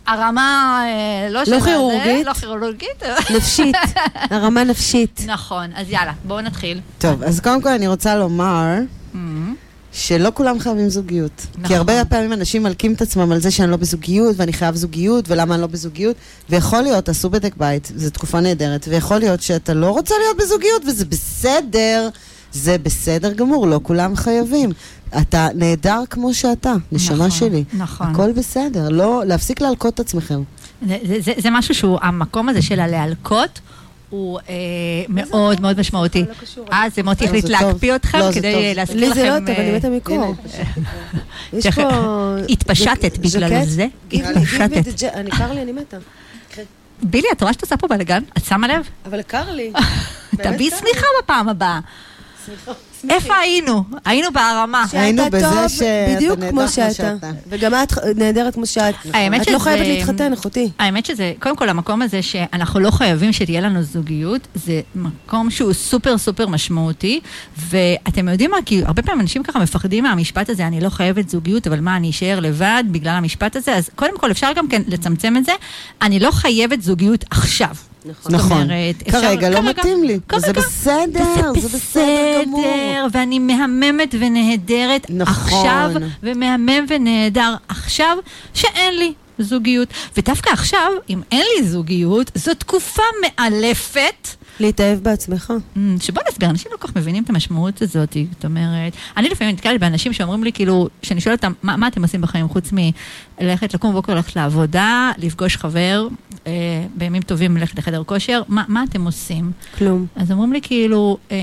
הרמה, 0.06 0.80
אה, 0.84 1.30
לא 1.30 1.44
של 1.44 1.60
כירורגית. 1.60 2.26
לא 2.26 2.32
כירורגית. 2.32 3.02
נפשית. 3.36 3.76
הרמה 4.30 4.64
נפשית. 4.64 5.20
נכון, 5.26 5.70
אז 5.74 5.90
יאללה, 5.90 6.12
בואו 6.24 6.40
נתחיל. 6.40 6.80
טוב, 6.98 7.22
אז 7.22 7.40
קודם 7.40 7.62
כל 7.62 7.68
אני 7.68 7.88
רוצה 7.88 8.16
לומר 8.16 8.74
Mhm. 9.14 9.16
שלא 9.92 10.30
כולם 10.34 10.58
חייבים 10.58 10.88
זוגיות. 10.88 11.46
נכון. 11.50 11.66
כי 11.66 11.74
הרבה 11.76 12.04
פעמים 12.04 12.32
אנשים 12.32 12.62
מלקים 12.62 12.92
את 12.92 13.02
עצמם 13.02 13.32
על 13.32 13.40
זה 13.40 13.50
שאני 13.50 13.70
לא 13.70 13.76
בזוגיות, 13.76 14.36
ואני 14.38 14.52
חייב 14.52 14.74
זוגיות, 14.74 15.24
ולמה 15.28 15.54
אני 15.54 15.62
לא 15.62 15.66
בזוגיות. 15.66 16.16
ויכול 16.50 16.80
להיות, 16.80 17.04
תעשו 17.04 17.30
בדק 17.30 17.56
בית, 17.56 17.92
זו 17.96 18.10
תקופה 18.10 18.40
נהדרת, 18.40 18.88
ויכול 18.90 19.18
להיות 19.18 19.42
שאתה 19.42 19.74
לא 19.74 19.90
רוצה 19.90 20.14
להיות 20.18 20.36
בזוגיות, 20.36 20.82
וזה 20.86 21.04
בסדר. 21.04 22.08
זה 22.52 22.76
בסדר 22.78 23.32
גמור, 23.32 23.66
לא 23.66 23.80
כולם 23.82 24.16
חייבים. 24.16 24.70
אתה 25.18 25.48
נהדר 25.54 26.02
כמו 26.10 26.34
שאתה, 26.34 26.74
נשמה 26.92 27.16
נכון, 27.16 27.30
שלי. 27.30 27.64
נכון. 27.72 28.06
הכל 28.06 28.32
בסדר, 28.32 28.88
לא, 28.88 29.22
להפסיק 29.26 29.60
להלקות 29.60 29.94
את 29.94 30.00
עצמכם. 30.00 30.42
זה, 30.86 30.96
זה, 31.08 31.16
זה, 31.20 31.32
זה 31.38 31.48
משהו 31.52 31.74
שהוא, 31.74 31.98
המקום 32.02 32.48
הזה 32.48 32.62
של 32.62 32.80
הלהלקות, 32.80 33.60
הוא 34.10 34.40
אה, 34.48 34.54
מאוד 35.08 35.60
מאוד 35.60 35.80
משמעותי. 35.80 36.24
אה, 36.72 36.84
זה 36.94 37.02
מוטי 37.02 37.24
לא, 37.24 37.28
החליט. 37.28 37.44
להקפיא 37.44 37.94
אתכם 37.94 38.18
לא, 38.18 38.32
כדי. 38.32 38.54
אה, 38.54 38.72
להזכיר 38.76 39.00
לי 39.00 39.08
לכם... 39.08 39.20
זה 39.20 39.28
לא 39.28 39.38
טוב, 39.38 39.48
אה, 39.48 39.56
אני 39.56 39.76
מתה 39.76 39.88
מקור. 39.88 40.34
יש 41.52 41.66
תכף. 41.66 41.82
פה... 41.90 42.36
התפשטת 42.48 43.18
בגלל? 43.18 43.64
זה? 43.64 43.86
התפשטת. 44.12 45.04
אני 45.14 45.30
קר 45.30 45.52
לי, 45.52 45.62
אני 45.62 45.72
מתה. 45.72 45.96
בילי, 47.02 47.28
את 47.32 47.42
רואה 47.42 47.52
שאת 47.52 47.62
עושה 47.62 47.76
פה 47.76 47.86
בלאגן? 47.88 48.22
את 48.38 48.44
שמה 48.44 48.68
לב? 48.68 48.88
אבל 49.06 49.22
קר 49.22 49.50
לי. 49.50 49.72
תביאי 50.42 50.70
שמיכה 50.70 51.06
בפעם 51.22 51.48
הבאה. 51.48 51.80
איפה 53.10 53.34
היינו? 53.34 53.84
היינו 54.04 54.32
בהרמה. 54.32 54.84
היינו 54.92 55.24
שאתה 55.24 55.36
בזה 55.36 55.68
שאתה 55.68 56.14
בדיוק 56.16 56.38
נהדר 56.38 56.50
כמו 56.50 56.68
שאתה. 56.68 57.14
וגם 57.48 57.74
את 57.74 57.92
נהדרת 58.16 58.54
כמו 58.54 58.66
שאת. 58.66 58.94
את 59.42 59.50
לא 59.50 59.58
חייבת 59.58 59.86
להתחתן, 59.86 60.32
אחותי. 60.32 60.70
האמת 60.78 61.06
שזה, 61.06 61.32
קודם 61.38 61.56
כל 61.56 61.68
המקום 61.68 62.02
הזה 62.02 62.22
שאנחנו 62.22 62.80
לא 62.80 62.90
חייבים 62.90 63.32
שתהיה 63.32 63.60
לנו 63.60 63.82
זוגיות, 63.82 64.48
זה 64.54 64.80
מקום 64.94 65.50
שהוא 65.50 65.72
סופר 65.72 66.18
סופר 66.18 66.46
משמעותי, 66.46 67.20
ואתם 67.58 68.28
יודעים 68.28 68.50
מה, 68.50 68.56
כי 68.66 68.84
הרבה 68.84 69.02
פעמים 69.02 69.20
אנשים 69.20 69.42
ככה 69.42 69.58
מפחדים 69.58 70.04
מהמשפט 70.04 70.50
הזה, 70.50 70.66
אני 70.66 70.80
לא 70.80 70.88
חייבת 70.88 71.28
זוגיות, 71.28 71.66
אבל 71.66 71.80
מה, 71.80 71.96
אני 71.96 72.10
אשאר 72.10 72.40
לבד 72.40 72.84
בגלל 72.90 73.14
המשפט 73.14 73.56
הזה? 73.56 73.74
אז 73.74 73.90
קודם 73.94 74.18
כל 74.18 74.30
אפשר 74.30 74.52
גם 74.56 74.68
כן 74.68 74.82
לצמצם 74.86 75.36
את 75.36 75.44
זה, 75.44 75.52
אני 76.02 76.20
לא 76.20 76.30
חייבת 76.30 76.82
זוגיות 76.82 77.24
עכשיו. 77.30 77.74
זאת 78.04 78.30
נכון. 78.32 78.62
אומרת, 78.62 79.02
אפשר- 79.08 79.20
כרגע 79.20 79.50
לא 79.50 79.62
מתאים 79.70 80.04
לי. 80.04 80.18
כרגע. 80.28 80.46
זה 80.46 80.52
בסדר, 80.52 81.52
זה 81.60 81.68
בסדר 81.68 82.42
גמור. 82.46 82.64
ואני 83.12 83.38
מהממת 83.38 84.14
ונהדרת 84.18 85.06
נכון. 85.10 85.44
עכשיו, 85.44 85.90
ומהמם 86.22 86.84
ונהדר 86.88 87.54
עכשיו, 87.68 88.16
שאין 88.54 88.98
לי 88.98 89.12
זוגיות. 89.38 89.88
ודווקא 90.16 90.50
עכשיו, 90.50 90.92
אם 91.10 91.20
אין 91.32 91.44
לי 91.58 91.66
זוגיות, 91.68 92.30
זו 92.34 92.54
תקופה 92.54 93.02
מאלפת. 93.22 94.28
להתאהב 94.60 94.98
בעצמך. 94.98 95.52
Mm, 95.76 95.78
שבוא 96.00 96.22
נסביר, 96.30 96.50
אנשים 96.50 96.72
לא 96.72 96.76
כל 96.76 96.88
כך 96.88 96.96
מבינים 96.96 97.22
את 97.22 97.30
המשמעות 97.30 97.82
הזאת, 97.82 98.16
זאת 98.32 98.44
אומרת, 98.44 98.92
אני 99.16 99.28
לפעמים 99.28 99.54
נתקלת 99.54 99.80
באנשים 99.80 100.12
שאומרים 100.12 100.44
לי, 100.44 100.52
כאילו, 100.52 100.88
שאני 101.02 101.20
שואלת 101.20 101.38
אותם, 101.44 101.52
מה, 101.62 101.76
מה 101.76 101.88
אתם 101.88 102.02
עושים 102.02 102.20
בחיים 102.20 102.48
חוץ 102.48 102.70
מללכת, 103.40 103.74
לקום 103.74 103.90
בבוקר, 103.90 104.14
ללכת 104.14 104.36
לעבודה, 104.36 105.10
לפגוש 105.18 105.56
חבר, 105.56 106.08
אה, 106.48 106.86
בימים 106.94 107.22
טובים 107.22 107.56
ללכת 107.56 107.78
לחדר 107.78 108.02
כושר, 108.06 108.42
מה, 108.48 108.64
מה 108.68 108.84
אתם 108.90 109.04
עושים? 109.04 109.52
כלום. 109.78 110.06
אז 110.16 110.30
אומרים 110.32 110.52
לי 110.52 110.60
כאילו, 110.62 111.18
אמ, 111.30 111.36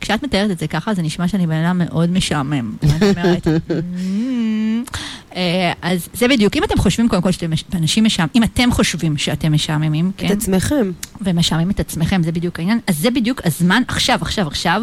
כשאת 0.00 0.22
מתארת 0.22 0.50
את 0.50 0.58
זה 0.58 0.66
ככה, 0.66 0.94
זה 0.94 1.02
נשמע 1.02 1.28
שאני 1.28 1.46
בן 1.46 1.64
אדם 1.64 1.78
מאוד 1.78 2.10
משעמם. 2.10 2.76
ואני 2.82 3.10
אומרת, 3.10 3.46
"אמ, 3.48 4.84
אה, 5.36 5.72
אז 5.82 6.08
זה 6.14 6.28
בדיוק, 6.28 6.56
אם 6.56 6.64
אתם 6.64 6.78
חושבים 6.78 7.08
קודם 7.08 7.22
כל 7.22 7.30
שאתם 7.30 7.50
אנשים 7.74 8.04
משעממים, 8.04 8.30
אם 8.34 8.42
אתם 8.42 8.72
חושבים 8.72 9.16
שאתם 9.16 9.52
משעממים, 9.52 10.10
את 10.16 10.20
כן, 10.20 10.32
עצמכם. 10.32 10.90
ומשעממים 11.20 11.70
את 11.70 11.80
עצמכם, 11.80 12.22
זה 12.22 12.32
בדיוק 12.32 12.58
העניין, 12.58 12.78
אז 12.86 12.98
זה 12.98 13.10
בדיוק 13.10 13.40
הזמן, 13.44 13.82
עכשיו, 13.88 14.18
עכשיו, 14.22 14.46
עכשיו. 14.46 14.82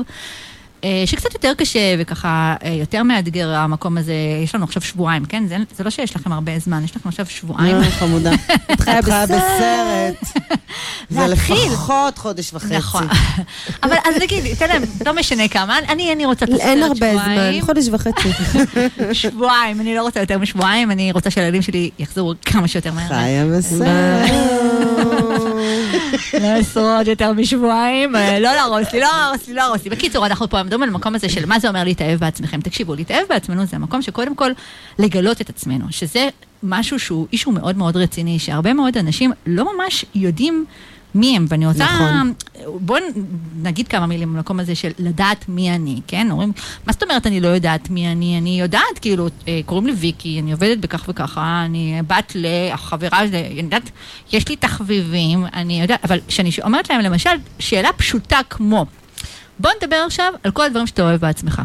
אה, 0.84 1.04
שקצת 1.06 1.34
יותר 1.34 1.54
קשה 1.58 1.96
וככה 2.00 2.56
אה, 2.64 2.70
יותר 2.70 3.04
מאתגר 3.04 3.50
המקום 3.50 3.98
הזה, 3.98 4.14
יש 4.44 4.56
לנו 4.56 4.64
עכשיו 4.64 4.82
שבועיים, 4.82 5.26
כן? 5.26 5.44
זה, 5.48 5.58
זה 5.78 5.84
לא 5.84 5.90
שיש 5.90 6.16
לכם 6.16 6.32
הרבה 6.32 6.60
זמן, 6.60 6.84
יש 6.84 6.96
לכם 6.96 7.10
עכשיו 7.10 7.26
שבועיים. 7.26 7.76
אה, 7.76 7.92
חמודה. 7.92 8.32
את 8.74 8.82
חיה 8.82 9.02
בסרט. 9.02 10.44
זה. 11.10 11.28
לפחות 11.28 12.18
חודש 12.18 12.54
וחצי. 12.54 12.78
נכון. 12.78 13.08
אבל 13.84 13.96
אז 14.06 14.16
נגיד, 14.22 14.56
תן 14.56 14.68
להם, 14.70 14.84
לא 15.06 15.16
משנה 15.16 15.48
כמה, 15.48 15.80
אני, 15.90 16.14
אני 16.14 16.26
רוצה 16.26 16.46
את 16.46 16.50
הסרט 16.50 16.62
אין 16.62 16.84
הרבה 16.84 17.12
זמן, 17.14 17.34
שבועיים. 17.34 17.66
חודש 17.66 17.88
וחצי. 17.92 18.30
שבועיים, 19.22 19.82
אני 19.82 19.96
לא 19.96 20.02
רוצה 20.02 20.20
יותר 20.20 20.40
משבועיים, 20.40 20.92
אני 20.92 21.12
רוצה 21.12 21.30
שהילדים 21.32 21.62
שלי 21.62 21.90
יחזרו 22.00 22.34
כמה 22.42 22.68
שיותר 22.68 22.92
מהר. 22.92 23.08
חיה 23.08 23.46
בסרט. 23.46 24.32
לא 26.41 26.62
אשרוד 26.62 27.08
יותר 27.08 27.34
משבועיים, 27.34 28.16
אה, 28.16 28.39
לא 28.39 28.54
להרוס 28.54 28.94
לי, 28.94 29.00
לא 29.00 29.08
להרוס 29.08 29.48
לי, 29.48 29.54
לא 29.54 29.62
להרוס 29.62 29.84
לי. 29.84 29.89
בקיצור, 29.89 30.26
אנחנו 30.26 30.50
פה 30.50 30.64
מדברים 30.64 30.84
על 30.84 30.89
המקום 30.89 31.16
הזה 31.16 31.30
של 31.30 31.46
מה 31.46 31.60
זה 31.60 31.68
אומר 31.68 31.84
להתאהב 31.84 32.20
בעצמכם. 32.20 32.62
תקשיבו, 32.62 32.96
להתאהב 32.96 33.24
בעצמנו 33.30 33.66
זה 33.66 33.76
המקום 33.76 34.02
שקודם 34.02 34.36
כל 34.36 34.52
לגלות 35.00 35.41
את 35.41 35.50
עצמנו, 35.50 35.86
שזה 35.89 36.30
משהו 36.64 37.00
שהוא 37.00 37.28
אישו 37.34 37.52
מאוד 37.52 37.78
מאוד 37.78 37.98
רציני, 37.98 38.39
שהרבה 38.39 38.74
מאוד 38.74 38.98
אנשים 38.98 39.32
לא 39.48 39.76
ממש 39.76 40.06
יודעים 40.16 40.66
מי 41.16 41.38
הם, 41.38 41.45
ואני 41.49 41.66
רוצה... 41.66 41.84
נכון. 41.84 42.34
בואו 42.80 43.03
נגיד 43.61 43.88
כמה 43.88 44.05
מילים 44.05 44.34
במקום 44.34 44.59
הזה 44.59 44.76
של 44.76 44.91
לדעת 44.99 45.49
מי 45.49 45.72
אני, 45.76 46.01
כן? 46.07 46.28
אומרים, 46.32 46.51
מה 46.88 46.93
זאת 46.93 47.03
אומרת 47.03 47.28
אני 47.28 47.39
לא 47.39 47.47
יודעת 47.47 47.89
מי 47.89 48.11
אני? 48.11 48.38
אני 48.38 48.59
יודעת, 48.61 48.99
כאילו, 49.01 49.28
אה, 49.47 49.59
קוראים 49.66 49.88
לי 49.88 49.93
ויקי, 49.93 50.39
אני 50.39 50.51
עובדת 50.51 50.78
בכך 50.78 51.05
וככה, 51.07 51.61
אני 51.66 52.01
בת 52.07 52.32
לחברה, 52.36 53.22
אני 53.22 53.61
יודעת, 53.61 53.89
יש 54.34 54.49
לי 54.49 54.55
תחביבים, 54.55 55.45
אני 55.53 55.82
יודעת, 55.82 56.05
אבל 56.05 56.20
כשאני 56.28 56.49
אומרת 56.64 56.89
להם, 56.89 57.01
למשל, 57.01 57.30
שאלה 57.59 57.93
פשוטה 57.93 58.39
כמו, 58.49 58.86
בוא 59.59 59.72
נדבר 59.82 60.03
עכשיו 60.07 60.34
על 60.43 60.51
כל 60.51 60.64
הדברים 60.64 60.88
שאתה 60.88 61.01
אוהב 61.01 61.22
בעצמך. 61.22 61.61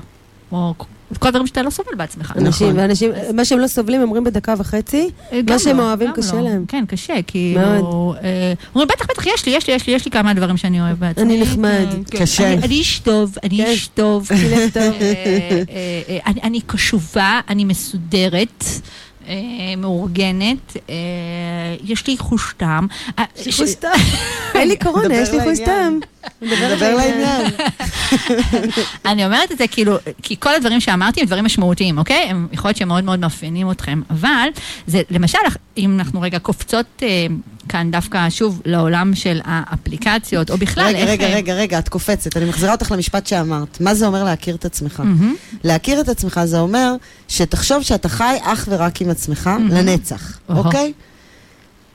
או 0.52 0.74
כל 1.18 1.28
הדברים 1.28 1.46
שאתה 1.46 1.62
לא 1.62 1.70
סובל 1.70 1.94
בעצמך. 1.96 2.32
אנשים, 2.38 2.72
ואנשים, 2.76 3.10
מה 3.34 3.44
שהם 3.44 3.58
לא 3.58 3.66
סובלים, 3.66 4.02
אומרים 4.02 4.24
בדקה 4.24 4.54
וחצי, 4.58 5.10
אה, 5.32 5.40
מה 5.50 5.58
שהם 5.58 5.76
לא, 5.76 5.82
אוהבים 5.82 6.12
קשה 6.12 6.34
לא. 6.36 6.40
להם. 6.40 6.64
כן, 6.68 6.84
קשה, 6.88 7.14
כאילו... 7.26 8.14
אה, 8.22 8.52
אומרים, 8.74 8.88
בטח, 8.88 9.06
בטח, 9.10 9.26
יש 9.26 9.46
לי, 9.46 9.52
יש 9.52 9.66
לי, 9.68 9.74
יש 9.74 9.86
לי, 9.86 9.92
יש 9.92 10.04
לי 10.04 10.10
כמה 10.10 10.34
דברים 10.34 10.56
שאני 10.56 10.80
אוהב 10.80 10.98
בעצמי. 10.98 11.22
אני 11.22 11.42
נחמד. 11.42 11.86
כן, 11.90 12.02
כן. 12.10 12.18
קשה. 12.18 12.46
אני- 12.52 12.62
אני 12.64 12.74
איש 12.74 12.98
טוב, 12.98 13.34
אני 13.44 13.56
כן. 13.56 13.64
איש 13.66 13.88
טוב. 13.88 14.28
אה, 14.76 15.62
אני- 16.26 16.40
אני 16.42 16.60
קשובה, 16.60 17.40
אני 17.48 17.64
מסודרת. 17.64 18.64
אה, 19.28 19.76
מאורגנת, 19.76 20.76
אה, 20.90 20.94
יש 21.84 22.06
לי 22.06 22.16
חוש 22.18 22.54
טעם. 22.56 22.86
אה, 23.18 23.24
חוש 23.56 23.74
טעם. 23.74 24.00
אין 24.54 24.68
לי 24.68 24.76
קורונה, 24.76 25.14
יש 25.14 25.30
לי 25.30 25.40
חוש. 25.40 25.58
טעם. 25.58 26.00
נדבר 26.42 26.96
לעניין. 26.96 27.46
אני 29.10 29.24
אומרת 29.24 29.52
את 29.52 29.58
זה 29.58 29.66
כאילו, 29.66 29.96
כי 30.22 30.36
כל 30.40 30.54
הדברים 30.54 30.80
שאמרתי 30.80 31.20
הם 31.20 31.26
דברים 31.26 31.44
משמעותיים, 31.44 31.98
אוקיי? 31.98 32.26
הם 32.30 32.48
יכול 32.52 32.68
להיות 32.68 32.76
שהם 32.76 32.88
מאוד 32.88 33.04
מאוד 33.04 33.18
מאפיינים 33.18 33.70
אתכם, 33.70 34.02
אבל 34.10 34.48
זה, 34.86 35.02
למשל, 35.10 35.38
אם 35.76 35.94
אנחנו 35.98 36.20
רגע 36.20 36.38
קופצות 36.38 37.02
אה, 37.02 37.26
כאן 37.68 37.90
דווקא 37.90 38.30
שוב 38.30 38.62
לעולם 38.64 39.14
של 39.14 39.40
האפליקציות, 39.44 40.50
או 40.50 40.58
בכלל, 40.58 40.86
רגע, 40.86 40.98
איך... 40.98 41.08
רגע, 41.10 41.26
רגע, 41.26 41.54
רגע, 41.54 41.78
את 41.78 41.88
קופצת. 41.88 42.36
אני 42.36 42.44
מחזירה 42.44 42.72
אותך 42.72 42.92
למשפט 42.92 43.26
שאמרת. 43.26 43.80
מה 43.80 43.94
זה 43.94 44.06
אומר 44.06 44.24
להכיר 44.24 44.54
את 44.54 44.64
עצמך? 44.64 45.00
מהמם. 45.00 45.34
להכיר 45.64 46.00
את 46.00 46.08
עצמך 46.08 46.40
זה 46.44 46.58
אומר 46.60 46.94
שתחשוב 47.28 47.82
שאתה 47.82 48.08
חי 48.08 48.36
אך 48.42 48.68
ורק 48.70 49.02
עם 49.02 49.10
עצמך 49.10 49.50
לנצח, 49.70 50.38
אוהו. 50.48 50.64
אוקיי? 50.64 50.92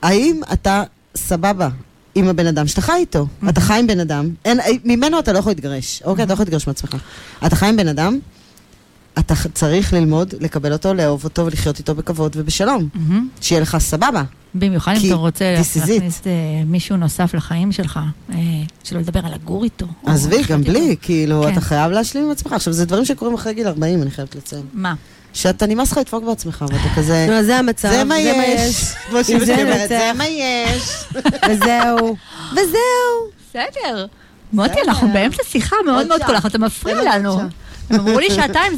האם 0.02 0.40
אתה 0.52 0.82
סבבה 1.16 1.68
עם 2.14 2.28
הבן 2.28 2.46
אדם 2.46 2.66
שאתה 2.66 2.80
חי 2.80 2.92
איתו? 2.92 3.26
אתה 3.48 3.60
חי 3.60 3.78
עם 3.78 3.86
בן 3.86 4.00
אדם, 4.00 4.28
אין, 4.44 4.60
ממנו 4.84 5.18
אתה 5.18 5.32
לא 5.32 5.38
יכול 5.38 5.50
להתגרש, 5.50 6.02
אוקיי? 6.04 6.24
אתה 6.24 6.30
לא 6.30 6.34
יכול 6.34 6.44
להתגרש 6.44 6.66
מעצמך. 6.66 6.96
אתה 7.46 7.56
חי 7.56 7.66
עם 7.66 7.76
בן 7.76 7.88
אדם, 7.88 8.18
אתה 9.18 9.34
צריך 9.54 9.92
ללמוד 9.92 10.34
לקבל 10.40 10.72
אותו, 10.72 10.94
לאהוב 10.94 11.24
אותו 11.24 11.46
ולחיות 11.46 11.78
איתו 11.78 11.94
בכבוד 11.94 12.32
ובשלום. 12.36 12.88
מהמם. 12.94 13.28
שיהיה 13.40 13.60
לך 13.60 13.78
סבבה. 13.78 14.22
במיוחד 14.54 14.92
אם 14.92 14.98
כי 14.98 15.06
אתה 15.06 15.14
רוצה. 15.14 15.54
להכניס 15.58 16.22
אה, 16.26 16.32
מישהו 16.66 16.96
נוסף 16.96 17.34
לחיים 17.34 17.72
שלך, 17.72 18.00
אה, 18.32 18.36
שלא 18.84 19.00
לדבר 19.00 19.20
על 19.26 19.34
לגור 19.34 19.64
איתו. 19.64 19.86
עזבי, 20.06 20.42
גם 20.48 20.60
איתו. 20.60 20.72
בלי, 20.72 20.96
כאילו, 21.02 21.42
כן. 21.42 21.52
אתה 21.52 21.60
חייב 21.60 21.92
להשלים 21.92 22.24
עם 22.24 22.30
עצמך. 22.30 22.52
עכשיו, 22.52 22.72
זה 22.72 22.84
דברים 22.84 23.04
שקורים 23.04 23.34
אחרי 23.34 23.54
גיל 23.54 23.66
40, 23.66 24.02
אני 24.02 24.10
חייבת 24.10 24.34
לציין. 24.34 24.62
מה? 24.72 24.94
שאתה 25.32 25.66
נמאס 25.66 25.92
לך 25.92 25.98
לדפוק 25.98 26.24
בעצמך, 26.24 26.64
ואתה 26.68 26.88
כזה... 26.96 27.26
נו, 27.28 27.32
אז 27.32 27.46
זה 27.46 27.56
המצב, 27.56 27.90
זה 27.90 28.04
מה 28.04 28.18
יש. 28.18 28.92
כמו 29.08 29.24
שלי 29.24 29.62
אומרת. 29.62 29.88
זה 29.88 30.10
מה 30.16 30.26
יש. 30.26 31.04
וזהו. 31.50 32.16
וזהו. 32.52 33.30
בסדר. 33.50 34.06
מוטי, 34.52 34.80
אנחנו 34.88 35.08
באמצע 35.12 35.42
שיחה 35.44 35.76
מאוד 35.86 36.06
מאוד. 36.06 36.22
קולה, 36.22 36.38
אתה 36.46 36.58
מפריע 36.58 37.02
לנו. 37.16 37.40
הם 37.90 38.00
אמרו 38.00 38.18
לי 38.18 38.30
שעתיים, 38.30 38.72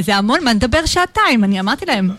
זה 0.00 0.16
המון, 0.16 0.44
מה 0.44 0.52
נדבר 0.52 0.86
שעתיים? 0.86 1.44
אני 1.44 1.60
אמרתי 1.60 1.86
להם, 1.86 2.10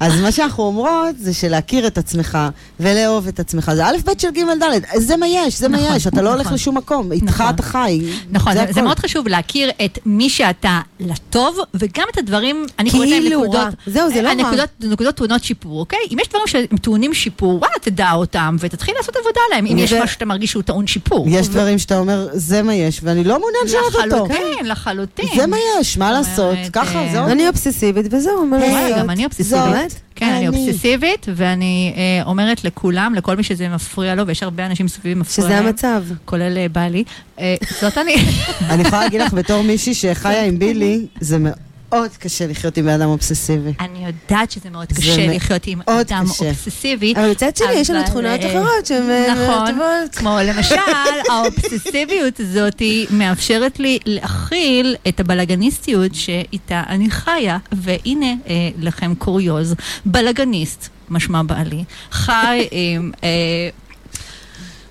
אז 0.00 0.20
מה 0.20 0.32
שאנחנו 0.32 0.64
אומרות 0.64 1.18
זה 1.18 1.34
שלהכיר 1.34 1.86
את 1.86 1.98
עצמך 1.98 2.38
ולאהוב 2.80 3.26
את 3.28 3.40
עצמך, 3.40 3.72
זה 3.74 3.86
א', 3.86 3.96
ב' 4.04 4.10
של 4.18 4.30
ג', 4.30 4.40
ד', 4.62 4.80
זה 4.96 5.16
מה 5.16 5.26
יש, 5.26 5.58
זה 5.58 5.68
מה 5.68 5.78
נכון, 5.78 5.96
יש, 5.96 6.06
אתה 6.06 6.22
לא 6.22 6.28
הולך 6.28 6.40
נכון. 6.40 6.54
לשום 6.54 6.76
מקום, 6.76 7.12
איתך 7.12 7.24
נכון. 7.24 7.54
אתה 7.54 7.62
חי. 7.62 8.00
נכון, 8.30 8.52
זה, 8.52 8.64
זה. 8.70 8.82
מאוד 8.82 8.98
חשוב 8.98 9.28
להכיר 9.28 9.70
את 9.84 9.98
מי 10.06 10.30
שאתה 10.30 10.80
לטוב, 11.00 11.58
וגם 11.74 12.04
את 12.12 12.18
הדברים, 12.18 12.66
אני 12.78 12.90
קוראת 12.90 13.08
להם 13.08 13.22
כאילו 13.22 13.42
נקודות, 13.42 13.62
רע. 13.64 13.70
זהו, 13.86 14.08
זה 14.08 14.22
לא 14.22 14.28
רע. 14.28 14.32
הנקודות, 14.32 14.68
נקודות 14.80 15.14
טעונות 15.14 15.44
שיפור, 15.44 15.80
אוקיי? 15.80 15.98
אם 16.12 16.18
יש 16.18 16.28
דברים 16.28 16.46
שהם 16.46 16.76
טעונים 16.76 17.14
שיפור, 17.14 17.58
וואלה, 17.60 17.74
תדע 17.80 18.12
אותם, 18.12 18.56
ותתחיל 18.60 18.94
לעשות 18.96 19.16
עבודה 19.16 19.40
עליהם, 19.48 19.66
אם 19.66 19.78
יש 19.78 19.92
משהו 19.92 20.08
שאתה 20.08 20.24
מרגיש 20.24 20.50
שהוא 20.50 20.62
טעון 20.62 20.86
שיפור. 20.86 21.26
יש 21.28 21.48
דברים 21.48 21.78
שאתה 21.78 21.98
אומר, 21.98 22.28
זה 22.32 22.62
מה 22.62 22.74
יש, 22.74 23.00
ואני 23.02 23.24
לא 23.24 23.40
מעוניין 23.40 23.64
לשנות 23.64 23.94
אותו. 23.94 24.26
לחלוטין, 24.26 24.66
לחלוטין. 24.66 25.28
זה 25.36 25.46
מה 25.46 25.56
יש, 25.80 25.98
מה 25.98 26.12
לעשות, 26.12 26.58
ככה, 26.72 26.98
אה, 26.98 27.08
זהו. 27.12 27.26
אני 27.26 27.48
אובססיבית 27.48 27.91
וזהו, 27.94 28.46
מה 28.46 28.56
וואלה, 28.56 28.82
לעשות? 28.82 28.98
גם 28.98 29.10
אני 29.10 29.24
אובססיבית. 29.24 30.00
כן, 30.14 30.26
אני. 30.26 30.48
אובססיבית, 30.48 31.26
ואני 31.36 31.92
אה, 31.96 32.22
אומרת 32.26 32.64
לכולם, 32.64 33.14
לכל 33.16 33.36
מי 33.36 33.42
שזה 33.42 33.68
מפריע 33.68 34.14
לו, 34.14 34.26
ויש 34.26 34.42
הרבה 34.42 34.66
אנשים 34.66 34.88
סביבי 34.88 35.20
מפריע 35.20 35.46
שזה 35.46 35.58
המצב. 35.58 36.04
כולל 36.24 36.58
אה, 36.58 36.68
בעלי, 36.68 37.04
אה, 37.38 37.54
זאת 37.80 37.98
אני. 37.98 38.14
אני 38.70 38.82
יכולה 38.82 39.02
להגיד 39.02 39.20
לך, 39.20 39.32
בתור 39.32 39.62
מישהי 39.62 39.94
שחיה 39.94 40.44
עם 40.44 40.58
בילי, 40.58 41.06
זה 41.20 41.38
מאוד 41.38 41.71
קשה 42.18 42.46
לחיות 42.46 42.76
עם 42.76 42.88
אדם 42.88 43.08
אובססיבי. 43.08 43.72
אני 43.80 44.06
יודעת 44.06 44.50
שזה 44.50 44.70
מאוד 44.70 44.92
קשה 44.92 45.16
מאוד 45.26 45.36
לחיות 45.36 45.66
עם. 45.66 45.80
אדם 45.86 46.24
אובססיבי. 46.40 47.14
אבל 47.16 47.30
מצד 47.30 47.56
שני, 47.56 47.72
יש 47.72 47.90
לנו 47.90 48.04
תכונות 48.06 48.40
אה, 48.40 48.50
אחרות 48.50 48.86
שהן 48.86 49.10
אה, 49.10 49.34
נכון. 49.34 50.08
כמו 50.12 50.38
למשל, 50.44 50.74
האובססיביות 51.30 52.40
הזאת 52.40 52.82
מאפשרת 53.10 53.80
לי 53.80 53.98
להכיל 54.06 54.96
את 55.08 55.20
הבלגניסטיות 55.20 56.14
שאיתה 56.14 56.82
אני 56.88 57.10
חיה, 57.10 57.58
והנה 57.72 58.34
אה, 58.46 58.54
לכם 58.78 59.14
קוריוז, 59.14 59.74
בלגניסט, 60.04 60.88
משמע 61.10 61.42
בעלי, 61.42 61.84
חי 62.10 62.68
עם... 62.70 63.12
אה, 63.24 63.28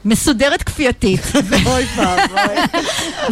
מסודרת 0.05 0.63
כפייתית, 0.63 1.19
אוי 1.65 1.85
ואבוי. 1.95 2.55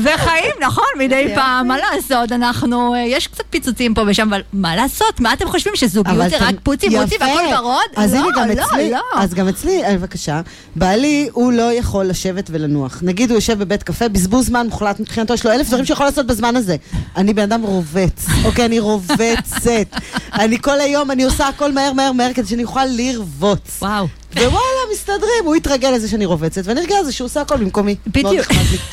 וחיים, 0.04 0.52
נכון, 0.62 0.86
מדי 1.00 1.32
פעם, 1.36 1.68
מה 1.68 1.78
לעשות, 1.78 2.32
אנחנו, 2.32 2.96
אה, 2.96 3.00
יש 3.00 3.28
קצת 3.28 3.44
פיצוצים 3.50 3.94
פה 3.94 4.02
ושם, 4.08 4.28
אבל 4.28 4.42
מה 4.54 4.76
לעשות, 4.76 5.20
מה 5.20 5.34
אתם 5.34 5.48
חושבים, 5.50 5.76
שזוגיות 5.76 6.30
זה 6.30 6.38
רק 6.40 6.56
פוצי 6.64 6.90
מוצי. 6.90 7.16
והכל 7.20 7.56
ורוד? 7.60 7.80
אז 7.96 8.14
לא, 8.14 8.20
הנה 8.20 8.28
גם 8.36 8.50
לא, 8.50 8.64
אצלי, 8.64 8.92
לא. 8.92 9.02
אז 9.16 9.34
גם 9.34 9.48
אצלי, 9.48 9.84
אה, 9.86 9.98
בבקשה, 9.98 10.42
בעלי, 10.76 11.30
הוא 11.34 11.54
לא 11.54 11.74
יכול 11.74 12.06
לשבת 12.06 12.50
ולנוח. 12.54 13.00
נגיד 13.02 13.30
הוא 13.30 13.38
יושב 13.38 13.60
בבית 13.60 13.84
קפה, 13.84 14.08
בזבוז 14.10 14.46
זמן 14.46 14.68
מוחלט 14.68 15.00
מבחינתו, 15.00 15.34
יש 15.34 15.46
לו 15.46 15.52
אלף 15.52 15.68
דברים 15.68 15.86
שיכול 15.86 16.06
לעשות 16.06 16.28
בזמן 16.28 16.56
הזה. 16.56 16.76
אני 17.18 17.34
בן 17.34 17.44
אדם 17.44 17.62
רובץ, 17.62 18.26
אוקיי, 18.46 18.66
אני 18.66 18.80
רובצת. 18.80 19.70
אני 20.42 20.62
כל 20.62 20.80
היום, 20.80 21.12
אני 21.12 21.24
עושה 21.24 21.48
הכל 21.48 21.72
מהר 21.72 21.94
מהר 21.94 22.12
מהר 22.12 22.34
כדי 22.34 22.48
שאני 22.48 22.64
אוכל 22.64 22.86
לרבוץ. 22.86 23.78
וואו. 23.82 24.08
ווואלה, 24.36 24.82
מסתדרים, 24.94 25.46
הוא 25.46 25.56
התרגל 25.56 25.92
לזה 25.92 26.08
שאני 26.08 26.26
רובצת, 26.26 26.62
ואני 26.66 26.82
רגילה 26.82 27.02
לזה 27.02 27.12
שהוא 27.12 27.26
עושה 27.26 27.42
הכל 27.42 27.58
במקומי. 27.58 27.96
מאוד 28.16 28.26
בדיוק. 28.26 28.48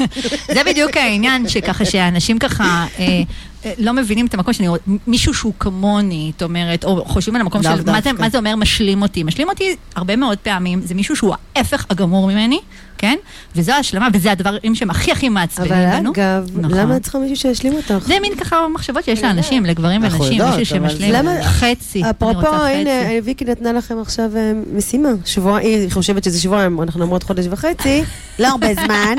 זה 0.54 0.64
בדיוק 0.66 0.96
העניין, 0.96 1.48
שככה 1.48 1.84
שאנשים 1.84 2.38
ככה 2.38 2.86
אה, 2.98 3.22
אה, 3.64 3.72
לא 3.78 3.92
מבינים 3.92 4.26
את 4.26 4.34
המקום 4.34 4.52
שאני 4.52 4.68
רואה, 4.68 4.80
מישהו 5.06 5.34
שהוא 5.34 5.52
כמוני, 5.58 6.30
זאת 6.32 6.42
אומרת, 6.42 6.84
או 6.84 7.04
חושבים 7.04 7.34
על 7.36 7.40
המקום 7.40 7.62
של 7.62 7.68
מה 7.86 8.00
זה. 8.00 8.12
מה 8.12 8.28
זה 8.28 8.38
אומר 8.38 8.56
משלים 8.56 9.02
אותי. 9.02 9.22
משלים 9.22 9.48
אותי 9.48 9.76
הרבה 9.94 10.16
מאוד 10.16 10.38
פעמים, 10.38 10.80
זה 10.80 10.94
מישהו 10.94 11.16
שהוא 11.16 11.34
ההפך 11.56 11.86
הגמור 11.90 12.26
ממני, 12.26 12.60
כן? 12.98 13.14
וזו 13.56 13.72
ההשלמה, 13.72 14.08
וזה 14.12 14.32
הדברים 14.32 14.74
שהם 14.74 14.90
הכי 14.90 15.12
הכי 15.12 15.28
מעצבנים 15.28 15.72
אבל 15.72 15.98
בנו. 16.00 16.10
אגב, 16.12 16.48
נכון. 16.56 16.78
למה 16.78 16.96
את 16.96 17.02
צריכה 17.02 17.18
מישהו 17.18 17.36
שישלים 17.36 17.72
אותך? 17.74 18.06
זה 18.06 18.14
מין 18.22 18.36
ככה 18.36 18.56
מחשבות 18.74 19.04
שיש 19.04 19.22
לאנשים, 19.22 19.66
לגברים 19.66 20.02
ונשים, 20.04 20.20
מישהו 20.20 20.44
אבל 20.46 20.64
שמשלים 20.64 21.12
למה- 21.12 21.42
חצי. 21.42 22.02
אני 22.02 22.10
אפרופו. 22.10 22.46
הנה, 22.54 22.90
ויקי 23.24 23.44
נתנה 23.44 23.72
לכם 23.72 23.98
עכשיו 24.00 24.30
אה, 24.36 24.52
משימה. 24.72 25.08
שבוע, 25.24 25.58
היא 25.58 25.90
חושבת 25.90 26.24
שזה 26.24 26.40
שבועיים, 26.40 26.82
אנחנו 26.82 27.02
אומרות 27.02 27.22
חודש 27.22 27.44
וחצי, 27.50 28.02
לא 28.38 28.46
הרבה 28.48 28.74
זמן. 28.74 29.14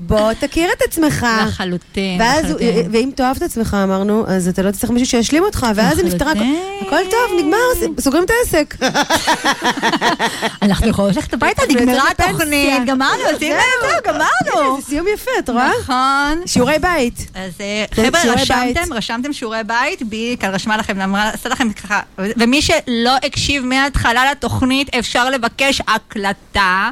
בוא 0.00 0.32
תכיר 0.32 0.68
את 0.76 0.82
עצמך. 0.88 1.26
לחלוטין, 1.46 2.20
ואז, 2.20 2.44
לחלוטין. 2.44 2.88
ואם 2.92 3.10
תאהב 3.14 3.36
את 3.36 3.42
עצמך, 3.42 3.76
אמרנו, 3.84 4.24
אז 4.26 4.48
אתה 4.48 4.62
לא 4.62 4.70
תצטרך 4.70 4.90
מישהו 4.90 5.06
שישלים 5.08 5.42
אותך, 5.42 5.66
ואז 5.74 5.96
זה 5.96 6.02
נפתר 6.02 6.28
הכל. 6.28 6.44
טוב, 6.90 7.38
נגמר, 7.40 7.56
סוגרים 8.00 8.24
את 8.24 8.30
העסק. 8.30 8.74
אנחנו 10.62 10.86
יכולות 10.88 11.16
ללכת 11.16 11.34
הביתה, 11.34 11.62
נגמרה. 11.70 12.02
התוכנית, 12.18 12.84
גמרנו, 12.86 13.17
שים 13.38 13.52
לב, 13.52 14.00
גמרנו. 14.04 14.80
זה 14.80 14.86
סיום 14.86 15.06
יפה, 15.14 15.30
את 15.38 15.48
רואה? 15.50 15.70
נכון. 15.80 16.42
שיעורי 16.46 16.78
בית. 16.78 17.26
אז 17.34 17.52
אה, 17.60 17.84
כן, 17.90 18.06
חבר'ה, 18.06 18.34
רשמתם. 18.34 18.92
רשמתם 18.92 19.32
שיעורי 19.32 19.64
בית, 19.66 20.02
בי 20.02 20.36
כאן 20.40 20.54
רשמה 20.54 20.76
לכם, 20.76 21.00
אמרה, 21.00 21.28
עשה 21.28 21.48
לכם 21.48 21.72
ככה, 21.72 22.00
ומי 22.18 22.62
שלא 22.62 23.16
הקשיב 23.26 23.64
מההתחלה 23.64 24.30
לתוכנית, 24.30 24.94
אפשר 24.94 25.30
לבקש 25.30 25.82
הקלטה. 25.88 26.90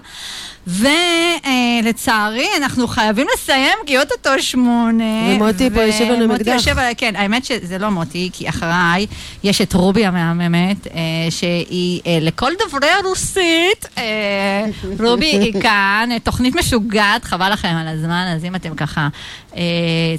ולצערי, 0.67 2.49
אנחנו 2.57 2.89
חייבים 2.89 3.27
לסיים, 3.35 3.79
כי 3.87 3.99
אוטוטו 3.99 4.43
שמונה. 4.43 5.05
ומוטי 5.29 5.71
פה 5.71 5.83
יושב 5.83 6.05
לנו 6.05 6.25
עם 6.25 6.31
אקדח. 6.31 6.53
יושב 6.53 6.77
כן, 6.97 7.17
האמת 7.17 7.45
שזה 7.45 7.79
לא 7.79 7.89
מוטי, 7.89 8.31
כי 8.33 8.49
אחריי 8.49 9.07
יש 9.45 9.61
את 9.61 9.73
רובי 9.73 10.07
המהממת, 10.07 10.87
אה, 10.87 11.01
שהיא 11.31 12.01
אה, 12.07 12.19
לכל 12.21 12.53
דוברי 12.59 12.89
הרוסית. 12.89 13.87
אה, 13.99 14.67
רובי 15.01 15.27
היא 15.27 15.53
כאן, 15.63 16.09
אה, 16.13 16.19
תוכנית 16.19 16.57
משוגעת, 16.57 17.25
חבל 17.25 17.53
לכם 17.53 17.75
על 17.81 17.89
הזמן, 17.89 18.33
אז 18.37 18.45
אם 18.45 18.55
אתם 18.55 18.75
ככה... 18.75 19.09
אה, 19.57 19.63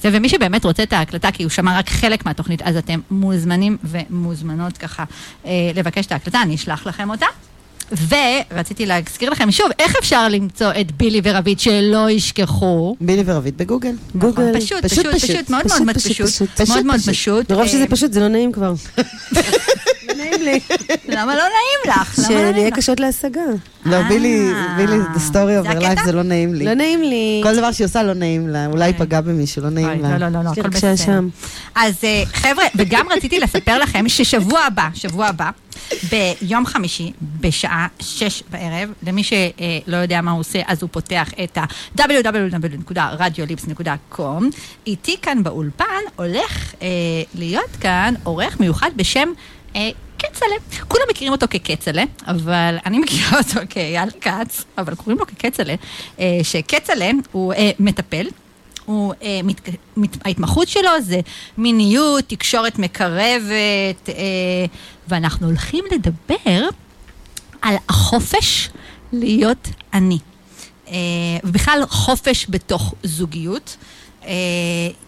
זה, 0.01 0.09
ומי 0.11 0.29
שבאמת 0.29 0.65
רוצה 0.65 0.83
את 0.83 0.93
ההקלטה, 0.93 1.31
כי 1.31 1.43
הוא 1.43 1.49
שמע 1.49 1.77
רק 1.79 1.89
חלק 1.89 2.25
מהתוכנית, 2.25 2.61
אז 2.61 2.77
אתם 2.77 2.99
מוזמנים 3.11 3.77
ומוזמנות 3.83 4.77
ככה 4.77 5.03
אה, 5.45 5.51
לבקש 5.75 6.05
את 6.05 6.11
ההקלטה, 6.11 6.41
אני 6.41 6.55
אשלח 6.55 6.87
לכם 6.87 7.09
אותה. 7.09 7.25
ורציתי 7.91 8.85
להזכיר 8.85 9.29
לכם 9.29 9.51
שוב, 9.51 9.67
איך 9.79 9.95
אפשר 9.99 10.27
למצוא 10.27 10.71
את 10.81 10.91
בילי 10.91 11.21
ורביד 11.23 11.59
שלא 11.59 12.09
ישכחו? 12.09 12.95
בילי 13.01 13.23
ורביד 13.25 13.57
בגוגל. 13.57 13.95
גוגל. 14.15 14.59
פשוט, 14.59 14.85
פשוט, 14.85 15.05
פשוט, 15.15 15.49
מאוד 15.49 15.63
מאוד 15.83 15.95
פשוט, 15.95 16.41
מאוד 16.69 16.85
מאוד 16.85 16.99
פשוט. 17.09 17.51
מרוב 17.51 17.67
שזה 17.67 17.81
אה, 17.81 17.87
פשוט, 17.87 18.13
זה 18.13 18.19
לא 18.19 18.27
נעים 18.27 18.51
כבר. 18.51 18.73
לא 20.17 20.23
נעים 20.23 20.41
לי. 20.41 20.59
למה 21.07 21.35
לא 21.35 21.43
נעים 21.43 21.97
לך? 21.99 22.19
לא 22.19 22.25
שנהיה? 22.25 22.71
קשות 22.71 22.99
להשגה. 22.99 23.41
לא, 23.85 23.95
אה, 23.95 24.03
בילי, 24.09 24.51
בילי, 24.77 24.97
the 25.13 25.31
story 25.31 25.65
of 25.65 25.69
her 25.69 25.81
life 25.81 26.05
זה 26.05 26.11
לא 26.11 26.23
נעים 26.23 26.53
לי. 26.53 26.65
לא 26.65 26.73
נעים 26.73 27.03
לי. 27.03 27.41
כל 27.43 27.55
דבר 27.55 27.71
שהיא 27.71 27.85
עושה 27.85 28.03
לא 28.03 28.13
נעים 28.13 28.47
לה, 28.47 28.65
אולי 28.65 28.89
אוי. 28.89 28.99
פגע 28.99 29.21
במישהו, 29.21 29.63
לא 29.63 29.69
נעים 29.69 30.01
לה. 30.01 30.17
לא, 30.17 30.17
לא, 30.17 30.27
לא, 30.27 30.43
לא, 30.43 30.49
הכל 30.49 30.69
בסדר. 30.69 31.19
אז 31.75 31.93
אה, 32.03 32.23
חבר'ה, 32.33 32.65
וגם 32.75 33.05
רציתי 33.09 33.39
לספר 33.39 33.77
לכם 33.77 34.09
ששבוע 34.09 34.59
הבא, 34.59 34.87
שבוע 34.93 35.27
הבא, 35.27 35.49
ביום 36.11 36.65
חמישי, 36.65 37.11
בשעה 37.39 37.87
שש 37.99 38.43
בערב, 38.51 38.89
למי 39.03 39.23
שלא 39.23 39.97
יודע 39.97 40.21
מה 40.21 40.31
הוא 40.31 40.39
עושה, 40.39 40.61
אז 40.67 40.81
הוא 40.81 40.89
פותח 40.93 41.29
את 41.43 41.57
ה-www.radiolips.com. 41.57 44.43
איתי 44.87 45.15
כאן 45.21 45.43
באולפן 45.43 45.85
הולך 46.15 46.73
אה, 46.81 46.87
להיות 47.35 47.75
כאן 47.79 48.13
עורך 48.23 48.59
מיוחד 48.59 48.91
בשם... 48.95 49.29
אה, 49.75 49.89
כצל'ה. 50.19 50.85
כולם 50.87 51.03
מכירים 51.09 51.33
אותו 51.33 51.45
ככצל'ה, 51.47 52.03
אבל 52.27 52.77
אני 52.85 52.99
מכירה 52.99 53.37
אותו 53.47 53.59
כאייל 53.69 54.09
כץ, 54.21 54.63
אבל 54.77 54.95
קוראים 54.95 55.19
לו 55.19 55.25
ככצל'ה, 55.27 55.75
אה, 56.19 56.39
שכצל'ה 56.43 57.09
הוא 57.31 57.53
אה, 57.53 57.71
מטפל, 57.79 58.27
הוא, 58.85 59.13
אה, 59.23 59.39
מת, 59.43 59.69
מת, 59.97 60.17
ההתמחות 60.25 60.67
שלו 60.67 60.89
זה 61.01 61.19
מיניות, 61.57 62.23
תקשורת 62.27 62.79
מקרבת, 62.79 64.09
אה, 64.09 64.13
ואנחנו 65.07 65.47
הולכים 65.47 65.85
לדבר 65.91 66.69
על 67.61 67.75
החופש 67.89 68.69
להיות 69.13 69.67
אני. 69.93 70.17
אה, 70.87 70.93
ובכלל 71.43 71.83
חופש 71.89 72.45
בתוך 72.49 72.93
זוגיות. 73.03 73.77
אה, 74.25 74.31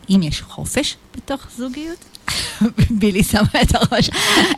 אם 0.10 0.24
יש 0.24 0.42
חופש 0.42 0.96
בתוך 1.18 1.48
זוגיות, 1.58 2.06
בילי 2.90 3.24
שמה 3.24 3.62
את 3.62 3.76
הראש, 3.76 4.10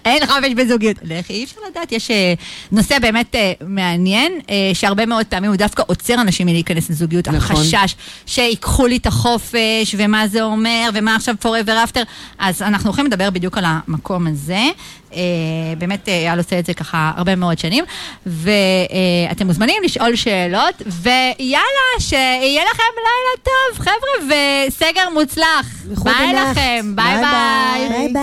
אין 0.05 0.25
חופש 0.25 0.53
בזוגיות. 0.55 0.97
לכי, 1.03 1.33
אי 1.33 1.43
אפשר 1.43 1.61
לדעת, 1.71 1.91
יש 1.91 2.11
אה, 2.11 2.33
נושא 2.71 2.99
באמת 2.99 3.35
אה, 3.35 3.53
מעניין, 3.67 4.31
אה, 4.49 4.71
שהרבה 4.73 5.05
מאוד 5.05 5.25
פעמים 5.25 5.49
הוא 5.49 5.57
דווקא 5.57 5.83
עוצר 5.87 6.13
אנשים 6.13 6.47
מלהיכנס 6.47 6.89
לזוגיות. 6.89 7.27
נכון. 7.27 7.55
החשש 7.55 7.95
שיקחו 8.25 8.87
לי 8.87 8.97
את 8.97 9.05
החופש, 9.05 9.95
ומה 9.97 10.27
זה 10.27 10.43
אומר, 10.43 10.89
ומה 10.93 11.15
עכשיו 11.15 11.35
forever 11.43 11.89
after. 11.89 12.01
אז 12.39 12.61
אנחנו 12.61 12.89
הולכים 12.89 13.05
לדבר 13.05 13.29
בדיוק 13.29 13.57
על 13.57 13.63
המקום 13.67 14.27
הזה. 14.27 14.63
אה, 15.13 15.21
באמת, 15.77 16.09
אה, 16.09 16.13
אייל 16.13 16.37
עושה 16.37 16.59
את 16.59 16.65
זה 16.65 16.73
ככה 16.73 17.11
הרבה 17.15 17.35
מאוד 17.35 17.59
שנים, 17.59 17.83
ואתם 18.25 19.47
מוזמנים 19.47 19.83
לשאול 19.83 20.15
שאלות, 20.15 20.81
ויאללה, 20.85 21.99
שיהיה 21.99 22.63
לכם 22.73 22.83
לילה 22.97 23.43
טוב, 23.43 23.85
חבר'ה, 23.85 24.35
וסגר 24.67 25.09
מוצלח. 25.13 25.65
ביי. 26.03 26.33
לכם, 26.33 26.95
ביי. 26.95 27.15
ביי. 27.15 27.89
ביי 27.89 28.13
ביי. 28.13 28.21